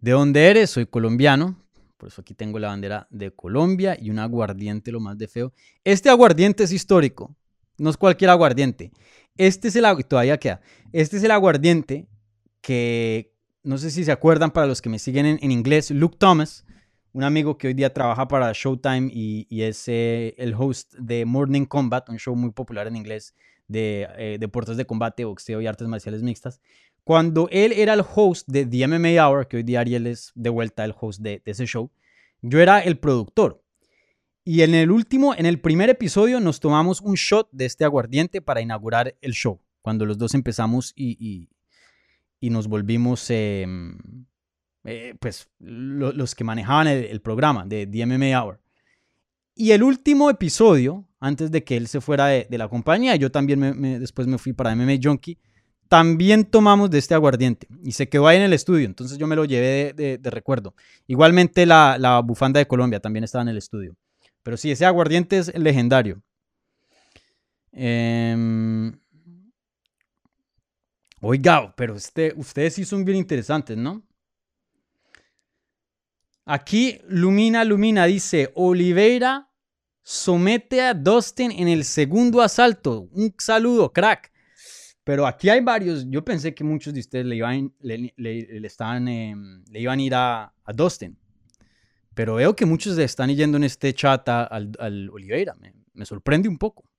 ¿De 0.00 0.12
dónde 0.12 0.48
eres? 0.48 0.70
Soy 0.70 0.86
colombiano. 0.86 1.56
Por 1.98 2.08
eso 2.08 2.22
aquí 2.22 2.32
tengo 2.32 2.58
la 2.58 2.68
bandera 2.68 3.06
de 3.10 3.30
Colombia 3.30 3.96
y 4.00 4.08
un 4.08 4.18
aguardiente, 4.18 4.90
lo 4.90 5.00
más 5.00 5.18
de 5.18 5.28
feo. 5.28 5.52
Este 5.84 6.08
aguardiente 6.08 6.64
es 6.64 6.72
histórico. 6.72 7.36
No 7.76 7.90
es 7.90 7.98
cualquier 7.98 8.30
aguardiente. 8.30 8.90
Este 9.36 9.68
es 9.68 9.76
el 9.76 9.84
todavía 10.08 10.38
queda. 10.38 10.62
Este 10.92 11.18
es 11.18 11.22
el 11.24 11.30
aguardiente 11.30 12.08
que 12.62 13.34
no 13.62 13.76
sé 13.76 13.90
si 13.90 14.04
se 14.04 14.12
acuerdan 14.12 14.50
para 14.50 14.66
los 14.66 14.80
que 14.80 14.88
me 14.88 14.98
siguen 14.98 15.26
en, 15.26 15.38
en 15.42 15.50
inglés. 15.50 15.90
Luke 15.90 16.16
Thomas 16.18 16.64
un 17.12 17.24
amigo 17.24 17.58
que 17.58 17.68
hoy 17.68 17.74
día 17.74 17.92
trabaja 17.92 18.28
para 18.28 18.52
Showtime 18.52 19.10
y, 19.12 19.46
es 19.62 19.88
eh, 19.88 20.34
el 20.38 20.54
host 20.54 20.94
de 20.94 21.24
Morning 21.24 21.64
Combat, 21.64 22.08
un 22.08 22.18
show 22.18 22.36
muy 22.36 22.50
popular 22.52 22.86
en 22.86 22.96
inglés 22.96 23.34
de 23.66 24.08
eh, 24.16 24.36
deportes 24.38 24.76
de 24.76 24.84
combate, 24.84 25.24
boxeo 25.24 25.60
y 25.60 25.66
artes 25.66 25.88
marciales 25.88 26.22
mixtas. 26.22 26.60
Cuando 27.04 27.48
él 27.50 27.72
era 27.72 27.94
el 27.94 28.04
host 28.14 28.46
de 28.48 28.66
The 28.66 28.86
MMA 28.86 29.26
Hour, 29.26 29.48
que 29.48 29.58
hoy 29.58 29.62
día 29.62 29.80
Ariel 29.80 30.06
es 30.06 30.32
de 30.34 30.50
vuelta 30.50 30.84
el 30.84 30.94
host 30.98 31.20
de, 31.20 31.42
ese 31.44 31.66
show, 31.66 31.90
yo 32.42 32.60
era 32.60 32.80
el 32.80 32.98
productor. 32.98 33.62
Y 34.44 34.62
en 34.62 34.74
el 34.74 34.90
último, 34.90 35.34
en 35.34 35.46
el 35.46 35.60
primer 35.60 35.90
episodio, 35.90 36.40
nos 36.40 36.60
tomamos 36.60 37.00
un 37.00 37.14
shot 37.14 37.48
de 37.52 37.66
este 37.66 37.84
aguardiente 37.84 38.40
para 38.40 38.60
inaugurar 38.60 39.16
el 39.20 39.32
show. 39.32 39.60
Cuando 39.82 40.06
los 40.06 40.18
dos 40.18 40.34
empezamos 40.34 40.92
y, 40.96 41.48
nos 42.40 42.68
volvimos 42.68 43.28
em, 43.30 43.98
eh, 44.84 45.14
pues 45.20 45.48
los 45.58 46.34
que 46.34 46.44
manejaban 46.44 46.88
el, 46.88 47.20
programa 47.20 47.64
de 47.66 47.86
MMA 48.06 48.42
Hour. 48.42 48.60
Y 49.54 49.72
el 49.72 49.82
último 49.82 50.30
episodio, 50.30 51.06
antes 51.18 51.50
de 51.50 51.64
que 51.64 51.76
él 51.76 51.86
se 51.86 52.00
fuera 52.00 52.28
de, 52.28 52.46
la 52.50 52.68
compañía, 52.68 53.16
yo 53.16 53.30
también 53.30 53.58
me, 53.58 53.98
después 53.98 54.26
me 54.26 54.38
fui 54.38 54.54
para 54.54 54.74
MMA 54.74 54.94
Junkie, 55.02 55.38
también 55.86 56.44
tomamos 56.44 56.88
de 56.88 56.96
este 56.96 57.14
aguardiente 57.14 57.66
y 57.84 57.92
se 57.92 58.08
quedó 58.08 58.26
ahí 58.26 58.38
en 58.38 58.44
el 58.44 58.54
estudio, 58.54 58.86
entonces 58.86 59.18
yo 59.18 59.26
me 59.26 59.36
lo 59.36 59.44
llevé 59.44 59.92
de, 59.92 60.30
recuerdo. 60.30 60.74
Igualmente 61.06 61.66
la, 61.66 61.96
la, 61.98 62.20
bufanda 62.20 62.58
de 62.58 62.66
Colombia 62.66 63.00
también 63.00 63.24
estaba 63.24 63.42
en 63.42 63.48
el 63.48 63.58
estudio. 63.58 63.96
Pero 64.42 64.56
sí, 64.56 64.70
ese 64.70 64.86
aguardiente 64.86 65.36
es 65.36 65.54
legendario. 65.54 66.22
Em, 67.72 68.98
oiga, 71.20 71.74
pero 71.76 71.96
este, 71.96 72.32
ustedes 72.34 72.74
sí 72.74 72.84
son 72.84 73.04
bien 73.04 73.18
interesantes, 73.18 73.76
¿no? 73.76 74.02
Aquí 76.52 77.00
Lumina 77.06 77.64
Lumina 77.64 78.06
dice, 78.06 78.50
Oliveira 78.56 79.48
somete 80.02 80.82
a 80.82 80.94
Dustin 80.94 81.52
en 81.52 81.68
el 81.68 81.84
segundo 81.84 82.42
asalto. 82.42 83.08
Un 83.12 83.32
saludo, 83.38 83.92
crack. 83.92 84.32
Pero 85.04 85.28
aquí 85.28 85.48
hay 85.48 85.60
varios. 85.60 86.10
Yo 86.10 86.24
pensé 86.24 86.52
que 86.52 86.64
muchos 86.64 86.92
de 86.92 86.98
ustedes 86.98 87.24
le 87.24 87.36
iban, 87.36 87.72
le, 87.78 88.12
estaban, 88.66 89.06
em, 89.06 89.62
le 89.70 89.80
iban 89.80 90.00
a 90.00 90.02
ir 90.02 90.12
a, 90.16 90.52
Dustin. 90.74 91.16
Pero 92.14 92.34
veo 92.34 92.56
que 92.56 92.66
muchos 92.66 92.98
están 92.98 93.30
yendo 93.30 93.56
en 93.56 93.62
este 93.62 93.94
chat 93.94 94.28
al, 94.28 95.08
Oliveira. 95.12 95.54
Me, 95.54 95.72
me 95.92 96.04
sorprende 96.04 96.48
un 96.48 96.58
poco. 96.58 96.90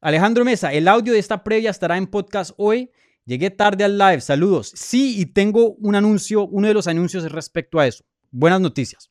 Alejandro 0.00 0.44
Mesa, 0.44 0.72
el 0.72 0.88
audio 0.88 1.12
de 1.12 1.20
esta 1.20 1.44
previa 1.44 1.70
estará 1.70 1.96
en 1.96 2.08
podcast 2.08 2.50
hoy. 2.56 2.90
Llegué 3.24 3.50
tarde 3.50 3.84
al 3.84 3.96
live, 3.96 4.20
saludos. 4.20 4.72
Sí, 4.74 5.20
y 5.20 5.26
tengo 5.26 5.74
un 5.74 5.94
anuncio, 5.94 6.44
uno 6.44 6.66
de 6.66 6.74
los 6.74 6.88
anuncios 6.88 7.30
respecto 7.30 7.78
a 7.78 7.86
eso. 7.86 8.04
Buenas 8.36 8.60
noticias. 8.60 9.08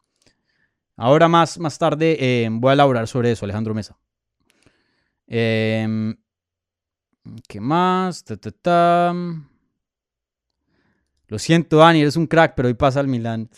Ahora 0.97 1.29
más, 1.29 1.57
más 1.57 1.79
tarde 1.79 2.17
eh, 2.19 2.49
voy 2.51 2.71
a 2.71 2.73
elaborar 2.73 3.07
sobre 3.07 3.31
eso, 3.31 3.45
Alejandro 3.45 3.73
Mesa. 3.73 3.97
Em, 5.27 6.13
¿Qué 7.47 7.61
más? 7.61 8.25
Lo 11.27 11.39
siento, 11.39 11.77
Dani, 11.77 12.01
eres 12.01 12.17
un 12.17 12.27
crack, 12.27 12.53
pero 12.53 12.67
hoy 12.67 12.73
pasa 12.73 12.99
al 12.99 13.07
Milán. 13.07 13.49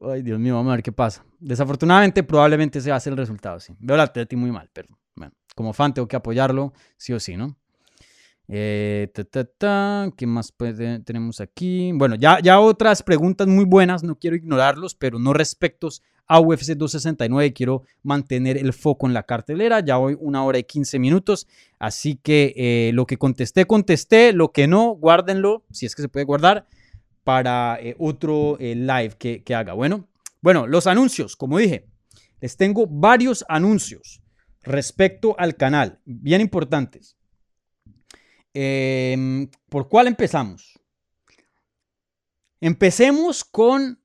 Ay, 0.00 0.22
Dios 0.22 0.40
mío, 0.40 0.54
vamos 0.54 0.70
a 0.70 0.76
ver 0.76 0.82
qué 0.82 0.92
pasa. 0.92 1.22
Desafortunadamente, 1.38 2.22
probablemente 2.22 2.80
se 2.80 2.90
va 2.90 2.96
a 2.96 3.02
el 3.04 3.16
resultado, 3.18 3.60
sí. 3.60 3.74
Veo 3.80 3.94
la 3.94 4.04
Atleti 4.04 4.36
muy 4.36 4.50
mal, 4.50 4.70
pero 4.72 4.88
bueno, 5.14 5.34
como 5.54 5.74
fan 5.74 5.92
tengo 5.92 6.08
que 6.08 6.16
apoyarlo, 6.16 6.72
sí 6.96 7.12
o 7.12 7.20
sí, 7.20 7.36
¿no? 7.36 7.58
Eh, 8.48 9.12
¿Qué 10.16 10.26
más 10.26 10.54
tenemos 11.04 11.40
aquí? 11.40 11.92
Bueno, 11.92 12.14
ya, 12.14 12.40
ya 12.40 12.60
otras 12.60 13.02
preguntas 13.02 13.46
muy 13.46 13.66
buenas, 13.66 14.02
no 14.02 14.18
quiero 14.18 14.36
ignorarlos, 14.36 14.94
pero 14.94 15.18
no 15.18 15.34
respecto 15.34 15.88
a 16.26 16.40
UFC 16.40 16.74
269. 16.74 17.52
Quiero 17.52 17.82
mantener 18.02 18.56
el 18.56 18.72
foco 18.72 19.06
en 19.06 19.14
la 19.14 19.24
cartelera. 19.24 19.80
Ya 19.80 19.98
hoy 19.98 20.16
una 20.18 20.44
hora 20.44 20.58
y 20.58 20.64
15 20.64 20.98
minutos. 20.98 21.46
Así 21.78 22.16
que 22.16 22.54
eh, 22.56 22.90
lo 22.94 23.06
que 23.06 23.18
contesté, 23.18 23.66
contesté. 23.66 24.32
Lo 24.32 24.52
que 24.52 24.66
no, 24.66 24.94
guárdenlo, 24.94 25.64
si 25.70 25.86
es 25.86 25.94
que 25.94 26.02
se 26.02 26.08
puede 26.08 26.24
guardar, 26.24 26.66
para 27.24 27.78
eh, 27.80 27.94
otro 27.98 28.56
live 28.58 29.14
que, 29.18 29.42
que 29.42 29.54
haga. 29.54 29.74
Bueno, 29.74 30.08
bueno, 30.40 30.66
los 30.66 30.86
anuncios, 30.86 31.36
como 31.36 31.58
dije, 31.58 31.86
les 32.40 32.56
tengo 32.56 32.86
varios 32.86 33.44
anuncios 33.48 34.22
respecto 34.62 35.34
al 35.38 35.56
canal, 35.56 35.98
bien 36.04 36.40
importantes. 36.40 37.17
Em, 38.60 39.48
¿Por 39.68 39.88
cuál 39.88 40.08
empezamos? 40.08 40.80
Empecemos 42.60 43.44
con, 43.44 44.02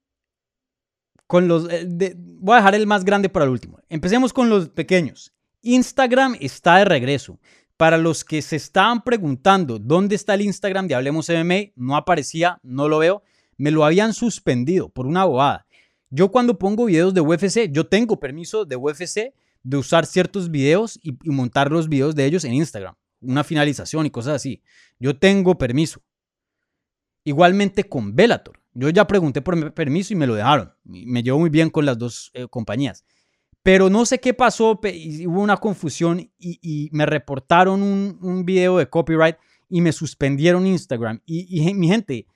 con 1.25 1.47
los... 1.47 1.67
Eh, 1.71 2.13
voy 2.15 2.53
a 2.53 2.57
dejar 2.57 2.75
el 2.75 2.85
más 2.85 3.03
grande 3.03 3.29
para 3.29 3.45
el 3.45 3.51
último. 3.51 3.79
Empecemos 3.89 4.31
con 4.31 4.49
los 4.49 4.69
pequeños. 4.69 5.33
Instagram 5.63 6.35
está 6.39 6.77
de 6.77 6.85
regreso. 6.85 7.39
Para 7.77 7.97
los 7.97 8.23
que 8.23 8.43
se 8.43 8.57
estaban 8.57 9.03
preguntando 9.03 9.79
dónde 9.79 10.13
está 10.13 10.35
el 10.35 10.41
Instagram 10.41 10.87
de 10.87 10.93
Hablemos 10.93 11.29
MMA, 11.29 11.71
no 11.75 11.97
aparecía, 11.97 12.59
no 12.61 12.87
lo 12.87 12.99
veo. 12.99 13.23
Me 13.57 13.71
lo 13.71 13.83
habían 13.83 14.13
suspendido 14.13 14.87
por 14.87 15.07
una 15.07 15.25
bobada. 15.25 15.65
Yo 16.11 16.29
cuando 16.29 16.59
pongo 16.59 16.85
videos 16.85 17.15
de 17.15 17.21
UFC, 17.21 17.71
yo 17.71 17.87
tengo 17.87 18.19
permiso 18.19 18.65
de 18.65 18.75
UFC 18.75 19.33
de 19.63 19.77
usar 19.77 20.05
ciertos 20.05 20.51
videos 20.51 20.99
y 21.01 21.17
montar 21.31 21.71
los 21.71 21.89
videos 21.89 22.13
de 22.13 22.25
ellos 22.25 22.43
en 22.43 22.53
Instagram 22.53 22.93
una 23.23 23.43
finalización 23.43 24.05
y 24.05 24.11
cosas 24.11 24.35
así. 24.35 24.61
Yo 24.99 25.17
tengo 25.17 25.57
permiso. 25.57 26.01
Igualmente 27.23 27.85
con 27.85 28.15
Velator. 28.15 28.59
Yo 28.73 28.89
ya 28.89 29.05
pregunté 29.07 29.41
por 29.41 29.73
permiso 29.73 30.13
y 30.13 30.15
me 30.15 30.27
lo 30.27 30.35
dejaron. 30.35 30.73
Me 30.83 31.23
llevo 31.23 31.39
muy 31.39 31.49
bien 31.49 31.69
con 31.69 31.85
las 31.85 31.97
dos 31.97 32.31
eh, 32.33 32.47
compañías. 32.49 33.05
Pero 33.61 33.89
no 33.89 34.05
sé 34.05 34.19
qué 34.19 34.33
pasó, 34.33 34.71
hubo 34.71 35.41
una 35.41 35.57
confusión 35.57 36.29
y, 36.37 36.89
me 36.91 37.05
reportaron 37.05 37.81
un, 37.81 38.45
video 38.45 38.77
de 38.77 38.89
copyright 38.89 39.37
y 39.69 39.79
me 39.79 39.93
suspendieron 39.93 40.67
Instagram. 40.67 41.21
Y, 41.25 41.61
y 41.61 41.73
mi 41.73 41.87
gente, 41.87 42.27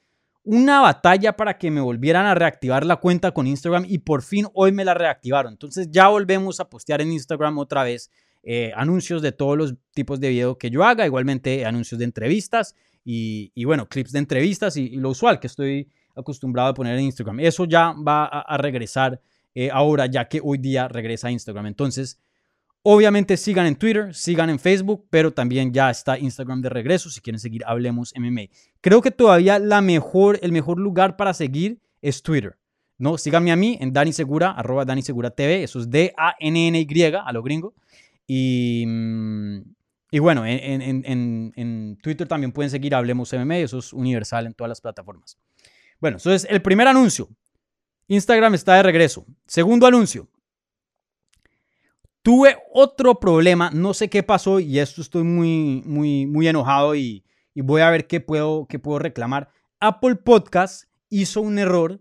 una 0.44 0.80
batalla 0.80 1.36
para 1.36 1.58
que 1.58 1.70
me 1.70 1.82
volvieran 1.82 2.26
a 2.26 2.34
reactivar 2.34 2.86
la 2.86 2.96
cuenta 2.96 3.34
con 3.34 3.46
Instagram 3.46 3.84
y 3.86 3.98
por 3.98 4.22
fin 4.22 4.48
hoy 4.54 4.72
me 4.72 4.86
la 4.86 4.94
reactivaron. 4.94 5.52
Entonces 5.52 5.90
ya 5.92 6.08
volvemos 6.08 6.62
a 6.62 6.70
postear 6.70 7.02
en 7.02 7.12
Instagram 7.12 7.58
otra 7.58 7.84
vez 7.84 8.10
eh, 8.50 8.72
anuncios 8.78 9.22
de 9.22 9.34
todos 9.34 9.58
los 9.58 9.76
tipos 9.94 10.22
de 10.22 10.30
video 10.30 10.58
que 10.58 10.70
yo 10.70 10.86
haga, 10.86 11.06
igualmente 11.06 11.66
anuncios 11.66 12.00
de 12.00 12.06
entrevistas 12.06 12.76
y, 13.04 13.52
bueno, 13.66 13.90
clips 13.90 14.14
de 14.14 14.20
entrevistas 14.20 14.78
y, 14.78 14.92
lo 14.92 15.10
usual 15.10 15.42
que 15.42 15.48
estoy 15.48 15.90
acostumbrado 16.16 16.70
a 16.70 16.74
poner 16.74 16.98
en 16.98 17.04
Instagram. 17.04 17.42
Eso 17.42 17.66
ya 17.66 17.92
va 17.92 18.26
a, 18.26 18.58
regresar 18.58 19.20
eh, 19.54 19.70
ahora, 19.70 20.06
ya 20.06 20.30
que 20.30 20.40
hoy 20.42 20.60
día 20.60 20.88
regresa 20.88 21.28
a 21.28 21.32
Instagram. 21.32 21.66
Entonces, 21.66 22.22
obviamente 22.84 23.36
sigan 23.36 23.66
en 23.66 23.76
Twitter, 23.76 24.16
sigan 24.16 24.50
en 24.50 24.60
Facebook, 24.60 25.08
pero 25.10 25.34
también 25.34 25.74
ya 25.74 25.90
está 25.90 26.18
Instagram 26.18 26.62
de 26.62 26.70
regreso 26.70 27.10
si 27.10 27.20
quieren 27.20 27.42
seguir 27.42 27.66
Hablemos 27.66 28.14
MMA. 28.16 28.44
Creo 28.80 29.02
que 29.02 29.12
todavía 29.12 29.60
la 29.60 29.82
mejor, 29.82 30.40
el 30.42 30.54
mejor 30.54 30.80
lugar 30.80 31.18
para 31.18 31.34
seguir 31.34 31.82
es 32.02 32.24
Twitter. 32.24 32.58
¿no? 32.98 33.18
Síganme 33.18 33.52
a 33.52 33.58
mí 33.58 33.78
en 33.82 33.92
Dani 33.92 34.12
arroba 34.40 34.86
Dani 34.86 35.02
eso 35.02 35.80
es 35.80 35.90
D-A-N-N-Y, 35.90 37.04
a 37.14 37.32
lo 37.34 37.44
gringo. 37.44 37.74
Y, 38.28 38.84
mm, 38.86 39.62
y 40.12 40.20
bueno, 40.20 40.44
en, 40.46 41.98
Twitter 42.02 42.28
también 42.28 42.52
pueden 42.52 42.70
seguir 42.70 42.96
Hablemos 42.96 43.34
MMA, 43.34 43.58
eso 43.58 43.80
es 43.80 43.92
universal 43.92 44.46
en 44.46 44.54
todas 44.54 44.70
las 44.70 44.82
plataformas. 44.82 45.38
Bueno, 46.00 46.18
eso 46.18 46.32
es 46.32 46.46
el 46.50 46.62
primer 46.62 46.88
anuncio. 46.88 47.28
Instagram 48.08 48.54
está 48.54 48.76
de 48.76 48.84
regreso. 48.84 49.26
Segundo 49.46 49.86
anuncio. 49.86 50.30
Tuve 52.22 52.58
otro 52.74 53.20
problema, 53.20 53.70
no 53.72 53.94
sé 53.94 54.10
qué 54.10 54.22
pasó 54.22 54.60
y 54.60 54.80
esto 54.80 55.02
estoy 55.02 55.24
muy, 55.24 55.82
muy, 55.86 56.26
muy 56.26 56.48
enojado 56.48 56.96
y, 56.96 57.24
voy 57.56 57.82
a 57.82 57.90
ver 57.90 58.06
qué 58.06 58.22
puedo, 58.22 58.66
qué 58.68 58.80
puedo 58.80 59.00
reclamar. 59.00 59.50
Apple 59.80 60.16
Podcast 60.16 60.86
hizo 61.10 61.42
un 61.42 61.58
error 61.58 62.00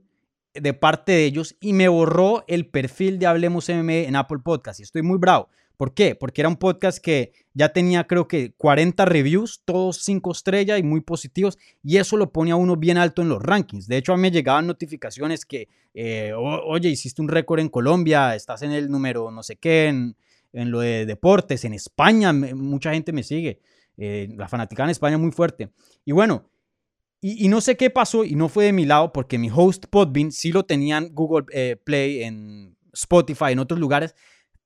de 0.53 0.75
parte 0.75 1.13
de 1.13 1.25
ellos 1.25 1.57
y 1.61 1.73
me 1.73 1.89
borró 1.89 2.45
el 2.49 2.69
perfil 2.69 3.19
de 3.19 3.27
Hablemos 3.27 3.69
MMA 3.69 3.93
en 3.93 4.17
Apple 4.17 4.39
Podcast 4.45 4.81
y 4.81 4.85
estoy 4.85 5.03
muy 5.03 5.19
bravo. 5.19 5.49
¿Por 5.77 5.93
qué? 5.95 6.15
Porque 6.15 6.41
era 6.41 6.49
un 6.49 6.57
podcast 6.57 6.99
que 6.99 7.33
ya 7.53 7.71
tenía 7.71 8.07
creo 8.07 8.27
que 8.29 8.53
40 8.57 9.05
reviews, 9.05 9.63
todos 9.65 10.03
5 10.03 10.33
estrellas 10.33 10.79
y 10.79 10.83
muy 10.83 11.01
positivos, 11.01 11.59
y 11.83 11.99
eso 11.99 12.17
lo 12.17 12.33
pone 12.33 12.51
a 12.51 12.57
uno 12.57 12.77
bien 12.77 12.99
alto 12.99 13.23
en 13.23 13.29
los 13.29 13.43
rankings. 13.43 13.87
De 13.87 13.97
hecho, 13.97 14.13
a 14.13 14.17
mí 14.17 14.23
me 14.23 14.31
llegaban 14.31 14.67
notificaciones 14.67 15.45
que, 15.45 15.69
eh, 15.95 16.33
oye, 16.35 16.89
hiciste 16.89 17.21
un 17.21 17.29
récord 17.29 17.61
en 17.61 17.69
Colombia, 17.69 18.35
estás 18.35 18.63
en 18.63 18.73
el 18.73 18.91
número 18.91 19.31
no 19.31 19.43
sé 19.43 19.57
qué, 19.57 19.89
en, 19.89 20.17
lo 20.53 20.81
de 20.81 21.05
deportes, 21.05 21.67
en 21.67 21.75
España, 21.75 22.33
mucha 22.33 22.93
gente 22.93 23.13
me 23.13 23.23
sigue. 23.23 23.61
Eh, 23.99 24.29
la 24.37 24.49
fanática 24.49 24.85
en 24.85 24.91
España 24.91 25.19
muy 25.19 25.33
fuerte. 25.33 25.71
Y 26.05 26.13
bueno, 26.13 26.49
y, 27.21 27.49
no 27.49 27.61
sé 27.61 27.77
qué 27.77 27.91
pasó 27.91 28.25
y 28.25 28.35
no 28.35 28.49
fue 28.49 28.67
de 28.67 28.73
mi 28.73 28.85
lado 28.85 29.13
porque 29.13 29.39
mi 29.39 29.51
host 29.53 29.87
Podbean 29.87 30.31
sí 30.31 30.53
lo 30.53 30.65
tenían 30.65 31.13
Google 31.13 31.47
eh, 31.53 31.77
Play, 31.83 32.23
en 32.23 32.77
Spotify, 32.93 33.53
en 33.53 33.59
otros 33.59 33.81
lugares, 33.81 34.15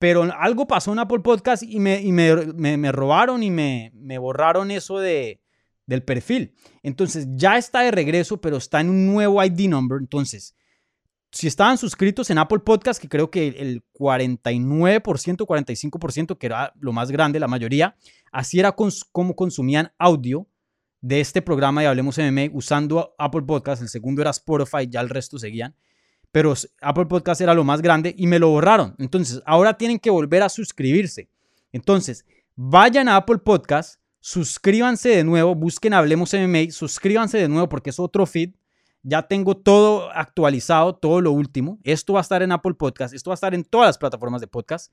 pero 0.00 0.22
algo 0.22 0.66
pasó 0.66 0.94
en 0.94 0.98
Apple 0.98 1.20
Podcast 1.20 1.62
y 1.62 1.78
me, 1.78 2.00
me, 2.10 2.90
robaron 2.90 3.42
y 3.42 3.50
me, 3.50 4.18
borraron 4.18 4.70
eso 4.70 4.98
de, 4.98 5.42
del 5.84 6.02
perfil. 6.02 6.54
Entonces 6.82 7.28
ya 7.34 7.58
está 7.58 7.82
de 7.82 7.90
regreso, 7.90 8.40
pero 8.40 8.56
está 8.56 8.80
en 8.80 8.88
un 8.88 9.06
nuevo 9.06 9.44
ID 9.44 9.68
number. 9.68 9.98
Entonces, 10.00 10.56
si 11.30 11.46
estaban 11.46 11.76
suscritos 11.76 12.30
en 12.30 12.38
Apple 12.38 12.60
Podcast, 12.60 12.98
que 12.98 13.10
creo 13.10 13.30
que 13.30 13.48
el 13.48 13.84
49%, 13.92 15.46
45%, 15.46 16.38
que 16.38 16.46
era 16.46 16.72
lo 16.80 16.94
más 16.94 17.10
grande, 17.10 17.38
la 17.38 17.46
mayoría, 17.46 17.94
así 18.32 18.58
era 18.58 18.74
como 19.12 19.36
consumían 19.36 19.92
audio 19.98 20.48
de 21.02 21.20
este 21.20 21.42
programa 21.42 21.82
de 21.82 21.88
Hablemos 21.88 22.16
MMA 22.16 22.48
usando 22.54 23.14
Apple 23.18 23.42
Podcast. 23.42 23.82
El 23.82 23.90
segundo 23.90 24.22
era 24.22 24.30
Spotify, 24.30 24.88
ya 24.88 25.02
el 25.02 25.10
resto 25.10 25.38
seguían 25.38 25.76
pero 26.32 26.54
Apple 26.80 27.06
Podcast 27.06 27.40
era 27.40 27.54
lo 27.54 27.64
más 27.64 27.82
grande 27.82 28.14
y 28.16 28.26
me 28.26 28.38
lo 28.38 28.50
borraron. 28.50 28.94
Entonces, 28.98 29.42
ahora 29.44 29.74
tienen 29.74 29.98
que 29.98 30.10
volver 30.10 30.42
a 30.42 30.48
suscribirse. 30.48 31.28
Entonces, 31.72 32.24
vayan 32.54 33.08
a 33.08 33.16
Apple 33.16 33.38
Podcast, 33.38 34.00
suscríbanse 34.20 35.08
de 35.08 35.24
nuevo, 35.24 35.54
busquen 35.54 35.94
Hablemos 35.94 36.32
MMA, 36.32 36.70
suscríbanse 36.70 37.38
de 37.38 37.48
nuevo 37.48 37.68
porque 37.68 37.90
es 37.90 37.98
otro 37.98 38.26
feed. 38.26 38.50
Ya 39.02 39.22
tengo 39.22 39.56
todo 39.56 40.10
actualizado, 40.12 40.94
todo 40.94 41.20
lo 41.20 41.32
último. 41.32 41.78
Esto 41.84 42.12
va 42.12 42.20
a 42.20 42.22
estar 42.22 42.42
en 42.42 42.52
Apple 42.52 42.74
Podcast, 42.74 43.14
esto 43.14 43.30
va 43.30 43.34
a 43.34 43.40
estar 43.40 43.54
en 43.54 43.64
todas 43.64 43.88
las 43.88 43.98
plataformas 43.98 44.40
de 44.40 44.46
podcast. 44.46 44.92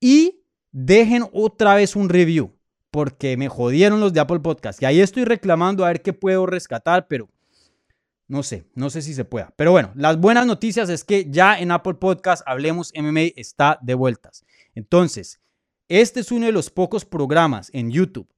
Y 0.00 0.40
dejen 0.72 1.24
otra 1.32 1.74
vez 1.74 1.94
un 1.94 2.08
review 2.08 2.54
porque 2.90 3.36
me 3.36 3.48
jodieron 3.48 4.00
los 4.00 4.12
de 4.12 4.20
Apple 4.20 4.40
Podcast. 4.40 4.82
Y 4.82 4.86
ahí 4.86 5.00
estoy 5.00 5.24
reclamando 5.24 5.84
a 5.84 5.88
ver 5.88 6.02
qué 6.02 6.12
puedo 6.12 6.46
rescatar, 6.46 7.06
pero 7.06 7.28
no 8.28 8.42
sé, 8.42 8.66
no 8.74 8.90
sé 8.90 9.02
si 9.02 9.14
se 9.14 9.24
pueda. 9.24 9.52
Pero 9.56 9.72
bueno, 9.72 9.90
las 9.94 10.20
buenas 10.20 10.46
noticias 10.46 10.88
es 10.90 11.02
que 11.02 11.26
ya 11.30 11.58
en 11.58 11.70
Apple 11.70 11.94
Podcast 11.94 12.42
Hablemos 12.46 12.92
MMA 12.94 13.32
está 13.36 13.78
de 13.82 13.94
vueltas. 13.94 14.44
Entonces, 14.74 15.40
este 15.88 16.20
es 16.20 16.30
uno 16.30 16.46
de 16.46 16.52
los 16.52 16.70
pocos 16.70 17.04
programas 17.04 17.70
en 17.72 17.90
YouTube 17.90 18.28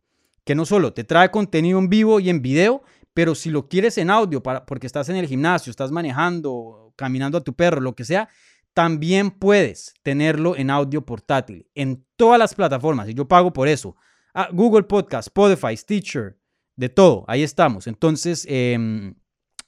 que 0.45 0.55
no 0.55 0.65
solo 0.65 0.93
te 0.93 1.05
trae 1.05 1.31
contenido 1.31 1.79
en 1.79 1.89
vivo 1.89 2.21
y 2.21 2.31
en 2.31 2.43
video, 2.43 2.83
pero 3.13 3.35
si 3.35 3.51
lo 3.51 3.69
quieres 3.69 3.99
en 3.99 4.11
audio 4.11 4.43
para, 4.43 4.65
porque 4.65 4.87
estás 4.87 5.09
en 5.09 5.17
el 5.17 5.27
gimnasio, 5.27 5.71
estás 5.71 5.91
manejando, 5.91 6.93
caminando 6.97 7.39
a 7.39 7.45
tu 7.45 7.55
perro, 7.55 7.81
lo 7.81 7.95
que 7.95 8.05
sea, 8.05 8.29
también 8.73 9.31
puedes 9.31 9.95
tenerlo 10.03 10.57
en 10.57 10.71
audio 10.71 11.05
portátil 11.05 11.67
en 11.75 12.05
todas 12.17 12.39
las 12.39 12.55
plataformas 12.55 13.09
y 13.09 13.15
yo 13.15 13.29
pago 13.29 13.53
por 13.53 13.69
eso. 13.69 13.97
Ah, 14.33 14.49
Google 14.53 14.85
Podcast, 14.85 15.29
Spotify, 15.29 15.77
Stitcher, 15.77 16.39
de 16.77 16.89
todo, 16.89 17.25
ahí 17.29 17.43
estamos. 17.43 17.87
Entonces, 17.87 18.47
eh, 18.49 19.13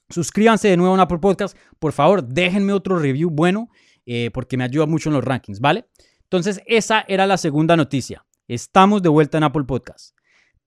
Suscríbanse 0.09 0.67
de 0.67 0.77
nuevo 0.77 0.95
a 0.95 1.01
Apple 1.01 1.19
Podcast. 1.19 1.57
Por 1.79 1.91
favor, 1.93 2.23
déjenme 2.23 2.73
otro 2.73 2.99
review 2.99 3.29
bueno. 3.29 3.69
eh, 4.05 4.29
porque 4.33 4.57
me 4.57 4.65
ayuda 4.65 4.85
mucho 4.85 5.09
en 5.09 5.15
los 5.15 5.23
rankings, 5.23 5.59
¿vale? 5.59 5.85
Entonces, 6.23 6.61
esa 6.65 7.05
era 7.07 7.25
la 7.25 7.37
segunda 7.37 7.77
noticia. 7.77 8.25
Estamos 8.47 9.01
de 9.01 9.09
vuelta 9.09 9.37
en 9.37 9.43
Apple 9.45 9.63
Podcast. 9.63 10.15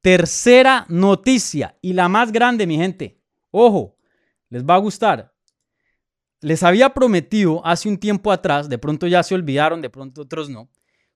Tercera 0.00 0.86
noticia 0.88 1.76
y 1.82 1.92
la 1.92 2.08
más 2.08 2.32
grande, 2.32 2.66
mi 2.66 2.76
gente. 2.76 3.20
Ojo, 3.50 3.96
les 4.48 4.64
va 4.64 4.74
a 4.76 4.78
gustar. 4.78 5.34
Les 6.40 6.62
había 6.62 6.94
prometido 6.94 7.60
hace 7.66 7.88
un 7.88 7.98
tiempo 7.98 8.30
atrás, 8.30 8.68
de 8.68 8.78
pronto 8.78 9.06
ya 9.06 9.22
se 9.22 9.34
olvidaron, 9.34 9.82
de 9.82 9.90
pronto 9.90 10.22
otros 10.22 10.48
no. 10.48 10.70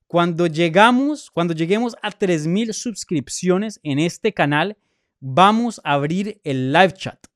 Cuando 0.06 0.46
llegamos, 0.46 1.30
cuando 1.30 1.54
lleguemos 1.54 1.96
a 2.02 2.10
3000 2.10 2.74
suscripciones 2.74 3.78
en 3.82 4.00
este 4.00 4.34
canal, 4.34 4.76
vamos 5.20 5.80
a 5.84 5.92
abrir 5.92 6.40
el 6.42 6.72
live 6.72 6.92
chat. 6.94 7.29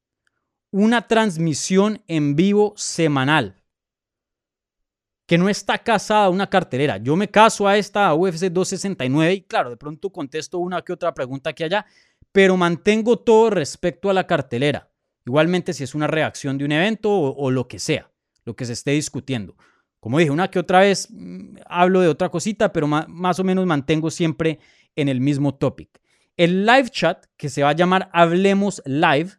Una 0.76 1.06
transmisión 1.06 2.02
en 2.08 2.34
vivo 2.34 2.74
semanal 2.76 3.62
que 5.24 5.38
no 5.38 5.48
está 5.48 5.78
casada 5.78 6.24
a 6.24 6.30
una 6.30 6.50
cartelera. 6.50 6.96
Yo 6.96 7.14
me 7.14 7.28
caso 7.28 7.68
a 7.68 7.76
esta 7.76 8.12
UFC 8.12 8.46
269 8.46 9.34
y 9.34 9.42
claro, 9.42 9.70
de 9.70 9.76
pronto 9.76 10.10
contesto 10.10 10.58
una 10.58 10.82
que 10.82 10.92
otra 10.92 11.14
pregunta 11.14 11.50
aquí 11.50 11.62
allá, 11.62 11.86
pero 12.32 12.56
mantengo 12.56 13.20
todo 13.20 13.50
respecto 13.50 14.10
a 14.10 14.14
la 14.14 14.26
cartelera. 14.26 14.90
Igualmente 15.24 15.72
si 15.72 15.84
es 15.84 15.94
una 15.94 16.08
reacción 16.08 16.58
de 16.58 16.64
un 16.64 16.72
evento 16.72 17.08
o, 17.08 17.52
lo 17.52 17.68
que 17.68 17.78
sea, 17.78 18.10
lo 18.44 18.56
que 18.56 18.64
se 18.64 18.72
esté 18.72 18.90
discutiendo. 18.90 19.56
Como 20.00 20.18
dije, 20.18 20.32
una 20.32 20.50
que 20.50 20.58
otra 20.58 20.80
vez 20.80 21.06
mm, 21.08 21.58
hablo 21.66 22.00
de 22.00 22.08
otra 22.08 22.30
cosita, 22.30 22.72
pero 22.72 22.88
más 22.88 23.38
o 23.38 23.44
menos 23.44 23.64
mantengo 23.64 24.10
siempre 24.10 24.58
en 24.96 25.08
el 25.08 25.20
mismo 25.20 25.54
topic. 25.54 26.00
El 26.36 26.66
live 26.66 26.90
chat, 26.90 27.26
que 27.36 27.48
se 27.48 27.62
va 27.62 27.68
a 27.68 27.74
llamar 27.74 28.10
Hablemos 28.12 28.82
Live, 28.84 29.34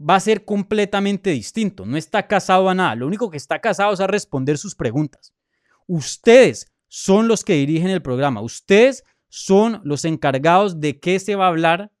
va 0.00 0.16
a 0.16 0.20
ser 0.20 0.44
completamente 0.44 1.30
distinto. 1.30 1.84
No 1.84 1.96
está 1.96 2.26
casado 2.26 2.68
a 2.68 2.74
nada. 2.74 2.94
Lo 2.94 3.06
único 3.06 3.30
que 3.30 3.36
está 3.36 3.60
casado 3.60 3.92
es 3.92 4.00
a 4.00 4.06
responder 4.06 4.56
sus 4.56 4.74
preguntas. 4.74 5.34
Ustedes 5.86 6.72
son 6.88 7.28
los 7.28 7.44
que 7.44 7.54
dirigen 7.54 7.90
el 7.90 8.02
programa. 8.02 8.40
Ustedes 8.40 9.04
son 9.28 9.80
los 9.84 10.04
encargados 10.04 10.80
de 10.80 10.98
qué 10.98 11.18
se 11.20 11.36
va 11.36 11.46
a 11.46 11.48
hablar 11.48 11.92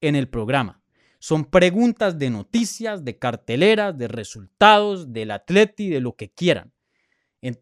en 0.00 0.14
el 0.14 0.28
programa. 0.28 0.80
Son 1.18 1.44
preguntas 1.44 2.18
de 2.18 2.30
noticias, 2.30 3.04
de 3.04 3.18
carteleras, 3.18 3.98
de 3.98 4.06
resultados, 4.06 5.12
del 5.12 5.32
atleti, 5.32 5.88
de 5.88 6.00
lo 6.00 6.14
que 6.14 6.30
quieran. 6.30 6.72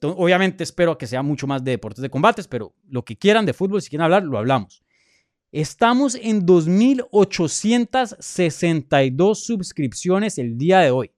Obviamente 0.03 0.63
espero 0.63 0.99
que 0.99 1.07
sea 1.07 1.23
mucho 1.23 1.47
más 1.47 1.65
de 1.65 1.73
deportes 1.73 2.03
de 2.03 2.11
combates, 2.11 2.49
pero 2.49 2.75
lo 2.89 3.05
que 3.05 3.17
quieran 3.17 3.47
de 3.47 3.55
fútbol, 3.55 3.81
si 3.81 3.89
quieren 3.89 4.05
hablar, 4.05 4.23
lo 4.25 4.39
hablamos. 4.39 4.83
Estamos 5.57 6.15
en 6.17 6.45
2.862 6.45 9.35
suscripciones 9.37 10.37
el 10.37 10.59
día 10.59 10.81
de 10.81 10.91
hoy 10.91 11.13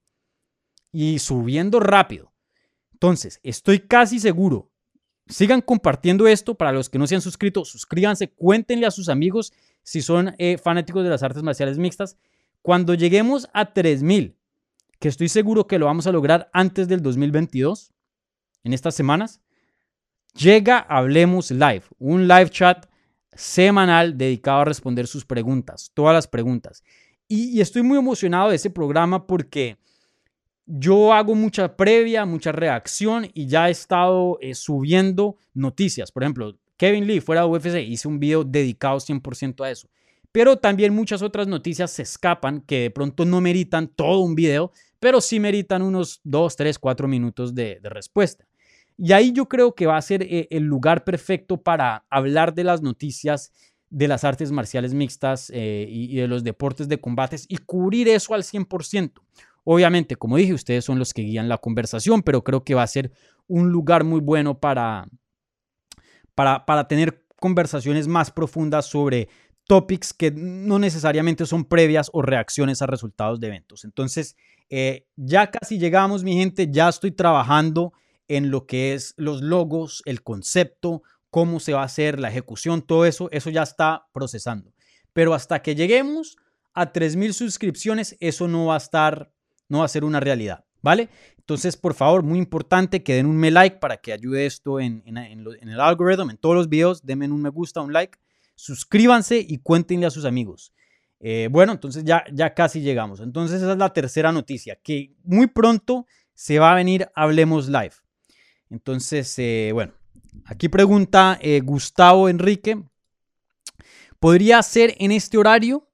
y 0.93 1.19
subiendo 1.19 1.81
rápido. 1.81 2.33
Entonces, 2.93 3.41
estoy 3.43 3.81
casi 3.81 4.21
seguro. 4.21 4.71
Sigan 5.27 5.61
compartiendo 5.61 6.29
esto. 6.29 6.55
Para 6.55 6.71
los 6.71 6.89
que 6.89 7.01
no 7.01 7.09
se 7.09 7.17
han 7.17 7.21
suscrito, 7.21 7.65
suscríbanse, 7.65 8.31
cuéntenle 8.31 8.87
a 8.87 8.93
sus 8.93 9.09
amigos 9.09 9.53
si 9.83 10.03
son 10.03 10.37
eh, 10.39 10.57
fanáticos 10.57 11.03
de 11.03 11.11
las 11.11 11.25
artes 11.25 11.43
marciales 11.43 11.77
mixtas. 11.77 12.17
Cuando 12.63 12.95
lleguemos 12.95 13.49
a 13.53 13.75
3.000, 13.75 14.37
que 15.01 15.09
estoy 15.09 15.29
seguro 15.29 15.67
que 15.67 15.81
lo 15.81 15.87
vamos 15.87 16.07
a 16.07 16.13
lograr 16.13 16.49
antes 16.53 16.87
del 16.87 17.03
2022, 17.03 17.93
en 18.63 18.73
estas 18.73 18.95
semanas, 18.95 19.41
llega 20.33 20.79
Hablemos 20.79 21.51
Live, 21.51 21.83
un 21.99 22.29
live 22.29 22.51
chat 22.51 22.87
semanal 23.39 24.19
dedicado 24.19 24.63
a 24.63 24.65
responder 24.65 25.07
sus 25.07 25.25
preguntas, 25.25 25.93
todas 25.95 26.13
las 26.13 26.27
preguntas. 26.27 26.83
Y, 27.29 27.61
estoy 27.61 27.83
muy 27.83 27.97
emocionado 27.97 28.51
de 28.51 28.57
ese 28.57 28.69
programa 28.69 29.29
porque 29.29 29.77
yo 30.67 31.13
hago 31.13 31.37
mucha 31.37 31.77
previa, 31.77 32.25
mucha 32.27 32.51
reacción 32.51 33.29
y 33.35 33.47
ya 33.47 33.69
he 33.69 33.71
estado 33.71 34.39
eh, 34.41 34.57
subiendo 34.57 35.37
noticias. 35.55 36.11
Por 36.11 36.25
ejemplo, 36.25 36.59
Kevin 36.77 37.07
Lee 37.07 37.21
fuera 37.21 37.43
de 37.43 37.47
UFC, 37.47 37.77
hice 37.77 38.09
un 38.09 38.19
video 38.19 38.43
dedicado 38.43 38.99
100% 38.99 39.65
a 39.65 39.71
eso. 39.71 39.89
Pero 40.33 40.57
también 40.57 40.93
muchas 40.93 41.23
otras 41.23 41.47
noticias 41.47 41.93
se 41.93 42.03
escapan 42.03 42.61
que 42.63 42.81
de 42.81 42.91
pronto 42.91 43.25
no 43.25 43.41
meritan 43.41 43.87
todo 43.87 44.19
un 44.19 44.35
video, 44.35 44.73
pero 44.99 45.21
sí 45.21 45.39
meritan 45.39 45.83
unos 45.83 46.21
2, 46.25 46.57
3, 46.57 46.79
4 46.79 47.07
minutos 47.07 47.55
de 47.55 47.79
respuesta. 47.85 48.48
Y 48.99 49.13
ahí 49.13 49.33
yo 49.33 49.49
creo 49.49 49.75
que 49.77 49.87
va 49.87 49.97
a 49.97 50.03
ser 50.03 50.25
eh, 50.25 50.49
el 50.51 50.65
lugar 50.65 51.05
perfecto 51.05 51.63
para 51.63 52.05
hablar 52.11 52.53
de 52.55 52.65
las 52.65 52.83
noticias 52.83 53.53
de 53.91 54.09
las 54.09 54.25
artes 54.25 54.51
marciales 54.51 54.93
mixtas 54.93 55.51
eh, 55.55 55.87
y, 55.89 56.17
de 56.17 56.29
los 56.29 56.45
deportes 56.45 56.89
de 56.89 57.01
combates 57.01 57.47
y 57.49 57.59
cubrir 57.59 58.09
eso 58.09 58.35
al 58.35 58.43
100%. 58.43 59.13
Obviamente, 59.65 60.17
como 60.17 60.37
dije, 60.37 60.53
ustedes 60.53 60.85
son 60.85 60.99
los 60.99 61.15
que 61.15 61.23
guían 61.23 61.49
la 61.49 61.59
conversación, 61.59 62.23
pero 62.23 62.43
creo 62.43 62.65
que 62.65 62.75
va 62.75 62.83
a 62.83 62.87
ser 62.89 63.13
un 63.47 63.71
lugar 63.71 64.03
muy 64.03 64.21
bueno 64.21 64.59
para, 64.59 65.09
para, 66.35 66.67
para 66.67 66.89
tener 66.89 67.25
conversaciones 67.41 68.09
más 68.09 68.31
profundas 68.31 68.87
sobre 68.87 69.29
topics 69.69 70.13
que 70.13 70.33
no 70.33 70.79
necesariamente 70.79 71.47
son 71.47 71.65
previas 71.65 72.11
o 72.13 72.23
reacciones 72.23 72.83
a 72.83 72.87
resultados 72.87 73.39
de 73.39 73.47
eventos. 73.47 73.85
Entonces, 73.85 74.37
eh, 74.71 75.07
ya 75.17 75.51
casi 75.51 75.79
llegamos, 75.79 76.25
mi 76.25 76.35
gente, 76.35 76.69
ya 76.71 76.89
estoy 76.89 77.13
trabajando 77.13 77.93
en 78.29 78.51
lo 78.51 78.67
que 78.67 78.95
es 78.95 79.15
los 79.17 79.43
logos, 79.43 80.03
el 80.05 80.23
concepto, 80.23 81.03
cómo 81.31 81.61
se 81.61 81.73
va 81.73 81.83
a 81.83 81.87
hacer 81.87 82.21
la 82.21 82.29
ejecución, 82.29 82.83
todo 82.83 83.05
eso, 83.05 83.29
eso 83.33 83.51
ya 83.51 83.63
está 83.63 84.07
procesando. 84.13 84.73
Pero 85.13 85.35
hasta 85.35 85.63
que 85.63 85.75
lleguemos 85.75 86.37
a 86.75 86.93
3.000 86.93 87.33
suscripciones, 87.33 88.17
eso 88.21 88.47
no 88.47 88.67
va 88.67 88.75
a 88.75 88.79
estar, 88.79 89.33
no 89.69 89.81
va 89.81 89.85
a 89.85 89.89
ser 89.89 90.05
una 90.05 90.21
realidad, 90.21 90.65
¿vale? 90.81 91.09
Entonces, 91.39 91.77
por 91.77 91.95
favor, 91.95 92.23
muy 92.23 92.39
importante 92.39 93.03
que 93.03 93.15
den 93.15 93.27
un 93.27 93.37
me 93.37 93.51
like 93.51 93.79
para 93.79 93.97
que 93.97 94.13
ayude 94.13 94.47
esto 94.47 94.81
en, 94.81 95.03
el 95.07 95.81
algoritmo, 95.81 96.31
en 96.31 96.37
todos 96.37 96.55
los 96.55 96.69
videos, 96.69 97.05
denme 97.05 97.27
un 97.27 97.41
me 97.41 97.49
gusta, 97.49 97.81
un 97.81 97.93
like, 97.93 98.19
suscríbanse 98.55 99.39
y 99.39 99.59
cuéntenle 99.59 100.07
a 100.07 100.11
sus 100.11 100.25
amigos. 100.25 100.73
Eh, 101.21 101.49
bueno, 101.51 101.73
entonces 101.73 102.05
ya, 102.05 102.25
ya 102.33 102.55
casi 102.55 102.81
llegamos. 102.81 103.21
Entonces 103.21 103.63
esa 103.63 103.73
es 103.73 103.79
la 103.79 103.93
tercera 103.93 104.31
noticia, 104.31 104.79
que 104.83 105.15
muy 105.25 105.47
pronto 105.47 106.07
se 106.35 106.59
va 106.59 106.73
a 106.73 106.75
venir 106.75 107.09
Hablemos 107.15 107.69
Live. 107.69 107.95
Entonces, 108.71 109.35
eh, 109.39 109.71
bueno, 109.73 109.95
aquí 110.45 110.69
pregunta 110.69 111.39
eh, 111.41 111.61
Gustavo 111.61 112.29
Enrique, 112.29 112.83
¿podría 114.19 114.63
ser 114.63 114.95
en 114.99 115.13
este 115.13 115.39
horario? 115.39 115.89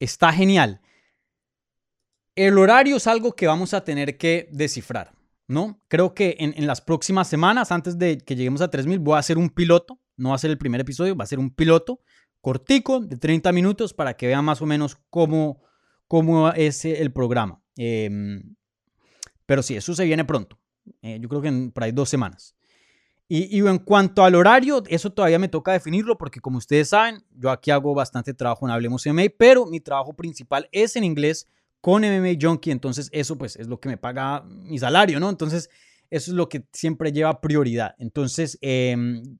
Está 0.00 0.32
genial. 0.32 0.80
El 2.34 2.56
horario 2.58 2.96
es 2.96 3.06
algo 3.06 3.32
que 3.32 3.46
vamos 3.46 3.74
a 3.74 3.82
tener 3.82 4.16
que 4.16 4.48
descifrar, 4.52 5.12
¿no? 5.48 5.80
Creo 5.88 6.14
que 6.14 6.36
en, 6.38 6.66
las 6.66 6.80
próximas 6.80 7.28
semanas, 7.28 7.72
antes 7.72 7.98
de 7.98 8.18
que 8.18 8.36
lleguemos 8.36 8.60
a 8.60 8.70
3000, 8.70 9.00
voy 9.00 9.16
a 9.16 9.18
hacer 9.18 9.38
un 9.38 9.50
piloto. 9.50 9.98
No 10.16 10.30
va 10.30 10.36
a 10.36 10.38
ser 10.38 10.50
el 10.50 10.58
primer 10.58 10.80
episodio, 10.80 11.16
va 11.16 11.24
a 11.24 11.28
ser 11.28 11.38
un 11.38 11.50
piloto 11.50 12.00
cortico 12.40 13.00
de 13.00 13.16
30 13.16 13.50
minutos 13.52 13.92
para 13.92 14.16
que 14.16 14.28
vean 14.28 14.44
más 14.44 14.62
o 14.62 14.66
menos 14.66 14.96
cómo, 15.10 15.62
cómo 16.06 16.52
es 16.52 16.84
el 16.84 17.12
programa. 17.12 17.60
Em, 17.76 18.54
pero 19.46 19.62
sí, 19.62 19.76
eso 19.76 19.94
se 19.94 20.04
viene 20.04 20.24
pronto. 20.24 20.57
Eh, 21.02 21.18
yo 21.20 21.28
creo 21.28 21.42
que 21.42 21.48
en, 21.48 21.70
por 21.70 21.84
ahí 21.84 21.92
dos 21.92 22.08
semanas. 22.08 22.54
Y, 23.30 23.58
en 23.60 23.78
cuanto 23.78 24.24
al 24.24 24.34
horario, 24.34 24.82
eso 24.88 25.10
todavía 25.10 25.38
me 25.38 25.48
toca 25.48 25.72
definirlo 25.72 26.16
porque 26.16 26.40
como 26.40 26.56
ustedes 26.56 26.88
saben, 26.88 27.22
yo 27.36 27.50
aquí 27.50 27.70
hago 27.70 27.94
bastante 27.94 28.32
trabajo 28.32 28.66
en 28.66 28.72
Hablemos 28.72 29.04
MMA, 29.04 29.24
pero 29.36 29.66
mi 29.66 29.80
trabajo 29.80 30.16
principal 30.16 30.66
es 30.72 30.96
en 30.96 31.04
inglés 31.04 31.46
con 31.82 32.04
MMA 32.04 32.38
Junkie, 32.40 32.70
entonces 32.70 33.10
eso 33.12 33.36
pues 33.36 33.56
es 33.56 33.68
lo 33.68 33.80
que 33.80 33.90
me 33.90 33.98
paga 33.98 34.42
mi 34.44 34.78
salario, 34.78 35.20
¿no? 35.20 35.28
Entonces 35.28 35.68
eso 36.08 36.30
es 36.30 36.36
lo 36.36 36.48
que 36.48 36.66
siempre 36.72 37.12
lleva 37.12 37.42
prioridad. 37.42 37.94
Entonces 37.98 38.56
em, 38.62 39.38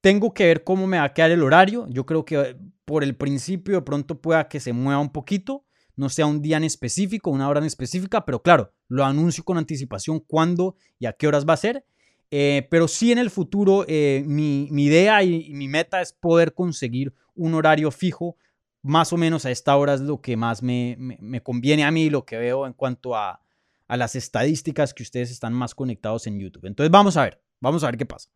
tengo 0.00 0.34
que 0.34 0.46
ver 0.46 0.64
cómo 0.64 0.88
me 0.88 0.98
va 0.98 1.04
a 1.04 1.14
quedar 1.14 1.30
el 1.30 1.44
horario. 1.44 1.86
Yo 1.88 2.06
creo 2.06 2.24
que 2.24 2.56
por 2.84 3.04
el 3.04 3.16
principio 3.16 3.76
de 3.76 3.82
pronto 3.82 4.20
pueda 4.20 4.48
que 4.48 4.60
se 4.60 4.72
mueva 4.72 5.00
un 5.00 5.10
poquito, 5.10 5.65
no 5.96 6.10
sea 6.10 6.26
un 6.26 6.42
día 6.42 6.58
en 6.58 6.64
específico, 6.64 7.30
una 7.30 7.48
hora 7.48 7.60
en 7.60 7.66
específica, 7.66 8.24
pero 8.24 8.42
claro, 8.42 8.72
lo 8.88 9.04
anuncio 9.04 9.44
con 9.44 9.58
anticipación 9.58 10.20
cuándo 10.20 10.76
y 10.98 11.06
a 11.06 11.14
qué 11.14 11.26
horas 11.26 11.46
va 11.48 11.54
a 11.54 11.58
ser. 11.58 11.84
Eh, 12.30 12.66
pero 12.70 12.88
sí 12.88 13.12
en 13.12 13.18
el 13.18 13.30
futuro 13.30 13.84
eh, 13.86 14.24
mi, 14.26 14.68
idea 14.70 15.22
y, 15.22 15.52
mi 15.54 15.68
meta 15.68 16.00
es 16.00 16.12
poder 16.12 16.54
conseguir 16.54 17.14
un 17.34 17.54
horario 17.54 17.90
fijo, 17.90 18.36
más 18.82 19.12
o 19.12 19.16
menos 19.16 19.46
a 19.46 19.50
esta 19.50 19.76
hora 19.76 19.94
es 19.94 20.00
lo 20.00 20.20
que 20.20 20.36
más 20.36 20.62
me, 20.62 21.40
conviene 21.42 21.84
a 21.84 21.90
mí, 21.90 22.10
lo 22.10 22.24
que 22.24 22.36
veo 22.36 22.66
en 22.66 22.72
cuanto 22.72 23.16
a, 23.16 23.40
las 23.88 24.16
estadísticas 24.16 24.92
que 24.92 25.04
ustedes 25.04 25.30
están 25.30 25.52
más 25.52 25.74
conectados 25.74 26.26
en 26.26 26.40
YouTube. 26.40 26.66
Entonces 26.66 26.90
vamos 26.90 27.16
a 27.16 27.22
ver, 27.22 27.40
vamos 27.60 27.84
a 27.84 27.86
ver 27.86 27.96
qué 27.96 28.06
pasa. 28.06 28.30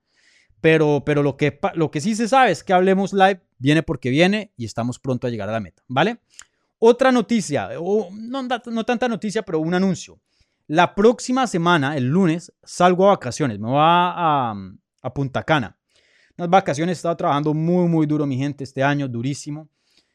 Pero, 0.61 1.03
pero 1.05 1.25
lo, 1.25 1.37
que, 1.37 1.59
lo 1.75 1.91
que 1.91 2.01
sí 2.01 2.15
se 2.15 2.29
sabe 2.29 2.53
es 2.53 2.63
que 2.63 2.73
Hablemos 2.73 3.13
Live 3.13 3.41
viene 3.59 3.83
porque 3.83 4.11
viene 4.11 4.53
y 4.57 4.65
estamos 4.65 5.01
pronto 5.01 5.27
a 5.27 5.31
llegar 5.31 5.49
a 5.49 5.53
la 5.53 5.61
meta, 5.61 5.83
¿vale? 5.89 6.21
Otra 6.83 7.13
noticia, 7.13 7.69
o 7.79 8.09
no, 8.11 8.43
no 8.43 8.85
tanta 8.85 9.07
noticia, 9.07 9.43
pero 9.43 9.61
un 9.61 9.75
anuncio. 9.75 10.19
La 10.67 10.95
próxima 10.95 11.47
semana, 11.47 11.95
el 11.95 12.07
lunes, 12.07 12.53
salgo 12.63 13.05
a 13.07 13.11
vacaciones. 13.11 13.59
Me 13.59 13.69
voy 13.69 13.77
a, 13.79 14.55
a, 15.03 15.15
Punta 15.15 15.43
Cana. 15.43 15.77
Unas 16.39 16.49
vacaciones, 16.49 16.97
he 16.97 16.99
estado 16.99 17.17
trabajando 17.17 17.53
muy, 17.53 17.87
muy 17.87 18.07
duro, 18.07 18.25
mi 18.25 18.39
gente, 18.39 18.65
este 18.65 18.83
año, 18.83 19.09
durísimo. 19.09 19.69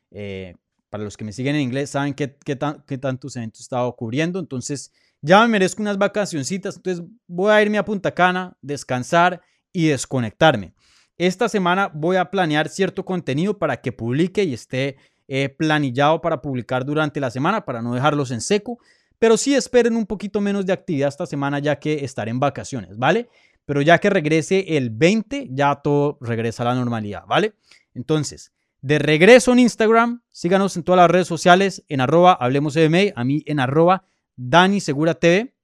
Eh, 0.10 0.56
para 0.90 1.04
los 1.04 1.16
que 1.16 1.24
me 1.24 1.34
siguen 1.34 1.56
en 1.56 1.62
inglés, 1.62 1.92
saben 1.92 2.16
qué, 2.16 2.36
qué, 2.44 2.58
qué 2.88 2.98
tantos 2.98 3.36
eventos 3.36 3.60
he 3.60 3.64
estado 3.64 3.96
cubriendo. 3.96 4.40
Entonces, 4.40 4.92
Ya 5.22 5.42
me 5.42 5.50
merezco 5.50 5.84
unas 5.84 5.98
vacacioncitas, 5.98 6.78
entonces 6.78 7.04
voy 7.28 7.52
a 7.52 7.62
irme 7.62 7.78
a 7.78 7.86
Punta 7.86 8.12
Cana, 8.12 8.58
descansar 8.62 9.42
y 9.72 9.88
desconectarme. 9.88 10.74
Esta 11.18 11.48
semana 11.48 11.92
voy 11.94 12.18
a 12.18 12.30
planear 12.32 12.70
cierto 12.70 13.06
contenido 13.06 13.58
para 13.58 13.82
que 13.82 13.92
publique 13.92 14.44
y 14.44 14.54
esté 14.54 14.98
eh, 15.28 15.50
planillado 15.50 16.22
para 16.22 16.42
publicar 16.42 16.86
durante 16.86 17.20
la 17.20 17.32
semana, 17.32 17.66
para 17.66 17.82
no 17.82 17.94
dejarlos 17.94 18.32
en 18.32 18.42
seco. 18.42 18.80
Pero 19.20 19.38
sí 19.38 19.56
esperen 19.56 19.96
un 19.96 20.06
poquito 20.06 20.42
menos 20.42 20.66
de 20.66 20.74
actividad 20.74 21.10
esta 21.10 21.26
semana 21.26 21.60
ya 21.60 21.80
que 21.80 22.04
estaré 22.04 22.32
en 22.32 22.40
vacaciones, 22.40 22.98
¿vale? 22.98 23.30
Pero 23.66 23.82
ya 23.82 23.98
que 23.98 24.10
regrese 24.10 24.78
el 24.78 24.90
20, 24.90 25.50
ya 25.52 25.76
todo 25.76 26.18
regresa 26.22 26.64
a 26.64 26.68
la 26.68 26.76
normalidad, 26.76 27.26
¿vale? 27.26 27.54
Entonces, 27.94 28.52
de 28.82 29.00
regreso 29.00 29.54
en 29.54 29.60
Instagram, 29.60 30.22
síganos 30.32 30.78
en 30.78 30.84
todas 30.84 30.98
las 30.98 31.10
redes 31.10 31.28
sociales, 31.28 31.84
en 31.88 32.02
arroba 32.02 32.34
hablemos 32.34 32.78
a 32.78 33.24
mí 33.24 33.44
en 33.48 33.60
arroba 33.60 34.04
Dani 34.36 34.80
Segura 34.80 35.16
TV. 35.16 35.56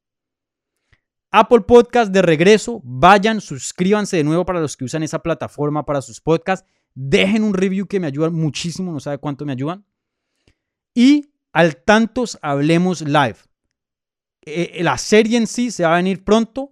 Apple 1.30 1.62
Podcast 1.62 2.12
de 2.12 2.22
regreso, 2.22 2.82
vayan, 2.84 3.40
suscríbanse 3.40 4.18
de 4.18 4.24
nuevo 4.24 4.44
para 4.44 4.60
los 4.60 4.76
que 4.76 4.86
usan 4.86 5.04
esa 5.04 5.20
plataforma 5.20 5.86
para 5.86 6.02
sus 6.02 6.20
podcasts. 6.20 6.68
Dejen 6.94 7.44
un 7.44 7.54
review 7.54 7.88
que 7.88 8.00
me 8.00 8.08
ayuda 8.08 8.30
muchísimo, 8.30 8.92
no 8.92 9.00
sabe 9.00 9.18
cuánto 9.18 9.46
me 9.46 9.54
ayudan. 9.54 9.86
Y 10.94 11.30
al 11.54 11.78
tantos 11.78 12.38
hablemos 12.42 13.02
live. 13.02 13.38
Eh, 14.44 14.72
eh, 14.76 14.84
la 14.84 14.98
serie 14.98 15.38
en 15.38 15.48
sí 15.48 15.72
se 15.72 15.84
va 15.84 15.94
a 15.94 15.98
venir 15.98 16.24
pronto 16.24 16.72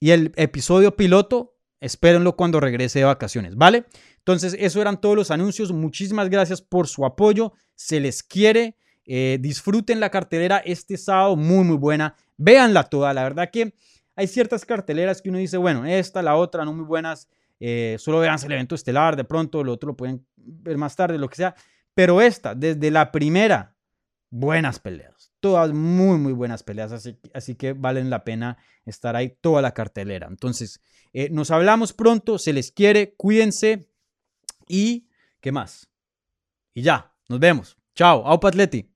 y 0.00 0.10
el 0.10 0.32
episodio 0.36 0.96
piloto, 0.96 1.56
espérenlo 1.80 2.36
cuando 2.36 2.60
regrese 2.60 2.98
de 3.00 3.04
vacaciones, 3.04 3.56
¿vale? 3.56 3.86
Entonces, 4.18 4.56
eso 4.58 4.80
eran 4.80 5.00
todos 5.00 5.14
los 5.14 5.30
anuncios. 5.30 5.72
Muchísimas 5.72 6.28
gracias 6.28 6.60
por 6.60 6.88
su 6.88 7.06
apoyo. 7.06 7.52
Se 7.76 8.00
les 8.00 8.24
quiere. 8.24 8.76
Eh, 9.04 9.38
disfruten 9.40 10.00
la 10.00 10.10
cartelera 10.10 10.58
este 10.58 10.96
sábado, 10.96 11.36
muy, 11.36 11.64
muy 11.64 11.76
buena. 11.76 12.16
Véanla 12.36 12.82
toda. 12.84 13.14
La 13.14 13.22
verdad 13.22 13.50
que 13.52 13.74
hay 14.16 14.26
ciertas 14.26 14.64
carteleras 14.64 15.22
que 15.22 15.28
uno 15.28 15.38
dice, 15.38 15.58
bueno, 15.58 15.86
esta, 15.86 16.22
la 16.22 16.34
otra, 16.34 16.64
no 16.64 16.72
muy 16.72 16.84
buenas. 16.84 17.28
Eh, 17.60 17.96
solo 17.98 18.18
vean 18.18 18.38
el 18.44 18.52
evento 18.52 18.74
estelar, 18.74 19.16
de 19.16 19.24
pronto 19.24 19.64
lo 19.64 19.72
otro 19.72 19.88
lo 19.88 19.96
pueden 19.96 20.26
ver 20.36 20.76
más 20.76 20.96
tarde, 20.96 21.18
lo 21.18 21.28
que 21.28 21.36
sea. 21.36 21.54
Pero 21.94 22.20
esta, 22.20 22.54
desde 22.54 22.90
la 22.90 23.10
primera, 23.10 23.76
buenas 24.30 24.78
peleas. 24.78 25.32
Todas 25.40 25.72
muy, 25.72 26.18
muy 26.18 26.32
buenas 26.32 26.62
peleas. 26.62 26.92
Así, 27.32 27.54
que 27.54 27.72
valen 27.72 28.10
la 28.10 28.24
pena 28.24 28.58
estar 28.84 29.16
ahí 29.16 29.36
toda 29.40 29.62
la 29.62 29.72
cartelera. 29.72 30.26
Entonces, 30.28 30.80
eh, 31.12 31.28
nos 31.30 31.50
hablamos 31.50 31.92
pronto. 31.92 32.38
Se 32.38 32.52
les 32.52 32.72
quiere. 32.72 33.14
Cuídense. 33.14 33.88
Y, 34.68 35.08
¿qué 35.40 35.52
más? 35.52 35.88
Y 36.74 36.82
ya, 36.82 37.14
nos 37.28 37.38
vemos. 37.38 37.78
Chao. 37.94 38.26
Aupa 38.26 38.48
Atleti. 38.48 38.95